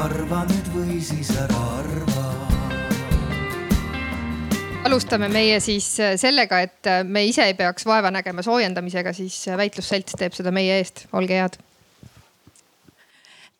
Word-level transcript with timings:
arva 0.00 0.44
nüüd 0.48 0.68
või 0.74 0.98
siis 1.04 1.30
ära 1.36 1.62
arva. 1.80 2.26
Alustame 4.88 5.28
meie 5.30 5.58
siis 5.62 5.86
sellega, 6.18 6.62
et 6.64 6.88
me 7.06 7.26
ise 7.28 7.44
ei 7.46 7.56
peaks 7.58 7.84
vaeva 7.86 8.10
nägema 8.14 8.42
soojendamisega, 8.42 9.12
siis 9.14 9.42
väitlusselts 9.60 10.16
teeb 10.18 10.34
seda 10.34 10.54
meie 10.54 10.80
eest, 10.80 11.04
olge 11.12 11.36
head 11.36 11.60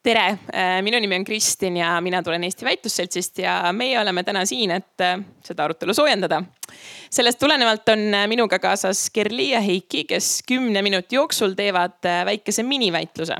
tere, 0.02 0.38
äh, 0.52 0.78
minu 0.82 0.98
nimi 1.00 1.18
on 1.18 1.24
Kristin 1.24 1.76
ja 1.76 1.92
mina 2.00 2.22
tulen 2.22 2.44
Eesti 2.44 2.64
Väitlusseltsist 2.64 3.38
ja 3.38 3.72
meie 3.72 3.98
oleme 4.00 4.24
täna 4.24 4.44
siin, 4.48 4.72
et 4.72 5.04
äh, 5.04 5.18
seda 5.44 5.66
arutelu 5.68 5.94
soojendada. 5.94 6.42
sellest 7.10 7.38
tulenevalt 7.38 7.88
on 7.88 8.14
äh, 8.14 8.26
minuga 8.28 8.58
kaasas 8.58 9.10
Kerli 9.10 9.50
ja 9.50 9.60
Heiki, 9.60 10.04
kes 10.04 10.42
kümne 10.48 10.82
minuti 10.82 11.16
jooksul 11.16 11.52
teevad 11.52 12.00
väikese 12.24 12.62
miniväitluse. 12.62 13.36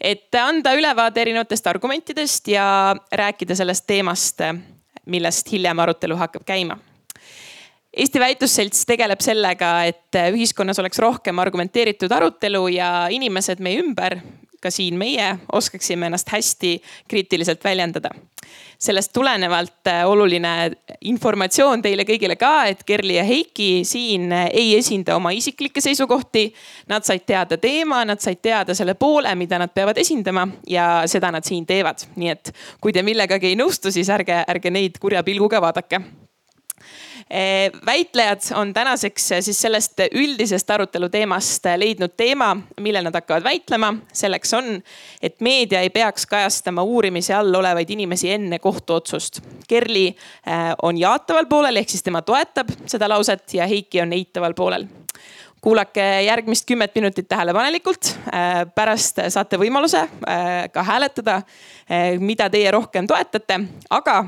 et 0.00 0.34
anda 0.34 0.74
ülevaade 0.74 1.20
erinevatest 1.20 1.66
argumentidest 1.66 2.48
ja 2.48 2.96
rääkida 3.12 3.56
sellest 3.56 3.86
teemast, 3.86 4.40
millest 5.06 5.52
hiljem 5.52 5.78
arutelu 5.78 6.16
hakkab 6.16 6.44
käima 6.44 6.78
Eesti 7.96 8.20
Väitlusselts 8.20 8.84
tegeleb 8.84 9.20
sellega, 9.24 9.84
et 9.88 10.18
ühiskonnas 10.34 10.78
oleks 10.78 10.98
rohkem 10.98 11.38
argumenteeritud 11.38 12.12
arutelu 12.12 12.68
ja 12.68 13.06
inimesed 13.08 13.62
meie 13.64 13.80
ümber 13.80 14.18
ka 14.66 14.72
siin 14.74 14.98
meie 14.98 15.36
oskaksime 15.52 16.10
ennast 16.10 16.32
hästi 16.32 16.80
kriitiliselt 17.08 17.64
väljendada. 17.64 18.10
sellest 18.78 19.12
tulenevalt 19.12 19.88
äh, 19.88 20.04
oluline 20.08 20.70
informatsioon 21.00 21.80
teile 21.82 22.04
kõigile 22.06 22.36
ka, 22.36 22.66
et 22.70 22.84
Kerli 22.86 23.16
ja 23.16 23.24
Heiki 23.24 23.84
siin 23.84 24.28
äh, 24.32 24.50
ei 24.52 24.76
esinda 24.76 25.16
oma 25.16 25.32
isiklikke 25.34 25.80
seisukohti. 25.80 26.44
Nad 26.88 27.06
said 27.08 27.24
teada 27.26 27.56
teema, 27.58 28.04
nad 28.04 28.20
said 28.22 28.42
teada 28.42 28.74
selle 28.74 28.94
poole, 28.94 29.34
mida 29.34 29.58
nad 29.58 29.72
peavad 29.74 29.98
esindama 29.98 30.46
ja 30.68 31.02
seda 31.06 31.32
nad 31.32 31.48
siin 31.48 31.66
teevad. 31.66 32.06
nii 32.16 32.30
et 32.30 32.52
kui 32.80 32.92
te 32.92 33.02
millegagi 33.02 33.50
ei 33.50 33.58
nõustu, 33.58 33.90
siis 33.90 34.12
ärge, 34.12 34.44
ärge 34.46 34.70
neid 34.70 35.00
kurja 35.00 35.24
pilguga 35.26 35.60
vaadake 35.60 36.04
väitlejad 37.86 38.40
on 38.54 38.74
tänaseks 38.74 39.32
eh, 39.32 39.40
siis 39.42 39.60
sellest 39.60 40.00
üldisest 40.14 40.70
arutelu 40.70 41.08
teemast 41.08 41.66
eh, 41.66 41.78
leidnud 41.78 42.14
teema, 42.16 42.52
millel 42.80 43.04
nad 43.04 43.14
hakkavad 43.14 43.44
väitlema. 43.44 43.94
selleks 44.12 44.54
on, 44.54 44.82
et 45.22 45.40
meedia 45.40 45.80
ei 45.80 45.90
peaks 45.90 46.26
kajastama 46.26 46.82
uurimise 46.82 47.34
all 47.34 47.54
olevaid 47.54 47.90
inimesi 47.90 48.30
enne 48.30 48.58
kohtuotsust. 48.58 49.40
Kerli 49.68 50.16
on 50.82 50.98
jaataval 50.98 51.46
poolel 51.46 51.76
ehk 51.76 51.90
siis 51.90 52.02
tema 52.02 52.22
toetab 52.22 52.70
seda 52.86 53.08
lauset 53.08 53.54
ja 53.54 53.66
Heiki 53.66 54.00
on 54.00 54.12
eitaval 54.12 54.54
poolel 54.54 54.86
kuulake 55.60 56.22
järgmist 56.22 56.66
kümmet 56.66 56.94
minutit 56.94 57.28
tähelepanelikult. 57.28 58.18
pärast 58.74 59.18
saate 59.28 59.58
võimaluse 59.58 60.04
ka 60.72 60.82
hääletada, 60.82 61.40
mida 62.18 62.50
teie 62.50 62.70
rohkem 62.70 63.06
toetate, 63.06 63.60
aga 63.90 64.24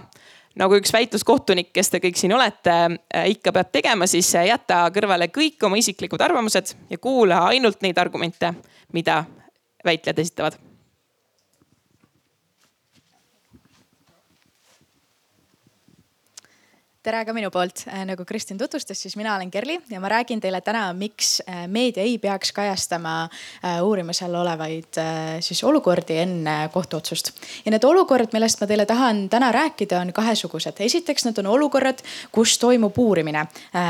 nagu 0.58 0.78
üks 0.78 0.92
väitluskohtunik, 0.94 1.72
kes 1.74 1.92
te 1.92 2.02
kõik 2.02 2.18
siin 2.18 2.34
olete, 2.36 2.76
äh, 3.14 3.28
ikka 3.34 3.54
peab 3.54 3.72
tegema, 3.72 4.08
siis 4.10 4.30
äh, 4.36 4.48
jäta 4.50 4.84
kõrvale 4.94 5.30
kõik 5.34 5.62
oma 5.66 5.80
isiklikud 5.80 6.22
arvamused 6.24 6.74
ja 6.90 6.98
kuula 7.02 7.44
ainult 7.52 7.82
neid 7.86 7.98
argumente, 7.98 8.54
mida 8.92 9.22
väitlejad 9.86 10.24
esitavad 10.24 10.67
tere 17.08 17.22
ka 17.24 17.32
minu 17.32 17.48
poolt, 17.52 17.86
äh, 17.88 18.02
nagu 18.04 18.24
Kristin 18.28 18.58
tutvustas, 18.60 19.00
siis 19.00 19.14
mina 19.16 19.32
olen 19.36 19.50
Kerli 19.50 19.78
ja 19.88 20.00
ma 20.00 20.10
räägin 20.12 20.42
teile 20.44 20.60
täna, 20.60 20.90
miks 20.92 21.38
äh, 21.40 21.62
meedia 21.70 22.02
ei 22.04 22.18
peaks 22.20 22.50
kajastama 22.52 23.22
äh, 23.24 23.78
uurimise 23.84 24.26
all 24.26 24.36
olevaid 24.42 24.98
siis 25.44 25.62
olukordi 25.64 26.18
enne 26.20 26.56
kohtuotsust. 26.72 27.30
ja 27.64 27.72
need 27.72 27.84
olukorrad, 27.84 28.34
millest 28.36 28.60
ma 28.60 28.68
teile 28.68 28.84
tahan 28.86 29.22
täna 29.32 29.48
rääkida, 29.54 30.00
on 30.00 30.12
kahesugused. 30.12 30.80
esiteks, 30.84 31.24
need 31.24 31.40
on 31.40 31.48
olukorrad, 31.54 32.02
kus 32.32 32.58
toimub 32.58 32.98
uurimine. 32.98 33.46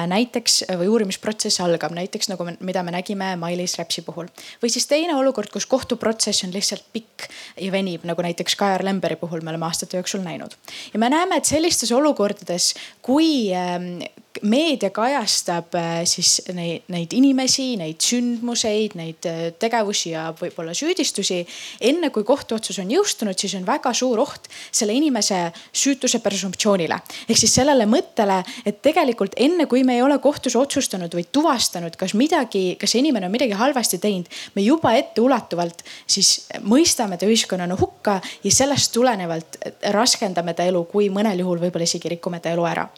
näiteks 0.06 0.62
või 0.78 0.88
uurimisprotsess 0.88 1.60
algab 1.64 1.96
näiteks 1.96 2.30
nagu, 2.30 2.46
mida 2.60 2.82
me 2.82 2.94
nägime 2.94 3.34
Mailis 3.36 3.78
Repsi 3.78 4.02
puhul. 4.06 4.30
või 4.62 4.70
siis 4.70 4.86
teine 4.86 5.16
olukord, 5.16 5.50
kus 5.50 5.66
kohtuprotsess 5.66 6.44
on 6.44 6.54
lihtsalt 6.54 6.86
pikk 6.92 7.26
ja 7.56 7.72
venib, 7.72 8.04
nagu 8.04 8.22
näiteks 8.22 8.56
Kajar 8.56 8.84
Lemberi 8.84 9.16
puhul 9.16 9.42
me 9.42 9.50
oleme 9.50 9.66
aastate 9.66 9.96
jooksul 9.96 10.22
näinud. 10.22 10.54
ja 10.92 10.98
me 10.98 11.10
näeme, 11.10 11.36
et 11.36 11.44
sellistes 11.44 11.92
olukordades 11.92 12.74
kui 13.08 13.48
ähm, 13.56 14.02
meedia 14.42 14.90
kajastab 14.94 15.74
äh, 15.78 16.02
siis 16.08 16.38
neid, 16.54 16.86
neid 16.92 17.14
inimesi, 17.16 17.72
neid 17.80 18.02
sündmuseid, 18.04 18.96
neid 18.98 19.28
äh, 19.28 19.40
tegevusi 19.58 20.12
ja 20.12 20.28
võib-olla 20.38 20.74
süüdistusi. 20.76 21.40
enne 21.80 22.10
kui 22.14 22.24
kohtuotsus 22.24 22.78
on 22.82 22.90
jõustunud, 22.92 23.38
siis 23.38 23.54
on 23.58 23.66
väga 23.66 23.92
suur 23.96 24.20
oht 24.22 24.48
selle 24.70 24.94
inimese 24.96 25.48
süütuse 25.72 26.20
presumptsioonile. 26.24 27.00
ehk 27.28 27.38
siis 27.38 27.54
sellele 27.54 27.86
mõttele, 27.86 28.40
et 28.66 28.82
tegelikult 28.82 29.34
enne 29.36 29.66
kui 29.66 29.84
me 29.84 29.98
ei 29.98 30.02
ole 30.02 30.18
kohtus 30.18 30.56
otsustanud 30.56 31.14
või 31.14 31.26
tuvastanud, 31.32 31.96
kas 31.96 32.14
midagi, 32.14 32.76
kas 32.80 32.94
see 32.94 33.02
inimene 33.04 33.26
on 33.26 33.32
midagi 33.32 33.58
halvasti 33.58 33.98
teinud, 33.98 34.28
me 34.54 34.62
juba 34.62 34.94
etteulatuvalt 34.98 35.84
siis 36.06 36.48
mõistame 36.64 37.18
ta 37.18 37.26
ühiskonnana 37.26 37.76
hukka 37.80 38.18
ja 38.44 38.52
sellest 38.52 38.92
tulenevalt 38.92 39.58
raskendame 39.94 40.54
ta 40.54 40.66
elu, 40.68 40.84
kui 40.90 41.08
mõnel 41.12 41.40
juhul 41.42 41.60
võib-olla 41.62 41.88
isegi 41.88 42.12
rikume 42.14 42.40
ta 42.40 42.52
elu 42.52 42.64
ära. 42.68 42.88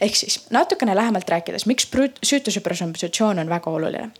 ehk 0.00 0.16
siis 0.16 0.40
natuke 0.50 0.75
natukene 0.76 0.96
lähemalt 0.96 1.28
rääkides, 1.28 1.66
miks 1.66 1.88
süütuse 2.22 2.60
presumptsioon 2.60 3.38
on 3.38 3.48
väga 3.48 3.70
oluline 3.70 4.10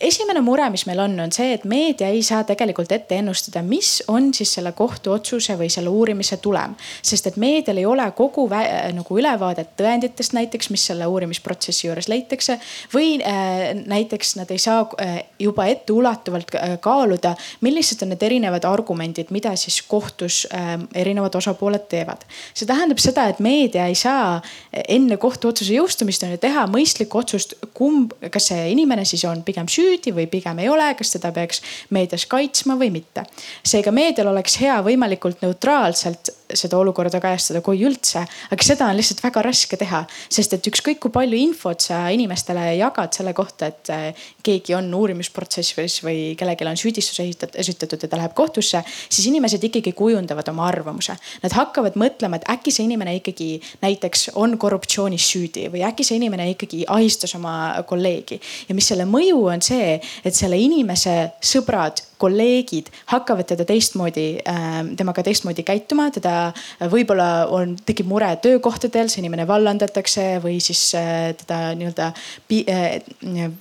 esimene 0.00 0.40
mure, 0.40 0.66
mis 0.72 0.84
meil 0.88 0.98
on, 1.04 1.14
on 1.22 1.32
see, 1.34 1.52
et 1.54 1.64
meedia 1.68 2.08
ei 2.12 2.22
saa 2.26 2.42
tegelikult 2.46 2.90
ette 2.92 3.18
ennustada, 3.20 3.62
mis 3.66 4.00
on 4.10 4.30
siis 4.34 4.54
selle 4.56 4.72
kohtuotsuse 4.76 5.56
või 5.58 5.70
selle 5.72 5.92
uurimise 5.92 6.38
tulem. 6.42 6.74
sest 7.02 7.28
et 7.30 7.36
meedial 7.40 7.78
ei 7.78 7.86
ole 7.86 8.06
kogu 8.16 8.48
nagu 8.48 9.18
ülevaadet 9.18 9.74
tõenditest 9.78 10.34
näiteks, 10.34 10.70
mis 10.74 10.86
selle 10.90 11.06
uurimisprotsessi 11.06 11.86
juures 11.86 12.08
leitakse. 12.08 12.58
või 12.94 13.20
äh, 13.22 13.74
näiteks 13.86 14.36
nad 14.36 14.50
ei 14.50 14.58
saa 14.58 14.86
äh, 15.00 15.22
juba 15.38 15.66
etteulatuvalt 15.66 16.54
äh, 16.54 16.76
kaaluda, 16.80 17.36
millised 17.60 18.02
on 18.02 18.14
need 18.14 18.22
erinevad 18.22 18.64
argumendid, 18.64 19.30
mida 19.30 19.54
siis 19.56 19.80
kohtus 19.82 20.46
äh, 20.54 20.74
erinevad 20.94 21.34
osapooled 21.34 21.86
teevad. 21.88 22.26
see 22.54 22.66
tähendab 22.66 22.98
seda, 22.98 23.28
et 23.28 23.38
meedia 23.38 23.86
ei 23.86 23.94
saa 23.94 24.42
enne 24.88 25.16
kohtuotsuse 25.16 25.74
jõustumist 25.74 26.26
on 26.26 26.34
ju 26.34 26.42
teha 26.42 26.66
mõistlikku 26.66 27.18
otsust, 27.18 27.54
kumb, 27.74 28.12
kas 28.30 28.50
see 28.50 28.68
inimene 28.72 29.04
siis 29.04 29.24
on 29.28 29.42
pigem 29.46 29.68
süüdi 29.68 29.83
süüdi 29.84 30.14
või 30.16 30.26
pigem 30.30 30.62
ei 30.62 30.70
ole, 30.72 30.88
kas 30.98 31.14
teda 31.16 31.32
peaks 31.34 31.62
meedias 31.94 32.26
kaitsma 32.30 32.78
või 32.80 32.90
mitte. 32.94 33.26
seega 33.64 33.92
meedial 33.94 34.32
oleks 34.32 34.58
hea 34.62 34.80
võimalikult 34.84 35.44
neutraalselt 35.44 36.32
seda 36.54 36.78
olukorda 36.78 37.20
kajastada, 37.22 37.60
kui 37.64 37.80
üldse. 37.86 38.24
aga 38.52 38.66
seda 38.66 38.88
on 38.90 38.98
lihtsalt 38.98 39.22
väga 39.24 39.42
raske 39.44 39.76
teha, 39.80 40.04
sest 40.28 40.54
et 40.56 40.68
ükskõik 40.70 41.00
kui 41.02 41.12
palju 41.14 41.38
infot 41.40 41.80
sa 41.80 42.04
inimestele 42.14 42.74
jagad 42.78 43.16
selle 43.16 43.32
kohta, 43.36 43.70
et 43.72 43.90
eh, 43.92 44.26
keegi 44.44 44.76
on 44.76 44.90
uurimisprotsessis 44.94 46.00
või 46.04 46.34
kellelgi 46.38 46.68
on 46.68 46.80
süüdistus 46.80 47.20
esitatud 47.20 48.02
ja 48.02 48.10
ta 48.10 48.20
läheb 48.20 48.34
kohtusse, 48.36 48.82
siis 49.08 49.28
inimesed 49.30 49.62
ikkagi 49.70 49.94
kujundavad 49.96 50.48
oma 50.52 50.68
arvamuse. 50.68 51.16
Nad 51.42 51.56
hakkavad 51.56 51.98
mõtlema, 52.00 52.38
et 52.38 52.48
äkki 52.50 52.72
see 52.74 52.86
inimene 52.86 53.16
ikkagi 53.18 53.58
näiteks 53.82 54.30
on 54.40 54.58
korruptsioonis 54.60 55.26
süüdi 55.32 55.68
või 55.72 55.84
äkki 55.88 56.06
see 56.06 56.20
inimene 56.20 56.50
ikkagi 56.54 56.84
ahistas 56.92 57.34
oma 57.38 57.82
kolleegi. 57.88 58.40
ja 58.68 58.74
mis 58.76 58.88
selle 58.88 59.08
mõju 59.08 59.42
on 59.50 59.64
see, 59.64 59.73
et 59.74 60.34
selle 60.34 60.58
inimese 60.60 61.34
sõbrad 61.40 62.02
kolleegid 62.18 62.90
hakkavad 63.10 63.48
teda 63.50 63.64
teistmoodi, 63.68 64.26
ähm, 64.48 64.94
temaga 64.98 65.22
teistmoodi 65.26 65.64
käituma, 65.66 66.08
teda 66.14 66.52
võib-olla 66.92 67.46
on, 67.52 67.74
tekib 67.86 68.08
mure 68.10 68.28
töökohtadel, 68.42 69.10
see 69.10 69.22
inimene 69.22 69.46
vallandatakse 69.48 70.26
või 70.44 70.58
siis 70.62 70.82
äh, 70.98 71.32
teda 71.40 71.58
nii-öelda 71.78 72.10
äh, 72.10 72.94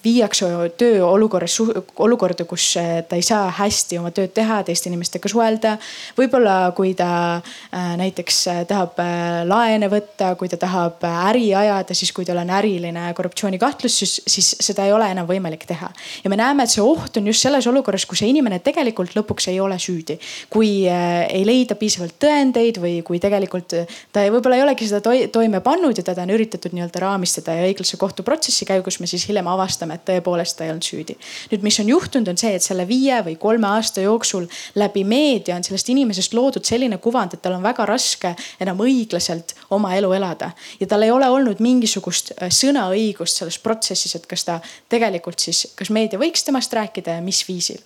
viiakse 0.04 0.50
tööolukorras, 0.80 1.58
olukorda, 2.06 2.46
kus 2.50 2.70
äh, 2.82 3.02
ta 3.08 3.20
ei 3.20 3.26
saa 3.26 3.50
hästi 3.60 4.00
oma 4.02 4.14
tööd 4.16 4.34
teha, 4.36 4.62
teiste 4.68 4.90
inimestega 4.92 5.32
suhelda. 5.32 5.76
võib-olla 6.18 6.72
kui 6.76 6.94
ta 6.98 7.42
näiteks 7.74 8.40
tahab 8.70 9.00
laene 9.48 9.90
võtta, 9.92 10.34
kui 10.40 10.50
ta 10.52 10.58
tahab 10.62 11.04
äri 11.10 11.54
ajada, 11.58 11.96
siis 11.98 12.12
kui 12.16 12.26
tal 12.26 12.42
on 12.42 12.52
äriline 12.54 13.10
korruptsioonikahtlus, 13.18 13.98
siis, 14.04 14.16
siis 14.28 14.54
seda 14.62 14.86
ei 14.88 14.94
ole 14.94 15.10
enam 15.12 15.28
võimalik 15.30 15.66
teha. 15.70 15.90
ja 16.24 16.30
me 16.30 16.40
näeme, 16.40 16.64
et 16.64 16.74
see 16.74 16.84
oht 16.84 17.18
on 17.18 17.28
just 17.28 17.46
selles 17.46 17.68
olukorras, 17.68 18.06
kus 18.10 18.24
see 18.24 18.32
inimene 18.34 18.43
inimene 18.44 18.60
tegelikult 18.64 19.14
lõpuks 19.16 19.48
ei 19.52 19.60
ole 19.64 19.78
süüdi. 19.80 20.18
kui 20.50 20.86
äh, 20.90 21.28
ei 21.32 21.46
leida 21.46 21.76
piisavalt 21.80 22.18
tõendeid 22.20 22.80
või 22.82 23.02
kui 23.06 23.20
tegelikult 23.20 23.74
äh, 23.78 23.88
ta 24.12 24.26
võib-olla 24.32 24.58
ei 24.58 24.64
olegi 24.66 24.88
seda 24.90 25.14
toime 25.32 25.62
pannud 25.64 25.98
ja 25.98 26.04
teda 26.04 26.26
on 26.26 26.34
üritatud 26.36 26.74
nii-öelda 26.76 27.00
raamistada 27.00 27.56
ja 27.56 27.68
õiglase 27.70 27.98
kohtuprotsessi 27.98 28.66
käigus 28.68 29.00
me 29.00 29.08
siis 29.08 29.26
hiljem 29.30 29.48
avastame, 29.48 29.96
et 29.96 30.06
tõepoolest 30.10 30.58
ta 30.58 30.66
ei 30.66 30.74
olnud 30.74 30.84
süüdi. 30.84 31.16
nüüd, 31.52 31.64
mis 31.64 31.80
on 31.80 31.90
juhtunud, 31.90 32.28
on 32.34 32.40
see, 32.40 32.54
et 32.58 32.66
selle 32.66 32.88
viie 32.88 33.22
või 33.24 33.38
kolme 33.40 33.68
aasta 33.68 34.04
jooksul 34.04 34.48
läbi 34.76 35.06
meedia 35.08 35.56
on 35.56 35.64
sellest 35.64 35.90
inimesest 35.94 36.36
loodud 36.36 36.66
selline 36.66 37.00
kuvand, 37.04 37.34
et 37.34 37.42
tal 37.42 37.58
on 37.58 37.64
väga 37.64 37.88
raske 37.88 38.34
enam 38.60 38.84
õiglaselt 38.84 39.56
oma 39.72 39.96
elu 39.96 40.12
elada 40.20 40.52
ja 40.80 40.90
tal 40.90 41.08
ei 41.08 41.12
ole 41.12 41.30
olnud 41.32 41.64
mingisugust 41.64 42.36
äh, 42.36 42.52
sõnaõigust 42.52 43.40
selles 43.40 43.60
protsessis, 43.64 44.18
et 44.20 44.28
kas 44.28 44.44
ta 44.48 44.60
tegelikult 44.92 45.40
siis, 45.40 45.70
kas 45.80 45.94
meedia 45.94 46.20
võiks 46.20 46.44
temast 46.44 46.74
rääkida 46.74 47.18
ja 47.18 47.24
mis 47.24 47.44
viisil. 47.48 47.80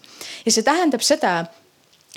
Ja 0.46 0.52
see 0.52 0.66
tähendab 0.66 1.06
seda 1.06 1.40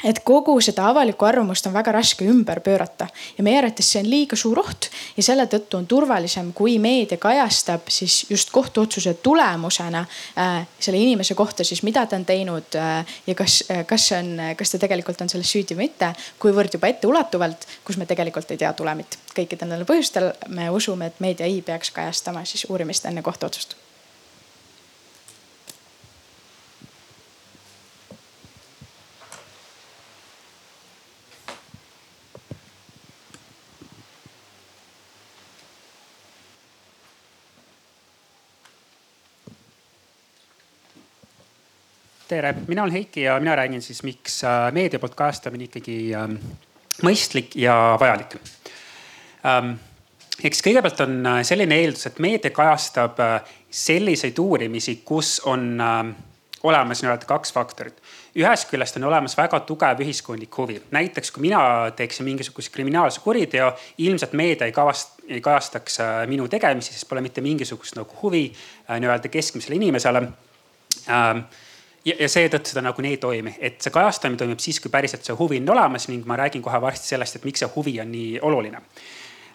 et 0.05 0.21
kogu 0.25 0.55
seda 0.65 0.87
avalikku 0.91 1.27
arvamust 1.29 1.67
on 1.69 1.75
väga 1.75 1.93
raske 1.93 2.25
ümber 2.29 2.61
pöörata 2.65 3.09
ja 3.37 3.45
meie 3.45 3.59
arvates 3.61 3.91
see 3.93 4.03
on 4.03 4.09
liiga 4.11 4.37
suur 4.39 4.61
oht 4.63 4.89
ja 5.17 5.25
selle 5.25 5.47
tõttu 5.51 5.79
on 5.79 5.89
turvalisem, 5.91 6.53
kui 6.57 6.79
meedia 6.83 7.19
kajastab 7.21 7.91
siis 7.93 8.23
just 8.31 8.53
kohtuotsuse 8.55 9.15
tulemusena 9.23 10.05
äh, 10.39 10.63
selle 10.79 11.03
inimese 11.03 11.35
kohta 11.39 11.65
siis, 11.65 11.83
mida 11.87 12.07
ta 12.07 12.17
on 12.17 12.25
teinud 12.29 12.79
äh, 12.81 13.19
ja 13.27 13.37
kas 13.39 13.61
äh,, 13.71 13.85
kas 13.87 14.09
see 14.11 14.23
on, 14.23 14.33
kas 14.57 14.75
ta 14.75 14.81
tegelikult 14.87 15.21
on 15.21 15.33
selles 15.33 15.53
süüdi 15.53 15.77
või 15.77 15.91
mitte, 15.91 16.13
kuivõrd 16.41 16.77
juba 16.77 16.91
etteulatuvalt, 16.93 17.67
kus 17.85 18.01
me 18.01 18.09
tegelikult 18.09 18.51
ei 18.51 18.61
tea 18.61 18.73
tulemit. 18.77 19.19
kõikidel 19.35 19.69
nendel 19.69 19.89
põhjustel 19.89 20.33
me 20.49 20.71
usume, 20.71 21.11
et 21.11 21.21
meedia 21.21 21.47
ei 21.47 21.63
peaks 21.63 21.93
kajastama 21.95 22.45
siis 22.45 22.67
uurimist 22.71 23.07
enne 23.07 23.23
kohtuotsust 23.23 23.77
tere, 42.31 42.55
mina 42.69 42.85
olen 42.85 42.95
Heiki 42.95 43.23
ja 43.23 43.39
mina 43.41 43.57
räägin 43.57 43.83
siis, 43.83 44.03
miks 44.07 44.45
äh, 44.45 44.73
meedia 44.73 44.99
poolt 45.03 45.17
kajastamine 45.19 45.67
ikkagi 45.67 45.97
ähm, 46.15 46.39
mõistlik 47.07 47.57
ja 47.59 47.75
vajalik 48.01 48.37
ähm,. 49.47 49.77
eks 50.45 50.63
kõigepealt 50.65 51.03
on 51.05 51.17
äh, 51.27 51.43
selline 51.47 51.81
eeldus, 51.83 52.07
et 52.07 52.19
meedia 52.23 52.53
kajastab 52.55 53.19
äh, 53.25 53.55
selliseid 53.71 54.39
uurimisi, 54.39 55.01
kus 55.05 55.39
on 55.51 55.73
äh, 55.83 56.03
olemas 56.63 57.03
nii-öelda 57.03 57.27
kaks 57.27 57.55
faktorit. 57.57 57.99
ühest 58.37 58.69
küljest 58.71 58.99
on 59.01 59.09
olemas 59.09 59.35
väga 59.37 59.61
tugev 59.67 60.03
ühiskondlik 60.05 60.59
huvi, 60.61 60.77
näiteks 60.95 61.33
kui 61.35 61.49
mina 61.49 61.63
teeksin 61.97 62.29
mingisuguse 62.29 62.71
kriminaalse 62.71 63.25
kuriteo, 63.25 63.73
ilmselt 63.99 64.37
meedia 64.39 64.69
ei 64.69 64.77
kavast-, 64.77 65.25
ei 65.29 65.41
kajastaks 65.41 65.99
minu 66.31 66.47
tegemisi, 66.49 66.95
sest 66.95 67.09
pole 67.09 67.25
mitte 67.27 67.43
mingisugust 67.43 67.99
nagu 67.99 68.23
huvi 68.23 68.45
nii-öelda 68.93 69.33
keskmisele 69.33 69.81
inimesele 69.81 70.23
ähm, 71.09 71.43
ja, 72.05 72.15
ja 72.15 72.29
seetõttu 72.29 72.73
seda 72.73 72.85
nagunii 72.85 73.15
ei 73.17 73.23
toimi, 73.23 73.55
et 73.59 73.81
see 73.83 73.95
kajastamine 73.95 74.41
toimub 74.41 74.63
siis, 74.63 74.81
kui 74.83 74.93
päriselt 74.93 75.27
see 75.27 75.37
huvi 75.39 75.61
on 75.63 75.75
olemas 75.77 76.09
ning 76.11 76.29
ma 76.29 76.39
räägin 76.41 76.63
kohe 76.65 76.81
varsti 76.83 77.15
sellest, 77.15 77.39
et 77.39 77.49
miks 77.49 77.65
see 77.65 77.73
huvi 77.75 77.99
on 78.03 78.13
nii 78.13 78.39
oluline. 78.47 78.81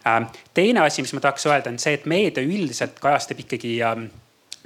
Ähm, 0.06 0.30
teine 0.54 0.86
asi, 0.86 1.02
mis 1.02 1.16
ma 1.18 1.24
tahaks 1.24 1.48
öelda, 1.50 1.74
on 1.74 1.82
see, 1.82 1.96
et 1.98 2.06
meedia 2.10 2.46
üldiselt 2.46 3.00
kajastab 3.02 3.42
ikkagi 3.42 3.80
ähm, 3.86 4.08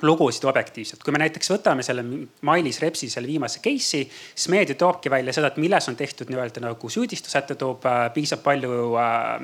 lugusid 0.04 0.44
objektiivselt. 0.48 1.04
kui 1.04 1.16
me 1.16 1.22
näiteks 1.24 1.52
võtame 1.52 1.84
selle 1.84 2.04
Mailis 2.48 2.82
Repsi 2.84 3.10
selle 3.12 3.28
viimase 3.28 3.62
case'i, 3.64 4.08
siis 4.08 4.50
meedia 4.52 4.76
toobki 4.80 5.12
välja 5.12 5.36
seda, 5.36 5.52
et 5.52 5.60
milles 5.62 5.88
on 5.92 5.96
tehtud 6.00 6.32
nii-öelda 6.32 6.64
nagu 6.64 6.92
süüdistused, 6.92 7.48
ta 7.48 7.60
toob 7.60 7.88
äh, 7.88 8.08
piisavalt 8.16 8.46
palju 8.48 8.96
äh, 9.00 9.38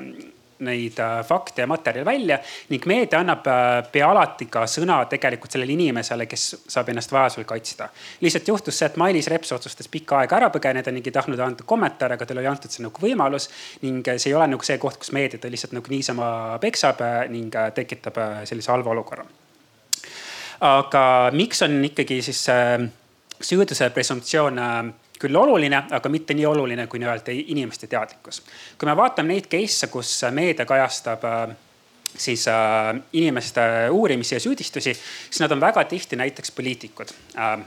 neid 0.64 0.98
äh, 0.98 1.24
fakte 1.26 1.62
ja 1.62 1.66
materjale 1.66 2.04
välja 2.06 2.38
ning 2.70 2.86
meedia 2.86 3.20
annab 3.20 3.46
äh, 3.46 3.82
pea 3.92 4.08
alati 4.10 4.46
ka 4.50 4.64
sõna 4.70 4.98
tegelikult 5.10 5.52
sellele 5.52 5.74
inimesele, 5.74 6.26
kes 6.30 6.46
saab 6.68 6.90
ennast 6.92 7.12
vajadusel 7.12 7.44
kaitsta. 7.48 7.88
lihtsalt 8.20 8.48
juhtus 8.48 8.78
see, 8.78 8.86
et 8.86 8.96
Mailis 8.96 9.28
Reps 9.32 9.52
otsustas 9.52 9.88
pikka 9.92 10.20
aega 10.22 10.38
ära 10.40 10.50
põgeneda 10.54 10.92
ning 10.92 11.06
ei 11.06 11.14
tahtnud 11.14 11.40
anda 11.40 11.66
kommentaare, 11.66 12.16
aga 12.16 12.26
talle 12.26 12.44
oli 12.44 12.50
antud 12.50 12.72
see 12.72 12.84
nagu 12.84 13.02
võimalus. 13.02 13.50
ning 13.82 14.06
see 14.16 14.30
ei 14.30 14.36
ole 14.38 14.48
nagu 14.54 14.64
see 14.64 14.78
koht, 14.82 15.00
kus 15.02 15.12
meedia 15.12 15.38
ta 15.38 15.50
lihtsalt 15.52 15.76
nagu 15.76 15.92
niisama 15.92 16.28
peksab 16.62 17.02
äh, 17.04 17.18
ning 17.32 17.54
tekitab 17.74 18.20
sellise 18.44 18.72
halva 18.72 18.94
olukorra. 18.96 19.26
aga 20.60 21.06
miks 21.32 21.62
on 21.62 21.82
ikkagi 21.84 22.22
siis 22.22 22.46
süüduse 23.40 23.90
presumptsioon 23.92 24.60
küll 25.18 25.36
oluline, 25.36 25.82
aga 25.90 26.08
mitte 26.12 26.34
nii 26.34 26.46
oluline 26.46 26.86
kui 26.86 27.00
nii-öelda 27.02 27.34
inimeste 27.34 27.86
teadlikkus. 27.86 28.42
kui 28.78 28.88
me 28.88 28.96
vaatame 28.96 29.34
neid 29.34 29.48
case'e, 29.52 29.90
kus 29.92 30.18
meedia 30.30 30.66
kajastab 30.66 31.24
äh, 31.24 31.56
siis 32.16 32.48
äh, 32.48 32.92
inimeste 33.12 33.60
uurimisi 33.90 34.34
ja 34.34 34.40
süüdistusi, 34.40 34.94
siis 35.30 35.40
nad 35.40 35.52
on 35.52 35.60
väga 35.60 35.84
tihti 35.84 36.16
näiteks 36.16 36.50
poliitikud 36.50 37.16
äh,. 37.38 37.58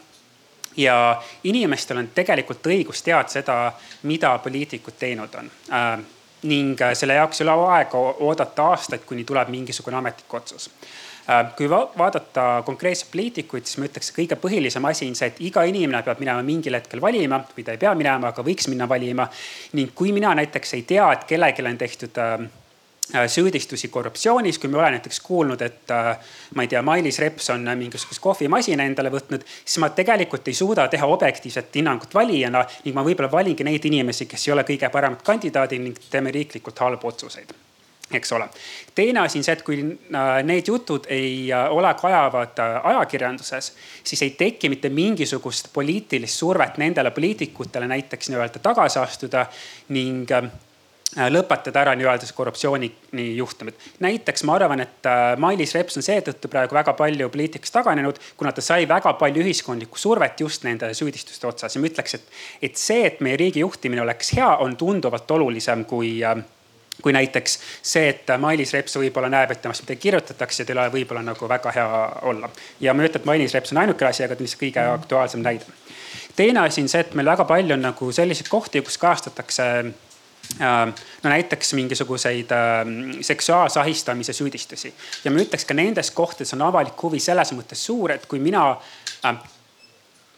ja 0.77 1.21
inimestel 1.43 1.97
on 1.97 2.07
tegelikult 2.15 2.67
õigus 2.67 3.03
teada 3.03 3.29
seda, 3.29 3.73
mida 4.03 4.37
poliitikud 4.39 4.97
teinud 4.99 5.35
on 5.35 5.51
äh, 5.73 5.99
ning 6.43 6.79
selle 6.93 7.13
jaoks 7.19 7.41
ei 7.41 7.47
ole 7.49 7.71
aega 7.75 7.99
oodata 7.99 8.71
aastaid, 8.71 9.03
kuni 9.05 9.23
tuleb 9.27 9.49
mingisugune 9.51 9.97
ametlik 9.97 10.33
otsus 10.33 10.69
Äh, 10.69 11.08
kui 11.57 11.69
vaadata 11.69 12.63
konkreetseid 12.65 13.11
poliitikuid, 13.11 13.67
siis 13.67 13.77
ma 13.77 13.85
ütleks, 13.89 14.09
kõige 14.15 14.37
põhilisem 14.41 14.85
asi 14.89 15.09
on 15.09 15.17
see, 15.17 15.29
et 15.29 15.41
iga 15.45 15.63
inimene 15.69 16.01
peab 16.05 16.21
minema 16.23 16.41
mingil 16.45 16.77
hetkel 16.79 17.01
valima 17.03 17.41
või 17.53 17.65
ta 17.65 17.75
ei 17.75 17.81
pea 17.81 17.91
minema, 17.97 18.31
aga 18.33 18.45
võiks 18.45 18.69
minna 18.71 18.87
valima. 18.89 19.27
ning 19.73 19.93
kui 19.95 20.11
mina 20.15 20.33
näiteks 20.35 20.73
ei 20.73 20.81
tea, 20.89 21.11
et 21.13 21.27
kellelgi 21.29 21.65
on 21.69 21.77
tehtud 21.77 22.17
äh, 22.17 22.33
äh, 23.13 23.27
süüdistusi 23.29 23.91
korruptsioonis, 23.93 24.57
kui 24.57 24.69
me 24.69 24.77
oleme 24.77 24.97
näiteks 24.97 25.21
kuulnud, 25.21 25.61
et 25.61 25.95
ma 26.55 26.65
ei 26.65 26.67
tea, 26.67 26.81
Mailis 26.81 27.19
Reps 27.19 27.49
on 27.53 27.69
mingisuguse 27.77 28.21
kohvimasina 28.21 28.89
endale 28.89 29.13
võtnud, 29.13 29.45
siis 29.45 29.77
ma 29.77 29.93
tegelikult 29.93 30.47
ei 30.47 30.57
suuda 30.57 30.87
teha 30.87 31.05
objektiivset 31.05 31.75
hinnangut 31.75 32.13
valijana 32.13 32.65
ning 32.85 32.95
ma 32.95 33.05
võib-olla 33.05 33.31
valingi 33.31 33.63
neid 33.63 33.85
inimesi, 33.85 34.25
kes 34.25 34.47
ei 34.47 34.57
ole 34.57 34.65
kõige 34.65 34.89
paremad 34.89 35.21
kandidaadid 35.21 35.89
ning 35.89 36.05
teeme 36.09 36.33
riiklikult 36.33 36.87
halbu 36.87 37.13
otsuseid 37.13 37.68
eks 38.13 38.31
ole. 38.31 38.49
teine 38.95 39.19
asi 39.19 39.39
on 39.39 39.43
see, 39.45 39.53
et 39.53 39.65
kui 39.65 39.81
äh, 39.81 40.29
need 40.45 40.69
jutud 40.69 41.09
ei 41.13 41.51
äh, 41.53 41.67
ole 41.71 41.91
kajavad 42.01 42.61
äh, 42.61 42.79
ajakirjanduses, 42.93 43.73
siis 44.03 44.23
ei 44.25 44.31
teki 44.37 44.69
mitte 44.69 44.89
mingisugust 44.89 45.69
poliitilist 45.73 46.41
survet 46.41 46.77
nendele 46.81 47.11
poliitikutele 47.11 47.87
näiteks 47.87 48.31
nii-öelda 48.33 48.63
tagasi 48.63 48.99
astuda 48.99 49.45
ning 49.95 50.31
lõpetada 51.09 51.81
ära 51.81 51.95
nii-öelda 51.97 52.27
see 52.27 52.35
korruptsiooni 52.37 52.89
juhtumid. 53.33 53.73
näiteks 54.05 54.43
ma 54.45 54.59
arvan, 54.59 54.83
et 54.83 55.07
Mailis 55.41 55.73
Reps 55.73 55.97
on 55.97 56.05
seetõttu 56.05 56.51
praegu 56.53 56.77
väga 56.77 56.93
palju 56.93 57.29
poliitikast 57.33 57.73
taganenud, 57.73 58.19
kuna 58.37 58.51
ta 58.53 58.61
sai 58.61 58.85
väga 58.87 59.15
palju 59.17 59.41
ühiskondlikku 59.41 59.97
survet 59.97 60.41
just 60.45 60.67
nende 60.69 60.91
süüdistuste 60.93 61.49
otsas 61.49 61.75
ja 61.75 61.81
ma 61.81 61.89
ütleks, 61.89 62.13
et, 62.19 62.29
et 62.61 62.77
see, 62.77 63.07
et 63.09 63.25
meie 63.25 63.41
riigi 63.41 63.65
juhtimine 63.65 64.05
oleks 64.05 64.35
hea, 64.37 64.51
on 64.61 64.77
tunduvalt 64.77 65.31
olulisem 65.33 65.81
kui 65.89 66.19
äh, 66.21 66.37
kui 67.01 67.13
näiteks 67.13 67.59
see, 67.81 68.09
et 68.09 68.31
Mailis 68.39 68.73
Reps 68.73 68.97
võib-olla 68.99 69.29
näeb, 69.31 69.53
et 69.53 69.61
temast 69.61 69.85
midagi 69.85 70.01
kirjutatakse, 70.07 70.65
tal 70.65 70.77
ei 70.77 70.83
ole 70.83 70.93
võib-olla 70.97 71.23
nagu 71.23 71.49
väga 71.49 71.73
hea 71.75 71.87
olla. 72.31 72.49
ja 72.79 72.93
ma 72.93 73.03
ei 73.03 73.11
ütle, 73.11 73.21
et 73.21 73.29
Mailis 73.29 73.55
Reps 73.55 73.73
on 73.73 73.81
ainuke 73.83 74.05
asi, 74.05 74.23
aga 74.23 74.35
ta 74.35 74.43
on 74.43 74.47
lihtsalt 74.47 74.63
kõige 74.63 74.85
aktuaalsem 74.93 75.43
näide. 75.45 75.65
teine 76.35 76.65
asi 76.65 76.81
on 76.81 76.91
see, 76.91 77.03
et 77.05 77.15
meil 77.15 77.31
väga 77.31 77.45
palju 77.45 77.75
on 77.77 77.85
nagu 77.89 78.11
selliseid 78.11 78.49
kohti, 78.51 78.81
kus 78.81 78.97
kajastatakse 78.97 79.67
äh, 79.83 80.79
no 81.23 81.29
näiteks 81.29 81.73
mingisuguseid 81.79 82.51
äh, 82.55 82.81
seksuaalse 83.21 83.79
ahistamise 83.79 84.33
süüdistusi 84.33 84.93
ja 85.23 85.31
ma 85.31 85.43
ütleks 85.43 85.65
ka 85.65 85.77
nendes 85.77 86.11
kohtades 86.11 86.53
on 86.57 86.67
avalik 86.67 86.99
huvi 87.03 87.19
selles 87.23 87.53
mõttes 87.55 87.85
suur, 87.85 88.11
et 88.11 88.27
kui 88.27 88.43
mina 88.43 88.65
äh, 89.25 89.39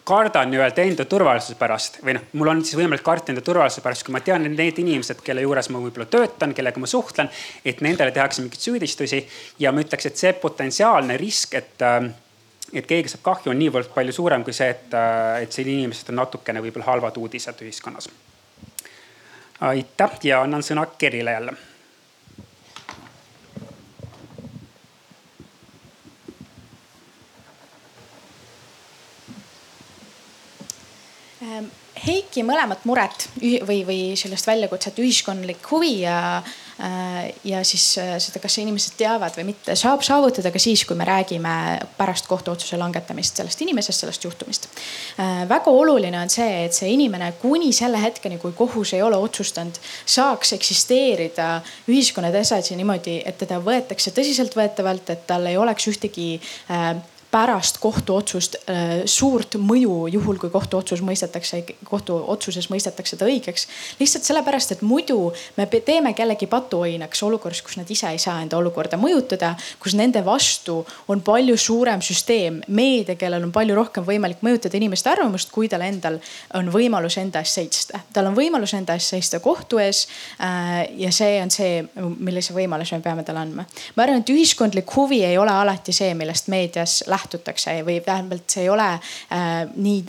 kardan 0.03 0.49
nii-öelda 0.51 0.83
enda 0.83 1.05
turvalisuse 1.05 1.55
pärast 1.59 1.99
või 2.05 2.15
noh, 2.17 2.23
mul 2.37 2.51
on 2.51 2.63
siis 2.65 2.77
võimalik 2.79 3.03
karta 3.05 3.31
enda 3.33 3.43
turvalisuse 3.45 3.83
pärast, 3.85 4.05
kui 4.07 4.15
ma 4.15 4.21
tean, 4.25 4.45
et 4.47 4.55
need 4.57 4.81
inimesed, 4.81 5.21
kelle 5.25 5.43
juures 5.45 5.69
ma 5.69 5.81
võib-olla 5.83 6.07
töötan, 6.09 6.55
kellega 6.57 6.81
ma 6.81 6.89
suhtlen, 6.89 7.29
et 7.65 7.83
nendele 7.85 8.13
tehakse 8.15 8.43
mingeid 8.43 8.65
süüdistusi. 8.65 9.21
ja 9.59 9.71
ma 9.71 9.83
ütleks, 9.85 10.09
et 10.09 10.17
see 10.17 10.33
potentsiaalne 10.33 11.17
risk, 11.21 11.55
et, 11.55 11.81
äh, 11.81 12.09
et 12.73 12.87
keegi 12.87 13.13
saab 13.13 13.25
kahju, 13.29 13.53
on 13.53 13.59
niivõrd 13.59 13.93
palju 13.93 14.13
suurem 14.13 14.43
kui 14.43 14.53
see, 14.53 14.69
et, 14.69 14.93
äh, 14.93 15.41
et 15.43 15.51
sellised 15.51 15.79
inimesed 15.79 16.09
on 16.09 16.21
natukene 16.23 16.61
võib-olla 16.61 16.91
halvad 16.93 17.17
uudised 17.17 17.61
ühiskonnas. 17.61 18.09
aitäh 19.61 20.11
ja 20.23 20.41
annan 20.41 20.63
sõna 20.65 20.87
Kerile 20.97 21.31
jälle 21.31 21.53
Heiki 32.01 32.41
mõlemat 32.47 32.85
muret 32.87 33.25
või, 33.67 33.81
või 33.85 33.97
sellest 34.17 34.47
väljakutset 34.47 34.95
ühiskondlik 35.03 35.65
huvi 35.69 35.89
ja, 36.05 36.39
äh, 36.79 37.27
ja 37.45 37.59
siis 37.67 37.83
äh, 37.99 38.13
seda, 38.23 38.39
kas 38.41 38.55
inimesed 38.63 38.95
teavad 38.97 39.35
või 39.35 39.49
mitte, 39.49 39.75
saab 39.77 40.01
saavutada 40.07 40.53
ka 40.55 40.61
siis, 40.61 40.85
kui 40.87 40.95
me 40.97 41.05
räägime 41.05 41.51
pärast 41.99 42.31
kohtuotsuse 42.31 42.79
langetamist 42.79 43.37
sellest 43.37 43.61
inimesest, 43.67 44.05
sellest 44.05 44.25
juhtumist. 44.25 44.69
Äh, 45.19 45.43
väga 45.51 45.75
oluline 45.75 46.23
on 46.23 46.31
see, 46.31 46.63
et 46.63 46.79
see 46.79 46.89
inimene 46.95 47.33
kuni 47.43 47.69
selle 47.75 47.99
hetkeni, 48.01 48.39
kui 48.41 48.55
kohus 48.57 48.95
ei 48.95 49.03
ole 49.05 49.19
otsustanud, 49.19 49.77
saaks 50.07 50.55
eksisteerida 50.57 51.53
ühiskonnas 51.91 52.39
edasi 52.39 52.79
niimoodi, 52.79 53.19
et 53.27 53.37
teda 53.43 53.59
võetakse 53.61 54.15
tõsiseltvõetavalt, 54.15 55.11
et 55.11 55.27
tal 55.27 55.51
ei 55.51 55.59
oleks 55.59 55.91
ühtegi 55.91 56.31
pärast 57.31 57.77
kohtuotsust 57.79 58.55
äh, 58.55 58.89
suurt 59.05 59.55
mõju, 59.55 60.07
juhul 60.11 60.37
kui 60.39 60.51
kohtuotsus 60.51 60.99
mõistetakse, 61.05 61.61
kohtuotsuses 61.87 62.67
mõistetakse 62.69 63.17
ta 63.17 63.25
õigeks. 63.25 63.67
lihtsalt 63.99 64.27
sellepärast, 64.27 64.75
et 64.75 64.81
muidu 64.81 65.31
me 65.57 65.67
teeme 65.71 66.13
kellegi 66.13 66.47
patuoinaks 66.51 67.23
olukorras, 67.23 67.61
kus 67.63 67.77
nad 67.79 67.89
ise 67.89 68.09
ei 68.11 68.19
saa 68.19 68.41
enda 68.43 68.57
olukorda 68.59 68.99
mõjutada, 68.99 69.53
kus 69.79 69.95
nende 69.95 70.25
vastu 70.25 70.81
on 71.07 71.21
palju 71.23 71.55
suurem 71.57 72.03
süsteem, 72.03 72.59
meedia, 72.67 73.15
kellel 73.15 73.47
on 73.47 73.55
palju 73.55 73.79
rohkem 73.79 74.05
võimalik 74.07 74.43
mõjutada 74.43 74.77
inimeste 74.77 75.09
arvamust, 75.09 75.51
kui 75.55 75.71
tal 75.71 75.85
endal 75.87 76.19
on 76.59 76.67
võimalus 76.73 77.17
enda 77.21 77.39
eest 77.39 77.61
seista. 77.61 78.03
tal 78.13 78.27
on 78.27 78.35
võimalus 78.35 78.75
enda 78.75 78.99
eest 78.99 79.15
seista 79.15 79.39
kohtu 79.39 79.79
ees 79.79 80.03
äh, 80.43 80.83
ja 80.99 81.13
see 81.15 81.39
on 81.41 81.51
see, 81.51 81.79
millise 82.19 82.53
võimaluse 82.53 82.99
me 82.99 83.07
peame 83.07 83.23
talle 83.23 83.45
andma. 83.45 83.65
ma 83.95 84.03
arvan, 84.03 84.19
et 84.19 84.35
ühiskondlik 84.35 84.91
huvi 84.95 85.23
ei 85.23 85.39
ole 85.39 85.55
alati 85.55 85.95
see, 85.95 86.11
millest 86.13 86.51
meedias 86.51 86.99
lähtub 87.07 87.20
lähtutakse 87.21 87.81
või 87.85 88.01
vähemalt 88.05 88.49
see 88.49 88.65
ei 88.65 88.69
ole 88.69 88.87
äh, 88.87 89.67
nii 89.75 90.03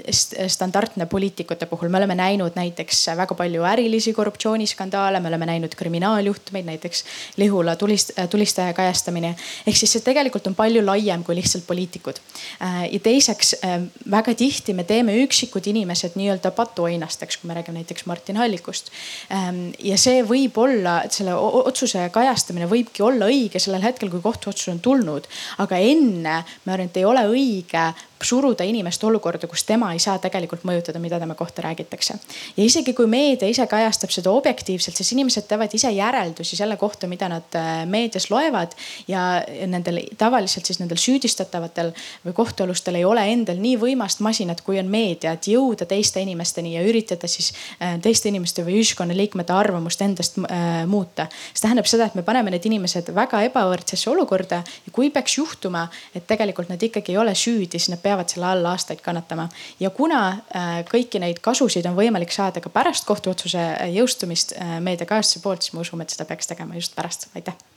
standardne 0.49 1.07
poliitikute 1.07 1.66
puhul. 1.66 1.88
me 1.88 1.99
oleme 1.99 2.14
näinud 2.14 2.57
näiteks 2.57 3.07
väga 3.16 3.35
palju 3.35 3.62
ärilisi 3.62 4.12
korruptsiooniskandaale, 4.12 5.21
me 5.21 5.28
oleme 5.28 5.47
näinud 5.47 5.75
kriminaaljuhtumeid, 5.75 6.64
näiteks 6.66 7.04
Lihula 7.37 7.76
tulist, 7.76 8.12
tulistaja 8.31 8.73
kajastamine. 8.73 9.35
ehk 9.66 9.76
siis 9.76 9.92
see 9.92 10.04
tegelikult 10.04 10.47
on 10.47 10.54
palju 10.54 10.85
laiem 10.87 11.25
kui 11.25 11.37
lihtsalt 11.37 11.66
poliitikud 11.66 12.21
äh,. 12.62 12.92
ja 12.92 13.00
teiseks 13.00 13.54
äh, 13.64 13.81
väga 14.11 14.35
tihti 14.35 14.75
me 14.75 14.85
teeme 14.85 15.16
üksikud 15.25 15.66
inimesed 15.66 16.16
nii-öelda 16.16 16.50
patuoinasteks, 16.50 17.37
kui 17.37 17.49
me 17.49 17.54
räägime 17.54 17.83
näiteks 17.83 18.07
Martin 18.07 18.37
Hallikust 18.37 18.90
ähm,. 19.31 19.71
ja 19.78 19.99
see 19.99 20.23
võib 20.23 20.57
olla, 20.59 21.02
selle 21.11 21.35
otsuse 21.35 22.09
kajastamine 22.12 22.66
võibki 22.71 23.02
olla 23.02 23.28
õige 23.31 23.61
sellel 23.61 23.83
hetkel, 23.83 24.11
kui 24.11 24.21
kohtuotsus 24.21 24.69
on 24.73 24.81
tulnud, 24.81 25.28
aga 25.62 25.78
enne 25.78 26.42
arvan, 26.73 26.88
et 26.88 27.01
ei 27.02 27.09
ole 27.11 27.26
õige 27.26 27.82
suruda 28.25 28.64
inimest 28.64 29.05
olukorda, 29.05 29.47
kus 29.50 29.64
tema 29.69 29.93
ei 29.93 30.00
saa 30.02 30.19
tegelikult 30.23 30.64
mõjutada, 30.69 31.00
mida 31.02 31.19
tema 31.21 31.35
kohta 31.35 31.62
räägitakse. 31.62 32.14
ja 32.57 32.64
isegi 32.64 32.95
kui 32.95 33.07
meedia 33.07 33.49
ise 33.49 33.67
kajastab 33.67 34.11
seda 34.11 34.31
objektiivselt, 34.31 34.97
siis 34.97 35.12
inimesed 35.12 35.47
teevad 35.49 35.75
ise 35.75 35.91
järeldusi 35.91 36.57
selle 36.57 36.76
kohta, 36.76 37.07
mida 37.07 37.29
nad 37.29 37.57
äh, 37.57 37.87
meedias 37.87 38.31
loevad. 38.31 38.73
ja 39.09 39.43
nendel 39.67 40.00
tavaliselt 40.19 40.67
siis 40.67 40.81
nendel 40.81 41.00
süüdistatavatel 41.00 41.93
või 42.26 42.33
kohtualustel 42.33 43.00
ei 43.00 43.05
ole 43.05 43.25
endal 43.33 43.59
nii 43.61 43.76
võimast 43.81 44.21
masinat, 44.21 44.61
kui 44.61 44.79
on 44.79 44.87
meedia, 44.87 45.33
et 45.33 45.49
jõuda 45.49 45.87
teiste 45.87 46.21
inimesteni 46.21 46.75
ja 46.76 46.83
üritada 46.87 47.29
siis 47.29 47.52
äh, 47.81 47.99
teiste 48.02 48.29
inimeste 48.29 48.64
või 48.67 48.79
ühiskonnaliikmete 48.81 49.52
arvamust 49.52 50.02
endast 50.02 50.38
äh, 50.38 50.87
muuta. 50.87 51.29
see 51.52 51.62
tähendab 51.67 51.87
seda, 51.87 52.07
et 52.07 52.14
me 52.14 52.23
paneme 52.23 52.50
need 52.50 52.67
inimesed 52.69 53.12
väga 53.14 53.43
ebavõrdsesse 53.49 54.11
olukorda 54.11 54.62
ja 54.62 54.93
kui 54.93 55.11
peaks 55.11 55.38
juhtuma, 55.38 55.88
et 56.14 56.26
tegelikult 56.26 56.69
nad 56.69 56.83
ikkagi 56.83 57.12
ei 57.12 57.19
ole 57.19 57.35
süüdi, 57.35 57.79
siis 57.79 57.91
nad 57.93 58.00
peavad 58.02 58.12
peavad 58.12 58.33
selle 58.33 58.49
all 58.52 58.71
aastaid 58.73 59.02
kannatama. 59.04 59.49
ja 59.81 59.90
kuna 59.90 60.23
äh, 60.28 60.73
kõiki 60.88 61.21
neid 61.23 61.42
kasusid 61.45 61.88
on 61.90 61.99
võimalik 61.99 62.33
saada 62.35 62.61
ka 62.61 62.73
pärast 62.73 63.09
kohtuotsuse 63.09 63.66
jõustumist 63.97 64.57
äh, 64.57 64.78
meediakajastuse 64.85 65.45
poolt, 65.45 65.64
siis 65.64 65.76
me 65.76 65.87
usume, 65.87 66.07
et 66.07 66.14
seda 66.14 66.28
peaks 66.28 66.52
tegema 66.52 66.78
just 66.78 66.97
pärast, 66.99 67.31
aitäh 67.37 67.72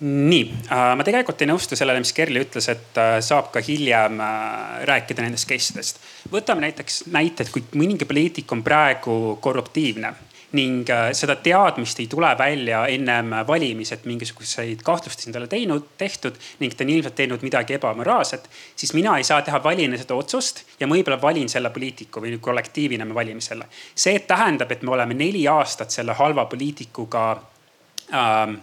nii, 0.00 0.52
äh, 0.68 0.92
ma 0.96 1.04
tegelikult 1.06 1.40
ei 1.40 1.48
nõustu 1.48 1.76
sellele, 1.78 2.02
mis 2.04 2.12
Kerli 2.16 2.42
ütles, 2.44 2.68
et 2.68 2.98
äh, 3.00 3.16
saab 3.24 3.48
ka 3.54 3.62
hiljem 3.64 4.20
äh, 4.20 4.84
rääkida 4.88 5.24
nendest 5.24 5.48
case 5.48 5.72
idest. 5.72 6.00
võtame 6.32 6.66
näiteks 6.66 7.06
näite, 7.14 7.46
et 7.46 7.52
kui 7.52 7.64
mõningi 7.80 8.08
poliitik 8.08 8.52
on 8.52 8.64
praegu 8.66 9.38
korruptiivne 9.40 10.12
ning 10.56 10.88
seda 11.12 11.34
teadmist 11.42 11.98
ei 12.00 12.06
tule 12.08 12.28
välja 12.38 12.84
ennem 12.88 13.32
valimisi, 13.48 13.92
et 13.96 14.04
mingisuguseid 14.06 14.84
kahtlustusi 14.86 15.28
endale 15.28 15.48
teinud, 15.50 15.88
tehtud 15.98 16.38
ning 16.62 16.72
ta 16.72 16.84
on 16.86 16.92
ilmselt 16.94 17.16
teinud 17.18 17.42
midagi 17.44 17.74
ebamoraalset. 17.76 18.46
siis 18.76 18.94
mina 18.94 19.16
ei 19.18 19.24
saa 19.24 19.42
teha 19.42 19.58
valine 19.64 19.98
seda 19.98 20.14
otsust 20.14 20.62
ja 20.80 20.86
ma 20.86 20.94
võib-olla 20.94 21.18
valin 21.20 21.50
selle 21.50 21.72
poliitiku 21.74 22.22
või 22.22 22.38
kollektiivina 22.40 23.04
me 23.04 23.14
valime 23.14 23.40
selle. 23.40 23.66
see 23.94 24.18
tähendab, 24.28 24.72
et 24.72 24.82
me 24.82 24.94
oleme 24.94 25.18
neli 25.18 25.48
aastat 25.48 25.90
selle 25.90 26.14
halva 26.14 26.46
poliitikuga 26.46 27.26
ähm, 28.14 28.60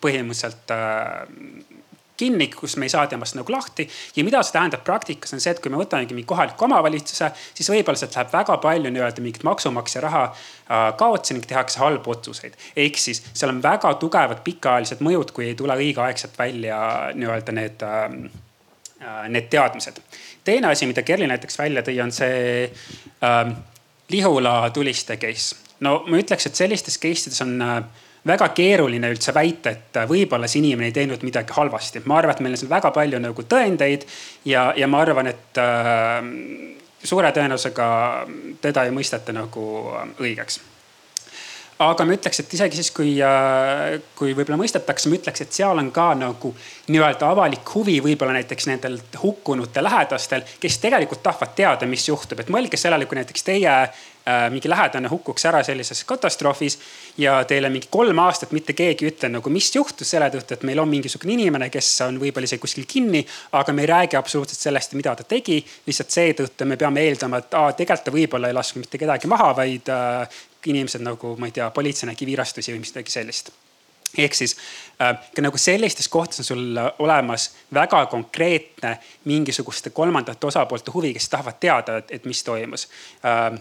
põhimõtteliselt 0.00 0.72
äh, 0.74 1.82
kinni, 2.22 2.48
kus 2.54 2.76
me 2.76 2.86
ei 2.86 2.92
saa 2.92 3.06
temast 3.10 3.36
nagu 3.38 3.52
lahti. 3.52 3.88
ja 4.16 4.24
mida 4.24 4.42
see 4.42 4.54
tähendab 4.56 4.84
praktikas 4.86 5.32
on 5.34 5.40
see, 5.42 5.52
et 5.54 5.60
kui 5.62 5.72
me 5.72 5.80
võtamegi 5.80 6.14
mingi 6.14 6.28
kohaliku 6.28 6.66
omavalitsuse, 6.68 7.30
siis 7.54 7.70
võib-olla 7.72 7.98
sealt 7.98 8.16
läheb 8.18 8.32
väga 8.34 8.58
palju 8.62 8.92
nii-öelda 8.92 9.24
mingit 9.24 9.46
maksumaksja 9.48 10.04
raha 10.04 10.22
äh, 10.28 10.84
kaotsi 11.00 11.36
ning 11.36 11.48
tehakse 11.48 11.80
halbu 11.82 12.14
otsuseid. 12.14 12.56
ehk 12.76 13.00
siis 13.00 13.22
seal 13.32 13.54
on 13.54 13.62
väga 13.64 13.94
tugevad 14.02 14.44
pikaajalised 14.46 15.02
mõjud, 15.04 15.34
kui 15.34 15.48
ei 15.50 15.58
tule 15.58 15.76
õigeaegselt 15.86 16.38
välja 16.38 16.78
nii-öelda 17.14 17.56
need 17.58 17.86
äh,, 17.88 19.26
need 19.28 19.50
teadmised. 19.50 19.98
teine 20.44 20.70
asi, 20.70 20.86
mida 20.86 21.02
Kerli 21.02 21.26
näiteks 21.26 21.58
välja 21.58 21.82
tõi, 21.82 21.98
on 22.04 22.12
see 22.14 22.70
äh, 23.24 23.42
Lihula 24.12 24.70
tuliste 24.70 25.16
case. 25.16 25.56
no 25.80 26.02
ma 26.06 26.20
ütleks, 26.20 26.46
et 26.46 26.64
sellistes 26.64 27.00
case 27.02 27.30
ides 27.30 27.42
on 27.44 27.56
äh, 27.62 28.08
väga 28.26 28.48
keeruline 28.54 29.10
üldse 29.12 29.34
väita, 29.34 29.72
et 29.72 30.02
võib-olla 30.08 30.48
see 30.50 30.62
inimene 30.62 30.90
ei 30.90 30.96
teinud 30.96 31.24
midagi 31.26 31.54
halvasti. 31.56 32.02
ma 32.06 32.18
arvan, 32.20 32.36
et 32.36 32.44
meil 32.44 32.58
on 32.58 32.70
väga 32.70 32.92
palju 32.94 33.22
nagu 33.22 33.46
tõendeid 33.54 34.06
ja, 34.44 34.72
ja 34.76 34.88
ma 34.88 35.02
arvan, 35.02 35.32
et 35.32 35.62
äh, 35.62 36.20
suure 37.02 37.32
tõenäosusega 37.34 37.88
teda 38.62 38.86
ei 38.86 38.94
mõisteta 38.94 39.34
nagu 39.34 39.64
õigeks 40.20 40.62
aga 41.82 42.04
ma 42.06 42.14
ütleks, 42.14 42.38
et 42.38 42.52
isegi 42.54 42.78
siis, 42.78 42.92
kui, 42.94 43.16
äh, 43.26 43.96
kui 44.14 44.36
võib-olla 44.36 44.60
mõistetakse, 44.60 45.10
ma 45.10 45.18
ütleks, 45.18 45.42
et 45.42 45.56
seal 45.56 45.80
on 45.82 45.90
ka 45.94 46.12
nagu 46.14 46.52
nii-öelda 46.92 47.30
avalik 47.34 47.74
huvi 47.74 47.96
võib-olla 48.04 48.36
näiteks 48.36 48.68
nendel 48.70 49.00
hukkunute 49.22 49.82
lähedastel, 49.82 50.46
kes 50.62 50.78
tegelikult 50.84 51.24
tahavad 51.26 51.56
teada, 51.58 51.88
mis 51.90 52.06
juhtub, 52.06 52.38
et 52.38 52.52
mõelge 52.54 52.78
sellele, 52.78 53.08
kui 53.10 53.18
näiteks 53.18 53.48
teie 53.48 53.74
Äh, 53.74 53.88
mingi 54.50 54.70
lähedane 54.70 55.08
hukkuks 55.10 55.44
ära 55.50 55.62
sellises 55.66 56.04
katastroofis 56.06 56.78
ja 57.18 57.40
teile 57.48 57.70
mingi 57.72 57.88
kolm 57.90 58.18
aastat 58.22 58.52
mitte 58.54 58.72
keegi 58.78 59.06
ei 59.06 59.10
ütle 59.10 59.30
nagu, 59.32 59.50
mis 59.50 59.70
juhtus 59.74 60.12
selle 60.14 60.28
tõttu, 60.30 60.54
et 60.54 60.66
meil 60.68 60.78
on 60.78 60.90
mingisugune 60.90 61.34
inimene, 61.34 61.68
kes 61.72 61.88
on 62.06 62.20
võib-olla 62.22 62.46
isegi 62.46 62.62
kuskil 62.62 62.86
kinni, 62.88 63.24
aga 63.58 63.74
me 63.74 63.82
ei 63.82 63.90
räägi 63.90 64.18
absoluutselt 64.20 64.62
sellest, 64.62 64.94
mida 64.98 65.16
ta 65.18 65.26
tegi. 65.26 65.58
lihtsalt 65.86 66.14
seetõttu 66.14 66.68
me 66.70 66.78
peame 66.78 67.02
eeldama, 67.08 67.42
et 67.42 67.58
aa, 67.58 67.72
tegelikult 67.72 68.06
ta 68.06 68.14
võib-olla 68.14 68.52
ei 68.52 68.56
lasknud 68.56 68.86
mitte 68.86 69.02
kedagi 69.02 69.30
maha, 69.30 69.50
vaid 69.58 69.90
äh, 69.90 70.40
inimesed 70.66 71.02
nagu, 71.02 71.36
ma 71.38 71.50
ei 71.50 71.58
tea, 71.58 71.70
politsei 71.74 72.08
nägi 72.10 72.26
virastusi 72.26 72.72
või 72.74 72.84
midagi 72.86 73.14
sellist 73.14 73.52
ehk 74.18 74.34
siis 74.36 74.56
äh, 75.00 75.16
ka 75.34 75.42
nagu 75.42 75.58
sellistes 75.58 76.08
kohtades 76.12 76.42
on 76.42 76.44
sul 76.44 76.80
olemas 76.98 77.50
väga 77.74 78.04
konkreetne 78.12 78.98
mingisuguste 79.24 79.90
kolmandate 79.90 80.46
osapoolte 80.46 80.92
huvi, 80.94 81.14
kes 81.16 81.28
tahavad 81.32 81.60
teada, 81.60 82.02
et 82.10 82.24
mis 82.28 82.44
toimus 82.44 82.88
äh, 83.24 83.56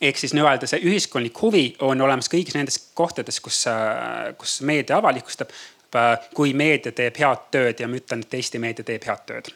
ehk 0.00 0.18
siis 0.18 0.34
nii-öelda 0.34 0.68
see 0.70 0.82
ühiskondlik 0.84 1.40
huvi 1.42 1.64
on 1.84 2.00
olemas 2.00 2.30
kõigis 2.32 2.56
nendes 2.56 2.78
kohtades, 2.94 3.40
kus, 3.40 3.64
äh, 3.70 4.32
kus 4.38 4.60
meedia 4.62 4.98
avalikustab. 4.98 5.52
Äh, 5.94 6.18
kui 6.34 6.54
meedia 6.58 6.90
teeb 6.92 7.18
head 7.22 7.44
tööd 7.54 7.80
ja 7.80 7.86
ma 7.86 8.00
ütlen, 8.00 8.24
et 8.26 8.34
Eesti 8.34 8.58
meedia 8.58 8.84
teeb 8.84 9.04
head 9.06 9.26
tööd. 9.28 9.52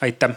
aitäh. 0.00 0.36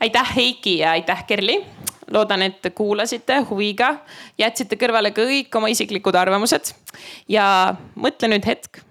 aitäh, 0.00 0.36
Heiki 0.36 0.78
ja 0.78 0.90
aitäh, 0.90 1.24
Kerli 1.26 1.64
loodan, 2.10 2.42
et 2.42 2.66
kuulasite 2.74 3.40
huviga, 3.50 3.94
jätsite 4.38 4.76
kõrvale 4.78 5.10
kõik 5.16 5.56
oma 5.56 5.70
isiklikud 5.72 6.14
arvamused 6.14 6.72
ja 7.28 7.46
mõtle 7.96 8.30
nüüd 8.30 8.46
hetk 8.46 8.82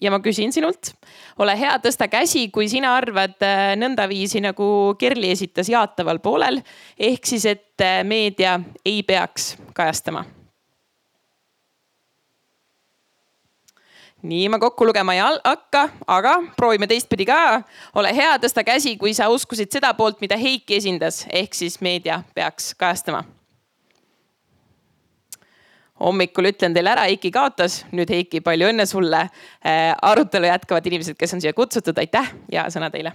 ja 0.00 0.10
ma 0.10 0.20
küsin 0.22 0.52
sinult, 0.54 0.94
ole 1.38 1.56
hea, 1.58 1.76
tõsta 1.82 2.08
käsi, 2.12 2.48
kui 2.52 2.68
sina 2.68 2.94
arvad 2.96 3.40
äh, 3.46 3.72
nõndaviisi 3.78 4.42
nagu 4.44 4.94
Kerli 4.98 5.32
esitas 5.32 5.70
jaataval 5.72 6.20
poolel. 6.24 6.62
ehk 6.98 7.26
siis, 7.26 7.46
et 7.46 7.80
äh, 7.80 8.02
meedia 8.04 8.60
ei 8.84 9.02
peaks 9.02 9.56
kajastama. 9.74 10.24
nii 14.22 14.48
ma 14.48 14.58
kokku 14.58 14.86
lugema 14.86 15.14
ei 15.14 15.20
hakka, 15.20 15.88
aga 16.06 16.36
proovime 16.56 16.86
teistpidi 16.86 17.26
ka. 17.26 17.62
ole 17.94 18.14
hea, 18.16 18.38
tõsta 18.38 18.64
käsi, 18.64 18.96
kui 18.96 19.14
sa 19.14 19.28
uskusid 19.28 19.70
seda 19.72 19.94
poolt, 19.94 20.20
mida 20.20 20.36
Heiki 20.36 20.76
esindas, 20.76 21.26
ehk 21.30 21.54
siis 21.54 21.80
meedia 21.80 22.22
peaks 22.34 22.74
kajastama 22.74 23.24
hommikul 26.02 26.50
ütlen 26.50 26.74
teile 26.74 26.92
ära, 26.94 27.06
Heiki 27.08 27.30
kaotas. 27.34 27.82
nüüd 27.92 28.10
Heiki, 28.10 28.40
palju 28.44 28.70
õnne 28.72 28.86
sulle. 28.86 29.26
Äh, 29.64 29.92
arutelu 30.02 30.50
jätkavad 30.50 30.86
inimesed, 30.90 31.18
kes 31.18 31.34
on 31.36 31.44
siia 31.44 31.54
kutsutud, 31.56 31.98
aitäh 31.98 32.34
ja 32.52 32.66
sõna 32.72 32.90
teile. 32.90 33.14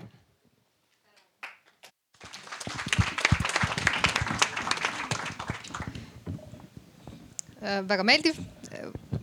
väga 7.88 8.04
meeldiv. 8.04 8.38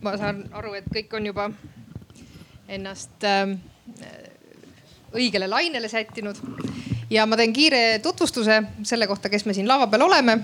ma 0.01 0.11
saan 0.21 0.43
aru, 0.53 0.75
et 0.77 0.85
kõik 0.93 1.13
on 1.17 1.25
juba 1.25 1.47
ennast 2.69 3.23
ähm, 3.25 3.55
õigele 5.15 5.47
lainele 5.49 5.89
sättinud 5.89 6.37
ja 7.09 7.25
ma 7.25 7.37
teen 7.37 7.53
kiire 7.53 7.99
tutvustuse 8.03 8.61
selle 8.83 9.07
kohta, 9.07 9.29
kes 9.29 9.45
me 9.45 9.53
siin 9.53 9.67
lava 9.67 9.87
peal 9.87 10.05
oleme. 10.07 10.39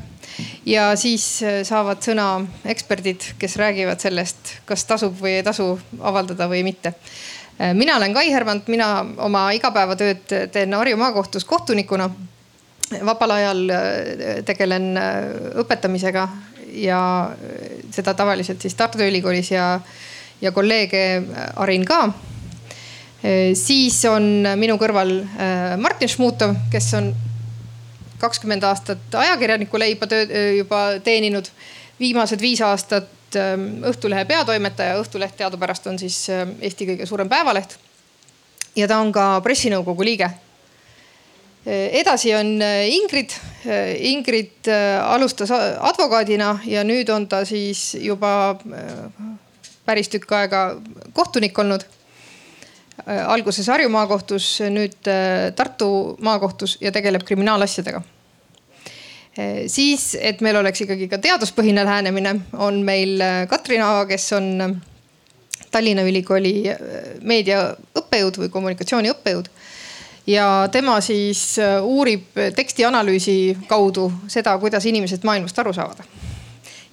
ja 0.65 0.91
siis 0.95 1.25
äh, 1.43 1.61
saavad 1.67 2.01
sõna 2.05 2.45
eksperdid, 2.65 3.33
kes 3.39 3.57
räägivad 3.59 4.01
sellest, 4.01 4.57
kas 4.65 4.85
tasub 4.85 5.17
või 5.21 5.39
ei 5.39 5.43
tasu 5.43 5.73
avaldada 5.99 6.47
või 6.49 6.63
mitte. 6.63 6.93
Äh, 7.59 7.73
mina 7.73 7.97
olen 7.97 8.13
Kai 8.13 8.31
Hervant, 8.31 8.67
mina 8.67 9.05
oma 9.17 9.49
igapäevatööd 9.57 10.51
teen 10.51 10.73
Harju 10.73 10.97
maakohtus 10.97 11.45
kohtunikuna. 11.45 12.09
vabal 13.05 13.31
ajal 13.31 13.69
äh, 13.69 14.43
tegelen 14.45 14.97
õpetamisega 15.55 16.27
ja 16.71 17.31
seda 17.91 18.13
tavaliselt 18.13 18.61
siis 18.61 18.75
Tartu 18.75 19.03
Ülikoolis 19.03 19.51
ja, 19.51 19.79
ja 20.41 20.51
kolleege 20.51 21.23
harin 21.55 21.85
ka 21.85 22.09
siis 23.53 23.99
on 24.09 24.23
minu 24.57 24.77
kõrval 24.81 25.11
eh, 25.21 25.75
Martin 25.81 26.09
Šmutov, 26.09 26.55
kes 26.71 26.89
on 26.97 27.11
kakskümmend 28.21 28.65
aastat 28.65 29.13
ajakirjaniku 29.17 29.79
leiba 29.81 30.09
töö, 30.09 30.25
eh, 30.25 30.55
juba 30.57 30.99
teeninud. 31.03 31.49
viimased 32.01 32.41
viis 32.41 32.61
aastat 32.61 33.07
Õhtulehe 33.31 34.25
peatoimetaja, 34.27 34.97
Õhtuleht 34.99 35.37
teadupärast 35.39 35.85
on 35.87 35.99
siis 35.99 36.27
Eesti 36.59 36.85
kõige 36.85 37.05
suurem 37.05 37.29
päevaleht. 37.29 37.77
ja 38.75 38.87
ta 38.87 38.97
on 38.97 39.11
ka 39.11 39.41
pressinõukogu 39.41 40.03
liige. 40.03 40.29
edasi 41.65 42.33
on 42.35 42.59
Ingrid. 42.89 43.29
Ingrid 43.99 44.67
alustas 45.05 45.51
advokaadina 45.79 46.59
ja 46.65 46.83
nüüd 46.83 47.09
on 47.09 47.27
ta 47.27 47.45
siis 47.45 47.93
juba 47.93 48.57
päris 49.85 50.09
tükk 50.09 50.31
aega 50.31 50.75
kohtunik 51.13 51.59
olnud 51.59 51.85
Äh, 51.85 52.00
alguses 53.05 53.67
Harju 53.71 53.89
maakohtus, 53.89 54.47
nüüd 54.71 55.07
äh, 55.09 55.51
Tartu 55.55 56.17
maakohtus 56.21 56.77
ja 56.81 56.91
tegeleb 56.91 57.23
kriminaalasjadega. 57.27 58.01
Äh, 59.39 59.63
siis, 59.71 60.15
et 60.19 60.41
meil 60.41 60.59
oleks 60.59 60.85
ikkagi 60.85 61.07
ka 61.11 61.19
teaduspõhine 61.21 61.85
lähenemine, 61.87 62.35
on 62.57 62.81
meil 62.85 63.21
Katrin 63.49 63.83
Aava, 63.85 64.05
kes 64.09 64.31
on 64.37 64.77
Tallinna 65.71 66.03
Ülikooli 66.03 66.55
meediaõppejõud 67.23 68.41
või 68.43 68.49
kommunikatsiooniõppejõud. 68.51 69.47
ja 70.27 70.67
tema 70.71 70.99
siis 71.01 71.55
uurib 71.81 72.35
tekstianalüüsi 72.55 73.57
kaudu 73.67 74.11
seda, 74.27 74.57
kuidas 74.59 74.85
inimesed 74.85 75.23
maailmast 75.23 75.59
aru 75.59 75.73
saavad 75.73 76.20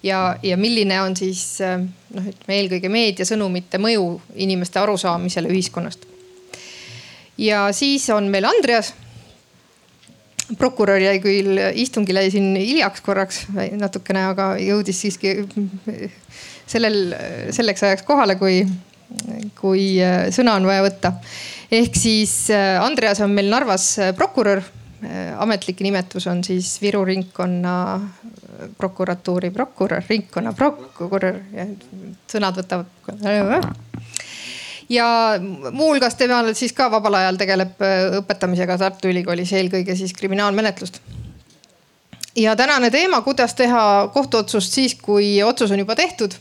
ja, 0.02 0.36
ja 0.42 0.56
milline 0.56 1.00
on 1.02 1.16
siis 1.16 1.42
äh, 1.64 1.78
noh, 2.14 2.30
ütleme 2.30 2.60
eelkõige 2.60 2.90
meediasõnumite 2.92 3.80
mõju 3.82 4.06
inimeste 4.38 4.80
arusaamisele 4.80 5.50
ühiskonnast. 5.52 6.06
ja 7.38 7.68
siis 7.72 8.08
on 8.10 8.30
meil 8.30 8.44
Andreas. 8.48 8.94
prokurör 10.58 11.00
jäi 11.00 11.18
küll 11.20 11.58
istungile 11.74 12.30
siin 12.30 12.56
hiljaks 12.56 13.00
korraks 13.04 13.46
natukene, 13.76 14.24
aga 14.30 14.54
jõudis 14.56 15.00
siiski 15.00 15.34
sellel, 16.72 17.14
selleks 17.50 17.82
ajaks 17.82 18.02
kohale, 18.02 18.38
kui, 18.40 18.62
kui 19.60 19.98
äh, 20.00 20.28
sõna 20.30 20.56
on 20.56 20.66
vaja 20.66 20.86
võtta. 20.86 21.12
ehk 21.70 21.96
siis 21.96 22.50
äh, 22.50 22.78
Andreas 22.82 23.20
on 23.20 23.30
meil 23.30 23.50
Narvas 23.50 23.96
prokurör 24.16 24.62
ametlik 25.38 25.78
nimetus 25.78 26.24
on 26.26 26.40
siis 26.42 26.80
Viru 26.82 27.04
ringkonna 27.06 27.74
prokuratuuri 28.78 29.50
prokurör, 29.50 30.02
ringkonna 30.08 30.52
prokurör 30.52 31.40
ja 31.54 31.66
sõnad 32.30 32.58
võtavad. 32.58 33.68
ja 34.88 35.06
muuhulgas 35.70 36.14
temal 36.14 36.54
siis 36.54 36.72
ka 36.72 36.90
vabal 36.90 37.20
ajal 37.20 37.38
tegeleb 37.40 37.82
äh, 37.82 38.18
õpetamisega 38.22 38.78
Tartu 38.78 39.12
Ülikoolis, 39.12 39.52
eelkõige 39.52 39.96
siis 39.96 40.12
kriminaalmenetlust. 40.12 41.00
ja 42.36 42.56
tänane 42.56 42.90
teema, 42.90 43.22
kuidas 43.22 43.54
teha 43.54 44.10
kohtuotsust 44.14 44.72
siis, 44.72 44.94
kui 44.94 45.42
otsus 45.42 45.70
on 45.70 45.78
juba 45.78 45.94
tehtud. 45.94 46.34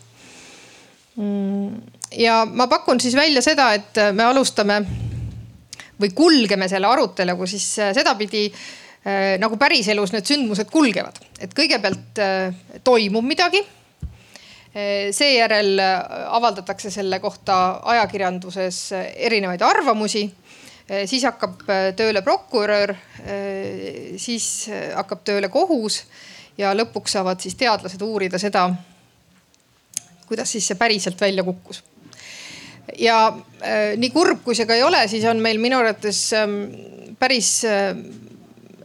Mm, 1.16 1.82
ja 2.18 2.46
ma 2.46 2.68
pakun 2.68 3.00
siis 3.00 3.16
välja 3.16 3.42
seda, 3.42 3.74
et 3.74 4.02
me 4.14 4.24
alustame 4.24 4.82
või 6.02 6.12
kulgeme 6.14 6.68
selle 6.70 6.88
aruteluga 6.88 7.48
siis 7.50 7.68
äh, 7.80 7.94
sedapidi 7.94 8.48
nagu 9.40 9.58
päriselus 9.60 10.12
need 10.14 10.28
sündmused 10.28 10.72
kulgevad, 10.72 11.20
et 11.40 11.54
kõigepealt 11.56 12.22
äh, 12.24 12.56
toimub 12.84 13.26
midagi. 13.26 13.62
Äh, 13.64 15.10
seejärel 15.16 15.80
avaldatakse 15.80 16.92
selle 16.94 17.22
kohta 17.24 17.80
ajakirjanduses 17.96 18.82
erinevaid 19.16 19.64
arvamusi. 19.66 20.28
siis 20.88 21.24
hakkab 21.28 21.66
tööle 22.00 22.22
prokurör, 22.24 22.94
siis 24.16 24.70
hakkab 24.96 25.26
tööle 25.28 25.50
kohus 25.52 25.98
ja 26.58 26.72
lõpuks 26.72 27.12
saavad 27.18 27.44
siis 27.44 27.58
teadlased 27.60 28.02
uurida 28.02 28.40
seda, 28.40 28.70
kuidas 30.30 30.52
siis 30.56 30.68
see 30.68 30.80
päriselt 30.80 31.20
välja 31.20 31.44
kukkus 31.44 31.84
ja 32.96 33.18
äh, 33.62 33.98
nii 34.00 34.12
kurb, 34.14 34.44
kui 34.46 34.56
see 34.56 34.68
ka 34.68 34.78
ei 34.78 34.86
ole, 34.86 35.02
siis 35.12 35.26
on 35.28 35.42
meil 35.44 35.60
minu 35.62 35.80
arvates 35.80 36.22
ähm, 36.38 36.58
päris 37.20 37.52
äh, 37.68 37.92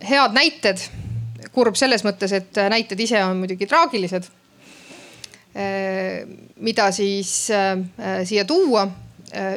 head 0.09 0.37
näited. 0.37 0.83
kurb 1.53 1.77
selles 1.77 2.01
mõttes, 2.07 2.33
et 2.33 2.57
näited 2.73 3.01
ise 3.01 3.19
on 3.25 3.43
muidugi 3.43 3.67
traagilised. 3.69 4.29
mida 6.65 6.87
siis 6.93 7.51
äh, 7.53 8.25
siia 8.25 8.45
tuua? 8.45 8.89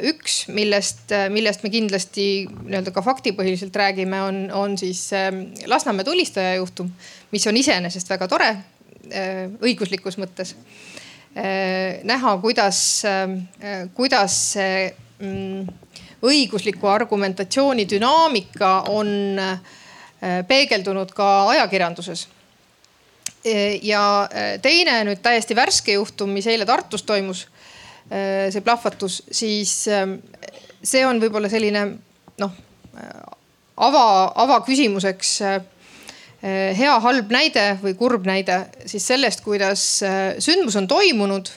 üks, 0.07 0.45
millest, 0.55 1.11
millest 1.31 1.63
me 1.63 1.69
kindlasti 1.69 2.25
nii-öelda 2.47 2.93
ka 2.95 3.01
faktipõhiliselt 3.03 3.75
räägime, 3.75 4.21
on, 4.23 4.37
on 4.55 4.77
siis 4.79 5.01
ähm, 5.11 5.41
Lasnamäe 5.67 6.07
tulistaja 6.07 6.53
juhtum, 6.55 6.93
mis 7.35 7.47
on 7.47 7.57
iseenesest 7.59 8.09
väga 8.09 8.27
tore 8.31 8.47
äh, 8.47 9.51
õiguslikus 9.59 10.15
mõttes. 10.15 10.53
Äh, 11.35 11.99
näha, 12.07 12.37
kuidas, 12.39 12.79
kuidas 13.99 14.37
see 14.55 14.87
mm, 15.19 15.67
õigusliku 16.23 16.87
argumentatsiooni 16.91 17.83
dünaamika 17.91 18.77
on 18.95 19.11
äh, 19.43 19.59
Äh, 19.59 19.84
peegeldunud 20.47 21.11
ka 21.15 21.27
ajakirjanduses. 21.53 22.27
Äh, 23.45 23.79
ja 23.85 24.03
äh, 24.25 24.55
teine 24.61 25.01
nüüd 25.05 25.21
täiesti 25.25 25.57
värske 25.57 25.97
juhtum, 25.99 26.33
mis 26.33 26.47
eile 26.49 26.65
Tartus 26.65 27.05
toimus, 27.05 27.47
see 28.05 28.61
plahvatus, 28.61 29.23
siis 29.33 29.87
ähm, 29.89 30.19
see 30.85 31.01
on 31.09 31.17
võib-olla 31.17 31.49
selline 31.49 31.79
noh, 32.37 32.51
ava, 33.81 34.03
avaküsimuseks 34.43 35.31
hea-halb 36.77 37.33
näide 37.33 37.63
või 37.81 37.95
kurb 37.97 38.27
näide 38.29 38.59
siis 38.85 39.07
sellest, 39.09 39.41
kuidas 39.41 39.87
sündmus 40.37 40.77
on 40.77 40.85
toimunud 40.85 41.49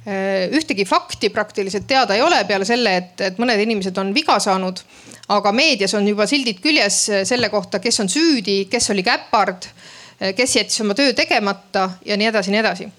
ühtegi 0.00 0.86
fakti 0.88 1.28
praktiliselt 1.28 1.84
teada 1.86 2.14
ei 2.16 2.22
ole 2.24 2.38
peale 2.48 2.64
selle, 2.64 2.94
et, 2.96 3.20
et 3.20 3.40
mõned 3.42 3.60
inimesed 3.60 3.98
on 4.00 4.14
viga 4.16 4.38
saanud 4.40 4.80
aga 5.30 5.52
meedias 5.54 5.94
on 5.94 6.08
juba 6.08 6.26
sildid 6.28 6.60
küljes 6.62 7.02
eh, 7.10 7.22
selle 7.28 7.50
kohta, 7.52 7.80
kes 7.82 8.02
on 8.02 8.10
süüdi, 8.10 8.64
kes 8.70 8.90
oli 8.94 9.04
käpard, 9.06 9.68
eh, 10.18 10.34
kes 10.36 10.56
jättis 10.58 10.82
oma 10.84 10.96
töö 10.98 11.14
tegemata 11.16 11.90
ja 12.06 12.18
nii 12.18 12.30
edasi, 12.32 12.54
nii 12.54 12.62
edasi. 12.62 12.90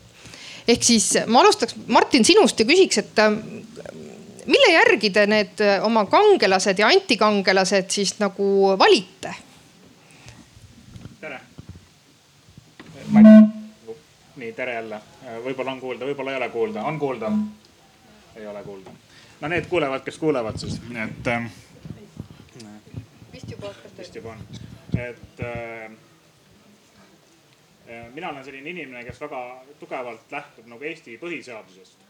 ehk 0.72 0.84
siis 0.86 1.14
ma 1.28 1.42
alustaks 1.42 1.76
Martin 1.88 2.26
sinust 2.26 2.60
ja 2.60 2.66
küsiks, 2.70 3.02
et 3.02 3.22
mille 4.46 4.74
järgi 4.74 5.10
te 5.10 5.26
need 5.28 5.64
oma 5.84 6.06
kangelased 6.06 6.80
ja 6.80 6.88
antikangelased 6.88 7.90
siis 7.92 8.20
nagu 8.22 8.76
valite? 8.80 9.34
tere. 11.22 11.42
Nii 14.42 14.54
tere 14.58 14.74
jälle, 14.74 15.02
võib-olla 15.46 15.76
on 15.76 15.82
kuulda, 15.82 16.06
võib-olla 16.10 16.34
ei 16.34 16.42
ole 16.42 16.50
kuulda, 16.50 16.86
on 16.90 17.00
kuulda? 17.00 17.32
ei 18.36 18.48
ole 18.48 18.64
kuulda. 18.64 18.94
no 19.42 19.52
need 19.54 19.70
kuulevad, 19.70 20.02
kes 20.08 20.18
kuulevad 20.18 20.58
siis, 20.58 20.80
nii 20.90 21.04
et 21.08 21.36
juba 23.62 23.74
hakkab 23.74 23.98
vist 23.98 24.16
juba 24.16 24.32
on, 24.34 24.40
et 24.98 25.42
äh, 25.46 25.92
äh, 27.90 28.08
mina 28.14 28.30
olen 28.30 28.44
selline 28.46 28.70
inimene, 28.70 29.04
kes 29.06 29.22
väga 29.22 29.42
tugevalt 29.80 30.32
lähtub 30.32 30.70
nagu 30.72 30.88
Eesti 30.90 31.18
põhiseadusest. 31.22 32.08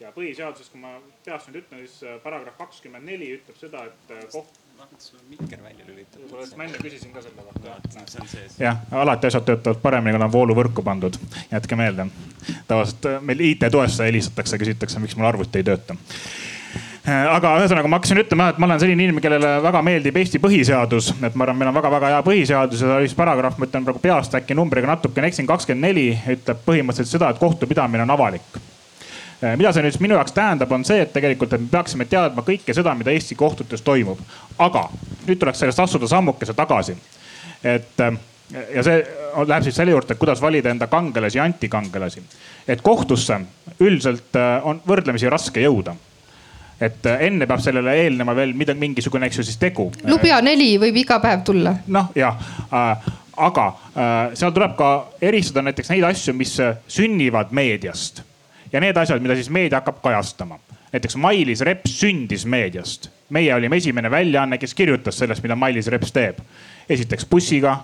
ja 0.00 0.10
põhiseaduses, 0.12 0.68
kui 0.72 0.80
ma 0.82 0.96
peast 1.24 1.48
nüüd 1.48 1.62
ütlen, 1.62 1.84
siis 1.86 2.02
äh, 2.02 2.18
paragrahv 2.24 2.58
kakskümmend 2.58 3.06
neli 3.06 3.30
ütleb 3.36 3.60
seda, 3.60 3.84
et 3.90 4.14
äh, 4.16 4.26
koht 4.32 4.58
sul 4.98 5.18
on 5.18 5.24
mikker 5.30 5.62
välja 5.62 5.84
lülitatud. 5.86 6.56
ma 6.56 6.64
enne 6.64 6.78
küsisin 6.78 7.12
ka 7.12 7.22
selle 7.22 7.42
kohta. 7.42 7.76
on 8.20 8.28
sees. 8.28 8.58
jah, 8.60 8.80
alati 8.92 9.26
asjad 9.26 9.44
töötavad 9.44 9.82
paremini, 9.82 10.14
kui 10.14 10.22
nad 10.22 10.28
on 10.28 10.32
vooluvõrku 10.32 10.82
pandud. 10.82 11.18
jätke 11.52 11.76
meelde. 11.76 12.06
tavaliselt 12.68 13.08
meil 13.20 13.40
IT-toesse 13.40 14.08
helistatakse, 14.08 14.58
küsitakse, 14.58 14.98
miks 14.98 15.16
mul 15.16 15.30
arvuti 15.30 15.62
ei 15.62 15.70
tööta 15.70 15.96
aga 17.04 17.56
ühesõnaga 17.60 17.88
ma 17.88 17.98
hakkasin 17.98 18.22
ütlema, 18.22 18.48
et 18.50 18.58
ma 18.58 18.68
olen 18.68 18.80
selline 18.80 19.04
inimene, 19.04 19.22
kellele 19.24 19.56
väga 19.62 19.82
meeldib 19.84 20.16
Eesti 20.16 20.40
põhiseadus, 20.40 21.10
et 21.20 21.34
ma 21.34 21.44
arvan, 21.44 21.58
meil 21.60 21.72
on 21.72 21.76
väga-väga 21.76 22.12
hea 22.14 22.22
põhiseadus 22.24 22.84
ja 22.84 23.00
üks 23.04 23.16
paragrahv, 23.18 23.58
ma 23.60 23.68
ütlen 23.68 23.84
praegu 23.84 24.00
peast 24.00 24.36
äkki 24.38 24.56
numbriga 24.56 24.88
natukene 24.88 25.28
eksin, 25.28 25.48
kakskümmend 25.48 25.84
neli 25.84 26.06
ütleb 26.36 26.64
põhimõtteliselt 26.64 27.18
seda, 27.18 27.28
et 27.30 27.42
kohtupidamine 27.42 28.06
on 28.06 28.16
avalik 28.16 28.62
mida 29.56 29.72
see 29.74 29.84
nüüd 29.84 29.96
minu 30.00 30.18
jaoks 30.18 30.32
tähendab, 30.36 30.72
on 30.72 30.84
see, 30.86 31.00
et 31.04 31.12
tegelikult, 31.12 31.52
et 31.52 31.64
me 31.64 31.70
peaksime 31.72 32.06
teadma 32.10 32.44
kõike 32.46 32.76
seda, 32.76 32.94
mida 32.98 33.12
Eesti 33.12 33.36
kohtutes 33.38 33.82
toimub. 33.84 34.20
aga 34.58 34.88
nüüd 35.26 35.40
tuleks 35.40 35.64
sellest 35.64 35.82
astuda 35.84 36.08
sammukese 36.08 36.54
tagasi. 36.54 36.96
et 37.64 38.00
ja 38.74 38.82
see 38.86 39.04
läheb 39.46 39.62
siis 39.64 39.76
selle 39.76 39.92
juurde, 39.92 40.14
et 40.14 40.20
kuidas 40.20 40.40
valida 40.42 40.70
enda 40.70 40.86
kangelasi 40.86 41.38
ja 41.38 41.44
antikangelasi. 41.44 42.22
et 42.68 42.82
kohtusse 42.82 43.40
üldiselt 43.80 44.36
on 44.62 44.82
võrdlemisi 44.86 45.30
raske 45.30 45.60
jõuda 45.60 45.96
et 46.80 47.06
äh, 47.06 47.26
enne 47.28 47.46
peab 47.46 47.62
sellele 47.62 47.94
eelnema 48.02 48.34
veel 48.36 48.54
midagi, 48.56 48.80
mingisugune, 48.80 49.28
eks 49.28 49.40
ju 49.40 49.46
siis 49.46 49.58
tegu. 49.60 49.90
lubja 50.10 50.40
neli 50.44 50.74
võib 50.82 50.98
iga 51.04 51.20
päev 51.22 51.44
tulla. 51.46 51.76
noh 51.86 52.10
jah 52.18 52.38
äh,, 52.66 53.10
aga 53.36 53.66
äh, 53.68 54.12
seal 54.38 54.54
tuleb 54.54 54.76
ka 54.78 54.90
eristada 55.22 55.64
näiteks 55.68 55.92
neid 55.94 56.06
asju, 56.10 56.34
mis 56.38 56.56
äh, 56.62 56.76
sünnivad 56.88 57.54
meediast 57.54 58.24
ja 58.74 58.80
need 58.82 58.96
asjad, 58.98 59.22
mida 59.22 59.36
siis 59.38 59.50
meedia 59.50 59.78
hakkab 59.78 60.02
kajastama. 60.02 60.58
näiteks 60.92 61.16
Mailis 61.16 61.60
Reps 61.60 62.00
sündis 62.00 62.46
meediast. 62.46 63.10
meie 63.30 63.54
olime 63.54 63.76
esimene 63.76 64.10
väljaanne, 64.10 64.58
kes 64.58 64.74
kirjutas 64.74 65.18
sellest, 65.18 65.42
mida 65.42 65.56
Mailis 65.56 65.86
Reps 65.86 66.12
teeb. 66.12 66.38
esiteks 66.88 67.26
bussiga, 67.26 67.78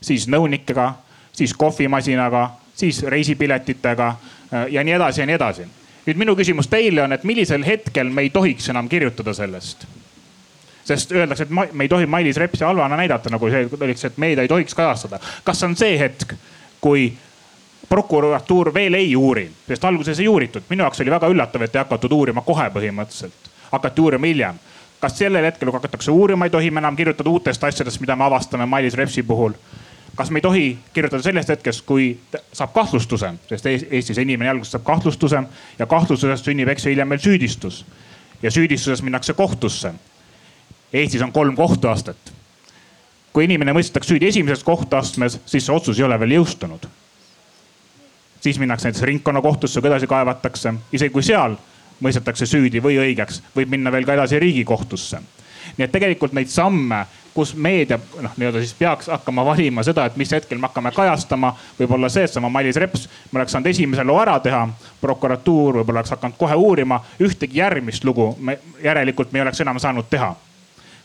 siis 0.00 0.28
nõunikega, 0.28 0.92
siis 1.32 1.54
kohvimasinaga, 1.54 2.50
siis 2.74 3.02
reisipiletitega 3.02 4.08
äh, 4.08 4.66
ja 4.70 4.84
nii 4.84 4.92
edasi 4.92 5.20
ja 5.20 5.26
nii 5.26 5.34
edasi 5.34 5.68
nüüd 6.06 6.20
minu 6.20 6.34
küsimus 6.36 6.68
teile 6.70 7.04
on, 7.04 7.12
et 7.12 7.24
millisel 7.28 7.64
hetkel 7.66 8.08
me 8.10 8.24
ei 8.26 8.30
tohiks 8.34 8.68
enam 8.72 8.88
kirjutada 8.88 9.34
sellest? 9.36 9.86
sest 10.90 11.12
öeldakse, 11.12 11.44
et 11.44 11.50
me 11.52 11.84
ei 11.84 11.88
tohi 11.88 12.06
Mailis 12.06 12.38
Repsi 12.40 12.64
halvana 12.64 12.96
näidata, 12.98 13.30
nagu 13.30 13.50
see 13.50 13.66
öeldakse, 13.68 14.08
et 14.10 14.16
meedia 14.18 14.42
ei 14.42 14.48
tohiks 14.48 14.74
kajastada. 14.74 15.20
kas 15.44 15.62
on 15.62 15.76
see 15.76 15.98
hetk, 16.00 16.32
kui 16.80 17.12
prokuratuur 17.90 18.74
veel 18.74 18.94
ei 18.94 19.16
uuri, 19.16 19.48
sest 19.68 19.84
alguses 19.84 20.20
ei 20.22 20.28
uuritud, 20.30 20.62
minu 20.70 20.84
jaoks 20.86 21.00
oli 21.02 21.10
väga 21.10 21.28
üllatav, 21.32 21.64
et 21.66 21.74
ei 21.74 21.82
hakatud 21.82 22.12
uurima 22.14 22.44
kohe 22.46 22.68
põhimõtteliselt, 22.70 23.48
hakati 23.72 24.00
uurima 24.00 24.30
hiljem. 24.30 24.60
kas 25.00 25.16
sellel 25.18 25.44
hetkel, 25.44 25.66
kui 25.70 25.78
hakatakse 25.78 26.10
uurima, 26.10 26.46
ei 26.46 26.50
tohi 26.50 26.70
me 26.70 26.78
enam 26.78 26.96
kirjutada 26.96 27.30
uutest 27.30 27.64
asjadest, 27.64 28.00
mida 28.00 28.16
me 28.16 28.24
avastame 28.24 28.66
Mailis 28.66 28.94
Repsi 28.94 29.22
puhul? 29.22 29.52
kas 30.14 30.30
me 30.30 30.38
ei 30.38 30.42
tohi 30.42 30.78
kirjutada 30.94 31.22
sellest 31.22 31.48
hetkest, 31.48 31.82
kui 31.86 32.18
saab 32.52 32.72
kahtlustuse, 32.76 33.32
sest 33.48 33.66
Eestis 33.66 34.18
inimene 34.18 34.50
alguses 34.50 34.76
saab 34.76 34.84
kahtlustuse 34.84 35.42
ja 35.78 35.86
kahtlustusest 35.86 36.44
sünnib, 36.44 36.68
eks 36.68 36.86
ju, 36.86 36.94
hiljem 36.94 37.10
veel 37.10 37.24
süüdistus. 37.26 37.84
ja 38.42 38.50
süüdistuses 38.50 39.02
minnakse 39.02 39.32
kohtusse. 39.32 39.94
Eestis 40.92 41.22
on 41.22 41.32
kolm 41.32 41.56
kohtuastet. 41.56 42.32
kui 43.32 43.44
inimene 43.44 43.72
mõistetakse 43.72 44.14
süüdi 44.14 44.26
esimeses 44.26 44.64
kohtuastmes, 44.64 45.40
siis 45.46 45.66
see 45.66 45.74
otsus 45.74 45.98
ei 45.98 46.04
ole 46.04 46.20
veel 46.20 46.38
jõustunud. 46.38 46.86
Siis 48.40 48.58
minnakse 48.58 48.88
näiteks 48.88 49.06
ringkonnakohtusse, 49.08 49.80
kui 49.80 49.90
edasi 49.90 50.08
kaevatakse, 50.10 50.74
isegi 50.92 51.12
kui 51.12 51.22
seal 51.22 51.56
mõistetakse 52.00 52.48
süüdi 52.48 52.80
või 52.82 52.96
õigeks, 53.02 53.42
võib 53.56 53.72
minna 53.76 53.92
veel 53.92 54.06
ka 54.08 54.16
edasi 54.16 54.38
riigikohtusse. 54.40 55.20
nii 55.76 55.84
et 55.84 55.92
tegelikult 55.92 56.32
neid 56.32 56.48
samme 56.48 57.04
kus 57.34 57.54
meedia 57.54 57.98
noh, 58.20 58.32
nii-öelda 58.36 58.58
siis 58.58 58.74
peaks 58.74 59.06
hakkama 59.06 59.44
valima 59.44 59.82
seda, 59.86 60.04
et 60.06 60.16
mis 60.16 60.32
hetkel 60.32 60.58
me 60.58 60.68
hakkame 60.68 60.90
kajastama. 60.92 61.54
võib-olla 61.78 62.08
seesama 62.08 62.48
Mailis 62.48 62.76
Reps, 62.76 63.08
me 63.32 63.38
oleks 63.38 63.52
saanud 63.52 63.70
esimese 63.70 64.04
loo 64.04 64.18
ära 64.20 64.38
teha, 64.40 64.66
prokuratuur 65.00 65.80
võib-olla 65.80 66.02
oleks 66.02 66.14
hakanud 66.16 66.36
kohe 66.38 66.54
uurima, 66.54 67.00
ühtegi 67.22 67.58
järgmist 67.58 68.04
lugu 68.04 68.34
me 68.38 68.58
järelikult 68.82 69.32
me 69.32 69.38
ei 69.38 69.42
oleks 69.42 69.60
enam 69.60 69.78
saanud 69.78 70.10
teha. 70.10 70.34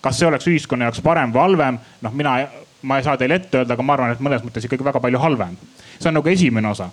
kas 0.02 0.19
see 0.19 0.28
oleks 0.28 0.48
ühiskonna 0.48 0.86
jaoks 0.86 1.02
parem 1.02 1.32
või 1.34 1.41
halvem, 1.41 1.78
noh, 2.02 2.12
mina, 2.13 2.36
ma 2.82 2.98
ei 2.98 3.04
saa 3.04 3.17
teile 3.17 3.39
ette 3.39 3.58
öelda, 3.58 3.74
aga 3.74 3.84
ma 3.84 3.93
arvan, 3.93 4.12
et 4.12 4.19
mõnes 4.21 4.43
mõttes 4.45 4.65
ikkagi 4.65 4.86
väga 4.86 5.00
palju 5.00 5.19
halvem. 5.19 5.58
see 6.00 6.10
on 6.10 6.19
nagu 6.19 6.30
esimene 6.30 6.67
osa 6.67 6.89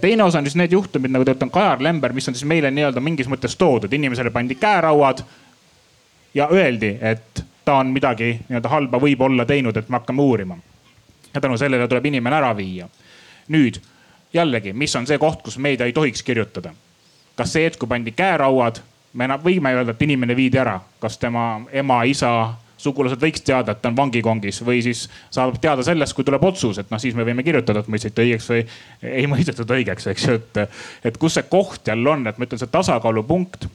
teine 0.00 0.24
osa 0.24 0.38
on 0.38 0.44
siis 0.44 0.56
need 0.56 0.72
juhtumid, 0.72 1.12
nagu 1.12 1.24
te 1.24 1.34
ütlete, 1.34 1.52
Kajar 1.52 1.82
Lember, 1.82 2.12
mis 2.12 2.28
on 2.28 2.34
siis 2.34 2.48
meile 2.48 2.70
nii-öelda 2.70 3.00
mingis 3.04 3.28
mõttes 3.28 3.56
toodud, 3.60 3.92
inimesele 3.92 4.30
pandi 4.30 4.56
käerauad 4.60 5.24
ja 6.34 6.48
öeldi, 6.52 6.96
et 7.00 7.44
ta 7.64 7.80
on 7.80 7.92
midagi 7.92 8.30
nii-öelda 8.48 8.68
halba 8.68 9.00
võib-olla 9.00 9.44
teinud, 9.48 9.76
et 9.76 9.88
me 9.88 10.00
hakkame 10.00 10.22
uurima. 10.22 10.56
ja 11.34 11.40
tänu 11.40 11.56
sellele 11.58 11.88
tuleb 11.88 12.06
inimene 12.06 12.36
ära 12.36 12.56
viia. 12.56 12.88
nüüd 13.48 13.80
jällegi, 14.32 14.72
mis 14.72 14.96
on 14.96 15.06
see 15.06 15.18
koht, 15.18 15.42
kus 15.42 15.58
meedia 15.58 15.86
ei 15.86 15.92
tohiks 15.92 16.22
kirjutada? 16.22 16.74
kas 17.36 17.52
see 17.52 17.64
hetk, 17.64 17.78
kui 17.78 17.88
pandi 17.88 18.12
käerauad, 18.12 18.80
me 19.12 19.24
enam 19.24 19.40
võime 19.42 19.74
öelda, 19.74 19.90
et 19.90 20.02
inimene 20.02 20.36
viidi 20.36 20.58
ära, 20.58 20.80
kas 21.00 21.18
tema 21.18 21.64
ema, 21.72 22.02
isa, 22.04 22.54
sugulased 22.84 23.20
võiks 23.20 23.44
teada, 23.44 23.74
et 23.74 23.82
ta 23.82 23.90
on 23.90 23.98
vangikongis 23.98 24.60
või 24.66 24.82
siis 24.84 25.06
saab 25.32 25.56
teada 25.62 25.84
sellest, 25.86 26.16
kui 26.16 26.26
tuleb 26.26 26.44
otsus, 26.44 26.80
et 26.82 26.92
noh, 26.92 27.00
siis 27.02 27.16
me 27.16 27.26
võime 27.26 27.44
kirjutada, 27.46 27.84
et 27.84 27.90
mõisteti 27.92 28.26
õigeks 28.26 28.50
või 28.52 28.66
ei 29.22 29.26
mõistetud 29.30 29.74
õigeks, 29.78 30.10
eks 30.12 30.28
ju, 30.28 30.36
et, 30.40 30.78
et 31.10 31.18
kus 31.20 31.38
see 31.38 31.48
koht 31.50 31.90
jälle 31.90 32.14
on, 32.14 32.26
et 32.28 32.38
ma 32.38 32.48
ütlen, 32.48 32.62
see 32.62 32.72
tasakaalupunkt 32.74 33.68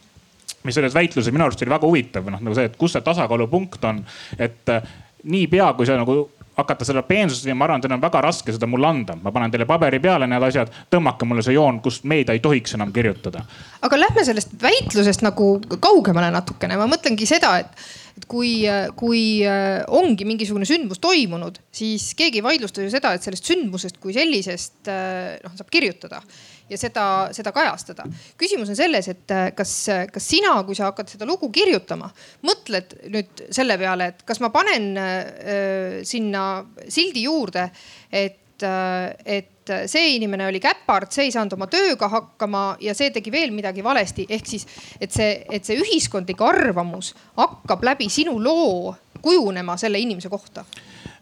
mis 0.63 0.76
selles 0.76 0.95
väitluses 0.95 1.32
minu 1.32 1.45
arust 1.45 1.62
oli 1.63 1.72
väga 1.72 1.88
huvitav, 1.88 2.26
noh 2.32 2.41
nagu 2.43 2.56
see, 2.58 2.67
et 2.67 2.76
kus 2.80 2.95
see 2.95 3.06
tasakaalupunkt 3.06 3.86
on. 3.88 4.02
et 4.38 4.74
äh, 4.74 4.91
niipea 5.24 5.72
kui 5.78 5.88
sa 5.88 5.95
nagu 6.00 6.17
hakata 6.60 6.86
seda 6.86 7.04
peensust 7.08 7.45
viima, 7.45 7.62
ma 7.62 7.67
arvan, 7.69 7.84
teil 7.84 7.95
on 7.95 8.02
väga 8.04 8.22
raske 8.24 8.54
seda 8.56 8.67
mulle 8.67 8.88
anda. 8.89 9.15
ma 9.15 9.32
panen 9.32 9.52
teile 9.54 9.67
paberi 9.69 10.00
peale 10.04 10.28
need 10.28 10.43
asjad, 10.50 10.74
tõmmake 10.91 11.28
mulle 11.28 11.45
see 11.45 11.56
joon, 11.56 11.80
kust 11.86 12.04
meedia 12.10 12.36
ei 12.36 12.43
tohiks 12.43 12.76
enam 12.78 12.91
kirjutada. 12.95 13.45
aga 13.82 14.00
lähme 14.00 14.26
sellest 14.26 14.56
väitlusest 14.62 15.24
nagu 15.26 15.54
kaugemale 15.80 16.32
natukene, 16.36 16.78
ma 16.80 16.89
mõtlengi 16.91 17.28
seda, 17.30 17.56
et 17.63 17.88
et 18.19 18.27
kui, 18.29 18.53
kui 18.99 19.23
äh, 19.47 19.79
ongi 19.95 20.27
mingisugune 20.27 20.67
sündmus 20.67 21.01
toimunud, 21.03 21.60
siis 21.71 22.12
keegi 22.19 22.41
ei 22.41 22.45
vaidlusta 22.45 22.84
ju 22.84 22.91
seda, 22.91 23.13
et 23.15 23.25
sellest 23.25 23.47
sündmusest 23.47 23.99
kui 24.03 24.15
sellisest 24.15 24.89
äh, 24.91 25.38
noh 25.45 25.55
saab 25.58 25.71
kirjutada 25.71 26.21
ja 26.69 26.77
seda, 26.77 27.05
seda 27.36 27.53
kajastada. 27.55 28.05
küsimus 28.39 28.71
on 28.73 28.77
selles, 28.77 29.08
et 29.12 29.34
äh, 29.34 29.49
kas, 29.58 29.73
kas 30.13 30.27
sina, 30.36 30.58
kui 30.67 30.77
sa 30.77 30.89
hakkad 30.89 31.12
seda 31.12 31.27
lugu 31.29 31.51
kirjutama, 31.53 32.10
mõtled 32.45 32.97
nüüd 33.13 33.45
selle 33.55 33.79
peale, 33.82 34.12
et 34.13 34.25
kas 34.27 34.41
ma 34.43 34.51
panen 34.53 34.91
äh, 34.99 36.01
sinna 36.08 36.65
sildi 36.88 37.25
juurde, 37.29 37.69
et 38.12 38.67
äh,, 38.67 39.15
et 39.39 39.55
see 39.89 40.15
inimene 40.15 40.47
oli 40.49 40.62
käpard, 40.63 41.12
see 41.13 41.27
ei 41.27 41.34
saanud 41.36 41.55
oma 41.58 41.67
tööga 41.71 42.10
hakkama 42.12 42.63
ja 42.84 42.95
see 42.97 43.12
tegi 43.15 43.32
veel 43.32 43.53
midagi 43.55 43.84
valesti. 43.86 44.25
ehk 44.29 44.47
siis, 44.47 44.67
et 45.01 45.12
see, 45.12 45.43
et 45.49 45.65
see 45.65 45.79
ühiskondlik 45.79 46.41
arvamus 46.41 47.13
hakkab 47.38 47.84
läbi 47.84 48.10
sinu 48.10 48.38
loo 48.43 48.95
kujunema 49.21 49.77
selle 49.77 49.99
inimese 49.99 50.29
kohta. 50.29 50.65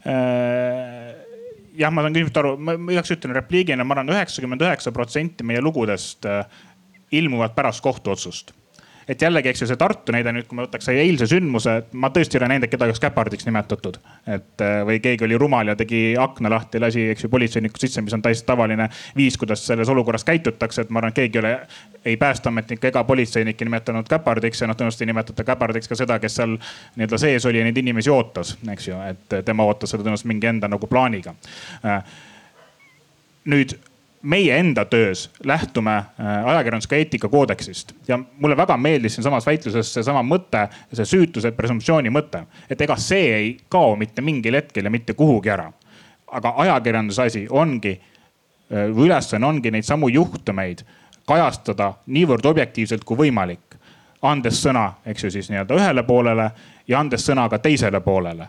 Äh 0.06 1.28
jah, 1.78 1.94
ma 1.94 2.04
saan 2.04 2.16
küsimusest 2.16 2.40
aru, 2.42 2.54
ma 2.58 2.76
igaks 2.94 3.14
ütlen 3.14 3.36
repliigina, 3.38 3.86
ma 3.86 3.98
arvan, 3.98 4.14
üheksakümmend 4.16 4.64
üheksa 4.66 4.94
protsenti 4.96 5.46
meie 5.48 5.62
lugudest 5.62 6.26
äh, 6.26 6.46
ilmuvad 7.14 7.54
pärast 7.58 7.84
kohtuotsust 7.86 8.54
et 9.08 9.22
jällegi, 9.22 9.50
eks 9.52 9.62
ju, 9.64 9.68
see 9.70 9.80
Tartu 9.80 10.12
näide 10.16 10.32
nüüd, 10.36 10.48
kui 10.50 10.58
me 10.60 10.66
võtaks 10.66 10.90
eilse 10.92 11.28
sündmuse, 11.32 11.78
ma 12.00 12.10
tõesti 12.14 12.38
ei 12.38 12.42
ole 12.42 12.50
näinud, 12.52 12.68
et 12.68 12.74
kedagi 12.74 12.92
oleks 12.92 13.04
käpardiks 13.04 13.48
nimetatud. 13.48 14.00
et 14.28 14.64
äh, 14.64 14.80
või 14.88 15.00
keegi 15.04 15.26
oli 15.26 15.38
rumal 15.40 15.72
ja 15.72 15.76
tegi 15.80 16.02
akna 16.20 16.52
lahti, 16.52 16.80
lasi, 16.84 17.08
eks 17.14 17.24
ju, 17.24 17.30
politseinikud 17.32 17.82
sisse, 17.82 18.02
mis 18.02 18.14
on 18.14 18.22
täiesti 18.22 18.48
tavaline 18.48 18.90
viis, 19.16 19.38
kuidas 19.38 19.66
selles 19.68 19.90
olukorras 19.90 20.28
käitutakse, 20.28 20.82
et 20.82 20.90
ma 20.90 21.00
arvan, 21.00 21.16
et 21.16 21.22
keegi 21.22 21.40
ei 21.40 21.44
ole 21.46 21.54
ei 22.08 22.18
päästeametnikke 22.18 22.88
ega 22.88 23.04
politseinikke 23.04 23.66
nimetanud 23.66 24.08
käpardiks 24.08 24.62
ja 24.62 24.68
noh, 24.70 24.78
tõenäoliselt 24.80 25.04
ei 25.04 25.12
nimetata 25.12 25.44
käpardiks 25.44 25.92
ka 25.92 25.98
seda, 26.00 26.20
kes 26.24 26.38
seal 26.40 26.56
nii-öelda 26.56 27.20
sees 27.20 27.46
oli 27.50 27.60
ja 27.60 27.68
neid 27.68 27.78
inimesi 27.78 28.12
ootas, 28.14 28.56
eks 28.72 28.88
ju, 28.88 29.00
et 29.10 29.38
tema 29.46 29.66
ootas 29.68 29.92
seda 29.92 30.06
tõenäoliselt 30.06 30.32
mingi 30.32 30.48
enda 30.48 30.70
nagu 30.72 30.88
plaaniga. 30.88 31.36
Äh, 31.84 32.18
nüüd 33.52 33.76
meie 34.28 34.58
enda 34.60 34.86
töös 34.86 35.30
lähtume 35.46 35.96
äh, 35.96 36.46
ajakirjandusega 36.46 36.96
eetikakoodeksist 36.96 37.94
ja 38.08 38.20
mulle 38.40 38.58
väga 38.58 38.78
meeldis 38.78 39.16
siinsamas 39.16 39.46
väitluses 39.46 39.94
seesama 39.94 40.24
mõte, 40.24 40.66
see 40.94 41.06
süütuse 41.08 41.52
presumptsiooni 41.56 42.12
mõte, 42.12 42.44
et 42.70 42.82
ega 42.82 42.98
see 43.00 43.30
ei 43.36 43.54
kao 43.72 43.96
mitte 43.96 44.22
mingil 44.22 44.60
hetkel 44.60 44.90
ja 44.90 44.92
mitte 44.92 45.14
kuhugi 45.14 45.50
ära. 45.50 45.72
aga 46.28 46.54
ajakirjanduse 46.58 47.24
asi 47.24 47.48
ongi, 47.50 48.02
äh, 48.72 48.90
ülesanne 49.06 49.48
ongi 49.48 49.72
neid 49.72 49.88
samu 49.88 50.10
juhtumeid 50.10 50.84
kajastada 51.26 51.94
niivõrd 52.08 52.46
objektiivselt 52.46 53.04
kui 53.04 53.18
võimalik. 53.18 53.80
andes 54.22 54.64
sõna, 54.66 54.92
eks 55.06 55.24
ju 55.24 55.32
siis 55.32 55.50
nii-öelda 55.50 55.76
ühele 55.76 56.04
poolele 56.04 56.52
ja 56.88 57.00
andes 57.00 57.30
sõna 57.30 57.50
ka 57.50 57.60
teisele 57.60 58.02
poolele. 58.02 58.48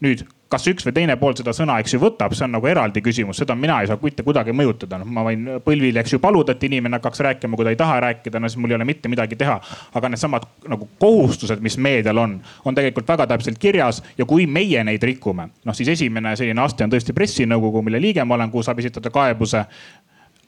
nüüd 0.00 0.24
kas 0.50 0.66
üks 0.66 0.86
või 0.86 0.94
teine 0.94 1.14
pool 1.20 1.36
seda 1.38 1.52
sõna, 1.54 1.76
eks 1.80 1.94
ju, 1.94 2.00
võtab, 2.02 2.34
see 2.34 2.44
on 2.46 2.56
nagu 2.56 2.66
eraldi 2.66 3.02
küsimus, 3.04 3.38
seda 3.38 3.54
mina 3.58 3.78
ei 3.82 3.90
saa 3.90 3.98
mitte 4.02 4.24
kuidagi 4.26 4.54
mõjutada. 4.56 4.98
noh, 4.98 5.06
ma 5.06 5.22
võin 5.28 5.46
põlvil, 5.64 6.00
eks 6.02 6.16
ju, 6.16 6.20
paluda, 6.22 6.56
et 6.56 6.64
inimene 6.66 6.98
hakkaks 6.98 7.22
rääkima, 7.26 7.56
kui 7.56 7.68
ta 7.68 7.74
ei 7.74 7.78
taha 7.78 8.00
rääkida, 8.06 8.42
no 8.42 8.50
siis 8.50 8.58
mul 8.60 8.74
ei 8.74 8.78
ole 8.80 8.88
mitte 8.88 9.08
midagi 9.08 9.38
teha. 9.38 9.60
aga 9.94 10.10
needsamad 10.10 10.48
nagu 10.68 10.88
kohustused, 10.98 11.62
mis 11.62 11.78
meedial 11.78 12.18
on, 12.18 12.40
on 12.64 12.74
tegelikult 12.74 13.08
väga 13.08 13.28
täpselt 13.30 13.58
kirjas 13.62 14.02
ja 14.18 14.26
kui 14.26 14.46
meie 14.46 14.84
neid 14.84 15.02
rikume, 15.02 15.48
noh 15.64 15.76
siis 15.76 15.88
esimene 15.94 16.34
selline 16.36 16.62
aste 16.62 16.84
on 16.84 16.90
tõesti 16.90 17.14
pressinõukogu, 17.14 17.84
mille 17.86 18.02
liige 18.02 18.24
ma 18.24 18.34
olen, 18.34 18.50
kuhu 18.50 18.66
saab 18.66 18.82
esitada 18.82 19.10
kaebuse. 19.10 19.64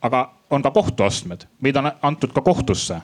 aga 0.03 0.33
on 0.51 0.62
ka 0.62 0.71
kohtuastmed, 0.71 1.47
meid 1.61 1.77
on 1.77 1.93
antud 2.03 2.33
ka 2.35 2.43
kohtusse 2.43 3.01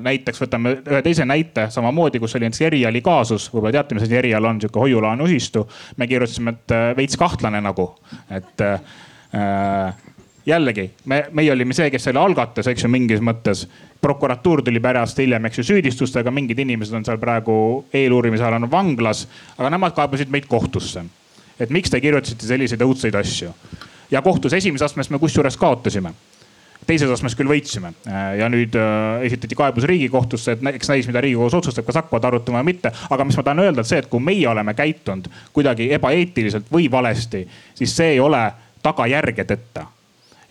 näiteks 0.00 0.40
võtame 0.40 0.70
ühe 0.80 1.02
teise 1.04 1.24
näite 1.28 1.66
samamoodi, 1.70 2.20
kus 2.20 2.34
oli 2.38 2.46
näiteks 2.46 2.62
eriali 2.70 3.02
kaasus, 3.04 3.50
võib-olla 3.52 3.74
teate, 3.76 3.96
mis 3.96 4.06
asi 4.06 4.16
erial 4.16 4.44
on, 4.48 4.60
sihuke 4.60 4.80
hoiulaenuühistu. 4.80 5.66
me 5.96 6.06
kirjutasime, 6.06 6.54
et 6.56 6.72
äh, 6.72 6.84
veits 6.96 7.16
kahtlane 7.20 7.60
nagu, 7.60 7.90
et 8.30 8.64
äh, 8.64 9.94
jällegi 10.46 10.90
me, 11.04 11.26
meie 11.32 11.52
olime 11.52 11.76
see, 11.76 11.90
kes 11.92 12.08
selle 12.08 12.20
algatas, 12.20 12.66
eks 12.66 12.86
ju, 12.86 12.88
mingis 12.88 13.20
mõttes. 13.20 13.66
prokuratuur 14.00 14.62
tuli 14.62 14.80
pärast 14.80 15.18
hiljem, 15.18 15.44
eks 15.44 15.58
ju, 15.58 15.64
süüdistustega, 15.72 16.30
mingid 16.30 16.58
inimesed 16.58 16.94
on 16.96 17.04
seal 17.04 17.18
praegu 17.18 17.84
eeluurimise 17.92 18.44
all 18.44 18.56
on 18.56 18.70
vanglas, 18.70 19.26
aga 19.58 19.70
nemad 19.70 19.92
kaebasid 19.92 20.32
meid 20.32 20.46
kohtusse. 20.48 21.04
et 21.60 21.70
miks 21.70 21.90
te 21.90 22.00
kirjutasite 22.00 22.46
selliseid 22.46 22.80
õudseid 22.80 23.14
asju 23.20 23.52
ja 24.10 24.22
kohtus 24.22 24.52
esimeses 24.52 24.90
astmes 24.90 25.10
me 25.10 25.18
kusjuures 25.18 25.56
kaotasime 25.56 26.12
teises 26.86 27.10
astmes 27.10 27.34
küll 27.38 27.50
võitsime. 27.50 27.92
Ja 28.38 28.50
nüüd 28.52 28.76
äh, 28.78 29.24
esitati 29.26 29.58
kaebus 29.58 29.86
riigikohtusse, 29.88 30.56
et 30.56 30.68
eks 30.74 30.92
näis, 30.92 31.08
mida 31.10 31.22
riigikohus 31.24 31.56
otsustab, 31.58 31.86
kas 31.88 32.00
hakkavad 32.02 32.30
arutama 32.30 32.62
või 32.62 32.72
mitte. 32.72 32.92
aga 33.10 33.26
mis 33.26 33.38
ma 33.38 33.46
tahan 33.46 33.64
öelda, 33.64 33.82
et 33.82 33.90
see, 33.90 34.02
et 34.02 34.10
kui 34.12 34.22
meie 34.22 34.46
oleme 34.48 34.76
käitunud 34.76 35.28
kuidagi 35.56 35.90
ebaeetiliselt 35.96 36.70
või 36.72 36.90
valesti, 36.92 37.46
siis 37.74 37.96
see 37.96 38.16
ei 38.16 38.22
ole 38.22 38.44
tagajärgedeta 38.86 39.86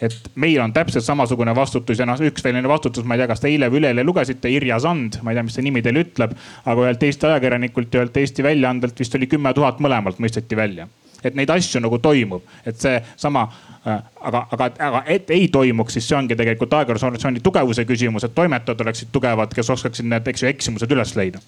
et 0.01 0.29
meil 0.35 0.59
on 0.59 0.73
täpselt 0.75 1.05
samasugune 1.05 1.53
vastutus 1.55 1.99
ja 1.99 2.07
noh, 2.07 2.19
üks 2.19 2.43
selline 2.43 2.67
vastutus, 2.67 3.05
ma 3.07 3.15
ei 3.15 3.23
tea, 3.23 3.29
kas 3.31 3.43
te 3.43 3.47
eile 3.47 3.69
või 3.71 3.79
üleeile 3.79 4.03
lugesite, 4.03 4.51
Irja 4.51 4.79
Sand, 4.83 5.21
ma 5.23 5.31
ei 5.31 5.39
tea, 5.39 5.45
mis 5.47 5.55
see 5.55 5.63
nimi 5.63 5.83
teile 5.85 6.03
ütleb, 6.03 6.35
aga 6.65 6.83
ühelt 6.83 7.07
Eesti 7.07 7.29
ajakirjanikult 7.29 7.95
ja 7.95 8.03
ühelt 8.03 8.19
Eesti 8.19 8.43
väljaandelt 8.43 8.99
vist 8.99 9.15
oli 9.15 9.29
kümme 9.31 9.53
tuhat 9.55 9.79
mõlemalt 9.83 10.19
mõisteti 10.19 10.59
välja 10.59 10.89
et 11.25 11.37
neid 11.37 11.49
asju 11.49 11.81
nagu 11.83 11.99
toimub, 12.03 12.43
et 12.65 12.77
seesama 12.81 13.45
äh,, 13.47 14.01
aga, 14.21 14.45
aga, 14.51 14.69
aga 14.89 15.03
et 15.11 15.31
ei 15.35 15.47
toimuks, 15.53 15.97
siis 15.97 16.09
see 16.09 16.17
ongi 16.17 16.37
tegelikult 16.37 16.73
ajakirjandusorganisatsiooni 16.73 17.43
tugevuse 17.45 17.85
küsimus, 17.87 18.27
et 18.27 18.35
toimetajad 18.35 18.85
oleksid 18.85 19.11
tugevad, 19.15 19.53
kes 19.55 19.73
oskaksid 19.77 20.07
need, 20.09 20.27
eks 20.31 20.45
ju, 20.45 20.51
eksimused 20.51 20.95
üles 20.95 21.15
leida 21.19 21.41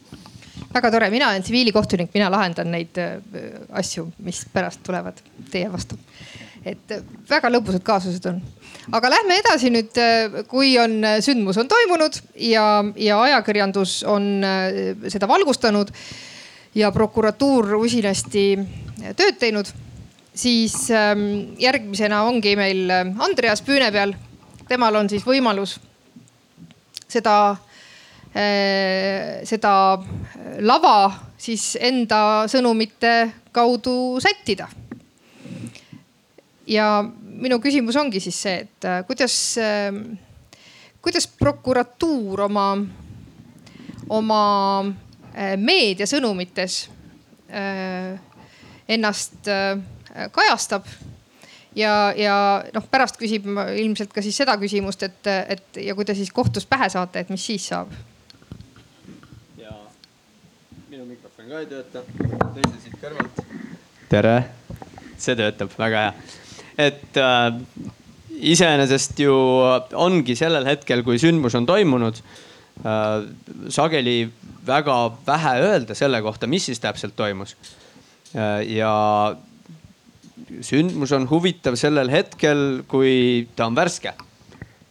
väga 0.73 0.91
tore, 0.91 1.09
mina 1.13 1.29
olen 1.29 1.43
tsiviilikohtunik, 1.45 2.11
mina 2.13 2.29
lahendan 2.33 2.71
neid 2.73 2.97
äh, 3.01 3.17
asju, 3.79 4.07
mis 4.25 4.43
pärast 4.53 4.83
tulevad 4.85 5.19
teie 5.51 5.71
vastu. 5.71 5.97
et 6.67 6.91
äh, 6.91 7.03
väga 7.29 7.49
lõbusad 7.53 7.83
kaasused 7.85 8.25
on. 8.29 8.41
aga 8.91 9.11
lähme 9.11 9.37
edasi 9.41 9.71
nüüd, 9.73 9.99
kui 10.47 10.77
on 10.79 11.01
sündmus 11.23 11.59
on 11.61 11.67
toimunud 11.67 12.19
ja, 12.49 12.83
ja 12.95 13.21
ajakirjandus 13.21 14.01
on 14.07 14.43
seda 15.07 15.27
valgustanud 15.27 15.91
ja 16.75 16.91
prokuratuur 16.91 17.75
usinasti 17.75 18.45
tööd 19.15 19.37
teinud, 19.39 19.69
siis 20.37 20.75
ähm, 20.93 21.55
järgmisena 21.59 22.23
ongi 22.27 22.55
meil 22.59 22.89
äh, 22.91 23.05
Andreas 23.25 23.63
püüne 23.65 23.89
peal. 23.93 24.13
temal 24.67 24.95
on 24.99 25.07
siis 25.09 25.23
võimalus 25.23 25.77
seda, 27.07 27.55
äh, 28.35 29.39
seda 29.47 29.73
lava 30.59 30.97
siis 31.39 31.77
enda 31.79 32.45
sõnumite 32.51 33.31
kaudu 33.51 34.19
sättida. 34.21 34.67
ja 36.67 37.03
minu 37.23 37.59
küsimus 37.63 37.95
ongi 37.95 38.19
siis 38.19 38.41
see, 38.41 38.61
et 38.67 38.85
äh, 38.85 39.03
kuidas, 39.07 39.57
ähm, 39.57 40.17
kuidas 41.01 41.27
prokuratuur 41.27 42.45
oma, 42.49 42.69
oma 44.09 44.43
meediasõnumites 45.37 46.89
ennast 48.87 49.47
äh, 49.47 49.79
kajastab. 50.31 50.85
ja, 51.75 52.13
ja 52.17 52.35
noh, 52.73 52.85
pärast 52.91 53.19
küsib 53.19 53.45
ilmselt 53.77 54.13
ka 54.13 54.23
siis 54.25 54.37
seda 54.39 54.55
küsimust, 54.57 55.03
et, 55.05 55.29
et 55.55 55.81
ja 55.83 55.95
kui 55.95 56.07
te 56.07 56.15
siis 56.17 56.31
kohtus 56.33 56.65
pähe 56.65 56.89
saate, 56.89 57.21
et 57.21 57.33
mis 57.33 57.43
siis 57.45 57.67
saab? 57.73 57.91
ja 59.59 59.75
minu 60.89 61.05
mikrofon 61.05 61.51
ka 61.51 61.61
ei 61.61 61.69
tööta, 61.69 62.03
teise 62.55 62.81
siit 62.85 62.97
kõrvalt. 63.03 63.43
tere, 64.09 64.35
see 65.19 65.37
töötab, 65.37 65.75
väga 65.77 66.07
hea. 66.07 66.17
et 66.87 67.21
äh, 67.21 67.61
iseenesest 68.55 69.19
ju 69.19 69.35
ongi 69.93 70.37
sellel 70.39 70.65
hetkel, 70.69 71.03
kui 71.05 71.19
sündmus 71.21 71.57
on 71.59 71.67
toimunud 71.69 72.21
äh, 72.23 73.27
sageli 73.69 74.21
väga 74.67 74.95
vähe 75.27 75.59
öelda 75.67 75.95
selle 75.95 76.21
kohta, 76.25 76.47
mis 76.47 76.65
siis 76.71 76.81
täpselt 76.83 77.15
toimus 77.15 77.55
ja 78.37 78.93
sündmus 80.63 81.11
on 81.15 81.27
huvitav 81.29 81.77
sellel 81.79 82.11
hetkel, 82.13 82.83
kui 82.89 83.47
ta 83.57 83.67
on 83.67 83.77
värske. 83.77 84.13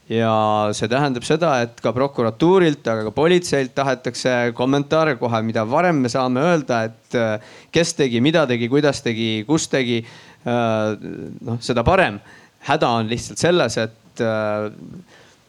ja 0.07 0.71
see 0.77 0.87
tähendab 0.87 1.25
seda, 1.27 1.49
et 1.65 1.81
ka 1.83 1.91
prokuratuurilt, 1.91 2.85
aga 2.87 3.09
ka 3.09 3.13
politseilt 3.15 3.73
tahetakse 3.75 4.53
kommentaare 4.55 5.17
kohe, 5.19 5.41
mida 5.43 5.65
varem 5.67 5.99
me 6.05 6.11
saame 6.13 6.45
öelda, 6.47 6.85
et 6.87 7.17
äh, 7.19 7.55
kes 7.75 7.95
tegi, 7.99 8.21
mida 8.23 8.45
tegi, 8.47 8.69
kuidas 8.71 9.03
tegi, 9.03 9.43
kus 9.49 9.67
tegi. 9.73 10.05
Äh, 10.47 11.09
noh, 11.43 11.59
seda 11.59 11.83
parem. 11.87 12.21
häda 12.67 12.89
on 12.99 13.11
lihtsalt 13.11 13.39
selles, 13.39 13.77
et 13.79 14.23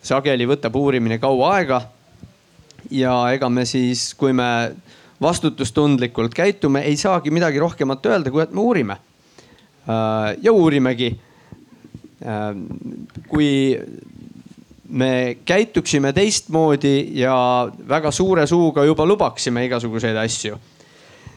sageli 0.06 0.46
võtab 0.50 0.76
uurimine 0.78 1.18
kaua 1.22 1.54
aega. 1.58 1.82
ja 2.92 3.14
ega 3.34 3.50
me 3.50 3.66
siis, 3.66 4.14
kui 4.14 4.34
me 4.34 4.50
vastutustundlikult 5.22 6.34
käitume, 6.34 6.82
ei 6.86 6.98
saagi 6.98 7.32
midagi 7.32 7.60
rohkemat 7.60 8.06
öelda, 8.06 8.32
kui 8.32 8.44
et 8.44 8.54
me 8.54 8.62
uurime. 8.62 8.98
Äh, 9.88 10.38
ja 10.42 10.52
uurimegi. 10.54 11.12
Äh, 12.22 12.56
kui 13.28 13.80
me 14.90 15.38
käituksime 15.46 16.14
teistmoodi 16.14 17.10
ja 17.20 17.36
väga 17.88 18.12
suure 18.12 18.48
suuga 18.48 18.86
juba 18.88 19.06
lubaksime 19.06 19.66
igasuguseid 19.66 20.16
asju, 20.16 20.58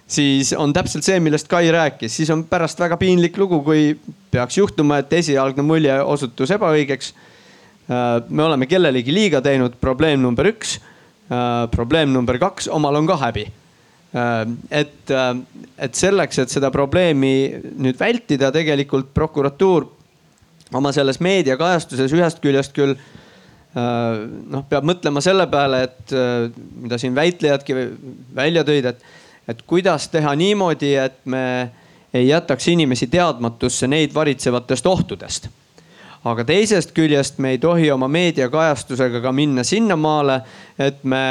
siis 0.06 0.52
on 0.54 0.72
täpselt 0.72 1.04
see, 1.04 1.18
millest 1.20 1.48
Kai 1.50 1.70
rääkis, 1.72 2.14
siis 2.16 2.30
on 2.30 2.44
pärast 2.44 2.78
väga 2.80 2.96
piinlik 2.96 3.38
lugu, 3.38 3.62
kui 3.66 3.96
peaks 4.30 4.58
juhtuma, 4.58 5.00
et 5.00 5.12
esialgne 5.12 5.62
mulje 5.66 5.98
osutus 6.02 6.52
ebaõigeks. 6.56 7.14
Äh, 7.90 8.10
me 8.28 8.44
oleme 8.44 8.68
kellelegi 8.70 9.14
liiga 9.14 9.40
teinud, 9.40 9.80
probleem 9.80 10.20
number 10.22 10.52
üks. 10.52 10.78
probleem 11.70 12.10
number 12.10 12.38
kaks, 12.42 12.66
omal 12.74 12.96
on 12.98 13.06
ka 13.06 13.14
häbi 13.16 13.44
et, 14.12 15.10
äh, 15.10 15.30
et 15.78 15.94
selleks, 15.94 16.42
et 16.42 16.50
seda 16.50 16.70
probleemi 16.74 17.34
nüüd 17.78 17.98
vältida, 17.98 18.50
tegelikult 18.54 19.12
prokuratuur 19.14 19.86
oma 20.74 20.92
selles 20.94 21.20
meediakajastuses 21.22 22.12
ühest 22.14 22.42
küljest 22.42 22.74
küll 22.74 22.96
äh, 22.96 24.26
noh, 24.50 24.66
peab 24.70 24.86
mõtlema 24.90 25.22
selle 25.22 25.46
peale, 25.50 25.84
et 25.86 26.14
mida 26.82 26.98
siin 26.98 27.14
väitlejadki 27.14 27.76
välja 28.34 28.66
tõid, 28.66 28.90
et, 28.90 29.06
et 29.50 29.62
kuidas 29.66 30.08
teha 30.10 30.34
niimoodi, 30.38 30.94
et 30.98 31.22
me 31.30 31.44
ei 32.14 32.28
jätaks 32.28 32.68
inimesi 32.68 33.06
teadmatusse 33.06 33.86
neid 33.86 34.14
varitsevatest 34.14 34.86
ohtudest. 34.86 35.48
aga 36.24 36.44
teisest 36.44 36.90
küljest 36.92 37.38
me 37.38 37.54
ei 37.54 37.58
tohi 37.58 37.90
oma 37.90 38.08
meediakajastusega 38.08 39.22
ka 39.24 39.32
minna 39.32 39.62
sinnamaale, 39.64 40.40
et 40.78 41.04
me 41.04 41.22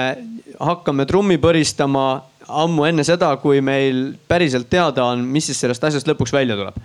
hakkame 0.60 1.06
trummi 1.06 1.38
põristama 1.38 2.24
ammu 2.50 2.86
enne 2.90 3.06
seda, 3.08 3.32
kui 3.42 3.62
meil 3.66 4.14
päriselt 4.30 4.70
teada 4.72 5.06
on, 5.12 5.24
mis 5.34 5.50
siis 5.50 5.60
sellest 5.64 5.84
asjast 5.90 6.10
lõpuks 6.10 6.34
välja 6.34 6.58
tuleb. 6.60 6.80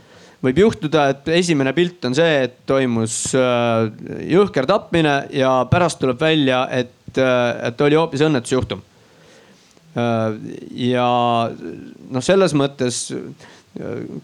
võib 0.44 0.59
juhtuda, 0.61 1.07
et 1.09 1.29
esimene 1.38 1.72
pilt 1.72 2.05
on 2.05 2.14
see, 2.16 2.33
et 2.44 2.59
toimus 2.68 3.33
äh, 3.38 3.87
jõhker 4.29 4.66
tapmine 4.68 5.14
ja 5.33 5.62
pärast 5.70 6.03
tuleb 6.03 6.20
välja, 6.20 6.66
et, 6.68 7.16
äh, 7.16 7.70
et 7.70 7.81
oli 7.81 7.96
hoopis 7.96 8.27
õnnetusjuhtum. 8.27 8.83
Äh, 9.96 10.37
ja 10.90 11.09
noh, 11.48 12.24
selles 12.24 12.57
mõttes 12.57 13.07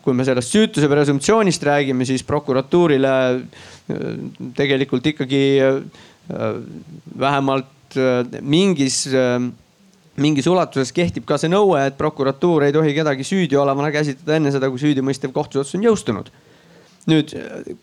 kui 0.05 0.14
me 0.14 0.22
sellest 0.22 0.53
süütuse 0.53 0.87
presumptsioonist 0.87 1.64
räägime, 1.66 2.05
siis 2.07 2.22
prokuratuurile 2.22 3.14
tegelikult 4.55 5.09
ikkagi 5.11 5.40
vähemalt 7.18 7.98
mingis 8.46 9.00
mingis 10.20 10.48
ulatuses 10.50 10.92
kehtib 10.94 11.24
ka 11.28 11.38
see 11.40 11.50
nõue, 11.50 11.80
et 11.88 11.96
prokuratuur 11.98 12.66
ei 12.66 12.74
tohi 12.74 12.92
kedagi 12.96 13.26
süüdi 13.26 13.59
olevana 13.59 13.90
käsitleda 13.94 14.37
enne 14.37 14.52
seda, 14.54 14.70
kui 14.70 14.80
süüdimõistev 14.83 15.33
kohtuotsus 15.37 15.78
on 15.78 15.88
jõustunud. 15.88 16.30
nüüd, 17.11 17.33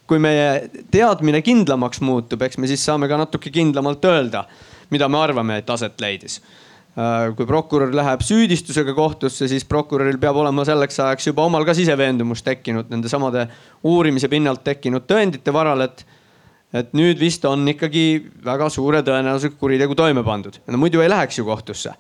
kui 0.08 0.20
meie 0.22 0.70
teadmine 0.94 1.42
kindlamaks 1.44 2.00
muutub, 2.06 2.44
eks 2.46 2.60
me 2.62 2.68
siis 2.70 2.84
saame 2.86 3.10
ka 3.10 3.18
natuke 3.18 3.50
kindlamalt 3.52 4.06
öelda, 4.06 4.46
mida 4.94 5.10
me 5.10 5.18
arvame, 5.20 5.58
et 5.58 5.70
aset 5.74 5.98
leidis 6.00 6.38
äh, 6.38 7.34
kui 7.36 7.48
prokurör 7.50 7.92
läheb 7.98 8.22
süüdistusega 8.24 8.94
kohtusse, 8.96 9.50
siis 9.50 9.66
prokuröril 9.66 10.20
peab 10.22 10.38
olema 10.38 10.66
selleks 10.70 11.00
ajaks 11.00 11.32
juba 11.32 11.48
omal 11.50 11.66
ka 11.66 11.74
siseveendumus 11.76 12.46
tekkinud 12.46 12.94
nende 12.94 13.10
samade 13.10 13.48
uurimise 13.84 14.30
pinnalt 14.30 14.64
tekkinud 14.64 15.10
tõendite 15.10 15.54
varal, 15.54 15.82
et, 15.90 16.06
et 16.74 16.94
nüüd 16.94 17.20
vist 17.20 17.46
on 17.50 17.66
ikkagi 17.74 18.06
väga 18.46 18.70
suure 18.70 19.02
tõenäosusega 19.02 19.58
kuritegu 19.60 19.98
toime 19.98 20.24
pandud. 20.24 20.62
no 20.68 20.78
muidu 20.78 21.02
ei 21.02 21.10
läheks 21.10 21.42
ju 21.42 21.50
kohtusse 21.50 21.98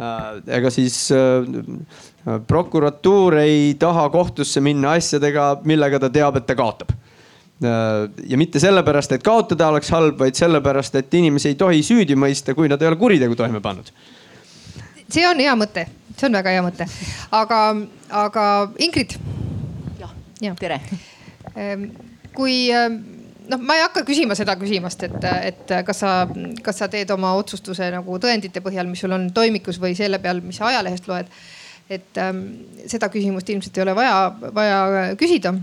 ega 0.00 0.70
siis 0.72 0.96
äh, 1.12 2.38
prokuratuur 2.46 3.36
ei 3.42 3.74
taha 3.78 4.06
kohtusse 4.10 4.62
minna 4.64 4.94
asjadega, 4.98 5.52
millega 5.68 6.00
ta 6.00 6.10
teab, 6.12 6.40
et 6.40 6.46
ta 6.48 6.56
kaotab. 6.56 6.94
ja 7.60 8.36
mitte 8.40 8.56
sellepärast, 8.60 9.12
et 9.12 9.22
kaotada 9.22 9.66
oleks 9.68 9.90
halb, 9.92 10.16
vaid 10.18 10.38
sellepärast, 10.38 10.94
et 10.96 11.14
inimesi 11.14 11.50
ei 11.50 11.58
tohi 11.60 11.82
süüdi 11.84 12.16
mõista, 12.16 12.54
kui 12.56 12.70
nad 12.72 12.80
ei 12.80 12.88
ole 12.88 12.96
kuritegu 12.96 13.36
toime 13.36 13.60
pannud. 13.60 13.90
see 15.10 15.26
on 15.28 15.42
hea 15.44 15.52
mõte, 15.60 15.84
see 16.16 16.30
on 16.30 16.38
väga 16.40 16.54
hea 16.56 16.62
mõte, 16.64 16.88
aga, 17.36 17.60
aga 18.22 18.46
Ingrid. 18.78 19.18
jah, 20.40 20.56
tere. 20.56 20.80
kui 22.32 22.70
noh, 23.50 23.62
ma 23.62 23.76
ei 23.76 23.84
hakka 23.84 24.02
küsima 24.08 24.36
seda 24.38 24.56
küsimast, 24.60 25.04
et, 25.06 25.24
et 25.50 25.72
kas 25.86 26.02
sa, 26.02 26.12
kas 26.64 26.82
sa 26.82 26.88
teed 26.92 27.10
oma 27.14 27.32
otsustuse 27.38 27.90
nagu 27.94 28.18
tõendite 28.22 28.62
põhjal, 28.64 28.88
mis 28.90 29.02
sul 29.04 29.14
on 29.16 29.28
toimikus 29.36 29.80
või 29.82 29.96
selle 29.98 30.20
peal, 30.22 30.42
mis 30.44 30.60
sa 30.60 30.70
ajalehest 30.70 31.10
loed. 31.10 31.32
et 31.90 32.18
ähm, 32.22 32.44
seda 32.86 33.08
küsimust 33.10 33.48
ilmselt 33.50 33.78
ei 33.78 33.82
ole 33.82 33.94
vaja, 33.98 34.18
vaja 34.54 34.78
küsida. 35.18 35.54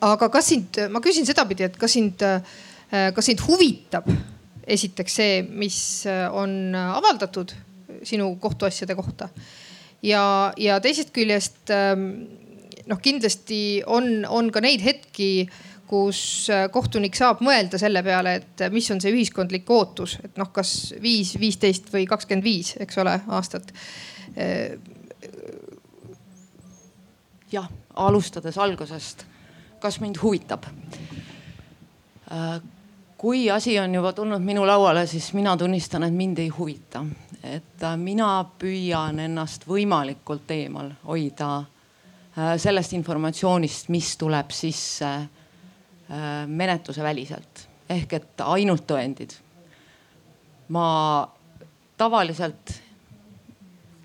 aga 0.00 0.28
kas 0.32 0.48
sind, 0.52 0.80
ma 0.90 1.00
küsin 1.04 1.26
sedapidi, 1.28 1.68
et 1.68 1.76
kas 1.76 1.92
sind, 1.92 2.22
kas 2.90 3.24
sind 3.24 3.42
huvitab 3.44 4.08
esiteks 4.66 5.14
see, 5.20 5.42
mis 5.42 5.78
on 6.32 6.74
avaldatud 6.74 7.52
sinu 8.06 8.34
kohtuasjade 8.40 8.94
kohta 8.98 9.28
ja, 10.02 10.52
ja 10.56 10.80
teisest 10.82 11.12
küljest 11.14 11.70
ähm, 11.74 12.26
noh, 12.90 13.00
kindlasti 13.02 13.82
on, 13.86 14.24
on 14.28 14.50
ka 14.54 14.62
neid 14.64 14.84
hetki 14.84 15.48
kus 15.86 16.20
äh, 16.52 16.66
kohtunik 16.72 17.16
saab 17.16 17.40
mõelda 17.44 17.78
selle 17.80 18.02
peale, 18.06 18.36
et 18.40 18.66
äh, 18.66 18.72
mis 18.74 18.88
on 18.92 19.00
see 19.02 19.14
ühiskondlik 19.14 19.68
ootus, 19.70 20.18
et 20.24 20.38
noh, 20.40 20.50
kas 20.54 20.94
viis, 21.02 21.34
viisteist 21.40 21.90
või 21.92 22.06
kakskümmend 22.10 22.44
viis, 22.44 22.74
eks 22.82 23.02
ole, 23.02 23.16
aastat. 23.38 23.72
Äh, 24.36 24.76
jah, 27.52 27.68
alustades 28.06 28.58
algusest, 28.58 29.26
kas 29.80 30.00
mind 30.02 30.22
huvitab? 30.22 30.66
kui 33.16 33.44
asi 33.54 33.76
on 33.78 33.92
juba 33.94 34.10
tulnud 34.12 34.42
minu 34.42 34.64
lauale, 34.66 35.04
siis 35.06 35.28
mina 35.38 35.52
tunnistan, 35.56 36.02
et 36.02 36.12
mind 36.12 36.40
ei 36.42 36.48
huvita, 36.50 37.04
et 37.46 37.84
mina 38.02 38.30
püüan 38.58 39.20
ennast 39.22 39.62
võimalikult 39.70 40.50
eemal 40.50 40.90
hoida 41.06 41.50
sellest 42.34 42.96
informatsioonist, 42.98 43.92
mis 43.94 44.10
tuleb 44.18 44.50
sisse 44.50 45.12
menetluse 46.46 47.02
väliselt 47.02 47.66
ehk 47.90 48.12
et 48.18 48.42
ainult 48.46 48.86
tõendid. 48.86 49.32
ma 50.68 50.86
tavaliselt, 51.96 52.72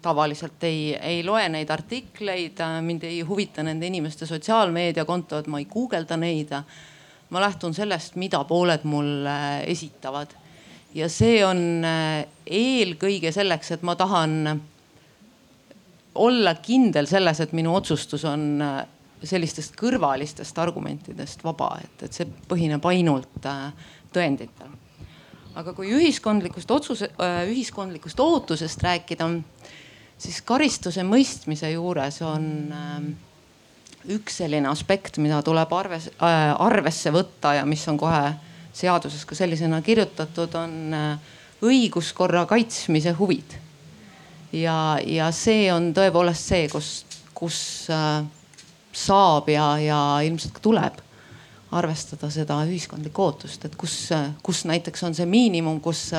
tavaliselt 0.01 0.63
ei, 0.63 0.93
ei 0.95 1.23
loe 1.25 1.47
neid 1.49 1.69
artikleid, 1.69 2.61
mind 2.81 3.03
ei 3.03 3.21
huvita 3.21 3.63
nende 3.63 3.87
inimeste 3.87 4.25
sotsiaalmeediakontod, 4.25 5.47
ma 5.47 5.59
ei 5.59 5.65
guugelda 5.65 6.17
neid. 6.17 6.53
ma 7.29 7.41
lähtun 7.41 7.73
sellest, 7.73 8.15
mida 8.15 8.43
pooled 8.43 8.83
mulle 8.83 9.63
esitavad 9.65 10.41
ja 10.93 11.07
see 11.09 11.39
on 11.45 11.85
äh, 11.85 12.25
eelkõige 12.45 13.31
selleks, 13.31 13.71
et 13.75 13.83
ma 13.87 13.95
tahan 13.95 14.61
olla 16.15 16.55
kindel 16.59 17.07
selles, 17.07 17.39
et 17.39 17.53
minu 17.55 17.75
otsustus 17.75 18.25
on 18.27 18.61
äh, 18.61 18.81
sellistest 19.23 19.75
kõrvalistest 19.77 20.57
argumentidest 20.61 21.43
vaba, 21.45 21.75
et, 21.83 22.05
et 22.07 22.15
see 22.15 22.27
põhineb 22.49 22.85
ainult 22.89 23.45
äh, 23.49 23.69
tõenditel. 24.13 24.71
aga 25.55 25.73
kui 25.75 25.91
ühiskondlikust 25.91 26.71
otsuse, 26.71 27.11
äh, 27.21 27.43
ühiskondlikust 27.51 28.19
ootusest 28.19 28.83
rääkida, 28.83 29.29
siis 30.17 30.41
karistuse 30.41 31.03
mõistmise 31.03 31.71
juures 31.73 32.21
on 32.25 32.45
ähm, 32.73 33.11
üks 34.09 34.39
selline 34.41 34.69
aspekt, 34.71 35.19
mida 35.21 35.41
tuleb 35.45 35.73
arves, 35.73 36.09
äh, 36.17 36.53
arvesse 36.57 37.13
võtta 37.13 37.55
ja 37.59 37.65
mis 37.65 37.85
on 37.87 37.99
kohe 38.01 38.33
seaduses 38.73 39.25
ka 39.27 39.35
sellisena 39.35 39.81
kirjutatud, 39.83 40.55
on 40.55 40.95
õiguskorra 41.61 42.45
kaitsmise 42.49 43.11
huvid. 43.19 43.57
ja, 44.53 44.97
ja 45.05 45.29
see 45.31 45.67
on 45.73 45.91
tõepoolest 45.93 46.53
see, 46.53 46.67
kus, 46.71 47.05
kus 47.35 47.57
äh, 47.91 48.23
saab 48.91 49.49
ja, 49.49 49.77
ja 49.79 49.99
ilmselt 50.25 50.53
ka 50.57 50.63
tuleb 50.63 50.99
arvestada 51.71 52.29
seda 52.31 52.57
ühiskondlikku 52.67 53.23
ootust, 53.23 53.65
et 53.65 53.75
kus, 53.79 54.09
kus 54.43 54.65
näiteks 54.67 55.03
on 55.07 55.15
see 55.15 55.27
miinimum, 55.29 55.79
kus 55.83 56.09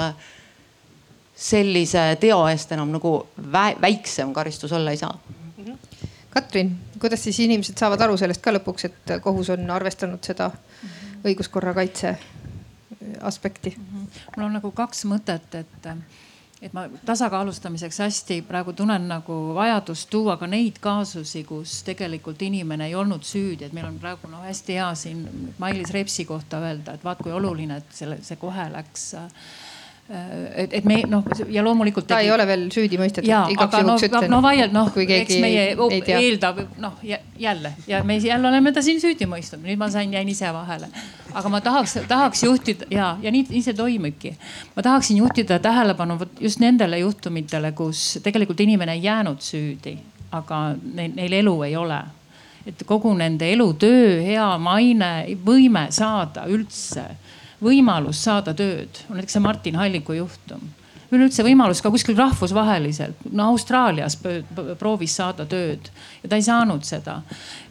sellise 1.37 2.05
teo 2.21 2.41
eest 2.49 2.73
enam 2.73 2.93
nagu 2.95 3.15
väiksem 3.53 4.33
karistus 4.33 4.73
olla 4.73 4.95
ei 4.95 5.01
saa. 5.01 5.13
Katrin, 6.33 6.71
kuidas 7.01 7.25
siis 7.25 7.43
inimesed 7.45 7.77
saavad 7.77 8.01
aru 8.01 8.17
sellest 8.17 8.41
ka 8.41 8.55
lõpuks, 8.55 8.87
et 8.89 9.13
kohus 9.21 9.51
on 9.53 9.69
arvestanud 9.71 10.25
seda 10.25 10.49
õiguskorra 11.29 11.75
kaitse 11.77 12.15
aspekti? 13.21 13.75
mul 14.37 14.47
on 14.47 14.57
nagu 14.57 14.71
kaks 14.73 15.05
mõtet, 15.11 15.61
et 15.61 15.89
et 16.62 16.72
ma 16.72 16.87
tasakaalustamiseks 17.07 17.98
hästi 17.98 18.37
praegu 18.46 18.72
tunnen 18.79 19.09
nagu 19.11 19.38
vajadust 19.55 20.11
tuua 20.11 20.37
ka 20.38 20.46
neid 20.46 20.79
kaasusi, 20.81 21.44
kus 21.44 21.81
tegelikult 21.87 22.42
inimene 22.42 22.87
ei 22.87 22.94
olnud 22.94 23.27
süüdi, 23.27 23.66
et 23.66 23.75
meil 23.75 23.88
on 23.88 23.98
praegu 24.03 24.31
no 24.31 24.44
hästi 24.46 24.79
hea 24.79 24.92
siin 24.94 25.27
Mailis 25.59 25.90
Repsi 25.90 26.25
kohta 26.25 26.62
öelda, 26.62 26.94
et 26.94 27.05
vaat 27.05 27.22
kui 27.22 27.33
oluline, 27.33 27.83
et 27.83 27.98
selle, 27.98 28.20
see 28.22 28.38
kohe 28.40 28.68
läks 28.72 29.12
Äh, 29.22 29.29
et, 30.12 30.75
et 30.79 30.85
me 30.85 30.98
noh 31.09 31.25
ja 31.48 31.62
loomulikult. 31.64 32.07
ta 32.07 32.18
ei 32.20 32.31
ole 32.33 32.44
veel 32.46 32.66
süüdi 32.75 32.98
mõistetud. 33.01 33.31
aga 33.33 33.83
no, 33.87 33.96
no 34.29 34.40
vaield 34.44 34.75
noh, 34.75 34.90
eks 34.96 35.38
meie 35.40 35.64
eeldab 35.72 36.61
noh 36.83 37.01
jälle 37.38 37.72
ja 37.88 38.03
me 38.05 38.18
jälle 38.20 38.48
oleme 38.48 38.72
ta 38.72 38.83
siin 38.85 39.01
süüdi 39.01 39.29
mõistnud, 39.31 39.64
nüüd 39.64 39.81
ma 39.81 39.88
sain, 39.92 40.12
jäin 40.12 40.29
ise 40.29 40.53
vahele. 40.53 40.88
aga 41.33 41.53
ma 41.53 41.61
tahaks, 41.64 41.98
tahaks 42.09 42.44
juhtida 42.44 42.88
ja, 42.90 43.16
ja 43.22 43.33
nii, 43.33 43.46
nii 43.51 43.62
see 43.64 43.77
toimibki. 43.79 44.35
ma 44.77 44.83
tahaksin 44.83 45.22
juhtida 45.22 45.59
tähelepanu 45.62 46.18
vot 46.20 46.40
just 46.40 46.61
nendele 46.61 46.98
juhtumitele, 46.98 47.72
kus 47.72 48.18
tegelikult 48.22 48.61
inimene 48.61 48.98
ei 48.98 49.07
jäänud 49.09 49.40
süüdi, 49.40 49.96
aga 50.33 50.64
neil, 50.83 51.14
neil 51.16 51.40
elu 51.42 51.57
ei 51.68 51.77
ole 51.77 52.03
et 52.66 52.85
kogu 52.87 53.11
nende 53.18 53.48
elutöö, 53.53 54.20
hea 54.22 54.46
maine, 54.62 55.12
võime 55.44 55.88
saada 55.90 56.44
üldse 56.46 57.09
võimalus 57.62 58.22
saada 58.25 58.55
tööd, 58.55 59.05
on 59.09 59.18
näiteks 59.18 59.38
see 59.38 59.44
Martin 59.44 59.79
Halliku 59.81 60.16
juhtum 60.18 60.70
üleüldse 61.12 61.44
võimalus 61.44 61.83
ka 61.85 61.90
kuskil 61.92 62.16
rahvusvaheliselt, 62.16 63.27
no 63.37 63.51
Austraalias 63.53 64.16
proovis 64.81 65.16
saada 65.18 65.44
tööd 65.48 65.90
ja 66.22 66.31
ta 66.31 66.38
ei 66.38 66.46
saanud 66.46 66.87
seda. 66.88 67.20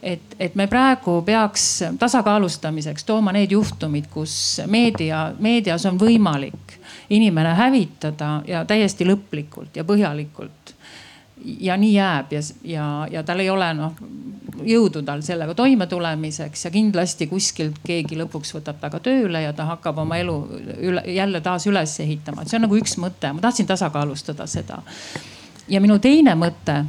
et, 0.02 0.36
et 0.38 0.54
me 0.54 0.68
praegu 0.70 1.18
peaks 1.26 1.66
tasakaalustamiseks 1.98 3.04
tooma 3.04 3.34
need 3.34 3.52
juhtumid, 3.52 4.06
kus 4.12 4.60
meedia, 4.66 5.32
meedias 5.38 5.86
on 5.90 5.98
võimalik 5.98 6.78
inimene 7.10 7.54
hävitada 7.58 8.42
ja 8.46 8.64
täiesti 8.64 9.06
lõplikult 9.08 9.76
ja 9.76 9.84
põhjalikult 9.84 10.76
ja 11.44 11.76
nii 11.76 11.94
jääb 11.94 12.32
ja, 12.32 12.42
ja, 12.64 12.86
ja 13.10 13.22
tal 13.22 13.40
ei 13.40 13.50
ole 13.50 13.72
noh 13.74 13.96
jõudu 14.62 15.02
tal 15.06 15.22
sellega 15.24 15.54
toimetulemiseks 15.56 16.66
ja 16.66 16.70
kindlasti 16.70 17.26
kuskilt 17.30 17.80
keegi 17.86 18.18
lõpuks 18.20 18.54
võtab 18.56 18.80
ta 18.80 18.90
ka 18.92 19.00
tööle 19.02 19.42
ja 19.42 19.52
ta 19.56 19.66
hakkab 19.70 20.02
oma 20.04 20.18
elu 20.20 20.36
üle, 20.78 21.04
jälle 21.14 21.40
taas 21.40 21.66
üles 21.70 21.94
ehitama, 22.04 22.42
et 22.42 22.52
see 22.52 22.58
on 22.60 22.66
nagu 22.66 22.78
üks 22.78 22.96
mõte, 23.02 23.32
ma 23.32 23.44
tahtsin 23.44 23.68
tasakaalustada 23.70 24.46
seda. 24.46 24.82
ja 25.68 25.80
minu 25.80 25.98
teine 25.98 26.34
mõte 26.38 26.82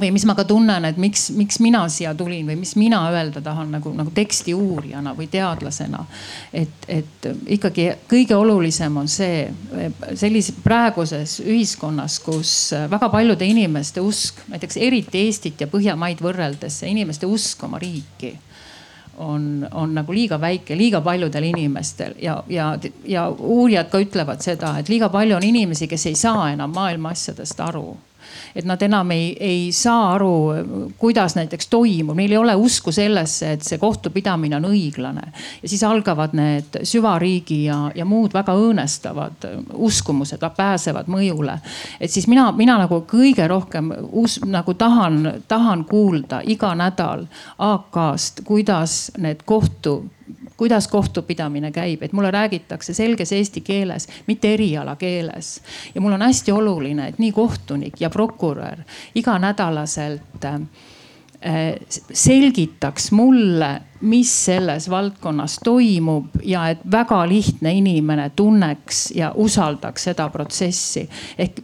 või 0.00 0.08
mis 0.14 0.24
ma 0.24 0.34
ka 0.34 0.44
tunnen, 0.48 0.84
et 0.88 0.96
miks, 1.00 1.26
miks 1.36 1.58
mina 1.60 1.82
siia 1.92 2.14
tulin 2.16 2.46
või 2.48 2.56
mis 2.62 2.74
mina 2.80 3.02
öelda 3.12 3.42
tahan 3.44 3.74
nagu, 3.74 3.92
nagu 3.96 4.12
teksti 4.14 4.54
uurijana 4.54 5.12
või 5.16 5.28
teadlasena. 5.30 6.04
et, 6.52 6.86
et 6.88 7.28
ikkagi 7.46 7.90
kõige 8.08 8.36
olulisem 8.36 8.96
on 8.96 9.08
see 9.08 9.50
sellises 10.14 10.54
praeguses 10.64 11.40
ühiskonnas, 11.44 12.18
kus 12.24 12.72
väga 12.90 13.08
paljude 13.12 13.44
inimeste 13.44 14.00
usk, 14.00 14.40
näiteks 14.48 14.76
eriti 14.80 15.26
Eestit 15.26 15.60
ja 15.60 15.68
Põhjamaid 15.68 16.22
võrreldes, 16.24 16.82
inimeste 16.88 17.26
usk 17.26 17.64
oma 17.64 17.78
riiki 17.78 18.32
on, 19.18 19.68
on 19.70 19.92
nagu 19.94 20.12
liiga 20.12 20.40
väike, 20.40 20.76
liiga 20.76 21.02
paljudel 21.04 21.44
inimestel 21.44 22.14
ja, 22.22 22.38
ja, 22.48 22.78
ja 23.04 23.28
uurijad 23.28 23.90
ka 23.92 24.00
ütlevad 24.00 24.40
seda, 24.40 24.78
et 24.80 24.88
liiga 24.88 25.10
palju 25.12 25.36
on 25.36 25.44
inimesi, 25.44 25.88
kes 25.88 26.06
ei 26.08 26.16
saa 26.16 26.48
enam 26.54 26.72
maailma 26.72 27.12
asjadest 27.12 27.60
aru 27.60 27.92
et 28.54 28.66
nad 28.68 28.82
enam 28.82 29.10
ei, 29.10 29.32
ei 29.40 29.72
saa 29.72 30.12
aru, 30.14 30.32
kuidas 30.98 31.36
näiteks 31.36 31.68
toimub, 31.72 32.16
neil 32.16 32.32
ei 32.32 32.38
ole 32.40 32.54
usku 32.54 32.92
sellesse, 32.92 33.52
et 33.56 33.66
see 33.66 33.78
kohtupidamine 33.78 34.56
on 34.56 34.68
õiglane. 34.70 35.26
ja 35.62 35.68
siis 35.68 35.82
algavad 35.84 36.36
need 36.36 36.82
süvariigi 36.88 37.64
ja, 37.64 37.78
ja 37.94 38.04
muud 38.04 38.34
väga 38.34 38.54
õõnestavad 38.58 39.48
uskumused 39.74 40.42
pääsevad 40.56 41.08
mõjule. 41.08 41.58
et 42.00 42.10
siis 42.10 42.28
mina, 42.28 42.50
mina 42.52 42.78
nagu 42.78 43.02
kõige 43.08 43.48
rohkem 43.48 43.92
us, 44.12 44.40
nagu 44.46 44.74
tahan, 44.74 45.42
tahan 45.48 45.84
kuulda 45.84 46.42
iga 46.44 46.74
nädal 46.74 47.26
AK-st, 47.58 48.44
kuidas 48.44 49.12
need 49.18 49.42
kohtu 49.44 50.02
kuidas 50.62 50.86
kohtupidamine 50.88 51.72
käib, 51.74 52.02
et 52.06 52.12
mulle 52.14 52.30
räägitakse 52.30 52.94
selges 52.94 53.32
eesti 53.34 53.60
keeles, 53.66 54.06
mitte 54.26 54.52
erialakeeles. 54.54 55.62
ja 55.94 56.00
mul 56.00 56.12
on 56.12 56.22
hästi 56.22 56.52
oluline, 56.52 57.08
et 57.08 57.18
nii 57.18 57.32
kohtunik 57.32 58.00
ja 58.00 58.10
prokurör 58.10 58.84
iganädalaselt 59.14 60.44
äh, 60.44 60.60
selgitaks 62.12 63.10
mulle 63.12 63.80
mis 64.02 64.44
selles 64.44 64.90
valdkonnas 64.90 65.58
toimub 65.64 66.26
ja 66.42 66.68
et 66.68 66.78
väga 66.90 67.28
lihtne 67.28 67.72
inimene 67.72 68.30
tunneks 68.36 69.12
ja 69.14 69.32
usaldaks 69.34 70.04
seda 70.04 70.28
protsessi. 70.28 71.08
ehk 71.38 71.60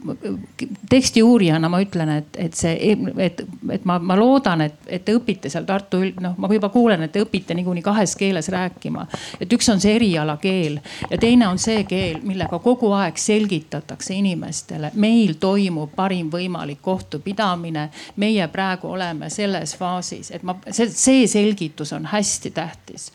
teksti 0.89 1.23
uurijana 1.23 1.69
ma 1.69 1.81
ütlen, 1.81 2.09
et, 2.09 2.37
et 2.37 2.53
see, 2.53 2.95
et, 3.17 3.43
et 3.69 3.85
ma, 3.85 3.99
ma 3.99 4.15
loodan, 4.17 4.61
et, 4.61 4.77
et 4.87 5.05
te 5.05 5.15
õpite 5.15 5.51
seal 5.51 5.67
Tartu 5.67 5.99
üld-, 5.99 6.21
noh, 6.23 6.37
ma 6.37 6.49
juba 6.53 6.69
kuulen, 6.69 7.03
et 7.03 7.11
te 7.11 7.23
õpite 7.23 7.53
niikuinii 7.57 7.83
kahes 7.83 8.15
keeles 8.15 8.49
rääkima. 8.49 9.05
et 9.39 9.53
üks 9.53 9.69
on 9.69 9.81
see 9.81 9.95
erialakeel 9.95 10.79
ja 11.09 11.17
teine 11.17 11.47
on 11.47 11.59
see 11.59 11.83
keel, 11.83 12.21
millega 12.23 12.59
kogu 12.63 12.93
aeg 12.95 13.19
selgitatakse 13.19 14.15
inimestele, 14.15 14.93
meil 14.95 15.35
toimub 15.39 15.91
parim 15.95 16.31
võimalik 16.31 16.81
kohtupidamine. 16.81 17.89
meie 18.15 18.47
praegu 18.47 18.87
oleme 18.87 19.29
selles 19.29 19.75
faasis, 19.75 20.31
et 20.31 20.43
ma, 20.43 20.55
see, 20.71 20.87
see 20.89 21.27
selgitus 21.27 21.93
on 21.93 22.05
hästi 22.05 22.28
hästi 22.29 22.51
tähtis 22.53 23.11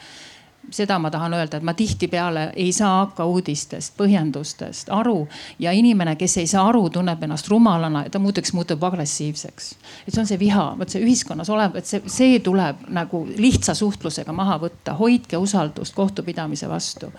seda 0.70 0.98
ma 0.98 1.10
tahan 1.10 1.34
öelda, 1.34 1.56
et 1.56 1.62
ma 1.62 1.74
tihtipeale 1.74 2.52
ei 2.56 2.72
saa 2.72 2.98
hakka 3.04 3.24
uudistest, 3.24 3.94
põhjendustest 3.98 4.90
aru 4.92 5.26
ja 5.58 5.72
inimene, 5.72 6.16
kes 6.16 6.36
ei 6.40 6.46
saa 6.46 6.68
aru, 6.68 6.88
tunneb 6.90 7.22
ennast 7.22 7.48
rumalana 7.48 8.04
ja 8.06 8.10
ta 8.10 8.18
muudeks 8.18 8.52
muutub 8.52 8.82
agressiivseks. 8.84 9.74
et 10.06 10.14
see 10.14 10.20
on 10.20 10.26
see 10.26 10.38
viha, 10.38 10.66
vot 10.78 10.88
see 10.88 11.04
ühiskonnas 11.04 11.50
olev, 11.50 11.76
et 11.76 11.86
see, 11.86 12.02
see 12.06 12.38
tuleb 12.40 12.86
nagu 12.88 13.26
lihtsa 13.36 13.74
suhtlusega 13.74 14.32
maha 14.32 14.58
võtta, 14.62 14.96
hoidke 14.98 15.36
usaldust 15.36 15.94
kohtupidamise 15.94 16.68
vastu. 16.68 17.12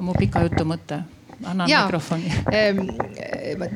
mu 0.00 0.14
pika 0.18 0.42
jutu 0.42 0.64
mõte 0.64 1.02
annan 1.44 1.68
ja, 1.68 1.84
mikrofoni 1.84 2.32
ähm,. 2.52 2.78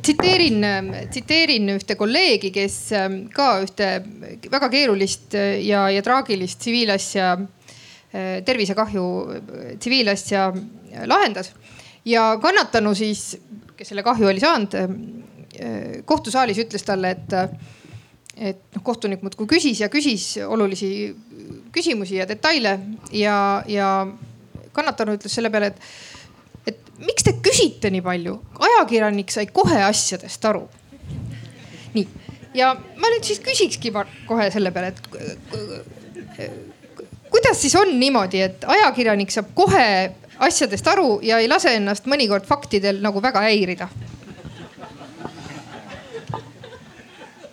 tsiteerin, 0.01 0.65
tsiteerin 1.09 1.69
ühte 1.75 1.95
kolleegi, 1.95 2.51
kes 2.53 2.77
ähm, 2.97 3.17
ka 3.33 3.53
ühte 3.63 3.89
väga 4.51 4.69
keerulist 4.73 5.35
ja, 5.63 5.87
ja 5.91 6.01
traagilist 6.05 6.59
tsiviilasja, 6.61 7.33
äh, 8.13 8.31
tervisekahju 8.45 9.05
äh, 9.35 9.75
tsiviilasja 9.79 10.47
lahendas. 11.05 11.53
ja 12.05 12.37
kannatanu 12.41 12.95
siis, 12.95 13.37
kes 13.77 13.93
selle 13.93 14.03
kahju 14.03 14.31
oli 14.31 14.41
saanud, 14.43 14.79
äh, 14.79 16.01
kohtusaalis 16.05 16.63
ütles 16.65 16.87
talle, 16.87 17.15
et 17.17 17.37
et 18.41 18.61
noh, 18.73 18.81
kohtunik 18.83 19.21
muudkui 19.21 19.45
küsis 19.45 19.81
ja 19.83 19.89
küsis 19.91 20.37
olulisi 20.47 21.11
küsimusi 21.71 22.15
ja 22.15 22.27
detaile 22.27 22.79
ja, 23.13 23.35
ja 23.67 23.89
kannatanu 24.73 25.17
ütles 25.17 25.35
selle 25.35 25.51
peale, 25.53 25.71
et 25.71 26.10
miks 27.05 27.25
te 27.27 27.33
küsite 27.43 27.91
nii 27.93 28.03
palju? 28.05 28.37
ajakirjanik 28.69 29.31
sai 29.33 29.47
kohe 29.53 29.81
asjadest 29.85 30.45
aru. 30.45 30.67
nii, 31.95 32.07
ja 32.57 32.73
ma 32.73 33.13
nüüd 33.13 33.27
siis 33.27 33.41
küsikski 33.43 33.93
kohe 34.27 34.49
selle 34.53 34.71
peale, 34.71 34.93
et 34.93 34.99
kuidas 37.31 37.61
siis 37.61 37.75
on 37.79 37.93
niimoodi, 37.99 38.41
et 38.47 38.65
ajakirjanik 38.67 39.31
saab 39.33 39.53
kohe 39.55 39.85
asjadest 40.41 40.87
aru 40.87 41.19
ja 41.25 41.39
ei 41.41 41.49
lase 41.49 41.75
ennast 41.77 42.07
mõnikord 42.09 42.47
faktidel 42.49 43.01
nagu 43.03 43.21
väga 43.23 43.43
häirida 43.45 43.89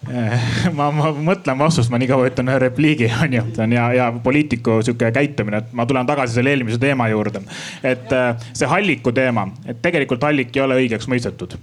ma, 0.79 0.89
ma 0.95 1.11
mõtlen 1.13 1.59
vastust, 1.59 1.91
ma 1.93 1.99
nii 2.01 2.09
kaua 2.11 2.29
ütlen 2.31 2.51
ühe 2.51 2.61
repliigi 2.63 3.09
onju, 3.25 3.45
see 3.57 3.65
on 3.65 3.75
hea, 3.77 3.87
hea 3.97 4.07
poliitiku 4.25 4.79
sihuke 4.85 5.11
käitumine, 5.15 5.63
et 5.63 5.75
ma 5.77 5.87
tulen 5.89 6.09
tagasi 6.09 6.39
selle 6.39 6.55
eelmise 6.55 6.81
teema 6.83 7.09
juurde. 7.13 7.43
et 7.83 8.13
äh, 8.13 8.49
see 8.53 8.69
Halliku 8.69 9.13
teema, 9.13 9.49
et 9.67 9.83
tegelikult 9.83 10.25
Hallik 10.25 10.57
ei 10.57 10.65
ole 10.65 10.79
õigeks 10.85 11.11
mõistetud. 11.11 11.59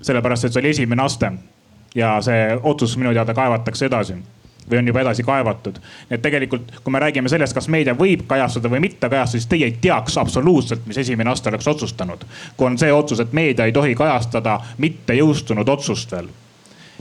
sellepärast, 0.00 0.44
et 0.44 0.56
see 0.56 0.62
oli 0.62 0.72
esimene 0.76 1.02
aste 1.02 1.32
ja 1.94 2.16
see 2.22 2.56
otsus 2.62 2.96
minu 2.96 3.12
teada 3.16 3.34
kaevatakse 3.34 3.86
edasi 3.86 4.16
või 4.70 4.80
on 4.80 4.88
juba 4.90 5.00
edasi 5.00 5.22
kaevatud. 5.22 5.78
et 6.10 6.22
tegelikult, 6.22 6.72
kui 6.84 6.92
me 6.92 6.98
räägime 6.98 7.28
sellest, 7.28 7.54
kas 7.54 7.68
meedia 7.68 7.94
võib 7.94 8.26
kajastada 8.26 8.70
või 8.70 8.80
mitte 8.80 9.08
kajastada, 9.08 9.40
siis 9.40 9.46
teie 9.46 9.68
ei 9.68 9.76
teaks 9.80 10.18
absoluutselt, 10.18 10.86
mis 10.86 10.98
esimene 10.98 11.30
aste 11.30 11.48
oleks 11.48 11.68
otsustanud. 11.68 12.24
kui 12.56 12.66
on 12.66 12.78
see 12.78 12.92
otsus, 12.92 13.20
et 13.20 13.32
meedia 13.32 13.64
ei 13.64 13.72
tohi 13.72 13.94
kajastada 13.94 14.60
mitte 14.78 15.14
jõustunud 15.14 15.68
otsust 15.68 16.12
veel 16.12 16.28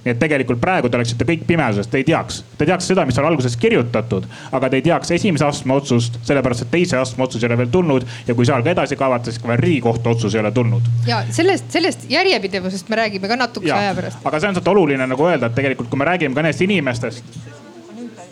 nii 0.06 0.14
et 0.14 0.20
tegelikult 0.22 0.60
praegu 0.62 0.90
te 0.90 1.00
oleksite 1.00 1.26
kõik 1.26 1.48
pimeduses, 1.50 1.88
te 1.90 1.98
ei 1.98 2.06
teaks, 2.06 2.44
te 2.60 2.68
teaks 2.70 2.92
seda, 2.92 3.06
mis 3.10 3.18
on 3.18 3.26
alguses 3.26 3.56
kirjutatud, 3.58 4.28
aga 4.54 4.70
te 4.70 4.78
ei 4.80 4.86
teaks 4.86 5.12
esimese 5.18 5.48
astme 5.48 5.74
otsust, 5.74 6.20
sellepärast 6.28 6.68
et 6.68 6.72
teise 6.76 7.00
astme 7.02 7.26
otsus 7.26 7.44
ei 7.44 7.50
ole 7.50 7.58
veel 7.64 7.74
tulnud 7.74 8.06
ja 8.28 8.38
kui 8.38 8.46
seal 8.46 8.62
ka 8.66 8.76
edasi 8.76 9.00
kaevata, 9.00 9.34
siis 9.34 9.42
ka 9.42 9.50
veel 9.50 9.64
riigikohtu 9.66 10.14
otsus 10.14 10.38
ei 10.38 10.44
ole 10.44 10.54
tulnud. 10.54 10.94
ja 11.10 11.24
sellest, 11.34 11.72
sellest 11.74 12.06
järjepidevusest 12.10 12.90
me 12.94 13.02
räägime 13.02 13.32
ka 13.32 13.40
natukese 13.42 13.74
aja 13.74 13.98
pärast. 13.98 14.22
aga 14.24 14.40
see 14.40 14.54
on 14.54 14.60
sealt 14.60 14.74
oluline 14.76 15.10
nagu 15.10 15.28
öelda, 15.28 15.50
et 15.50 15.58
tegelikult, 15.58 15.90
kui 15.90 16.00
me 16.00 16.10
räägime 16.12 16.38
ka 16.38 16.46
nendest 16.46 16.62
inimestest. 16.62 17.38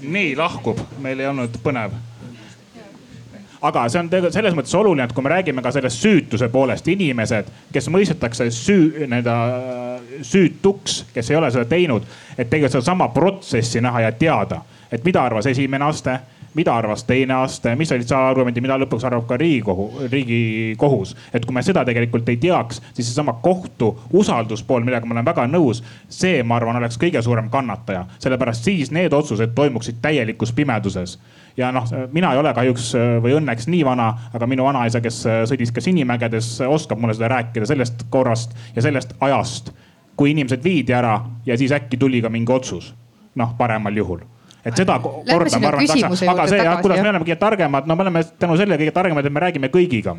nii 0.01 0.35
lahkub, 0.37 0.77
meil 1.01 1.25
ei 1.25 1.31
olnud 1.33 1.57
põnev 1.63 1.97
aga 3.63 3.85
see 3.87 4.01
on 4.01 4.09
tegelikult 4.11 4.35
selles 4.35 4.55
mõttes 4.57 4.75
oluline, 4.75 5.05
et 5.07 5.15
kui 5.15 5.23
me 5.23 5.31
räägime 5.31 5.63
ka 5.63 5.71
sellest 5.71 6.03
süütuse 6.03 6.49
poolest, 6.51 6.87
inimesed, 6.91 7.49
kes 7.71 7.87
mõistetakse 7.93 8.49
süü, 8.51 9.05
nii-öelda 9.07 9.35
äh, 9.39 10.17
süütuks, 10.27 11.03
kes 11.15 11.31
ei 11.31 11.39
ole 11.39 11.51
seda 11.53 11.65
teinud, 11.71 12.07
et 12.35 12.49
tegelikult 12.49 12.75
sedasama 12.75 13.07
protsessi 13.15 13.81
näha 13.83 14.07
ja 14.07 14.11
teada, 14.19 14.61
et 14.91 15.05
mida 15.07 15.23
arvas 15.23 15.47
esimene 15.51 15.87
aste 15.87 16.17
mida 16.53 16.75
arvas 16.75 17.03
teine 17.03 17.33
aste, 17.33 17.75
mis 17.75 17.91
olid 17.91 18.11
argumendid, 18.17 18.63
mida 18.63 18.77
lõpuks 18.81 19.05
arvab 19.07 19.25
ka 19.29 19.37
riigikohu, 19.37 20.07
riigikohus. 20.11 21.15
et 21.33 21.45
kui 21.45 21.55
me 21.55 21.63
seda 21.63 21.85
tegelikult 21.85 22.29
ei 22.29 22.37
teaks, 22.37 22.81
siis 22.93 23.07
seesama 23.09 23.33
kohtu 23.41 23.93
usalduspool, 24.13 24.83
millega 24.83 25.05
ma 25.05 25.17
olen 25.17 25.25
väga 25.25 25.47
nõus, 25.47 25.83
see, 26.09 26.43
ma 26.43 26.57
arvan, 26.57 26.81
oleks 26.81 26.99
kõige 27.01 27.21
suurem 27.21 27.49
kannataja, 27.49 28.05
sellepärast 28.19 28.69
siis 28.69 28.91
need 28.91 29.13
otsused 29.13 29.55
toimuksid 29.55 30.01
täielikus 30.01 30.53
pimeduses 30.53 31.17
ja 31.57 31.71
noh, 31.71 31.87
mina 32.11 32.33
ei 32.33 32.41
ole 32.41 32.53
kahjuks 32.53 32.89
äh, 32.97 33.15
või 33.23 33.37
õnneks 33.37 33.69
nii 33.69 33.83
vana, 33.85 34.09
aga 34.33 34.49
minu 34.49 34.65
vanaisa, 34.67 35.01
kes 35.03 35.23
äh, 35.29 35.39
sõdis 35.49 35.73
ka 35.73 35.81
Sinimägedes, 35.81 36.55
oskab 36.67 37.01
mulle 37.01 37.15
seda 37.17 37.29
rääkida 37.35 37.69
sellest 37.69 38.07
korrast 38.13 38.57
ja 38.75 38.85
sellest 38.85 39.15
ajast, 39.21 39.73
kui 40.17 40.33
inimesed 40.33 40.63
viidi 40.63 40.93
ära 40.93 41.19
ja 41.45 41.57
siis 41.57 41.73
äkki 41.73 41.97
tuli 41.97 42.21
ka 42.21 42.29
mingi 42.33 42.53
otsus. 42.53 42.93
noh, 43.35 43.55
paremal 43.57 43.95
juhul 43.97 44.19
et 44.65 44.77
seda 44.77 44.99
korda 45.03 45.59
ma 45.59 45.71
arvan, 45.73 45.89
aga 46.33 46.47
see, 46.47 46.63
kuidas 46.81 47.01
me 47.01 47.09
oleme 47.09 47.25
kõige 47.25 47.39
targemad, 47.39 47.87
no 47.87 47.95
me 47.95 48.07
oleme 48.07 48.23
tänu 48.39 48.57
sellele 48.57 48.79
kõige 48.81 48.95
targemad, 48.95 49.25
et 49.25 49.33
me 49.33 49.43
räägime 49.43 49.71
kõigiga 49.73 50.15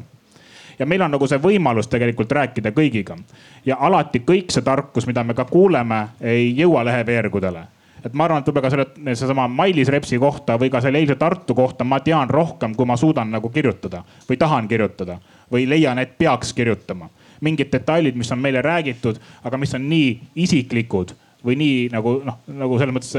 ja 0.79 0.87
meil 0.87 1.03
on 1.07 1.15
nagu 1.15 1.29
see 1.31 1.39
võimalus 1.41 1.89
tegelikult 1.91 2.33
rääkida 2.33 2.75
kõigiga. 2.75 3.17
ja 3.65 3.77
alati 3.81 4.25
kõik 4.27 4.53
see 4.53 4.63
tarkus, 4.63 5.07
mida 5.07 5.25
me 5.25 5.35
ka 5.35 5.45
kuuleme, 5.45 6.09
ei 6.21 6.53
jõua 6.59 6.85
leheveergudele 6.85 7.67
et 8.05 8.13
ma 8.13 8.27
arvan, 8.27 8.43
et 8.43 8.49
võib-olla 8.49 8.67
ka 8.67 8.73
selle, 8.75 9.15
seesama 9.17 9.47
Mailis 9.49 9.89
Repsi 9.93 10.19
kohta 10.21 10.59
või 10.61 10.71
ka 10.73 10.83
selle 10.85 11.01
eilse 11.01 11.17
Tartu 11.21 11.55
kohta 11.57 11.87
ma 11.89 12.01
tean 12.05 12.31
rohkem, 12.31 12.75
kui 12.77 12.87
ma 12.87 12.99
suudan 13.01 13.31
nagu 13.33 13.49
kirjutada 13.49 14.03
või 14.29 14.39
tahan 14.41 14.69
kirjutada 14.69 15.19
või 15.53 15.69
leian, 15.69 15.99
et 15.99 16.19
peaks 16.19 16.53
kirjutama. 16.53 17.09
mingid 17.41 17.73
detailid, 17.73 18.17
mis 18.17 18.31
on 18.33 18.39
meile 18.39 18.63
räägitud, 18.63 19.19
aga 19.45 19.57
mis 19.57 19.75
on 19.75 19.89
nii 19.89 20.21
isiklikud 20.35 21.13
või 21.45 21.57
nii 21.61 21.89
nagu 21.93 22.21
noh, 22.25 22.39
nagu 22.49 22.79
selles 22.79 22.95
mõttes 22.95 23.17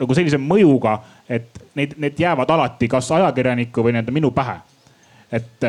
nagu 0.00 0.16
sellise 0.16 0.38
mõjuga, 0.40 0.98
et 1.28 1.60
need, 1.78 1.96
need 2.02 2.20
jäävad 2.20 2.50
alati 2.52 2.88
kas 2.88 3.10
ajakirjaniku 3.16 3.84
või 3.84 3.96
nii-öelda 3.96 4.14
minu 4.14 4.30
pähe. 4.36 4.58
et 5.32 5.64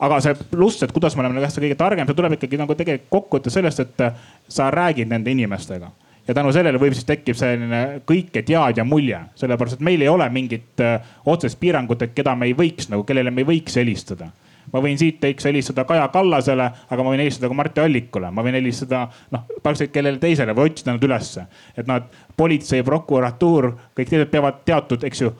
aga 0.00 0.18
see 0.20 0.34
pluss, 0.50 0.82
et 0.82 0.92
kuidas 0.92 1.16
me 1.16 1.24
oleme 1.24 1.40
nagu 1.40 1.46
kõige 1.46 1.76
targem, 1.78 2.06
see 2.06 2.16
tuleb 2.16 2.36
ikkagi 2.36 2.58
nagu 2.60 2.74
tegelikult 2.76 3.10
kokkuvõttes 3.10 3.56
sellest, 3.56 3.80
et 3.80 4.02
sa 4.48 4.70
räägid 4.70 5.08
nende 5.08 5.32
inimestega. 5.32 5.90
Ja 6.28 6.34
tänu 6.36 6.52
sellele 6.52 6.78
võib 6.78 6.92
siis 6.94 7.08
tekib 7.08 7.36
selline 7.36 8.02
kõiketeadja 8.06 8.84
mulje, 8.84 9.18
sellepärast 9.40 9.78
et 9.78 9.84
meil 9.84 10.04
ei 10.04 10.08
ole 10.08 10.28
mingit 10.30 10.82
äh, 10.84 11.00
otsest 11.26 11.58
piirangut, 11.60 12.02
et 12.02 12.12
keda 12.14 12.36
me 12.36 12.50
ei 12.50 12.54
võiks 12.54 12.90
nagu, 12.92 13.02
kellele 13.08 13.32
me 13.32 13.42
ei 13.42 13.48
võiks 13.48 13.80
helistada 13.80 14.28
ma 14.72 14.82
võin 14.82 14.98
siit 14.98 15.20
teiks 15.20 15.44
helistada 15.44 15.84
Kaja 15.84 16.08
Kallasele, 16.08 16.70
aga 16.90 17.02
ma 17.02 17.12
võin 17.12 17.22
helistada 17.24 17.50
ka 17.50 17.58
Martti 17.58 17.80
Allikule, 17.80 18.30
ma 18.30 18.44
võin 18.46 18.58
helistada 18.58 19.06
noh, 19.30 19.46
praktiliselt 19.62 19.94
kellele 19.94 20.22
teisele 20.22 20.54
või 20.56 20.70
otsida 20.70 20.94
nad 20.94 21.04
ülesse. 21.04 21.46
et 21.76 21.86
nad, 21.86 22.08
politsei, 22.36 22.82
prokuratuur, 22.82 23.72
kõik 23.96 24.10
teised 24.10 24.30
peavad 24.30 24.64
teatud, 24.64 25.04
eks 25.04 25.20
ju, 25.20 25.34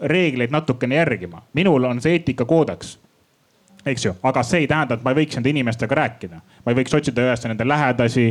reegleid 0.00 0.50
natukene 0.50 0.94
järgima. 0.94 1.42
minul 1.54 1.84
on 1.84 2.00
see 2.00 2.18
eetikakoodeks 2.18 2.98
eks 3.86 4.04
ju, 4.04 4.14
aga 4.22 4.42
see 4.44 4.64
ei 4.64 4.66
tähenda, 4.68 4.94
et 4.94 5.04
ma 5.04 5.12
ei 5.12 5.22
võiks 5.22 5.36
nende 5.38 5.50
inimestega 5.50 5.94
rääkida. 5.94 6.40
ma 6.64 6.72
ei 6.72 6.82
võiks 6.82 6.96
otsida 6.96 7.22
üles 7.24 7.46
nende 7.46 7.68
lähedasi 7.68 8.26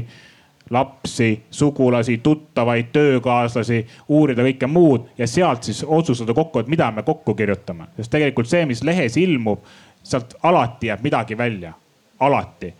lapsi, 0.69 1.43
sugulasi, 1.51 2.17
tuttavaid, 2.17 2.91
töökaaslasi, 2.93 3.79
uurida 4.09 4.43
kõike 4.45 4.67
muud 4.69 5.07
ja 5.17 5.27
sealt 5.27 5.65
siis 5.65 5.81
otsustada 5.87 6.33
kokku, 6.37 6.59
et 6.59 6.67
mida 6.67 6.91
me 6.91 7.03
kokku 7.03 7.33
kirjutame. 7.35 7.89
sest 7.97 8.11
tegelikult 8.11 8.49
see, 8.49 8.65
mis 8.69 8.83
lehes 8.83 9.17
ilmub, 9.17 9.65
sealt 10.09 10.35
alati 10.43 10.89
jääb 10.91 11.05
midagi 11.05 11.37
välja, 11.37 11.73
alati. 12.19 12.73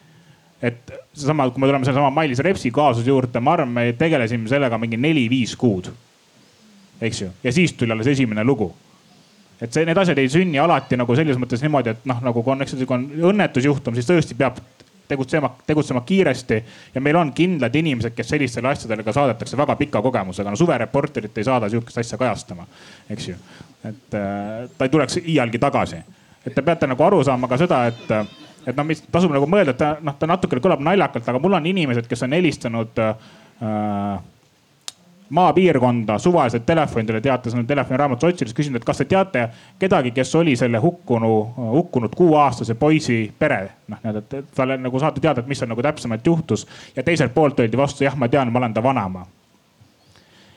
et 0.61 0.91
seesama, 1.13 1.49
kui 1.49 1.61
me 1.61 1.67
tuleme 1.69 1.86
sellesama 1.86 2.09
Mailis 2.11 2.39
Repsi 2.43 2.71
kaasuse 2.71 3.07
juurde, 3.07 3.39
ma 3.39 3.53
arvan, 3.55 3.71
me 3.71 3.93
tegelesime 3.97 4.49
sellega 4.51 4.77
mingi 4.77 4.97
neli-viis 4.97 5.55
kuud. 5.55 5.91
eks 7.01 7.21
ju, 7.21 7.32
ja 7.43 7.51
siis 7.51 7.73
tuli 7.73 7.91
alles 7.91 8.07
esimene 8.07 8.43
lugu 8.43 8.73
et 9.61 9.73
see, 9.73 9.86
need 9.88 9.97
asjad 9.97 10.19
ei 10.19 10.30
sünni 10.32 10.59
alati 10.59 10.97
nagu 10.99 11.15
selles 11.15 11.39
mõttes 11.39 11.63
niimoodi, 11.63 11.95
et 11.95 12.05
noh, 12.07 12.19
nagu 12.23 12.43
kui 12.43 12.53
on, 12.53 12.63
eks 12.63 12.77
ju, 12.77 12.86
kui 12.88 12.95
on 12.95 13.34
õnnetusjuhtum, 13.34 13.95
siis 13.97 14.07
tõesti 14.07 14.38
peab 14.39 14.59
tegutsema, 15.09 15.49
tegutsema 15.67 16.01
kiiresti. 16.01 16.63
ja 16.95 17.01
meil 17.01 17.15
on 17.15 17.34
kindlad 17.34 17.75
inimesed, 17.75 18.13
kes 18.15 18.30
sellistele 18.30 18.69
asjadele 18.69 19.03
ka 19.03 19.13
saadetakse 19.13 19.57
väga 19.57 19.75
pika 19.75 20.01
kogemusega. 20.01 20.49
no 20.49 20.55
suvereporterit 20.55 21.38
ei 21.38 21.43
saada 21.43 21.69
sihukest 21.69 21.97
asja 21.97 22.17
kajastama, 22.17 22.67
eks 23.09 23.27
ju. 23.27 23.36
et 23.84 24.15
äh, 24.15 24.69
ta 24.77 24.86
ei 24.86 24.89
tuleks 24.89 25.19
iialgi 25.25 25.59
tagasi. 25.59 26.03
Et 26.45 26.55
te 26.55 26.63
peate 26.65 26.87
nagu 26.87 27.03
aru 27.03 27.21
saama 27.23 27.47
ka 27.51 27.59
seda, 27.59 27.85
et, 27.91 28.11
et 28.67 28.75
noh, 28.75 28.87
mis 28.87 29.01
tasub 29.11 29.33
nagu 29.35 29.47
mõelda, 29.49 29.75
et 29.75 29.79
ta 29.79 29.93
noh, 30.01 30.17
ta 30.19 30.29
natukene 30.29 30.63
kõlab 30.63 30.83
naljakalt, 30.85 31.27
aga 31.27 31.41
mul 31.41 31.57
on 31.59 31.71
inimesed, 31.71 32.07
kes 32.09 32.27
on 32.27 32.35
helistanud 32.37 33.01
äh, 33.03 34.19
maapiirkonda 35.29 36.17
suvaliselt 36.17 36.65
telefonidele 36.65 37.21
teatas 37.21 37.53
telefoniraamatus 37.67 38.29
otsides, 38.31 38.53
küsinud, 38.57 38.81
et 38.81 38.85
kas 38.85 38.97
te 38.97 39.05
teate 39.05 39.47
kedagi, 39.79 40.11
kes 40.11 40.35
oli 40.35 40.55
selle 40.57 40.81
hukkunu, 40.81 41.33
hukkunud 41.57 42.15
kuueaastase 42.15 42.75
poisi 42.75 43.21
pere. 43.39 43.69
noh, 43.87 43.99
nii 44.03 44.17
et 44.17 44.55
talle 44.55 44.77
nagu 44.77 44.99
saate 44.99 45.21
teada, 45.21 45.41
et 45.41 45.47
mis 45.47 45.59
seal 45.59 45.69
nagu 45.69 45.85
täpsemalt 45.85 46.25
juhtus 46.25 46.67
ja 46.95 47.03
teiselt 47.03 47.33
poolt 47.33 47.59
öeldi 47.59 47.77
vastu, 47.77 48.03
jah, 48.03 48.15
ma 48.15 48.27
tean, 48.27 48.51
ma 48.53 48.59
olen 48.63 48.73
ta 48.73 48.83
vanaema 48.83 49.25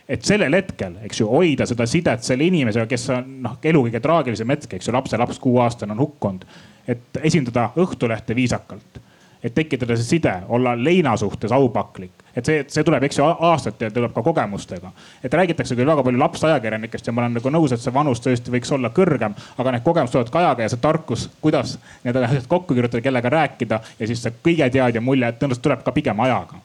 et 0.08 0.24
sellel 0.26 0.54
hetkel, 0.56 0.96
eks 1.06 1.20
ju, 1.20 1.28
hoida 1.30 1.66
seda 1.68 1.86
sidet 1.86 2.24
selle 2.26 2.48
inimesega, 2.48 2.86
kes 2.90 3.08
on 3.14 3.30
noh, 3.44 3.58
elu 3.62 3.86
kõige 3.86 4.02
traagilisem 4.02 4.54
hetk, 4.54 4.76
eks 4.76 4.88
ju, 4.88 4.96
lapselaps 4.96 5.38
kuueaastane 5.42 5.94
on 5.94 6.02
hukkunud. 6.06 6.44
et 6.88 7.18
esindada 7.22 7.70
Õhtulehte 7.78 8.34
viisakalt, 8.34 8.98
et 9.42 9.54
tekitada 9.54 9.96
see 9.96 10.16
side, 10.16 10.34
olla 10.48 10.74
leina 10.74 11.16
suhtes 11.16 11.52
aupaklik 11.52 12.22
et 12.36 12.48
see, 12.48 12.64
see 12.72 12.84
tuleb, 12.86 13.04
eks 13.06 13.18
ju, 13.20 13.26
aastate 13.48 13.88
ja 13.88 13.94
tuleb 13.94 14.14
ka 14.14 14.22
kogemustega. 14.24 14.92
et 15.24 15.34
räägitakse 15.34 15.76
küll 15.76 15.86
väga 15.86 16.02
palju 16.02 16.18
lapsajakirjanikest 16.18 17.06
ja 17.06 17.12
ma 17.12 17.24
olen 17.24 17.36
nagu 17.38 17.52
nõus, 17.52 17.74
et 17.74 17.80
see 17.82 17.94
vanus 17.94 18.22
tõesti 18.24 18.52
võiks 18.54 18.72
olla 18.72 18.90
kõrgem, 18.94 19.36
aga 19.58 19.74
need 19.74 19.84
kogemused 19.84 20.16
tulevad 20.16 20.32
ka 20.32 20.42
ajaga 20.42 20.66
ja 20.66 20.72
see 20.72 20.82
tarkus, 20.82 21.28
kuidas 21.44 21.78
need 22.04 22.16
asjad 22.16 22.48
kokku 22.48 22.74
kirjutada, 22.74 23.04
kellega 23.04 23.32
rääkida 23.36 23.80
ja 23.98 24.10
siis 24.10 24.24
see 24.24 24.34
kõige 24.44 24.70
teadja 24.72 25.04
mulje, 25.04 25.32
tõenäoliselt 25.36 25.66
tuleb 25.68 25.84
ka 25.84 25.92
pigem 25.92 26.20
ajaga 26.24 26.62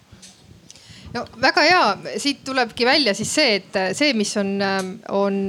no 1.18 1.24
väga 1.42 1.64
hea, 1.66 1.84
siit 2.22 2.44
tulebki 2.46 2.86
välja 2.88 3.14
siis 3.18 3.32
see, 3.34 3.56
et 3.60 3.80
see, 3.98 4.14
mis 4.18 4.32
on, 4.40 4.54
on 5.16 5.40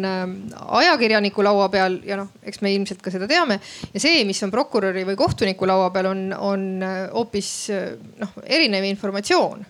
ajakirjaniku 0.81 1.45
laua 1.45 1.69
peal 1.73 2.01
ja 2.07 2.19
noh, 2.21 2.33
eks 2.43 2.63
me 2.65 2.73
ilmselt 2.75 3.03
ka 3.05 3.13
seda 3.15 3.29
teame 3.31 3.59
ja 3.93 4.03
see, 4.03 4.25
mis 4.29 4.41
on 4.47 4.53
prokuröri 4.55 5.05
või 5.09 5.19
kohtuniku 5.19 5.69
laua 5.69 5.91
peal, 5.95 6.11
on, 6.13 6.25
on 6.33 6.67
hoopis 7.13 7.53
noh, 8.19 8.41
erinev 8.47 8.89
informatsioon. 8.89 9.65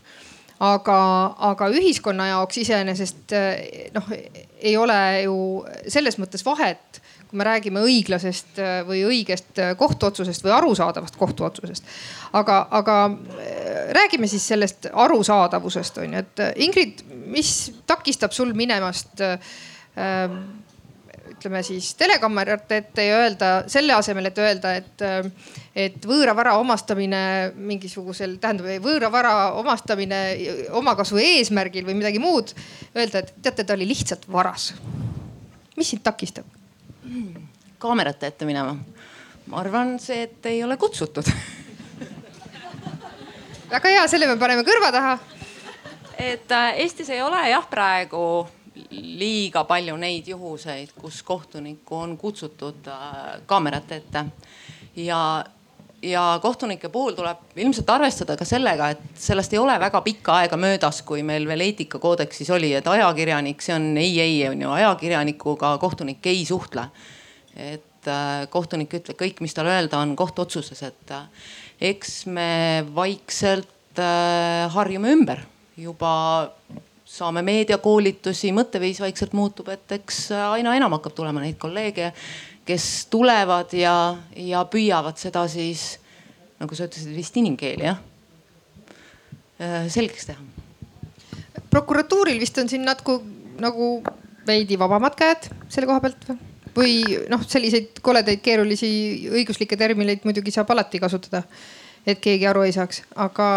Aga, 0.59 0.95
aga 1.53 1.69
ühiskonna 1.71 2.33
jaoks 2.33 2.57
iseenesest 2.65 3.35
noh, 3.95 4.09
ei 4.59 4.73
ole 4.75 4.97
ju 5.23 5.37
selles 5.87 6.19
mõttes 6.19 6.43
vahet, 6.43 6.99
kui 7.29 7.39
me 7.39 7.47
räägime 7.49 7.83
õiglasest 7.85 8.61
eh, 8.63 8.79
või 8.89 9.03
õigest 9.09 9.61
eh, 9.61 9.75
kohtuotsusest 9.79 10.45
või 10.47 10.55
arusaadavast 10.57 11.17
kohtuotsusest. 11.21 11.91
aga, 12.33 12.61
aga 12.71 12.99
räägime 13.97 14.29
siis 14.31 14.47
sellest 14.49 14.89
arusaadavusest 14.93 16.01
on 16.05 16.17
ju, 16.17 16.25
et 16.25 16.45
Ingrid, 16.65 17.05
mis 17.29 17.53
takistab 17.87 18.33
sul 18.37 18.55
minemast 18.57 19.21
äh, 19.25 19.37
ütleme 21.39 21.63
siis 21.63 21.93
telekaamerate 21.95 22.81
ette 22.83 23.05
ja 23.05 23.19
öelda 23.23 23.51
selle 23.71 23.95
asemel, 23.95 24.27
et 24.31 24.39
öelda, 24.43 24.73
et, 24.81 25.05
et 25.77 26.09
võõra 26.09 26.35
vara 26.35 26.57
omastamine 26.59 27.21
mingisugusel, 27.55 28.39
tähendab 28.43 28.83
võõra 28.83 29.13
vara 29.13 29.35
omastamine 29.61 30.21
omakasu 30.81 31.21
eesmärgil 31.23 31.87
või 31.87 31.99
midagi 32.01 32.23
muud. 32.23 32.51
Öelda, 32.97 33.23
et 33.23 33.35
teate, 33.43 33.63
ta 33.65 33.79
oli 33.79 33.87
lihtsalt 33.93 34.27
varas. 34.33 34.73
mis 35.79 35.95
sind 35.95 36.03
takistab? 36.03 36.58
Kaamerate 37.79 38.27
ette 38.27 38.45
minema. 38.49 38.77
ma 39.47 39.61
arvan, 39.61 39.99
see, 40.01 40.23
et 40.23 40.47
ei 40.47 40.63
ole 40.65 40.77
kutsutud 40.77 41.31
väga 43.71 43.89
hea, 43.89 44.07
selle 44.09 44.29
me 44.29 44.37
paneme 44.41 44.65
kõrva 44.67 44.93
taha. 44.93 45.19
et 46.19 46.53
äh, 46.53 46.81
Eestis 46.85 47.11
ei 47.15 47.23
ole 47.23 47.43
jah 47.51 47.67
praegu 47.71 48.47
liiga 48.91 49.65
palju 49.69 49.97
neid 49.97 50.29
juhuseid, 50.29 50.95
kus 51.01 51.23
kohtunikku 51.23 51.97
on 51.97 52.17
kutsutud 52.19 52.89
äh, 52.89 53.39
kaamerate 53.47 54.03
ette 54.03 54.25
ja 54.97 55.45
ja 56.03 56.39
kohtunike 56.43 56.89
puhul 56.89 57.17
tuleb 57.17 57.59
ilmselt 57.59 57.91
arvestada 57.91 58.37
ka 58.39 58.47
sellega, 58.47 58.91
et 58.95 59.03
sellest 59.19 59.53
ei 59.53 59.59
ole 59.59 59.75
väga 59.81 60.01
pikka 60.05 60.37
aega 60.43 60.57
möödas, 60.61 61.03
kui 61.03 61.23
meil 61.27 61.49
veel 61.49 61.65
eetikakoodeksis 61.67 62.51
oli, 62.55 62.73
et 62.79 62.87
ajakirjanik, 62.87 63.63
see 63.65 63.75
on 63.75 63.91
ei, 63.99 64.15
ei 64.23 64.41
on 64.49 64.63
ju, 64.63 64.73
ajakirjanikuga 64.79 65.77
kohtunik 65.83 66.27
ei 66.27 66.45
suhtle. 66.47 66.89
et 67.59 68.07
äh, 68.07 68.47
kohtunik 68.51 68.93
ütleb 68.95 69.19
kõik, 69.19 69.41
mis 69.43 69.55
tal 69.55 69.67
öelda 69.67 69.99
on 69.99 70.15
kohtuotsuses, 70.17 70.83
et 70.87 71.11
äh, 71.11 71.25
eks 71.91 72.27
me 72.27 72.85
vaikselt 72.95 73.99
harjume 74.71 75.11
ümber 75.11 75.41
juba 75.75 76.13
saame 77.09 77.43
meediakoolitusi, 77.43 78.53
mõtteviis 78.55 79.01
vaikselt 79.03 79.33
muutub, 79.35 79.71
et 79.73 79.97
eks 79.97 80.29
aina 80.53 80.77
enam 80.77 80.95
hakkab 80.99 81.17
tulema 81.17 81.43
neid 81.43 81.57
kolleege, 81.59 82.13
kes 82.69 82.85
tulevad 83.13 83.73
ja, 83.77 83.95
ja 84.37 84.65
püüavad 84.69 85.17
seda 85.21 85.47
siis 85.49 85.95
nagu 86.59 86.77
sa 86.77 86.89
ütlesid, 86.89 87.15
vist 87.17 87.37
inimkeeli 87.39 87.87
jah, 87.87 88.01
äh, 89.63 89.87
selgeks 89.93 90.29
teha. 90.29 90.43
prokuratuuril 91.71 92.41
vist 92.41 92.59
on 92.61 92.69
siin 92.71 92.85
natuke 92.87 93.21
nagu 93.63 93.99
veidi 94.49 94.79
vabamad 94.81 95.17
käed 95.19 95.49
selle 95.69 95.89
koha 95.89 96.03
pealt 96.05 96.29
või? 96.29 96.39
või 96.79 96.93
noh, 97.31 97.43
selliseid 97.49 98.03
koledaid 98.05 98.43
keerulisi 98.45 98.91
õiguslikke 99.33 99.79
termineid 99.79 100.27
muidugi 100.29 100.53
saab 100.55 100.71
alati 100.75 101.01
kasutada, 101.03 101.43
et 102.07 102.21
keegi 102.23 102.47
aru 102.47 102.63
ei 102.67 102.75
saaks, 102.77 103.03
aga, 103.19 103.49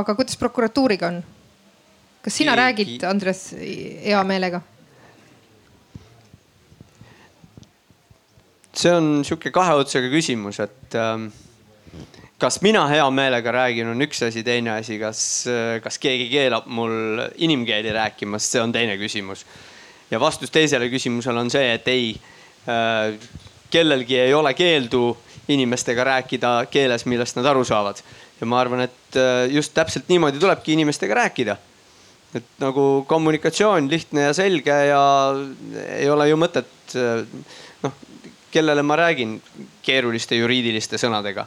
aga 0.00 0.16
kuidas 0.18 0.38
prokuratuuriga 0.40 1.12
on? 1.12 1.20
kas 2.24 2.36
sina 2.36 2.56
Keegi... 2.56 2.62
räägid, 2.62 3.06
Andres, 3.08 3.44
hea 3.56 4.24
meelega? 4.26 4.62
See 8.80 8.92
on 8.96 9.08
sihuke 9.26 9.52
kahe 9.54 9.76
otsaga 9.80 10.10
küsimus, 10.12 10.60
et 10.64 10.96
ähm, 10.98 11.28
kas 12.40 12.60
mina 12.64 12.86
hea 12.88 13.04
meelega 13.12 13.52
räägin, 13.54 13.90
on 13.92 14.06
üks 14.06 14.22
asi, 14.26 14.44
teine 14.46 14.74
asi, 14.78 14.98
kas, 15.00 15.22
äh, 15.50 15.78
kas 15.84 16.00
keegi 16.00 16.30
keelab 16.32 16.68
mul 16.70 17.24
inimkeeli 17.44 17.92
rääkimast, 17.96 18.54
see 18.54 18.62
on 18.62 18.72
teine 18.72 18.96
küsimus. 19.00 19.44
ja 20.10 20.20
vastus 20.20 20.50
teisele 20.50 20.88
küsimusele 20.90 21.38
on 21.38 21.50
see, 21.52 21.74
et 21.74 21.88
ei 21.88 22.14
äh,, 22.66 23.14
kellelgi 23.70 24.18
ei 24.18 24.34
ole 24.34 24.54
keeldu 24.58 25.16
inimestega 25.50 26.04
rääkida 26.04 26.54
keeles, 26.70 27.06
millest 27.06 27.36
nad 27.36 27.46
aru 27.46 27.64
saavad. 27.64 28.00
ja 28.40 28.46
ma 28.46 28.60
arvan, 28.60 28.86
et 28.88 29.18
äh, 29.18 29.46
just 29.52 29.74
täpselt 29.74 30.08
niimoodi 30.08 30.40
tulebki 30.40 30.72
inimestega 30.78 31.14
rääkida 31.24 31.56
et 32.34 32.46
nagu 32.62 33.04
kommunikatsioon 33.10 33.88
lihtne 33.90 34.28
ja 34.28 34.34
selge 34.34 34.74
ja 34.86 35.02
ei 35.98 36.06
ole 36.10 36.28
ju 36.30 36.36
mõtet 36.38 36.94
kellele 38.50 38.82
ma 38.82 38.96
räägin 38.96 39.36
keeruliste 39.82 40.38
juriidiliste 40.38 40.98
sõnadega. 41.00 41.46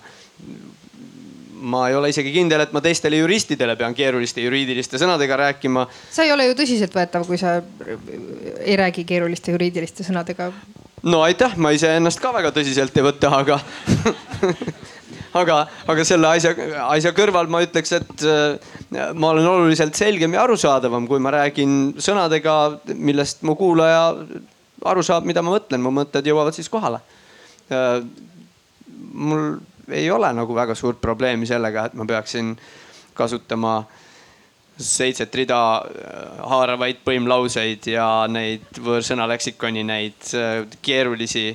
ma 1.64 1.86
ei 1.88 1.96
ole 1.96 2.10
isegi 2.12 2.32
kindel, 2.34 2.60
et 2.66 2.74
ma 2.76 2.82
teistele 2.84 3.22
juristidele 3.22 3.78
pean 3.80 3.94
keeruliste 3.96 4.42
juriidiliste 4.44 5.00
sõnadega 5.00 5.38
rääkima. 5.38 5.88
sa 6.12 6.24
ei 6.24 6.32
ole 6.32 6.48
ju 6.48 6.56
tõsiseltvõetav, 6.60 7.28
kui 7.28 7.38
sa 7.38 7.62
ei 8.60 8.76
räägi 8.78 9.06
keeruliste 9.06 9.52
juriidiliste 9.52 10.04
sõnadega. 10.04 10.52
no 11.04 11.22
aitäh, 11.22 11.58
ma 11.58 11.72
iseennast 11.72 12.20
ka 12.20 12.34
väga 12.34 12.52
tõsiselt 12.52 12.98
ei 12.98 13.04
võta, 13.04 13.32
aga 13.40 13.60
aga, 15.42 15.60
aga 15.90 16.06
selle 16.08 16.30
asja, 16.30 16.54
asja 16.88 17.14
kõrval 17.16 17.50
ma 17.52 17.64
ütleks, 17.66 17.94
et 17.98 18.26
äh, 18.28 18.74
ma 19.18 19.34
olen 19.34 19.48
oluliselt 19.50 19.98
selgem 19.98 20.36
ja 20.36 20.44
arusaadavam, 20.46 21.08
kui 21.10 21.22
ma 21.24 21.34
räägin 21.34 21.94
sõnadega, 22.02 22.58
millest 22.94 23.44
mu 23.48 23.58
kuulaja 23.60 24.14
aru 24.90 25.04
saab, 25.06 25.28
mida 25.30 25.44
ma 25.46 25.56
mõtlen, 25.56 25.82
mu 25.84 25.92
mõtted 25.96 26.28
jõuavad 26.28 26.56
siis 26.56 26.70
kohale. 26.72 27.02
Äh, 27.72 28.00
mul 29.14 29.58
ei 29.92 30.08
ole 30.12 30.32
nagu 30.34 30.56
väga 30.56 30.76
suurt 30.76 31.02
probleemi 31.02 31.48
sellega, 31.50 31.88
et 31.90 32.00
ma 32.00 32.08
peaksin 32.08 32.56
kasutama 33.14 33.84
seitset 34.78 35.36
rida 35.36 35.60
äh, 35.82 36.40
haaravaid 36.54 37.04
põimlauseid 37.06 37.92
ja 37.94 38.08
neid 38.32 38.82
võõrsõnaleksikoni, 38.82 39.86
neid 39.88 40.34
keerulisi 40.82 41.52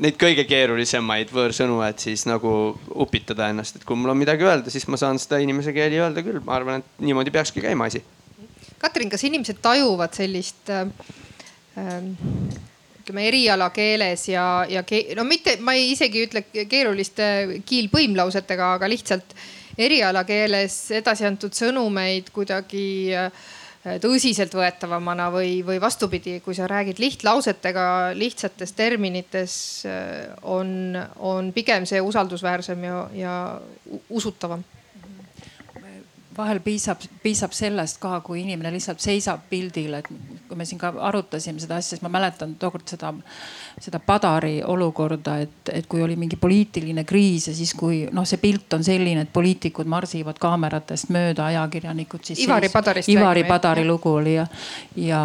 neid 0.00 0.16
kõige 0.20 0.44
keerulisemaid 0.48 1.32
võõrsõnu, 1.34 1.80
et 1.84 2.00
siis 2.02 2.24
nagu 2.28 2.72
upitada 3.04 3.50
ennast, 3.52 3.76
et 3.76 3.86
kui 3.88 3.98
mul 3.98 4.14
on 4.14 4.20
midagi 4.20 4.46
öelda, 4.46 4.72
siis 4.72 4.86
ma 4.88 4.98
saan 5.00 5.20
seda 5.20 5.40
inimese 5.42 5.74
keeli 5.76 6.00
öelda 6.00 6.24
küll, 6.24 6.40
ma 6.46 6.56
arvan, 6.56 6.80
et 6.82 7.04
niimoodi 7.04 7.34
peakski 7.34 7.64
käima 7.64 7.90
asi. 7.90 8.02
Katrin, 8.82 9.10
kas 9.12 9.24
inimesed 9.28 9.60
tajuvad 9.62 10.16
sellist 10.16 10.72
äh, 10.72 10.88
ütleme 11.76 13.26
erialakeeles 13.28 14.28
ja, 14.28 14.44
ja 14.68 14.84
ke, 14.86 15.04
no 15.18 15.24
mitte, 15.28 15.56
ma 15.60 15.74
ei 15.78 15.92
isegi 15.92 16.26
ütle 16.28 16.44
keeruliste 16.52 17.62
kiilpõimlausetega, 17.66 18.74
aga 18.76 18.90
lihtsalt 18.90 19.34
erialakeeles 19.80 20.78
edasi 21.00 21.26
antud 21.26 21.56
sõnumeid 21.56 22.28
kuidagi 22.34 22.84
äh, 23.16 23.32
tõsiseltvõetavamana 23.82 25.26
või, 25.34 25.56
või 25.66 25.80
vastupidi, 25.82 26.36
kui 26.44 26.54
sa 26.54 26.68
räägid 26.70 27.00
lihtlausetega, 27.02 27.86
lihtsates 28.14 28.76
terminites, 28.78 29.56
on, 30.42 30.94
on 31.18 31.50
pigem 31.56 31.86
see 31.88 32.00
usaldusväärsem 32.00 32.84
ja, 32.86 33.00
ja 33.16 33.34
usutavam 34.10 34.62
vahel 36.36 36.60
piisab, 36.64 37.02
piisab 37.22 37.52
sellest 37.56 37.98
ka, 38.02 38.20
kui 38.24 38.42
inimene 38.42 38.72
lihtsalt 38.72 39.00
seisab 39.02 39.44
pildil, 39.50 39.94
et 39.98 40.08
kui 40.48 40.58
me 40.58 40.66
siin 40.68 40.80
ka 40.80 40.92
arutasime 41.08 41.60
seda 41.60 41.78
asja, 41.80 41.96
siis 41.96 42.04
ma 42.04 42.10
mäletan 42.12 42.54
tookord 42.60 42.88
seda, 42.88 43.12
seda 43.80 44.00
Padari 44.04 44.60
olukorda, 44.64 45.38
et, 45.44 45.72
et 45.72 45.86
kui 45.90 46.02
oli 46.04 46.16
mingi 46.20 46.36
poliitiline 46.40 47.04
kriis 47.08 47.48
ja 47.50 47.54
siis, 47.56 47.74
kui 47.78 48.02
noh, 48.12 48.26
see 48.28 48.40
pilt 48.42 48.72
on 48.76 48.84
selline, 48.84 49.26
et 49.26 49.32
poliitikud 49.32 49.88
marsivad 49.88 50.40
kaameratest 50.42 51.12
mööda, 51.14 51.48
ajakirjanikud 51.52 52.24
siis. 52.24 52.42
Ivari 52.46 52.72
Padarist. 52.72 53.12
Ivari 53.12 53.44
Padari 53.48 53.84
lugu 53.88 54.14
oli 54.20 54.36
ja, 54.36 54.46
ja, 54.96 55.22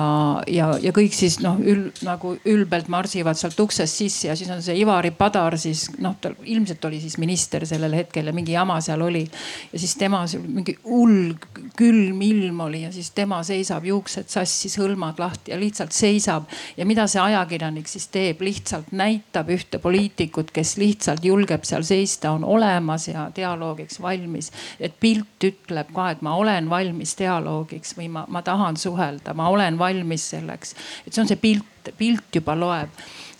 ja, 0.47 0.69
ja 0.81 0.95
kõik 0.95 1.15
siis 1.15 1.39
noh 1.43 1.59
ül, 1.63 1.87
nagu 2.07 2.35
ülbelt 2.47 2.91
marsivad 2.91 3.39
sealt 3.39 3.59
uksest 3.59 4.03
sisse 4.03 4.31
ja 4.31 4.35
siis 4.39 4.51
on 4.53 4.63
see 4.63 4.77
Ivari 4.81 5.11
Padar 5.15 5.57
siis 5.59 5.87
noh, 6.03 6.17
tal 6.21 6.35
ilmselt 6.43 6.83
oli 6.89 7.01
siis 7.03 7.17
minister 7.21 7.65
sellel 7.67 7.95
hetkel 7.97 8.27
ja 8.29 8.35
mingi 8.35 8.55
jama 8.55 8.79
seal 8.83 9.01
oli. 9.05 9.25
ja 9.71 9.79
siis 9.79 9.95
tema 9.99 10.23
mingi 10.47 10.77
hull 10.97 11.35
külm 11.77 12.21
ilm 12.25 12.59
oli 12.65 12.81
ja 12.81 12.91
siis 12.91 13.11
tema 13.15 13.39
seisab 13.45 13.85
juuksed 13.85 14.31
sassis, 14.33 14.77
hõlmad 14.81 15.19
lahti 15.21 15.53
ja 15.53 15.59
lihtsalt 15.59 15.93
seisab. 15.93 16.47
ja 16.77 16.85
mida 16.85 17.05
see 17.07 17.21
ajakirjanik 17.21 17.87
siis 17.87 18.07
teeb, 18.13 18.41
lihtsalt 18.41 18.91
näitab 18.91 19.51
ühte 19.53 19.79
poliitikut, 19.83 20.51
kes 20.55 20.77
lihtsalt 20.81 21.25
julgeb 21.25 21.67
seal 21.69 21.85
seista, 21.85 22.31
on 22.31 22.43
olemas 22.43 23.07
ja 23.07 23.27
dialoogiks 23.35 24.01
valmis. 24.01 24.51
et 24.79 24.99
pilt 24.99 25.49
ütleb 25.51 25.93
ka, 25.93 26.09
et 26.11 26.25
ma 26.25 26.35
olen 26.35 26.69
valmis 26.69 27.15
dialoogiks 27.19 27.97
või 27.97 28.09
ma, 28.17 28.25
ma 28.27 28.41
tahan 28.41 28.77
suhelda, 28.77 29.33
ma 29.37 29.49
olen 29.53 29.79
valmis 29.79 30.29
selleks. 30.33 30.75
et 31.05 31.13
see 31.13 31.21
on 31.21 31.29
see 31.29 31.41
pilt, 31.41 31.93
pilt 31.97 32.41
juba 32.41 32.57
loeb 32.57 32.89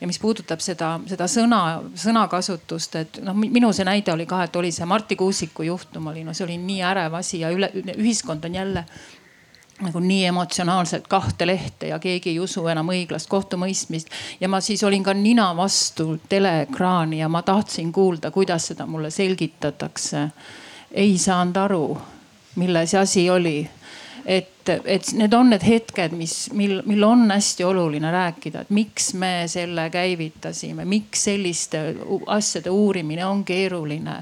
ja 0.02 0.08
mis 0.08 0.20
puudutab 0.20 0.62
seda, 0.62 0.96
seda 1.10 1.28
sõna, 1.32 1.62
sõnakasutust, 1.98 2.98
et 3.00 3.20
noh, 3.26 3.38
minu 3.38 3.72
see 3.74 3.86
näide 3.88 4.14
oli 4.14 4.28
ka, 4.30 4.44
et 4.46 4.56
oli 4.56 4.72
see 4.72 4.86
Marti 4.86 5.16
Kuusiku 5.16 5.66
juhtum 5.66 6.12
oli, 6.12 6.24
no 6.24 6.36
see 6.38 6.46
oli 6.46 6.58
nii 6.62 6.82
ärev 6.86 7.18
asi 7.18 7.42
ja 7.42 7.52
üle, 7.54 7.72
ühiskond 7.98 8.46
on 8.46 8.56
jälle 8.56 8.86
nagu 9.78 10.00
nii 10.02 10.26
emotsionaalselt 10.26 11.08
kahte 11.08 11.46
lehte 11.48 11.88
ja 11.92 12.00
keegi 12.02 12.32
ei 12.32 12.40
usu 12.42 12.64
enam 12.68 12.90
õiglast 12.90 13.30
kohtumõistmist. 13.30 14.10
ja 14.40 14.50
ma 14.50 14.62
siis 14.62 14.84
olin 14.84 15.04
ka 15.04 15.14
nina 15.14 15.52
vastu 15.56 16.18
teleekraani 16.30 17.20
ja 17.20 17.30
ma 17.30 17.42
tahtsin 17.42 17.92
kuulda, 17.94 18.32
kuidas 18.32 18.68
seda 18.74 18.86
mulle 18.86 19.12
selgitatakse. 19.14 20.30
ei 20.92 21.18
saanud 21.18 21.58
aru, 21.58 21.98
milles 22.56 22.96
asi 22.96 23.30
oli 23.30 23.70
et, 24.28 24.50
et 24.70 25.14
need 25.18 25.34
on 25.34 25.50
need 25.54 25.64
hetked, 25.64 26.14
mis, 26.18 26.36
mil, 26.58 26.82
mil 26.86 27.04
on 27.08 27.26
hästi 27.32 27.66
oluline 27.68 28.12
rääkida, 28.12 28.66
et 28.66 28.76
miks 28.76 29.14
me 29.18 29.32
selle 29.52 29.90
käivitasime, 29.94 30.86
miks 30.86 31.28
selliste 31.30 31.84
asjade 32.38 32.74
uurimine 32.74 33.26
on 33.26 33.44
keeruline 33.48 34.22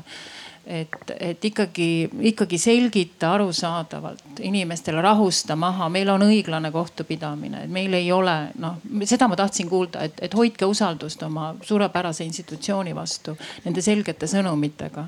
et, 0.65 1.11
et 1.19 1.45
ikkagi, 1.45 2.09
ikkagi 2.31 2.57
selgita 2.57 3.33
arusaadavalt 3.35 4.41
inimestele, 4.41 5.01
rahusta 5.01 5.55
maha, 5.55 5.89
meil 5.93 6.09
on 6.09 6.25
õiglane 6.25 6.71
kohtupidamine, 6.73 7.65
et 7.65 7.71
meil 7.73 7.93
ei 7.93 8.11
ole 8.11 8.35
noh, 8.61 8.79
seda 9.05 9.29
ma 9.29 9.37
tahtsin 9.39 9.69
kuulda, 9.69 10.05
et, 10.09 10.19
et 10.25 10.33
hoidke 10.35 10.65
usaldust 10.69 11.23
oma 11.27 11.53
suurepärase 11.61 12.25
institutsiooni 12.25 12.95
vastu 12.97 13.37
nende 13.65 13.85
selgete 13.85 14.27
sõnumitega. 14.29 15.07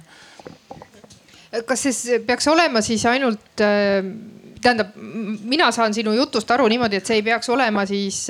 kas 1.66 1.88
siis 1.88 2.06
peaks 2.26 2.48
olema 2.48 2.82
siis 2.82 3.06
ainult 3.06 3.66
äh 3.66 4.37
tähendab, 4.68 4.92
mina 5.48 5.70
saan 5.76 5.96
sinu 5.96 6.14
jutust 6.18 6.52
aru 6.52 6.68
niimoodi, 6.72 7.00
et 7.00 7.10
see 7.10 7.22
ei 7.22 7.26
peaks 7.26 7.50
olema 7.54 7.86
siis 7.90 8.26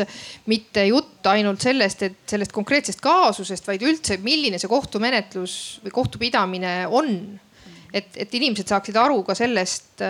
mitte 0.52 0.86
jutt 0.90 1.28
ainult 1.32 1.64
sellest, 1.64 2.06
et 2.08 2.36
sellest 2.36 2.54
konkreetsest 2.56 3.02
kaasusest, 3.04 3.68
vaid 3.68 3.84
üldse, 3.88 4.20
milline 4.24 4.62
see 4.62 4.72
kohtumenetlus 4.72 5.58
või 5.86 5.98
kohtupidamine 5.98 6.78
on. 6.88 7.12
et, 7.94 8.14
et 8.16 8.34
inimesed 8.40 8.68
saaksid 8.68 8.98
aru 9.00 9.22
ka 9.26 9.36
sellest 9.38 10.04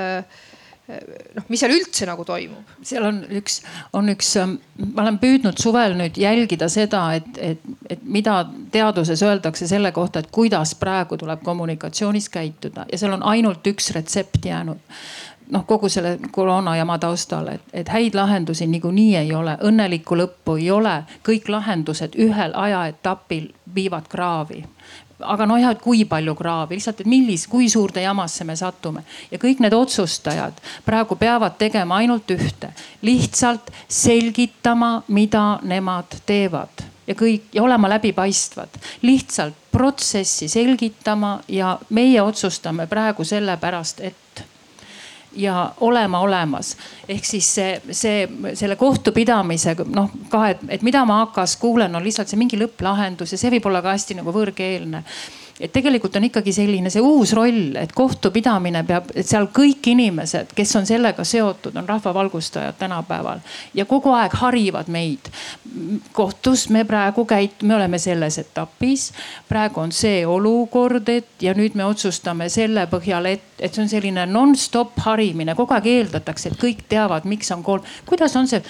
noh, 0.87 1.45
mis 1.51 1.61
seal 1.61 1.73
üldse 1.75 2.07
nagu 2.07 2.23
toimub? 2.27 2.75
seal 2.85 3.05
on 3.07 3.19
üks, 3.39 3.59
on 3.97 4.11
üks, 4.13 4.33
ma 4.39 5.03
olen 5.03 5.19
püüdnud 5.21 5.59
suvel 5.59 5.97
nüüd 5.99 6.17
jälgida 6.19 6.69
seda, 6.71 7.03
et, 7.19 7.29
et, 7.43 7.65
et 7.91 8.03
mida 8.03 8.39
teaduses 8.73 9.23
öeldakse 9.25 9.67
selle 9.69 9.91
kohta, 9.95 10.23
et 10.23 10.31
kuidas 10.33 10.75
praegu 10.79 11.19
tuleb 11.19 11.43
kommunikatsioonis 11.45 12.29
käituda 12.33 12.87
ja 12.91 12.99
seal 12.99 13.17
on 13.17 13.25
ainult 13.27 13.67
üks 13.67 13.91
retsept 13.95 14.47
jäänud 14.47 14.99
noh, 15.51 15.65
kogu 15.65 15.89
selle 15.89 16.17
koroona 16.31 16.75
jama 16.75 16.97
taustal, 16.99 17.47
et, 17.47 17.61
et 17.73 17.89
häid 17.89 18.15
lahendusi 18.15 18.67
niikuinii 18.67 19.15
ei 19.15 19.33
ole, 19.35 19.57
õnnelikku 19.63 20.17
lõppu 20.19 20.57
ei 20.61 20.71
ole, 20.71 21.01
kõik 21.27 21.49
lahendused 21.51 22.17
ühel 22.19 22.55
ajaetapil 22.55 23.51
viivad 23.75 24.09
kraavi. 24.11 24.63
Aga 25.17 25.47
noh, 25.49 25.57
jah, 25.57 25.73
et 25.73 25.81
kui 25.81 26.03
palju 26.05 26.35
kraavi, 26.37 26.77
lihtsalt, 26.77 26.99
et 27.01 27.09
millis, 27.09 27.47
kui 27.49 27.69
suurde 27.73 28.03
jamasse 28.03 28.45
me 28.45 28.53
satume. 28.55 29.01
Ja 29.31 29.39
kõik 29.41 29.63
need 29.63 29.73
otsustajad 29.73 30.59
praegu 30.85 31.17
peavad 31.17 31.57
tegema 31.57 31.97
ainult 32.03 32.29
ühte, 32.35 32.69
lihtsalt 33.01 33.71
selgitama, 33.89 35.01
mida 35.07 35.57
nemad 35.65 36.19
teevad. 36.25 36.85
Ja 37.07 37.15
kõik 37.15 37.49
ja 37.55 37.63
olema 37.63 37.89
läbipaistvad, 37.89 38.77
lihtsalt 39.01 39.55
protsessi 39.71 40.49
selgitama 40.51 41.39
ja 41.47 41.77
meie 41.89 42.21
otsustame 42.21 42.85
praegu 42.87 43.23
sellepärast, 43.23 44.01
et 44.03 44.43
ja 45.37 45.71
olema 45.85 46.19
olemas. 46.19 46.75
ehk 47.07 47.25
siis 47.25 47.47
see, 47.55 47.81
see, 47.91 48.27
selle 48.53 48.75
kohtupidamisega 48.75 49.85
noh 49.89 50.11
ka, 50.29 50.47
et, 50.49 50.63
et 50.69 50.85
mida 50.85 51.05
ma 51.05 51.21
AK-s 51.27 51.57
kuulen, 51.61 51.95
on 51.95 52.03
lihtsalt 52.03 52.29
see 52.29 52.39
mingi 52.39 52.59
lõpplahendus 52.59 53.33
ja 53.33 53.37
see 53.37 53.53
võib 53.57 53.69
olla 53.69 53.81
ka 53.85 53.95
hästi 53.95 54.21
nagu 54.21 54.33
võõrkeelne 54.33 55.03
et 55.59 55.71
tegelikult 55.73 56.15
on 56.15 56.27
ikkagi 56.27 56.53
selline 56.53 56.91
see 56.93 57.01
uus 57.01 57.33
roll, 57.37 57.73
et 57.79 57.93
kohtupidamine 57.95 58.83
peab, 58.87 59.09
et 59.17 59.25
seal 59.25 59.49
kõik 59.53 59.89
inimesed, 59.93 60.53
kes 60.57 60.75
on 60.77 60.85
sellega 60.89 61.25
seotud, 61.25 61.75
on 61.77 61.87
rahvavalgustajad 61.89 62.77
tänapäeval. 62.79 63.41
Ja 63.73 63.87
kogu 63.89 64.13
aeg 64.13 64.37
harivad 64.37 64.91
meid. 64.93 65.31
kohtus 66.13 66.69
me 66.69 66.83
praegu 66.85 67.25
käit-, 67.25 67.63
me 67.63 67.75
oleme 67.75 67.99
selles 67.99 68.37
etapis, 68.37 69.11
praegu 69.49 69.81
on 69.81 69.91
see 69.91 70.25
olukord, 70.25 71.09
et 71.09 71.41
ja 71.41 71.53
nüüd 71.57 71.75
me 71.75 71.85
otsustame 71.85 72.49
selle 72.49 72.87
põhjal, 72.89 73.25
et, 73.25 73.43
et 73.59 73.73
see 73.73 73.83
on 73.83 73.89
selline 73.89 74.25
nonstop 74.29 74.97
harimine, 75.05 75.55
kogu 75.55 75.73
aeg 75.73 75.89
eeldatakse, 75.91 76.51
et 76.51 76.61
kõik 76.61 76.85
teavad, 76.89 77.25
miks 77.25 77.51
on 77.53 77.63
kolm, 77.65 77.85
kuidas 78.05 78.35
on 78.37 78.47
see 78.47 78.61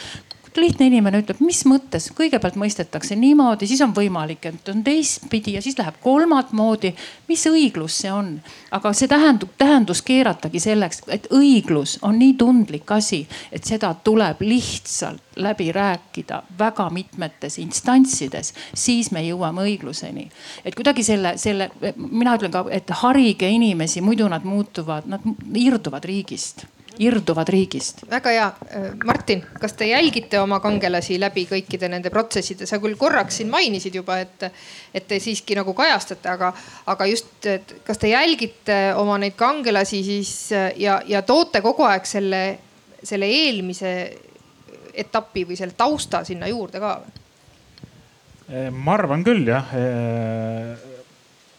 lihtne 0.58 0.88
inimene 0.90 1.22
ütleb, 1.22 1.40
mis 1.46 1.64
mõttes, 1.70 2.10
kõigepealt 2.18 2.58
mõistetakse 2.60 3.16
niimoodi, 3.20 3.68
siis 3.70 3.82
on 3.86 3.94
võimalik, 3.96 4.46
et 4.50 4.70
on 4.72 4.84
teistpidi 4.86 5.56
ja 5.58 5.62
siis 5.62 5.78
läheb 5.80 6.00
kolmat 6.04 6.54
moodi. 6.58 6.94
mis 7.28 7.46
õiglus 7.48 8.02
see 8.02 8.12
on? 8.12 8.38
aga 8.72 8.94
see 8.94 9.08
tähendub, 9.08 9.50
tähendus 9.58 10.02
keeratagi 10.02 10.60
selleks, 10.60 11.02
et 11.08 11.28
õiglus 11.32 11.98
on 12.02 12.20
nii 12.20 12.34
tundlik 12.38 12.92
asi, 12.92 13.28
et 13.52 13.64
seda 13.64 13.94
tuleb 14.04 14.42
lihtsalt 14.42 15.38
läbi 15.38 15.72
rääkida 15.72 16.42
väga 16.60 16.90
mitmetes 16.90 17.60
instantsides, 17.62 18.54
siis 18.74 19.12
me 19.12 19.22
jõuame 19.28 19.68
õigluseni. 19.68 20.30
et 20.66 20.76
kuidagi 20.76 21.04
selle, 21.04 21.38
selle, 21.38 21.72
mina 21.98 22.36
ütlen 22.38 22.52
ka, 22.52 22.66
et 22.72 22.90
harige 23.04 23.50
inimesi, 23.50 24.02
muidu 24.02 24.28
nad 24.30 24.44
muutuvad, 24.44 25.06
nad 25.06 25.22
irduvad 25.54 26.06
riigist 26.06 26.66
irduvad 27.04 27.50
riigist. 27.50 28.04
väga 28.10 28.34
hea. 28.34 28.48
Martin, 29.06 29.44
kas 29.62 29.74
te 29.78 29.88
jälgite 29.90 30.40
oma 30.42 30.60
kangelasi 30.64 31.20
läbi 31.20 31.46
kõikide 31.50 31.90
nende 31.92 32.12
protsesside, 32.14 32.68
sa 32.70 32.80
küll 32.84 32.98
korraks 33.00 33.40
siin 33.42 33.52
mainisid 33.54 33.96
juba, 33.96 34.20
et, 34.24 34.48
et 34.94 35.08
te 35.08 35.20
siiski 35.22 35.58
nagu 35.58 35.74
kajastate, 35.78 36.30
aga, 36.30 36.52
aga 36.94 37.10
just, 37.10 37.36
et 37.46 37.78
kas 37.88 38.02
te 38.02 38.12
jälgite 38.12 38.80
oma 38.98 39.20
neid 39.22 39.38
kangelasi 39.38 40.04
siis 40.06 40.34
ja, 40.78 41.02
ja 41.06 41.22
toote 41.28 41.62
kogu 41.66 41.86
aeg 41.88 42.06
selle, 42.10 42.44
selle 43.04 43.30
eelmise 43.30 43.94
etapi 44.98 45.46
või 45.46 45.58
selle 45.60 45.78
tausta 45.78 46.24
sinna 46.26 46.50
juurde 46.50 46.82
ka? 46.82 46.98
ma 48.72 48.94
arvan 48.96 49.26
küll 49.28 49.50
jah. 49.50 49.74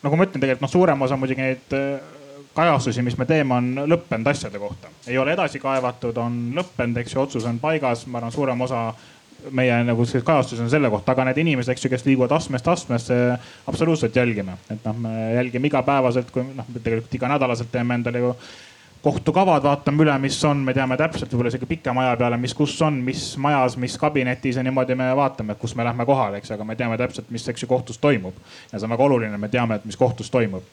nagu 0.03 0.17
ma 0.17 0.25
ütlen, 0.25 0.41
tegelikult 0.41 0.65
noh, 0.65 0.73
suurem 0.73 1.03
osa 1.05 1.19
muidugi 1.21 1.45
neid 1.45 1.75
kajastusi, 2.59 3.05
mis 3.07 3.19
me 3.19 3.27
teeme, 3.29 3.55
on 3.55 3.85
lõppenud 3.91 4.33
asjade 4.33 4.59
kohta. 4.59 4.91
ei 5.07 5.19
ole 5.19 5.37
edasi 5.37 5.61
kaevatud, 5.63 6.17
on 6.19 6.41
lõppenud, 6.59 6.99
eks 7.03 7.15
ju, 7.15 7.23
otsus 7.23 7.47
on 7.47 7.61
paigas, 7.63 8.07
ma 8.07 8.19
arvan, 8.19 8.35
suurem 8.35 8.67
osa 8.67 8.89
meie 9.55 9.75
nagu 9.87 10.05
see 10.09 10.25
kajastus 10.27 10.61
on 10.63 10.71
selle 10.71 10.91
kohta, 10.91 11.15
aga 11.15 11.29
need 11.29 11.43
inimesed, 11.45 11.71
eks 11.73 11.87
ju, 11.87 11.91
kes 11.93 12.07
liiguvad 12.09 12.33
astmest 12.35 12.69
astmesse, 12.69 13.19
absoluutselt 13.71 14.17
jälgime, 14.17 14.57
et 14.71 14.87
noh, 14.87 14.97
me 15.05 15.13
jälgime 15.37 15.71
igapäevaselt, 15.71 16.33
kui 16.35 16.43
noh, 16.49 16.67
tegelikult 16.75 17.15
iganädalaselt 17.21 17.71
teeme 17.73 17.95
endale 17.95 18.25
ju 18.25 18.33
kohtukavad, 19.03 19.63
vaatame 19.63 20.03
üle, 20.03 20.17
mis 20.19 20.41
on, 20.45 20.65
me 20.67 20.75
teame 20.75 20.99
täpselt 20.99 21.31
võib-olla 21.31 21.53
isegi 21.53 21.69
pikema 21.71 22.03
aja 22.09 22.17
peale, 22.19 22.41
mis, 22.43 22.57
kus 22.59 22.75
on, 22.83 22.99
mis 23.07 23.29
majas, 23.39 23.79
mis 23.79 23.95
kabinetis 24.01 24.59
ja 24.59 24.67
niimoodi 24.67 24.99
me 24.99 25.13
vaatame, 25.17 25.55
kus 25.61 25.77
me 25.79 25.87
lähme 25.87 26.07
kohale, 26.09 26.43
eks, 26.43 26.51
aga 26.57 26.67
me 26.67 26.77
teame 26.77 26.99
täpselt, 26.99 27.31
mis, 27.31 27.47
eks 27.49 27.63
ju, 27.63 27.71
kohtus 27.71 28.03
toimub. 28.03 28.35
ja 28.73 28.81
see 28.81 28.91
on 28.91 28.97
väga 28.97 29.07
oluline, 29.07 29.39
me 29.39 29.53
teame, 29.55 29.79
et 29.79 29.87
mis 29.87 29.97
kohtus 29.97 30.35
toimub 30.35 30.67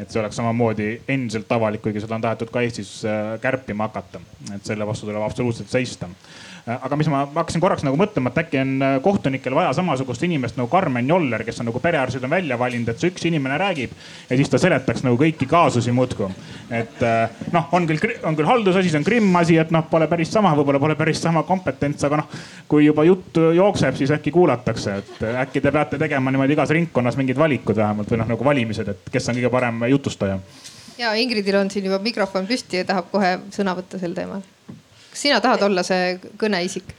et 0.00 0.10
see 0.10 0.20
oleks 0.20 0.36
samamoodi 0.36 0.88
endiselt 1.08 1.52
avalik, 1.52 1.82
kuigi 1.82 2.02
seda 2.04 2.18
on 2.18 2.24
tahetud 2.24 2.50
ka 2.52 2.64
Eestis 2.64 2.98
kärpima 3.40 3.88
hakata. 3.88 4.20
et 4.54 4.64
selle 4.64 4.86
vastu 4.86 5.06
tuleb 5.06 5.22
absoluutselt 5.22 5.72
seista 5.72 6.08
Äh, 6.08 6.55
aga 6.66 6.96
mis 6.98 7.06
ma 7.10 7.22
hakkasin 7.30 7.62
korraks 7.62 7.84
nagu 7.86 7.98
mõtlema, 7.98 8.32
et 8.32 8.40
äkki 8.42 8.58
on 8.58 8.70
äh, 8.82 8.94
kohtunikel 9.02 9.54
vaja 9.54 9.70
samasugust 9.76 10.24
inimest 10.26 10.56
nagu 10.58 10.66
Karmen 10.70 11.06
Joller, 11.08 11.44
kes 11.46 11.60
on 11.62 11.68
nagu 11.70 11.78
perearstid 11.82 12.24
on 12.26 12.32
välja 12.32 12.58
valinud, 12.58 12.90
et 12.90 13.02
see 13.02 13.12
üks 13.12 13.26
inimene 13.28 13.58
räägib 13.62 13.92
ja 14.30 14.38
siis 14.38 14.50
ta 14.50 14.58
seletaks 14.58 15.04
nagu 15.06 15.18
kõiki 15.20 15.46
kaasusi 15.46 15.94
muudkui. 15.94 16.26
et 16.74 17.04
äh, 17.06 17.36
noh, 17.54 17.68
on 17.76 17.86
küll, 17.86 18.16
on 18.26 18.38
küll 18.38 18.50
haldusasi, 18.50 18.90
see 18.90 18.98
on 18.98 19.06
krimmasi, 19.06 19.60
et 19.62 19.70
noh, 19.74 19.86
pole 19.90 20.08
päris 20.10 20.32
sama, 20.34 20.56
võib-olla 20.58 20.82
pole 20.82 20.98
päris 20.98 21.22
sama 21.22 21.44
kompetents, 21.46 22.02
aga 22.08 22.22
noh, 22.24 22.34
kui 22.66 22.88
juba 22.88 23.06
jutt 23.06 23.38
jookseb, 23.54 23.94
siis 24.00 24.10
äkki 24.18 24.34
kuulatakse, 24.34 24.96
et 25.04 25.24
äkki 25.46 25.62
te 25.62 25.70
peate 25.70 26.02
tegema 26.02 26.34
niimoodi 26.34 26.58
igas 26.58 26.74
ringkonnas 26.74 27.20
mingid 27.20 27.38
valikud 27.38 27.78
vähemalt 27.78 28.10
või 28.10 28.22
noh, 28.24 28.32
nagu 28.34 28.50
valimised, 28.50 28.90
et 28.90 29.14
kes 29.14 29.30
on 29.30 29.38
kõige 29.38 29.54
parem 29.54 29.86
jutustaja 29.92 30.40
ja 30.98 31.14
Ingridil 31.14 31.60
on 31.60 31.70
siin 31.70 31.86
juba 31.86 32.02
mikrofon 32.02 32.48
püsti 32.48 32.80
ja 32.80 32.88
tahab 32.88 33.12
kohe 33.12 33.36
sõna 33.54 33.76
võtta 33.78 34.00
sel 34.02 34.16
teemal 34.16 34.42
kas 35.16 35.24
sina 35.24 35.40
tahad 35.40 35.62
olla 35.64 35.82
see 35.86 36.16
kõneisik? 36.36 36.92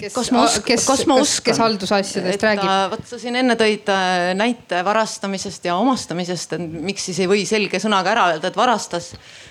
kes, 0.00 0.12
kas 0.14 0.30
ma 0.32 0.44
oskan, 0.46 0.64
kes, 0.64 0.84
kas 0.88 1.02
ma 1.08 1.18
oskan? 1.20 1.44
kes 1.50 1.60
haldusasjadest 1.60 2.44
räägib? 2.44 2.70
vot 2.94 3.04
sa 3.08 3.18
siin 3.20 3.36
enne 3.40 3.56
tõid 3.60 3.88
äh, 3.92 4.30
näite 4.36 4.80
varastamisest 4.84 5.68
ja 5.68 5.76
omastamisest, 5.80 6.56
et 6.56 6.64
miks 6.88 7.04
siis 7.08 7.20
ei 7.20 7.28
või 7.28 7.44
selge 7.48 7.80
sõnaga 7.82 8.14
ära 8.14 8.24
öelda, 8.32 8.48
et 8.48 8.56
varastas. 8.56 9.10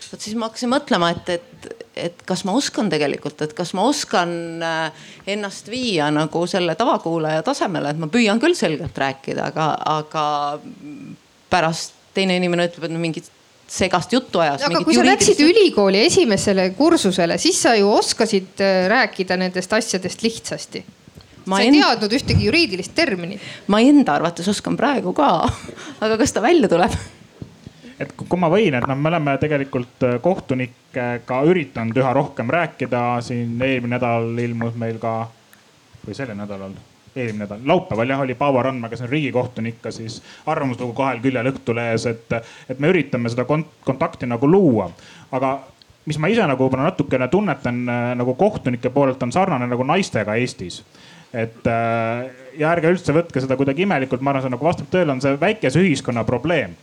vot 0.10 0.26
siis 0.26 0.34
ma 0.38 0.50
hakkasin 0.50 0.74
mõtlema, 0.74 1.12
et, 1.14 1.30
et, 1.38 1.70
et 2.10 2.26
kas 2.26 2.46
ma 2.50 2.58
oskan 2.58 2.90
tegelikult, 2.90 3.46
et 3.46 3.54
kas 3.58 3.76
ma 3.78 3.86
oskan 3.90 4.34
äh, 4.66 5.08
ennast 5.38 5.70
viia 5.70 6.10
nagu 6.14 6.46
selle 6.50 6.78
tavakuulaja 6.80 7.46
tasemele, 7.46 7.94
et 7.94 8.02
ma 8.02 8.10
püüan 8.10 8.42
küll 8.42 8.58
selgelt 8.58 8.98
rääkida, 8.98 9.52
aga, 9.54 9.72
aga 10.02 10.28
pärast 11.54 11.94
teine 12.18 12.40
inimene 12.42 12.72
ütleb, 12.72 12.90
et 12.90 12.94
no 12.98 13.02
mingid 13.02 13.30
segast 13.68 14.14
juttu 14.14 14.40
ajas. 14.40 14.64
aga 14.64 14.82
kui 14.86 14.96
sa 14.96 15.06
läksid 15.06 15.42
ülikooli 15.44 16.06
esimesele 16.08 16.70
kursusele, 16.78 17.38
siis 17.42 17.60
sa 17.62 17.76
ju 17.76 17.92
oskasid 17.92 18.64
äh, 18.64 18.88
rääkida 18.92 19.38
nendest 19.38 19.74
asjadest 19.74 20.24
lihtsasti. 20.24 20.84
sa 21.48 21.60
ei 21.60 21.68
end... 21.68 21.82
teadnud 21.82 22.18
ühtegi 22.20 22.48
juriidilist 22.48 22.96
terminit. 22.96 23.44
ma 23.68 23.82
enda 23.84 24.16
arvates 24.16 24.48
oskan 24.48 24.78
praegu 24.78 25.14
ka, 25.14 25.30
aga 26.06 26.18
kas 26.18 26.34
ta 26.34 26.42
välja 26.42 26.72
tuleb? 26.72 26.96
et 28.00 28.14
kui 28.18 28.40
ma 28.40 28.50
võin, 28.54 28.78
et 28.78 28.88
noh, 28.88 29.00
me 29.00 29.12
oleme 29.12 29.38
tegelikult 29.42 30.08
äh, 30.08 30.20
kohtunikega 30.24 31.42
üritanud 31.50 31.98
üha 31.98 32.14
rohkem 32.16 32.52
rääkida, 32.54 33.08
siin 33.26 33.58
eelmine 33.62 33.98
nädal 33.98 34.32
ilmus 34.44 34.78
meil 34.80 35.02
ka 35.02 35.20
või 36.06 36.16
sellel 36.16 36.40
nädalal 36.40 36.78
eelmine 37.18 37.46
nädal, 37.46 37.64
laupäeval 37.66 38.14
jah, 38.14 38.22
oli 38.24 38.36
Paavo 38.38 38.62
Randma, 38.64 38.90
kes 38.90 39.02
on 39.06 39.10
riigikohtunik 39.10 39.90
siis 39.90 40.22
arvamuslugu 40.46 40.94
kahel 40.98 41.22
küljel 41.24 41.52
Õhtulehes, 41.52 42.08
et, 42.10 42.38
et 42.70 42.80
me 42.80 42.92
üritame 42.94 43.32
seda 43.34 43.48
kont 43.50 43.70
kontakti 43.86 44.30
nagu 44.30 44.50
luua. 44.50 44.92
aga 45.32 45.58
mis 46.08 46.20
ma 46.22 46.32
ise 46.32 46.46
nagu 46.48 46.64
võib-olla 46.64 46.88
natukene 46.88 47.28
tunnetan 47.32 47.84
äh, 47.90 48.10
nagu 48.20 48.36
kohtunike 48.40 48.90
poolelt 48.96 49.24
on 49.24 49.32
sarnane 49.36 49.68
nagu 49.68 49.84
naistega 49.84 50.38
Eestis. 50.40 50.82
Et 51.34 51.68
äh, 51.68 52.28
ja 52.58 52.72
ärge 52.72 52.94
üldse 52.94 53.16
võtke 53.16 53.44
seda 53.44 53.58
kuidagi 53.60 53.84
imelikult, 53.84 54.24
ma 54.24 54.32
arvan, 54.32 54.48
see 54.48 54.56
nagu 54.56 54.68
vastab 54.68 54.88
tõele, 54.94 55.12
on 55.14 55.24
see 55.24 55.36
väikese 55.40 55.84
ühiskonna 55.84 56.24
probleem. 56.28 56.78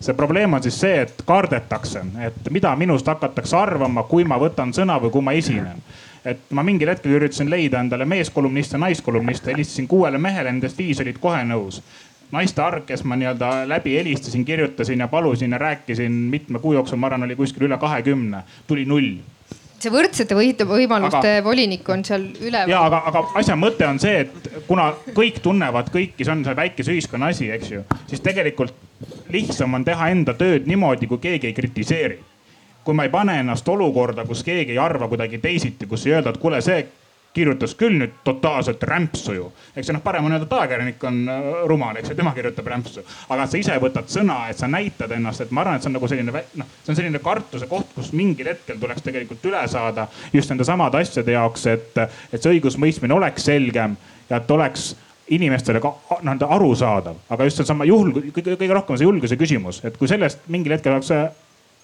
See 0.00 0.16
probleem 0.16 0.56
on 0.56 0.62
siis 0.64 0.78
see, 0.80 1.02
et 1.04 1.18
kardetakse, 1.28 2.00
et 2.24 2.46
mida 2.54 2.72
minust 2.80 3.08
hakatakse 3.10 3.56
arvama, 3.58 4.06
kui 4.08 4.24
ma 4.24 4.38
võtan 4.40 4.72
sõna 4.72 4.96
või 5.02 5.12
kui 5.12 5.26
ma 5.26 5.36
esinen 5.36 5.82
et 6.24 6.52
ma 6.56 6.64
mingil 6.66 6.90
hetkel 6.92 7.16
üritasin 7.16 7.50
leida 7.50 7.80
endale 7.80 8.04
meeskolumniste, 8.08 8.78
naiskolumniste, 8.78 9.52
helistasin 9.52 9.88
kuuele 9.88 10.18
mehele, 10.18 10.52
nendest 10.52 10.78
viis 10.78 11.00
olid 11.00 11.18
kohe 11.20 11.42
nõus. 11.48 11.80
Naiste 12.30 12.62
arv, 12.62 12.84
kes 12.86 13.02
ma 13.08 13.16
nii-öelda 13.18 13.64
läbi 13.66 13.96
helistasin, 13.96 14.44
kirjutasin 14.46 15.02
ja 15.02 15.08
palusin 15.10 15.56
ja 15.56 15.58
rääkisin 15.58 16.12
mitme 16.30 16.58
kuu 16.62 16.76
jooksul, 16.76 17.00
ma 17.00 17.10
arvan, 17.10 17.26
oli 17.26 17.36
kuskil 17.36 17.66
üle 17.66 17.78
kahekümne, 17.78 18.44
tuli 18.66 18.86
null. 18.86 19.16
See 19.80 19.90
võrdsete 19.90 20.36
võimaluste 20.36 21.38
aga, 21.38 21.44
volinik 21.44 21.88
on 21.88 22.04
seal 22.04 22.26
üleval. 22.36 22.68
ja 22.68 22.82
aga, 22.84 23.00
aga 23.08 23.22
asja 23.40 23.56
mõte 23.56 23.86
on 23.88 23.98
see, 23.98 24.26
et 24.26 24.50
kuna 24.68 24.90
kõik 25.16 25.40
tunnevad 25.42 25.88
kõiki, 25.90 26.20
see 26.20 26.34
on 26.34 26.44
see 26.44 26.56
väikese 26.58 26.92
ühiskonna 26.92 27.32
asi, 27.32 27.48
eks 27.50 27.70
ju, 27.72 27.86
siis 28.10 28.20
tegelikult 28.20 28.76
lihtsam 29.32 29.74
on 29.74 29.86
teha 29.88 30.10
enda 30.12 30.36
tööd 30.36 30.68
niimoodi, 30.68 31.08
kui 31.08 31.18
keegi 31.24 31.48
ei 31.48 31.56
kritiseeri 31.56 32.20
kui 32.84 32.94
ma 32.94 33.04
ei 33.06 33.12
pane 33.12 33.38
ennast 33.40 33.68
olukorda, 33.68 34.24
kus 34.28 34.44
keegi 34.46 34.72
ei 34.76 34.78
arva 34.78 35.08
kuidagi 35.08 35.38
teisiti, 35.38 35.86
kus 35.86 36.06
ei 36.06 36.16
öelda, 36.16 36.34
et 36.34 36.40
kuule, 36.42 36.60
see 36.64 36.80
kirjutas 37.34 37.76
küll 37.78 37.94
nüüd 37.98 38.14
totaalselt 38.26 38.82
rämpsu 38.82 39.34
ju. 39.36 39.50
eks 39.76 39.86
see 39.86 39.94
noh, 39.94 40.02
parem 40.02 40.24
on 40.26 40.34
öelda, 40.34 40.48
et 40.48 40.54
ajakirjanik 40.56 41.04
on 41.06 41.18
äh, 41.30 41.50
rumal, 41.70 41.98
eks 42.00 42.10
ju, 42.10 42.16
tema 42.18 42.32
kirjutab 42.34 42.66
rämpsu. 42.72 43.04
aga 43.28 43.46
sa 43.46 43.58
ise 43.60 43.76
võtad 43.82 44.08
sõna, 44.10 44.40
et 44.50 44.58
sa 44.58 44.66
näitad 44.70 45.12
ennast, 45.14 45.44
et 45.44 45.52
ma 45.54 45.62
arvan, 45.62 45.78
et 45.78 45.86
see 45.86 45.92
on 45.92 45.96
nagu 45.98 46.10
selline 46.10 46.42
noh, 46.62 46.72
see 46.82 46.92
on 46.92 46.98
selline 46.98 47.20
kartuse 47.22 47.68
koht, 47.70 47.92
kus 47.94 48.10
mingil 48.16 48.50
hetkel 48.50 48.80
tuleks 48.80 49.06
tegelikult 49.06 49.46
üle 49.46 49.60
saada 49.70 50.08
just 50.32 50.50
nende 50.50 50.66
samade 50.66 50.98
asjade 51.04 51.36
jaoks, 51.36 51.68
et, 51.70 52.02
et 52.32 52.40
see 52.40 52.56
õigusmõistmine 52.56 53.14
oleks 53.14 53.46
selgem 53.46 53.94
ja 54.30 54.40
et 54.42 54.50
oleks 54.50 54.90
inimestele 55.30 55.78
ka 55.78 55.92
noh 56.26 56.50
arusaadav, 56.56 57.22
aga 57.30 57.46
just 57.46 57.62
seesama 57.62 57.86
juhul, 57.86 58.10
kõige 58.34 58.74
rohkem 58.74 58.98
see 58.98 59.06
julguse 59.06 59.38
küsimus, 59.38 59.84
et 59.86 59.94
kui 60.00 60.10
sellest 60.10 60.42
mingil 60.50 60.74
hetkel 60.74 60.96
oleks 60.96 61.12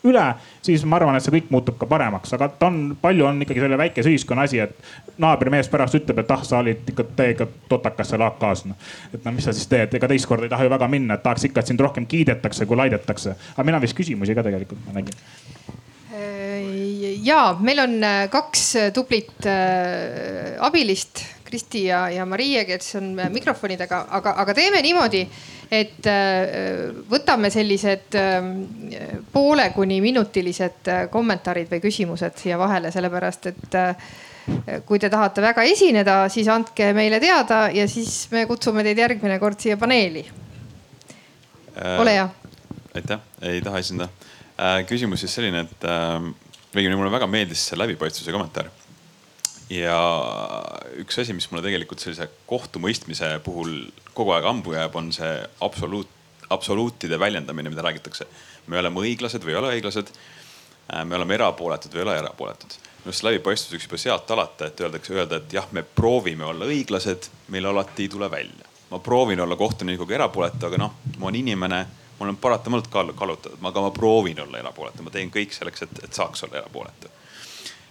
üle, 0.07 0.25
siis 0.65 0.85
ma 0.89 0.99
arvan, 0.99 1.17
et 1.17 1.25
see 1.25 1.35
kõik 1.35 1.51
muutub 1.55 1.79
ka 1.81 1.89
paremaks, 1.91 2.33
aga 2.37 2.49
ta 2.61 2.71
on, 2.71 2.97
palju 3.01 3.27
on 3.29 3.43
ikkagi 3.45 3.63
selle 3.65 3.79
väikese 3.81 4.13
ühiskonna 4.13 4.47
asi, 4.47 4.61
et 4.65 5.19
naabrimees 5.23 5.71
pärast 5.73 5.99
ütleb, 5.99 6.21
et 6.23 6.33
ah, 6.35 6.45
sa 6.47 6.61
olid 6.63 6.93
ikka 6.93 7.07
täiega 7.19 7.49
totakas 7.71 8.13
seal 8.13 8.25
AK-s 8.27 8.67
no.. 8.71 8.77
et 9.15 9.25
no 9.25 9.35
mis 9.37 9.47
sa 9.47 9.55
siis 9.57 9.69
teed, 9.71 9.95
ega 9.99 10.11
teist 10.11 10.29
korda 10.29 10.49
ei 10.49 10.53
taha 10.53 10.69
ju 10.69 10.73
väga 10.73 10.91
minna, 10.93 11.17
et 11.17 11.25
tahaks 11.27 11.49
ikka, 11.49 11.63
et 11.63 11.73
sind 11.73 11.83
rohkem 11.83 12.07
kiidetakse 12.11 12.67
kui 12.67 12.79
laidetakse. 12.79 13.37
aga 13.57 13.77
on 13.77 13.85
vist 13.85 13.99
küsimusi 13.99 14.37
ka 14.37 14.47
tegelikult, 14.47 14.83
ma 14.87 14.99
nägin 14.99 15.17
äh, 16.15 17.17
ja 17.27 17.41
meil 17.61 17.83
on 17.85 17.99
äh, 18.05 18.27
kaks 18.33 18.93
tublit 18.95 19.47
äh, 19.47 20.57
abilist, 20.61 21.25
Kristi 21.47 21.85
ja, 21.85 22.09
ja 22.11 22.25
Marie, 22.27 22.65
kes 22.67 22.97
on 22.99 23.13
mikrofonidega, 23.31 24.01
aga, 24.19 24.33
aga 24.43 24.55
teeme 24.55 24.81
niimoodi 24.83 25.21
et 25.71 26.07
äh, 26.07 26.93
võtame 27.11 27.51
sellised 27.51 28.15
äh, 28.19 28.37
poole 29.33 29.71
kuni 29.75 29.99
minutilised 30.05 30.91
äh, 30.93 31.03
kommentaarid 31.11 31.71
või 31.73 31.83
küsimused 31.83 32.39
siia 32.39 32.59
vahele, 32.61 32.93
sellepärast 32.95 33.51
et 33.53 33.77
kui 34.87 35.01
te 35.03 35.11
tahate 35.11 35.43
väga 35.43 35.65
esineda, 35.67 36.21
siis 36.31 36.47
andke 36.53 36.93
meile 36.95 37.19
teada 37.23 37.65
ja 37.75 37.89
siis 37.91 38.29
me 38.31 38.45
kutsume 38.47 38.85
teid 38.87 39.01
järgmine 39.03 39.41
kord 39.43 39.59
siia 39.59 39.77
paneeli. 39.77 40.23
ole 41.99 42.15
hea. 42.15 42.29
aitäh, 42.95 43.27
ei 43.43 43.61
taha 43.61 43.83
esineda. 43.83 44.09
küsimus 44.87 45.25
siis 45.25 45.35
selline, 45.35 45.67
et 45.67 45.89
õigemini 46.77 46.95
mulle 46.95 47.11
väga 47.11 47.27
meeldis 47.27 47.67
see 47.67 47.79
läbipaistvuse 47.79 48.33
kommentaar 48.33 48.71
ja 49.71 49.99
üks 51.03 51.19
asi, 51.19 51.35
mis 51.35 51.51
mulle 51.51 51.65
tegelikult 51.67 52.03
sellise 52.03 52.29
kohtumõistmise 52.47 53.33
puhul 53.45 53.81
kogu 54.17 54.33
aeg 54.37 54.49
hambu 54.49 54.75
jääb, 54.77 54.97
on 54.97 55.13
see 55.15 55.33
absoluut, 55.65 56.09
absoluutide 56.51 57.19
väljendamine, 57.21 57.71
mida 57.71 57.85
räägitakse. 57.85 58.27
me 58.67 58.79
oleme 58.79 59.01
õiglased 59.01 59.45
või 59.45 59.55
ei 59.55 59.61
ole 59.61 59.75
õiglased. 59.77 60.11
Äh, 60.95 61.05
me 61.05 61.17
oleme 61.19 61.35
erapooletud 61.35 61.93
või 61.93 62.03
ei 62.03 62.07
ole 62.07 62.17
erapooletud. 62.19 62.79
minu 62.97 63.13
arust 63.13 63.27
läbipaistvus 63.27 63.75
võiks 63.75 63.87
juba 63.87 63.99
sealt 64.03 64.31
alata, 64.31 64.67
et 64.67 64.81
öeldakse, 64.81 65.13
öelda, 65.15 65.37
et 65.37 65.53
jah, 65.53 65.67
me 65.73 65.83
proovime 65.83 66.45
olla 66.45 66.67
õiglased, 66.67 67.29
meil 67.55 67.67
alati 67.67 68.07
ei 68.07 68.09
tule 68.09 68.31
välja. 68.31 68.73
ma 68.91 68.99
proovin 68.99 69.41
olla 69.41 69.57
kohtunikuga 69.57 70.15
erapooletu, 70.15 70.67
aga 70.67 70.79
noh, 70.79 70.93
ma 71.19 71.27
olen 71.27 71.41
inimene, 71.41 71.79
ma 72.19 72.25
olen 72.25 72.37
paratamatult 72.37 72.89
kallutatud, 73.19 73.59
aga 73.63 73.81
ma 73.81 73.91
proovin 73.91 74.41
olla 74.41 74.59
erapooletu, 74.59 75.03
ma 75.03 75.11
teen 75.11 75.31
kõik 75.31 75.53
selleks, 75.53 75.83
et, 75.83 76.05
et 76.05 76.15
saaks 76.15 76.45
olla 76.47 76.63
erapooletu 76.63 77.11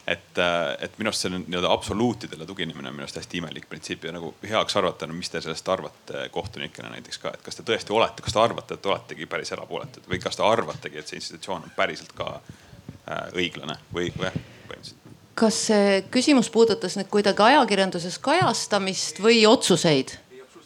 et, 0.08 0.38
äh, 0.38 0.76
et 0.86 0.98
minu 1.00 1.10
arust 1.10 1.26
see 1.26 1.32
nii-öelda 1.34 1.72
absoluutidele 1.74 2.46
tuginemine 2.46 2.90
on 2.90 2.98
minu 2.98 3.06
arust 3.06 3.18
hästi 3.18 3.40
imelik 3.42 3.70
printsiip 3.70 4.04
ja 4.06 4.14
nagu 4.14 4.34
heaks 4.46 4.78
arvata, 4.78 5.08
no 5.08 5.18
mis 5.18 5.32
te 5.34 5.42
sellest 5.42 5.70
arvate 5.70 6.28
kohtunikena 6.34 6.92
näiteks 6.94 7.22
ka, 7.24 7.34
et 7.34 7.46
kas 7.46 7.58
te 7.58 7.66
tõesti 7.66 7.96
olete, 7.96 8.26
kas 8.26 8.36
te 8.36 8.42
arvate, 8.42 8.78
et 8.78 8.92
oletegi 8.92 9.26
päris 9.30 9.52
erapooletud 9.56 10.06
või 10.12 10.20
kas 10.22 10.38
te 10.38 10.46
arvategi, 10.46 11.02
et 11.02 11.10
see 11.10 11.22
institutsioon 11.22 11.66
on 11.66 11.74
päriselt 11.78 12.14
ka 12.18 12.36
äh, 12.36 13.26
õiglane 13.34 13.80
või, 13.94 14.12
või 14.14 14.30
põhimõtteliselt? 14.70 15.02
Kas 15.36 15.58
see 15.68 15.98
küsimus 16.14 16.48
puudutas 16.54 16.94
nüüd 16.96 17.10
kuidagi 17.12 17.44
ajakirjanduses 17.44 18.22
kajastamist 18.24 19.20
või 19.24 19.42
otsuseid? 19.50 20.14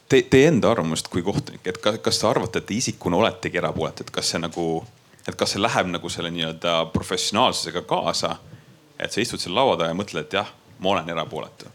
Te, 0.09 0.19
teie 0.21 0.49
enda 0.49 0.69
arvamust 0.73 1.07
kui 1.09 1.23
kohtunik, 1.25 1.63
et 1.69 1.79
kas, 1.81 1.97
kas 2.05 2.19
te 2.19 2.27
arvate, 2.27 2.59
et 2.59 2.67
te 2.69 2.75
isikuna 2.75 3.17
oletegi 3.17 3.57
erapooletud, 3.61 4.11
kas 4.13 4.33
see 4.33 4.41
nagu, 4.41 4.67
et 5.23 5.35
kas 5.37 5.55
see 5.55 5.61
läheb 5.61 5.89
nagu 5.93 6.09
selle 6.09 6.29
nii-öelda 6.33 6.75
professionaalsusega 6.93 7.85
kaasa 7.89 8.35
et 8.99 9.11
sa 9.11 9.21
istud 9.21 9.41
seal 9.41 9.55
laua 9.55 9.77
taga 9.77 9.93
ja 9.93 9.97
mõtled, 9.97 10.27
et 10.27 10.39
jah, 10.39 10.49
ma 10.79 10.95
olen 10.95 11.09
erapooletu. 11.09 11.71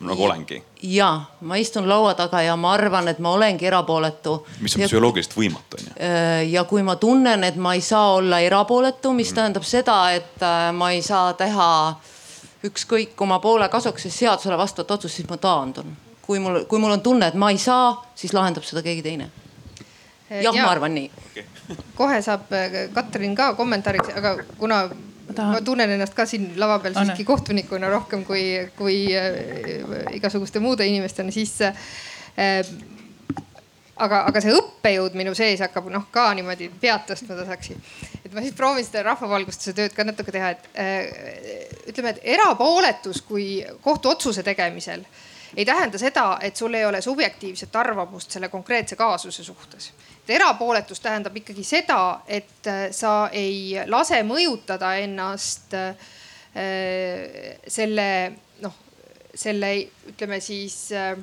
nagu 0.00 0.24
olengi. 0.24 0.62
ja 0.82 1.20
ma 1.40 1.56
istun 1.56 1.88
laua 1.88 2.14
taga 2.14 2.42
ja 2.42 2.56
ma 2.56 2.72
arvan, 2.72 3.08
et 3.08 3.18
ma 3.18 3.32
olengi 3.36 3.66
erapooletu. 3.66 4.46
mis 4.60 4.76
on 4.76 4.82
psühholoogiliselt 4.82 5.36
võimatu 5.36 5.80
on 5.80 5.84
ju. 5.86 5.96
Äh, 6.00 6.50
ja 6.50 6.64
kui 6.64 6.82
ma 6.82 6.96
tunnen, 6.96 7.44
et 7.44 7.56
ma 7.56 7.74
ei 7.74 7.80
saa 7.80 8.14
olla 8.14 8.40
erapooletu, 8.40 9.12
mis 9.12 9.30
mm. 9.30 9.34
tähendab 9.34 9.66
seda, 9.68 9.98
et 10.12 10.42
äh, 10.42 10.70
ma 10.72 10.90
ei 10.90 11.02
saa 11.02 11.32
teha 11.32 11.68
ükskõik 12.64 13.20
oma 13.20 13.38
poole 13.38 13.68
kasuks 13.68 14.02
siis 14.02 14.18
seadusele 14.24 14.56
vastavat 14.58 14.90
otsust, 14.90 15.14
siis 15.14 15.28
ma 15.28 15.36
taandun. 15.36 15.96
kui 16.22 16.38
mul, 16.38 16.64
kui 16.64 16.78
mul 16.78 16.96
on 16.96 17.00
tunne, 17.00 17.26
et 17.26 17.34
ma 17.34 17.50
ei 17.50 17.58
saa, 17.58 17.92
siis 18.14 18.32
lahendab 18.32 18.64
seda 18.64 18.82
keegi 18.82 19.02
teine 19.02 19.30
jah 20.30 20.54
ja,, 20.54 20.62
ma 20.62 20.70
arvan 20.70 20.94
nii 20.94 21.10
okay. 21.10 21.44
kohe 21.98 22.20
saab 22.22 22.52
Katrin 22.94 23.34
ka 23.34 23.54
kommentaariks, 23.58 24.12
aga 24.14 24.36
kuna 24.58 24.84
ma, 25.36 25.50
ma 25.54 25.60
tunnen 25.64 25.90
ennast 25.96 26.14
ka 26.16 26.26
siin 26.28 26.52
lava 26.60 26.78
peal 26.82 26.96
Anne. 26.96 27.12
siiski 27.12 27.26
kohtunikuna 27.28 27.90
rohkem 27.92 28.24
kui, 28.28 28.44
kui 28.78 29.02
äh, 29.16 30.14
igasuguste 30.16 30.62
muude 30.62 30.86
inimestena, 30.86 31.32
siis 31.34 31.56
äh, 31.62 32.66
aga, 33.96 34.24
aga 34.30 34.42
see 34.42 34.54
õppejõud 34.56 35.16
minu 35.18 35.34
sees 35.38 35.62
hakkab 35.64 35.90
noh 35.92 36.06
ka 36.12 36.30
niimoodi 36.36 36.70
pead 36.82 37.06
tõstma 37.08 37.38
tasakesi. 37.42 37.76
et 38.24 38.32
ma 38.34 38.44
siis 38.44 38.56
proovin 38.56 38.86
seda 38.86 39.04
rahvavalgustuse 39.10 39.74
tööd 39.76 39.96
ka 39.96 40.06
natuke 40.06 40.34
teha, 40.34 40.52
et 40.54 40.70
äh, 40.74 41.02
ütleme, 41.90 42.14
et 42.14 42.22
erapooletus 42.36 43.22
kui 43.26 43.64
kohtuotsuse 43.84 44.44
tegemisel 44.46 45.04
ei 45.56 45.66
tähenda 45.66 45.98
seda, 45.98 46.38
et 46.46 46.56
sul 46.56 46.74
ei 46.78 46.84
ole 46.86 47.00
subjektiivset 47.02 47.76
arvamust 47.76 48.30
selle 48.30 48.48
konkreetse 48.48 48.96
kaasuse 48.96 49.44
suhtes 49.44 49.92
erapooletus 50.30 51.00
tähendab 51.00 51.36
ikkagi 51.36 51.64
seda, 51.64 52.20
et 52.26 52.66
äh, 52.66 52.86
sa 52.94 53.28
ei 53.32 53.76
lase 53.86 54.22
mõjutada 54.26 54.94
ennast 55.02 55.74
äh, 55.74 56.08
selle 57.66 58.08
noh, 58.62 58.78
selle 59.34 59.74
ütleme 60.10 60.40
siis 60.42 60.90
äh, 60.96 61.14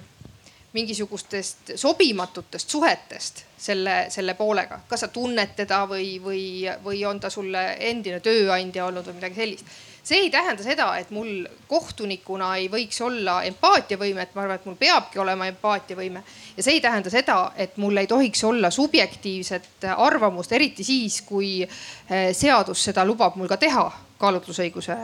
mingisugustest 0.77 1.73
sobimatutest 1.75 2.69
suhetest 2.69 3.43
selle, 3.57 4.05
selle 4.13 4.33
poolega, 4.37 4.81
kas 4.87 5.05
sa 5.05 5.11
tunned 5.11 5.55
teda 5.57 5.83
või, 5.89 6.17
või, 6.23 6.43
või 6.83 7.03
on 7.07 7.19
ta 7.19 7.31
sulle 7.33 7.63
endine 7.89 8.19
tööandja 8.19 8.85
olnud 8.85 9.07
või 9.07 9.17
midagi 9.17 9.41
sellist 9.41 9.77
see 10.07 10.23
ei 10.23 10.29
tähenda 10.31 10.63
seda, 10.63 10.87
et 10.97 11.11
mul 11.11 11.45
kohtunikuna 11.67 12.53
ei 12.61 12.69
võiks 12.71 13.01
olla 13.03 13.41
empaatiavõimet, 13.49 14.33
ma 14.35 14.45
arvan, 14.45 14.61
et 14.61 14.65
mul 14.69 14.79
peabki 14.79 15.19
olema 15.19 15.49
empaatiavõime. 15.51 16.23
ja 16.57 16.63
see 16.63 16.77
ei 16.77 16.81
tähenda 16.81 17.11
seda, 17.11 17.37
et 17.55 17.77
mul 17.77 17.97
ei 17.97 18.07
tohiks 18.07 18.43
olla 18.47 18.71
subjektiivset 18.71 19.89
arvamust, 19.97 20.51
eriti 20.51 20.83
siis, 20.87 21.21
kui 21.27 21.61
eh, 21.63 22.33
seadus 22.33 22.87
seda 22.89 23.05
lubab 23.05 23.35
mul 23.35 23.51
ka 23.51 23.57
teha 23.57 23.87
kaalutlusõiguse 24.17 24.97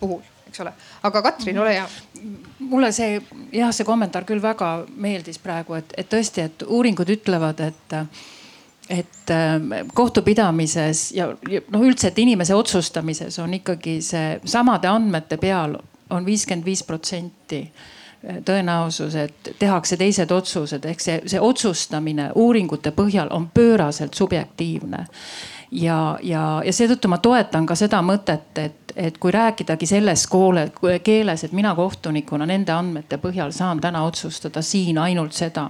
puhul 0.00 0.22
eks 0.50 0.60
ole. 0.64 0.72
aga 1.02 1.22
Katrin, 1.22 1.58
ole 1.58 1.74
hea. 1.74 1.86
mulle 2.58 2.90
see 2.92 3.20
jah, 3.52 3.70
see 3.74 3.86
kommentaar 3.86 4.26
küll 4.28 4.42
väga 4.42 4.72
meeldis 4.96 5.38
praegu, 5.42 5.76
et, 5.78 5.94
et 5.96 6.10
tõesti, 6.10 6.48
et 6.48 6.66
uuringud 6.66 7.12
ütlevad, 7.16 7.62
et 7.68 7.96
et 8.90 9.30
ähm, 9.30 9.70
kohtupidamises 9.94 11.12
ja 11.14 11.28
noh, 11.30 11.84
üldse, 11.86 12.10
et 12.10 12.18
inimese 12.18 12.54
otsustamises 12.58 13.38
on 13.38 13.54
ikkagi 13.54 14.00
see 14.02 14.40
samade 14.44 14.90
andmete 14.90 15.38
peal 15.38 15.76
on 16.10 16.26
viiskümmend 16.26 16.66
viis 16.66 16.82
protsenti 16.82 17.60
äh, 17.62 17.84
tõenäosus, 18.44 19.14
et 19.16 19.52
tehakse 19.58 19.96
teised 19.96 20.30
otsused, 20.30 20.84
ehk 20.84 21.00
see, 21.00 21.20
see 21.30 21.40
otsustamine 21.40 22.30
uuringute 22.34 22.92
põhjal 22.96 23.30
on 23.32 23.48
pööraselt 23.54 24.14
subjektiivne. 24.14 25.06
ja, 25.70 26.18
ja, 26.22 26.62
ja 26.64 26.72
seetõttu 26.72 27.08
ma 27.08 27.18
toetan 27.18 27.66
ka 27.66 27.74
seda 27.78 28.02
mõtet, 28.02 28.58
et, 28.58 28.92
et 28.96 29.18
kui 29.18 29.30
rääkidagi 29.32 29.86
selles 29.86 30.26
koole, 30.26 30.70
keeles, 31.02 31.44
et 31.44 31.52
mina 31.52 31.74
kohtunikuna 31.74 32.46
nende 32.46 32.72
andmete 32.72 33.18
põhjal 33.22 33.52
saan 33.52 33.80
täna 33.80 34.02
otsustada 34.04 34.62
siin 34.62 34.98
ainult 34.98 35.32
seda 35.32 35.68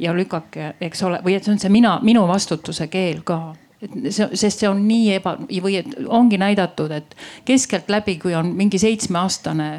ja 0.00 0.14
lükake, 0.16 0.74
eks 0.80 1.02
ole, 1.06 1.20
või 1.24 1.36
et 1.36 1.44
see 1.46 1.54
on 1.54 1.60
see 1.62 1.72
mina, 1.72 1.98
minu 2.02 2.24
vastutuse 2.28 2.88
keel 2.92 3.20
ka. 3.26 3.40
Et 3.80 3.92
see, 4.12 4.26
sest 4.36 4.60
see 4.60 4.68
on 4.68 4.82
nii 4.84 5.14
eba 5.16 5.36
või 5.40 5.78
et 5.80 5.94
ongi 6.06 6.40
näidatud, 6.40 6.92
et 6.92 7.14
keskeltläbi, 7.48 8.18
kui 8.20 8.34
on 8.36 8.52
mingi 8.56 8.80
seitsmeaastane 8.80 9.70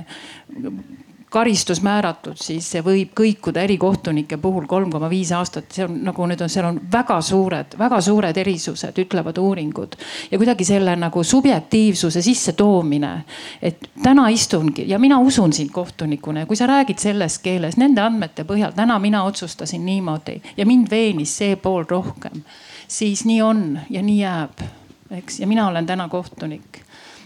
karistus 1.32 1.80
määratud, 1.82 2.36
siis 2.36 2.66
see 2.74 2.82
võib 2.84 3.14
kõikuda 3.16 3.62
erikohtunike 3.64 4.36
puhul 4.44 4.66
kolm 4.68 4.90
koma 4.92 5.08
viis 5.10 5.30
aastat, 5.32 5.70
see 5.72 5.86
on 5.88 6.02
nagu 6.04 6.26
nüüd 6.28 6.42
on, 6.44 6.52
seal 6.52 6.68
on 6.68 6.80
väga 6.92 7.22
suured, 7.24 7.78
väga 7.80 8.02
suured 8.04 8.38
erisused, 8.38 9.00
ütlevad 9.00 9.40
uuringud. 9.40 9.96
ja 10.32 10.38
kuidagi 10.42 10.68
selle 10.68 10.96
nagu 11.00 11.24
subjektiivsuse 11.24 12.22
sissetoomine, 12.22 13.14
et 13.62 13.90
täna 14.04 14.28
istungi 14.28 14.90
ja 14.90 15.00
mina 15.00 15.20
usun 15.20 15.54
sind 15.54 15.72
kohtunikuna 15.72 16.44
ja 16.44 16.46
kui 16.46 16.60
sa 16.60 16.68
räägid 16.68 17.00
selles 17.00 17.40
keeles, 17.40 17.80
nende 17.80 18.04
andmete 18.04 18.44
põhjal, 18.44 18.76
täna 18.76 19.00
mina 19.00 19.24
otsustasin 19.24 19.86
niimoodi 19.86 20.42
ja 20.58 20.66
mind 20.66 20.92
veenis 20.92 21.38
see 21.38 21.56
pool 21.56 21.88
rohkem, 21.90 22.44
siis 22.88 23.24
nii 23.26 23.42
on 23.42 23.80
ja 23.90 24.04
nii 24.04 24.20
jääb, 24.20 24.68
eks, 25.12 25.40
ja 25.40 25.48
mina 25.48 25.68
olen 25.72 25.88
täna 25.88 26.10
kohtunik 26.10 26.84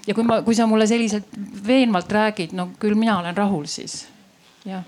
ja 0.08 0.14
kui 0.14 0.26
ma, 0.28 0.42
kui 0.46 0.56
sa 0.58 0.68
mulle 0.70 0.88
selliselt 0.90 1.32
veenvalt 1.68 2.12
räägid, 2.12 2.54
no 2.58 2.70
küll 2.80 2.98
mina 3.00 3.20
olen 3.20 3.38
rahul 3.38 3.66
siis, 3.70 4.06
jah. 4.66 4.86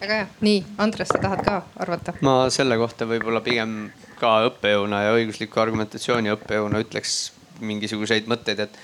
väga 0.00 0.20
hea, 0.20 0.26
nii 0.46 0.58
Andres, 0.82 1.12
sa 1.12 1.22
tahad 1.22 1.44
ka 1.46 1.62
arvata? 1.82 2.16
ma 2.26 2.38
selle 2.54 2.78
kohta 2.80 3.08
võib-olla 3.08 3.42
pigem 3.44 3.78
ka 4.20 4.38
õppejõuna 4.50 5.06
ja 5.06 5.16
õigusliku 5.16 5.62
argumentatsiooni 5.62 6.32
õppejõuna 6.34 6.82
ütleks 6.84 7.16
mingisuguseid 7.60 8.30
mõtteid, 8.30 8.66
et 8.66 8.78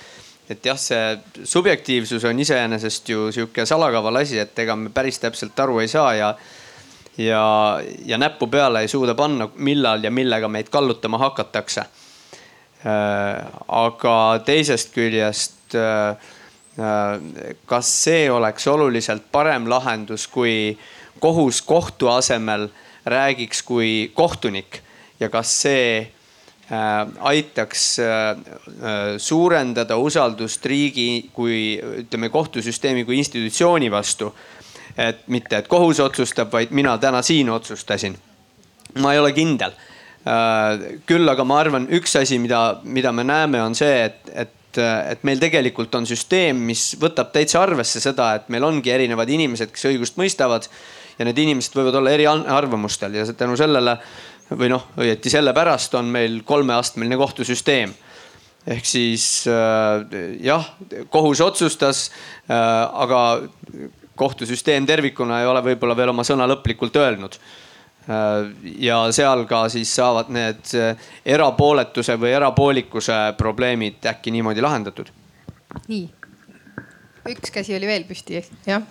et 0.51 0.67
jah, 0.67 0.77
see 0.77 1.45
subjektiivsus 1.49 2.25
on 2.29 2.41
iseenesest 2.43 3.09
ju 3.09 3.31
sihuke 3.33 3.65
salakaval 3.67 4.19
asi, 4.21 4.41
et 4.43 4.59
ega 4.59 4.75
me 4.77 4.91
päris 4.93 5.21
täpselt 5.23 5.59
aru 5.65 5.79
ei 5.81 5.89
saa 5.89 6.15
ja 6.19 6.35
ja, 7.19 7.43
ja 8.05 8.19
näppu 8.19 8.47
peale 8.47 8.83
ei 8.83 8.89
suuda 8.89 9.15
panna, 9.15 9.49
millal 9.57 10.05
ja 10.05 10.11
millega 10.11 10.49
meid 10.49 10.69
kallutama 10.73 11.19
hakatakse 11.23 11.85
aga 12.85 14.17
teisest 14.47 14.93
küljest, 14.95 15.75
äh, 15.75 16.17
äh, 16.79 17.55
kas 17.67 17.91
see 18.05 18.31
oleks 18.31 18.67
oluliselt 18.67 19.29
parem 19.33 19.69
lahendus, 19.71 20.27
kui 20.27 20.79
kohus 21.23 21.63
kohtu 21.63 22.09
asemel 22.11 22.69
räägiks 23.07 23.63
kui 23.63 24.11
kohtunik 24.15 24.81
ja 25.21 25.29
kas 25.29 25.55
see 25.63 26.11
aitaks 27.21 27.99
suurendada 29.21 29.97
usaldust 30.01 30.65
riigi 30.67 31.29
kui 31.35 31.77
ütleme, 32.01 32.31
kohtusüsteemi 32.33 33.05
kui 33.05 33.19
institutsiooni 33.19 33.91
vastu. 33.91 34.33
et 34.97 35.29
mitte, 35.29 35.57
et 35.57 35.69
kohus 35.69 36.01
otsustab, 36.01 36.53
vaid 36.53 36.71
mina 36.71 36.99
täna 36.99 37.23
siin 37.23 37.51
otsustasin. 37.51 38.17
ma 38.99 39.13
ei 39.13 39.19
ole 39.19 39.33
kindel 39.33 39.73
Äh, 39.73 39.92
küll 40.23 41.31
aga 41.33 41.45
ma 41.47 41.59
arvan, 41.59 41.89
üks 41.91 42.15
asi, 42.21 42.39
mida, 42.39 42.81
mida 42.85 43.13
me 43.15 43.25
näeme, 43.27 43.63
on 43.63 43.75
see, 43.75 44.05
et, 44.07 44.29
et, 44.39 44.79
et 44.79 45.25
meil 45.27 45.41
tegelikult 45.43 45.95
on 45.99 46.07
süsteem, 46.07 46.61
mis 46.69 46.93
võtab 47.01 47.33
täitsa 47.35 47.63
arvesse 47.63 48.01
seda, 48.03 48.33
et 48.39 48.53
meil 48.53 48.65
ongi 48.67 48.93
erinevad 48.95 49.31
inimesed, 49.31 49.73
kes 49.75 49.89
õigust 49.91 50.21
mõistavad. 50.21 50.69
ja 51.19 51.27
need 51.29 51.39
inimesed 51.39 51.75
võivad 51.77 51.99
olla 51.99 52.11
eri 52.11 52.25
arvamustel 52.27 53.15
ja 53.15 53.27
tänu 53.37 53.57
sellele 53.57 53.99
või 54.57 54.71
noh, 54.73 54.87
õieti 54.97 55.31
sellepärast 55.31 55.95
on 55.95 56.09
meil 56.09 56.41
kolmeastmeline 56.45 57.17
kohtusüsteem 57.21 57.93
ehk 58.67 58.87
siis 58.87 59.45
äh, 59.51 60.07
jah, 60.41 60.71
kohus 61.11 61.41
otsustas 61.41 62.11
äh,, 62.49 62.57
aga 63.05 63.43
kohtusüsteem 64.17 64.87
tervikuna 64.87 65.43
ei 65.43 65.51
ole 65.51 65.61
võib-olla 65.67 65.97
veel 65.99 66.15
oma 66.15 66.25
sõna 66.25 66.47
lõplikult 66.49 66.97
öelnud 66.97 67.37
Äh, 67.37 67.62
ja 68.83 68.97
seal 69.15 69.45
ka 69.47 69.67
siis 69.71 69.93
saavad 69.95 70.33
need 70.35 70.73
äh, 70.79 70.97
erapooletuse 71.35 72.17
või 72.19 72.33
erapoolikuse 72.35 73.19
probleemid 73.39 74.03
äkki 74.11 74.35
niimoodi 74.35 74.65
lahendatud. 74.65 75.13
nii, 75.89 76.09
üks 77.31 77.55
käsi 77.55 77.77
oli 77.77 77.87
veel 77.87 78.05
püsti, 78.09 78.43
jah? 78.67 78.83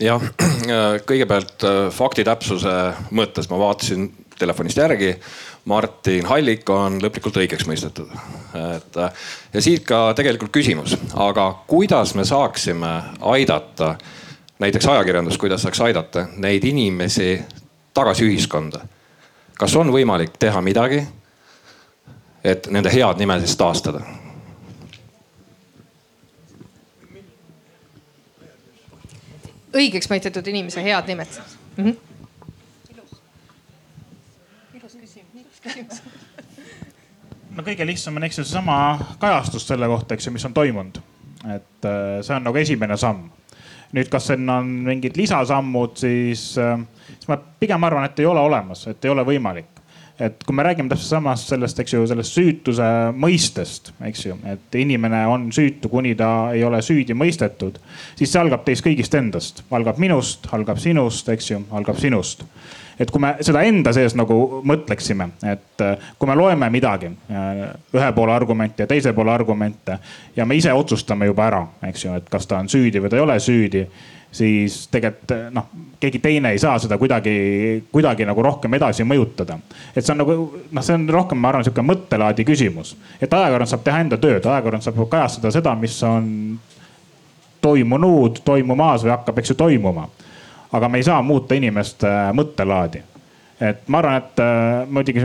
jah, 0.00 0.28
kõigepealt 1.08 1.64
äh, 1.64 1.80
fakti 1.94 2.24
täpsuse 2.24 2.76
mõttes 3.16 3.48
ma 3.50 3.58
vaatasin 3.58 4.10
telefonist 4.38 4.78
järgi. 4.78 5.14
Martin 5.64 6.26
Hallik 6.28 6.68
on 6.68 6.98
lõplikult 7.00 7.38
õigeks 7.40 7.64
mõistetud. 7.64 8.10
et 8.52 8.96
ja 9.54 9.60
siit 9.64 9.86
ka 9.88 10.10
tegelikult 10.12 10.52
küsimus, 10.52 10.98
aga 11.16 11.46
kuidas 11.66 12.12
me 12.14 12.26
saaksime 12.28 12.90
aidata, 13.32 13.94
näiteks 14.60 14.86
ajakirjandus, 14.92 15.38
kuidas 15.40 15.64
saaks 15.64 15.80
aidata 15.80 16.26
neid 16.36 16.66
inimesi 16.68 17.38
tagasi 17.94 18.26
ühiskonda. 18.26 18.80
kas 19.58 19.76
on 19.76 19.92
võimalik 19.92 20.34
teha 20.38 20.60
midagi, 20.60 21.04
et 22.44 22.66
nende 22.70 22.90
head 22.92 23.18
nime 23.22 23.38
siis 23.40 23.56
taastada? 23.56 24.02
õigeks 29.74 30.10
mõistetud 30.10 30.46
inimese 30.46 30.82
head 30.82 31.08
nimed 31.10 31.38
mm. 31.76 31.84
-hmm. 31.84 31.96
no 37.56 37.62
kõige 37.62 37.86
lihtsam 37.86 38.16
on, 38.16 38.26
eks 38.28 38.38
ju, 38.38 38.44
seesama 38.44 38.76
kajastus 39.18 39.66
selle 39.66 39.88
kohta, 39.90 40.14
eks 40.14 40.26
ju, 40.26 40.32
mis 40.32 40.44
on 40.44 40.54
toimunud. 40.54 41.00
et 41.54 41.84
äh, 41.84 42.22
see 42.22 42.36
on 42.36 42.44
nagu 42.44 42.56
esimene 42.58 42.96
samm. 42.96 43.30
nüüd, 43.92 44.08
kas 44.10 44.26
sinna 44.26 44.56
on 44.58 44.66
mingid 44.66 45.16
lisasammud, 45.16 45.96
siis 45.96 46.58
äh, 46.58 46.78
siis 47.14 47.30
ma 47.30 47.38
pigem 47.60 47.84
arvan, 47.84 48.04
et 48.10 48.20
ei 48.20 48.26
ole 48.26 48.40
olemas, 48.40 48.86
et 48.90 49.04
ei 49.04 49.10
ole 49.10 49.24
võimalik 49.26 49.74
et 50.20 50.44
kui 50.46 50.54
me 50.54 50.62
räägime 50.62 50.88
täpselt 50.88 51.08
samast 51.08 51.48
sellest, 51.50 51.78
eks 51.82 51.94
ju, 51.94 52.04
sellest 52.06 52.36
süütuse 52.36 52.86
mõistest, 53.18 53.90
eks 54.06 54.26
ju, 54.28 54.36
et 54.50 54.78
inimene 54.78 55.24
on 55.30 55.48
süütu, 55.54 55.90
kuni 55.90 56.14
ta 56.18 56.28
ei 56.54 56.62
ole 56.64 56.78
süüdi 56.86 57.16
mõistetud, 57.18 57.80
siis 58.14 58.30
see 58.30 58.40
algab 58.40 58.62
teist 58.66 58.86
kõigist 58.86 59.14
endast, 59.18 59.64
algab 59.74 59.98
minust, 60.02 60.46
algab 60.54 60.78
sinust, 60.82 61.28
eks 61.34 61.50
ju, 61.50 61.60
algab 61.74 61.98
sinust. 61.98 62.46
et 62.98 63.10
kui 63.10 63.18
me 63.18 63.32
seda 63.42 63.64
enda 63.66 63.90
sees 63.92 64.14
nagu 64.14 64.60
mõtleksime, 64.62 65.26
et 65.50 65.82
äh, 65.82 66.10
kui 66.18 66.28
me 66.30 66.36
loeme 66.38 66.68
midagi, 66.70 67.08
äh, 67.26 67.64
ühe 67.94 68.12
poole 68.14 68.32
argumente 68.32 68.84
ja 68.84 68.86
teise 68.86 69.12
poole 69.12 69.32
argumente 69.32 69.98
ja 70.36 70.46
me 70.46 70.54
ise 70.54 70.72
otsustame 70.72 71.26
juba 71.26 71.48
ära, 71.48 71.64
eks 71.90 72.04
ju, 72.04 72.14
et 72.14 72.30
kas 72.30 72.46
ta 72.46 72.62
on 72.62 72.70
süüdi 72.70 73.02
või 73.02 73.10
ta 73.10 73.18
ei 73.18 73.24
ole 73.26 73.40
süüdi 73.42 73.88
siis 74.34 74.88
tegelikult 74.90 75.30
äh, 75.34 75.50
noh, 75.54 75.68
keegi 76.04 76.20
teine 76.22 76.52
ei 76.54 76.60
saa 76.62 76.76
seda 76.82 76.98
kuidagi, 77.00 77.34
kuidagi 77.92 78.28
nagu 78.28 78.44
rohkem 78.44 78.76
edasi 78.76 79.06
mõjutada. 79.08 79.58
et 79.94 80.04
see 80.04 80.12
on 80.12 80.22
nagu 80.22 80.36
noh, 80.70 80.84
see 80.84 80.94
on 80.98 81.08
rohkem, 81.08 81.40
ma 81.40 81.50
arvan, 81.50 81.64
sihuke 81.66 81.84
mõttelaadi 81.84 82.46
küsimus, 82.46 82.94
et 83.20 83.32
ajakirjandus 83.32 83.74
saab 83.74 83.88
teha 83.88 84.04
enda 84.04 84.20
tööd, 84.20 84.44
ajakirjandus 84.44 84.90
saab 84.90 85.02
kajastada 85.08 85.52
seda, 85.54 85.74
mis 85.80 85.96
on 86.04 86.30
toimunud, 87.64 88.42
toimumas 88.44 89.04
või 89.04 89.14
hakkab, 89.14 89.40
eks 89.40 89.54
ju, 89.54 89.58
toimuma. 89.58 90.08
Aga 90.74 90.90
me 90.90 91.00
ei 91.00 91.06
saa 91.06 91.22
muuta 91.22 91.56
inimeste 91.56 92.08
äh, 92.10 92.30
mõttelaadi. 92.36 93.02
Et 93.64 93.84
ma 93.88 94.00
arvan, 94.02 94.18
et 94.18 94.40
äh, 94.42 94.82
muidugi 94.90 95.22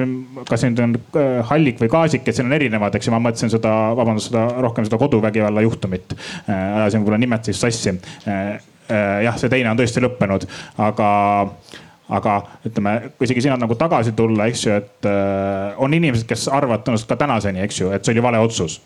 kas 0.48 0.64
nüüd 0.68 0.80
on 0.84 0.96
äh, 0.96 1.40
hallik 1.50 1.82
või 1.82 1.92
kaasik, 1.92 2.28
et 2.28 2.38
siin 2.38 2.48
on 2.48 2.56
erinevad, 2.56 2.96
eks 2.96 3.10
ju, 3.10 3.14
ma 3.16 3.22
mõtlesin 3.26 3.52
seda, 3.52 3.74
vabandust, 3.98 4.30
seda 4.30 4.46
rohkem 4.62 4.88
seda 4.88 5.02
koduvägivalla 5.02 5.66
juhtumit. 5.66 6.14
Ajasin 6.48 7.02
võib-olla 7.02 7.24
nimed 7.26 7.50
siis 7.50 7.64
sassi 7.66 7.98
jah, 9.24 9.38
see 9.40 9.52
teine 9.52 9.72
on 9.72 9.80
tõesti 9.80 10.02
lõppenud, 10.04 10.46
aga, 10.82 11.10
aga 12.20 12.38
ütleme, 12.68 12.96
kui 13.18 13.28
isegi 13.28 13.46
sinna 13.46 13.60
nagu 13.62 13.78
tagasi 13.80 14.16
tulla, 14.18 14.50
eks 14.50 14.66
ju, 14.66 14.78
et 14.80 15.10
äh, 15.10 15.78
on 15.82 15.94
inimesed, 15.94 16.28
kes 16.30 16.48
arvavad 16.54 16.86
tõenäoliselt 16.86 17.12
ka 17.12 17.20
tänaseni, 17.24 17.64
eks 17.66 17.84
ju, 17.84 17.94
et 17.96 18.06
see 18.06 18.16
oli 18.16 18.26
vale 18.26 18.42
otsus. 18.44 18.82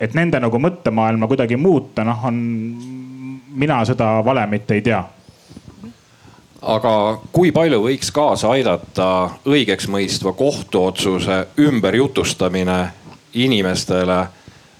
et 0.00 0.14
nende 0.14 0.38
nagu 0.38 0.58
mõttemaailma 0.62 1.26
kuidagi 1.26 1.56
muuta, 1.58 2.04
noh, 2.06 2.24
on, 2.24 2.36
mina 3.58 3.80
seda 3.84 4.18
valemit 4.24 4.70
ei 4.70 4.82
tea 4.82 5.00
aga 6.62 6.92
kui 7.32 7.50
palju 7.54 7.80
võiks 7.82 8.10
kaasa 8.14 8.50
aidata 8.54 9.08
õigeksmõistva 9.46 10.32
kohtuotsuse 10.38 11.46
ümberjutustamine 11.58 12.78
inimestele 13.34 14.18